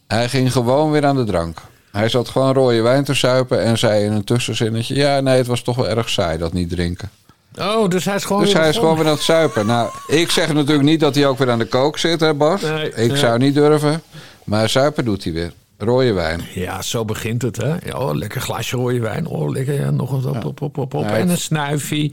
Hij 0.07 0.29
ging 0.29 0.53
gewoon 0.53 0.91
weer 0.91 1.07
aan 1.07 1.17
de 1.17 1.25
drank. 1.25 1.59
Hij 1.93 2.09
zat 2.09 2.29
gewoon 2.29 2.53
rode 2.53 2.81
wijn 2.81 3.05
te 3.05 3.15
suipen 3.15 3.63
en 3.63 3.79
zei 3.79 4.05
in 4.05 4.13
een 4.13 4.25
tussenzinnetje... 4.25 4.95
ja, 4.95 5.21
nee, 5.21 5.37
het 5.37 5.47
was 5.47 5.63
toch 5.63 5.77
wel 5.77 5.89
erg 5.89 6.09
saai 6.09 6.39
dat 6.39 6.53
niet 6.53 6.71
drinken. 6.71 7.11
Oh, 7.59 7.89
dus 7.89 8.05
hij 8.05 8.15
is 8.15 8.25
gewoon 8.25 8.43
Dus 8.43 8.53
weer 8.53 8.61
hij 8.61 8.71
is 8.71 8.77
gewoon 8.77 8.97
weer 8.97 9.07
aan 9.07 9.13
het 9.13 9.23
suipen. 9.23 9.67
Nou, 9.67 9.91
ik 10.07 10.31
zeg 10.31 10.53
natuurlijk 10.53 10.83
niet 10.83 11.01
dat 11.01 11.15
hij 11.15 11.27
ook 11.27 11.39
weer 11.39 11.51
aan 11.51 11.59
de 11.59 11.65
kook 11.65 11.99
zit, 11.99 12.21
hè 12.21 12.35
Bas? 12.35 12.61
Nee, 12.61 12.89
ik 12.89 13.09
nee. 13.09 13.17
zou 13.17 13.39
niet 13.39 13.55
durven. 13.55 14.03
Maar 14.45 14.69
suipen 14.69 15.05
doet 15.05 15.25
hij 15.25 15.33
weer. 15.33 15.53
Rode 15.79 16.13
wijn. 16.13 16.41
Ja, 16.55 16.83
zo 16.83 17.05
begint 17.05 17.43
het, 17.43 17.57
hè? 17.57 17.75
Ja, 17.85 17.99
oh, 17.99 18.15
lekker 18.15 18.41
glasje 18.41 18.77
rode 18.77 19.01
wijn. 19.01 19.27
Oh, 19.27 19.51
lekker, 19.51 19.75
ja, 19.75 19.91
nog 19.91 20.11
wat 20.11 20.45
op, 20.45 20.63
op, 20.63 20.79
op, 20.79 20.95
op. 20.95 21.05
Ja, 21.05 21.17
en 21.17 21.29
een 21.29 21.39
snuifie. 21.39 22.13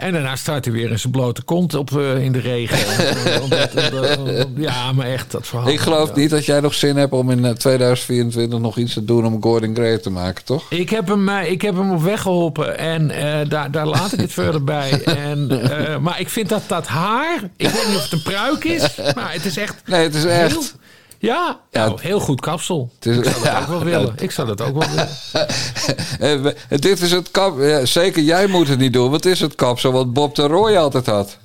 En 0.00 0.12
daarna 0.12 0.36
start 0.36 0.64
hij 0.64 0.74
weer 0.74 0.90
in 0.90 0.98
zijn 0.98 1.12
blote 1.12 1.42
kont 1.42 1.74
op, 1.74 1.96
eh, 1.98 2.24
in 2.24 2.32
de 2.32 2.38
regen. 2.40 2.78
Omdat- 3.42 3.70
omdat- 3.74 4.18
omdat- 4.18 4.46
ja, 4.56 4.92
maar 4.92 5.06
echt, 5.06 5.30
dat 5.30 5.46
verhaal. 5.46 5.68
Ik 5.68 5.80
geloof 5.80 6.08
ja. 6.08 6.14
niet 6.14 6.30
dat 6.30 6.44
jij 6.46 6.60
nog 6.60 6.74
zin 6.74 6.96
hebt 6.96 7.12
om 7.12 7.30
in 7.30 7.44
eh, 7.44 7.50
2024 7.50 8.58
nog 8.58 8.76
iets 8.76 8.92
te 8.92 9.04
doen 9.04 9.26
om 9.26 9.42
Gordon 9.42 9.74
Gray 9.74 9.98
te 9.98 10.10
maken, 10.10 10.44
toch? 10.44 10.66
Ik 10.70 10.90
heb, 10.90 11.08
hem, 11.08 11.28
eh, 11.28 11.50
ik 11.50 11.62
heb 11.62 11.74
hem 11.76 11.92
op 11.92 12.02
weg 12.02 12.20
geholpen 12.22 12.78
en 12.78 13.10
eh, 13.10 13.48
daar, 13.48 13.70
daar 13.70 13.86
laat 13.86 14.12
ik 14.12 14.20
het 14.20 14.32
verder 14.32 14.64
bij. 14.64 15.02
En, 15.30 15.70
eh, 15.70 15.98
maar 15.98 16.20
ik 16.20 16.28
vind 16.28 16.48
dat 16.48 16.62
dat 16.66 16.86
haar, 16.86 17.36
ik 17.56 17.68
weet 17.68 17.86
niet 17.88 17.96
of 17.96 18.02
het 18.02 18.12
een 18.12 18.22
pruik 18.22 18.64
is, 18.64 18.96
maar 19.14 19.32
het 19.32 19.44
is 19.44 19.56
echt... 19.56 19.74
Nee, 19.86 20.02
het 20.02 20.14
is 20.14 20.24
echt. 20.24 20.74
Ja, 21.20 21.60
Ja, 21.70 21.86
nou, 21.86 22.00
heel 22.00 22.20
goed 22.20 22.40
kapsel. 22.40 22.90
het 22.94 23.06
is- 23.06 23.16
ik 23.16 23.24
zou 23.24 23.34
dat 23.34 23.44
ja, 23.44 23.60
ook 23.60 23.66
wel 23.66 23.84
willen. 23.92 24.12
Ik 24.18 24.30
zou 24.30 24.46
dat 24.48 24.60
ook 24.60 24.78
wel 24.78 24.88
willen. 24.88 25.08
Eh, 26.20 26.80
dit 26.80 27.00
is 27.00 27.12
het 27.12 27.30
kap. 27.30 27.58
ja, 27.60 27.84
zeker 27.84 28.22
jij 28.22 28.46
moet 28.46 28.68
het 28.68 28.78
niet 28.78 28.92
doen, 28.92 29.12
het 29.12 29.26
is 29.26 29.40
het 29.40 29.54
kapsel 29.54 29.92
wat 29.92 30.12
Bob 30.12 30.34
de 30.34 30.46
Roy 30.46 30.76
altijd 30.76 31.06
had. 31.06 31.38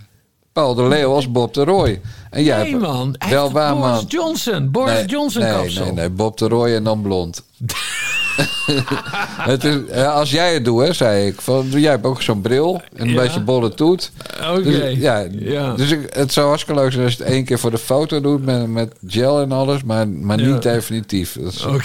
Paul 0.53 0.75
de 0.75 0.83
Leeuw 0.87 1.13
als 1.13 1.31
Bob 1.31 1.53
de 1.53 1.63
Roy. 1.63 2.01
En 2.29 2.43
jij 2.43 2.63
Nee 2.63 2.75
man, 2.77 3.15
hij 3.17 3.29
Wel 3.29 3.51
waar, 3.51 3.73
Boris 3.75 3.89
man. 3.91 4.05
Johnson. 4.07 4.71
Boris 4.71 4.93
Nee, 4.93 5.05
Johnson 5.05 5.41
nee, 5.41 5.51
kapsel. 5.51 5.83
Nee, 5.83 5.93
nee, 5.93 6.09
Bob 6.09 6.37
de 6.37 6.47
Roy 6.47 6.73
en 6.75 6.83
dan 6.83 7.01
blond. 7.01 7.43
het 9.51 9.63
is, 9.63 9.85
eh, 9.85 10.13
als 10.15 10.31
jij 10.31 10.53
het 10.53 10.65
doet, 10.65 10.81
hè, 10.81 10.93
zei 10.93 11.27
ik. 11.27 11.41
Van, 11.41 11.67
jij 11.69 11.91
hebt 11.91 12.05
ook 12.05 12.21
zo'n 12.21 12.41
bril 12.41 12.81
en 12.95 13.01
een 13.07 13.13
Ja. 13.13 13.21
beetje 13.21 13.39
bolle 13.39 13.73
toet. 13.73 14.11
Oké. 14.51 14.61
Dus, 14.63 14.97
ja, 14.97 15.25
Ja. 15.39 15.73
dus 15.73 15.91
ik, 15.91 16.13
het 16.13 16.33
zou 16.33 16.47
hartstikke 16.47 16.81
leuk 16.81 16.91
zijn 16.91 17.03
als 17.03 17.13
je 17.13 17.23
het 17.23 17.31
één 17.31 17.45
keer 17.45 17.59
voor 17.59 17.71
de 17.71 17.77
foto 17.77 18.21
doet 18.21 18.45
met, 18.45 18.67
met 18.67 18.93
gel 19.07 19.41
en 19.41 19.51
alles, 19.51 19.83
maar, 19.83 20.07
maar 20.07 20.39
Ja. 20.39 20.47
niet 20.53 20.61
definitief. 20.61 21.37
Oké. 21.67 21.79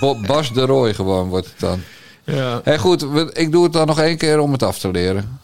Bo- 0.00 0.20
Bas 0.26 0.52
de 0.52 0.60
Roy 0.66 0.94
gewoon 0.94 1.28
wordt 1.28 1.46
het 1.46 1.60
dan. 1.60 1.80
Ja. 2.24 2.62
Goed, 2.78 3.06
ik 3.32 3.52
doe 3.52 3.64
het 3.64 3.72
dan 3.72 3.86
nog 3.86 4.00
één 4.00 4.16
keer 4.16 4.38
om 4.38 4.52
het 4.52 4.62
af 4.62 4.78
te 4.78 4.90
leren. 4.90 5.38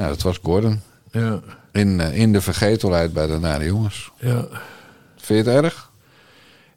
Nou, 0.00 0.12
dat 0.12 0.22
was 0.22 0.38
Gordon. 0.42 0.80
Ja. 1.12 1.40
In, 1.72 2.00
eh, 2.00 2.18
in 2.18 2.32
de 2.32 2.40
vergetelheid 2.40 3.12
bij 3.12 3.26
de 3.26 3.38
Nare 3.38 3.64
Jongens. 3.64 4.10
Ja. 4.18 4.46
Vind 5.16 5.44
je 5.44 5.50
het 5.50 5.64
erg? 5.64 5.90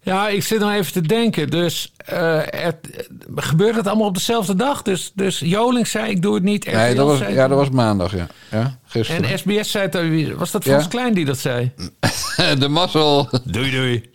Ja, 0.01 0.27
ik 0.27 0.43
zit 0.43 0.59
nog 0.59 0.71
even 0.71 0.93
te 0.93 1.01
denken. 1.01 1.49
Dus 1.49 1.93
eh, 1.97 2.39
het, 2.45 3.07
gebeurt 3.35 3.75
het 3.75 3.87
allemaal 3.87 4.07
op 4.07 4.13
dezelfde 4.13 4.55
dag? 4.55 4.81
Dus, 4.81 5.11
dus 5.15 5.39
Joling 5.39 5.87
zei, 5.87 6.09
ik 6.09 6.21
doe 6.21 6.33
het 6.33 6.43
niet. 6.43 6.71
Nee, 6.71 6.95
dat 6.95 7.07
was, 7.07 7.17
zei 7.17 7.33
ja, 7.33 7.47
dat 7.47 7.57
was 7.57 7.69
maandag, 7.69 8.15
ja. 8.15 8.27
ja 8.51 8.77
gisteren. 8.85 9.23
En 9.23 9.37
SBS 9.37 9.71
zei. 9.71 10.35
Was 10.35 10.51
dat 10.51 10.63
Frans 10.63 10.83
Ja. 10.83 10.89
Klein 10.89 11.13
die 11.13 11.25
dat 11.25 11.37
zei? 11.37 11.71
de 12.59 12.67
mazzel. 12.67 13.29
Doei, 13.43 13.71
doei. 13.71 14.12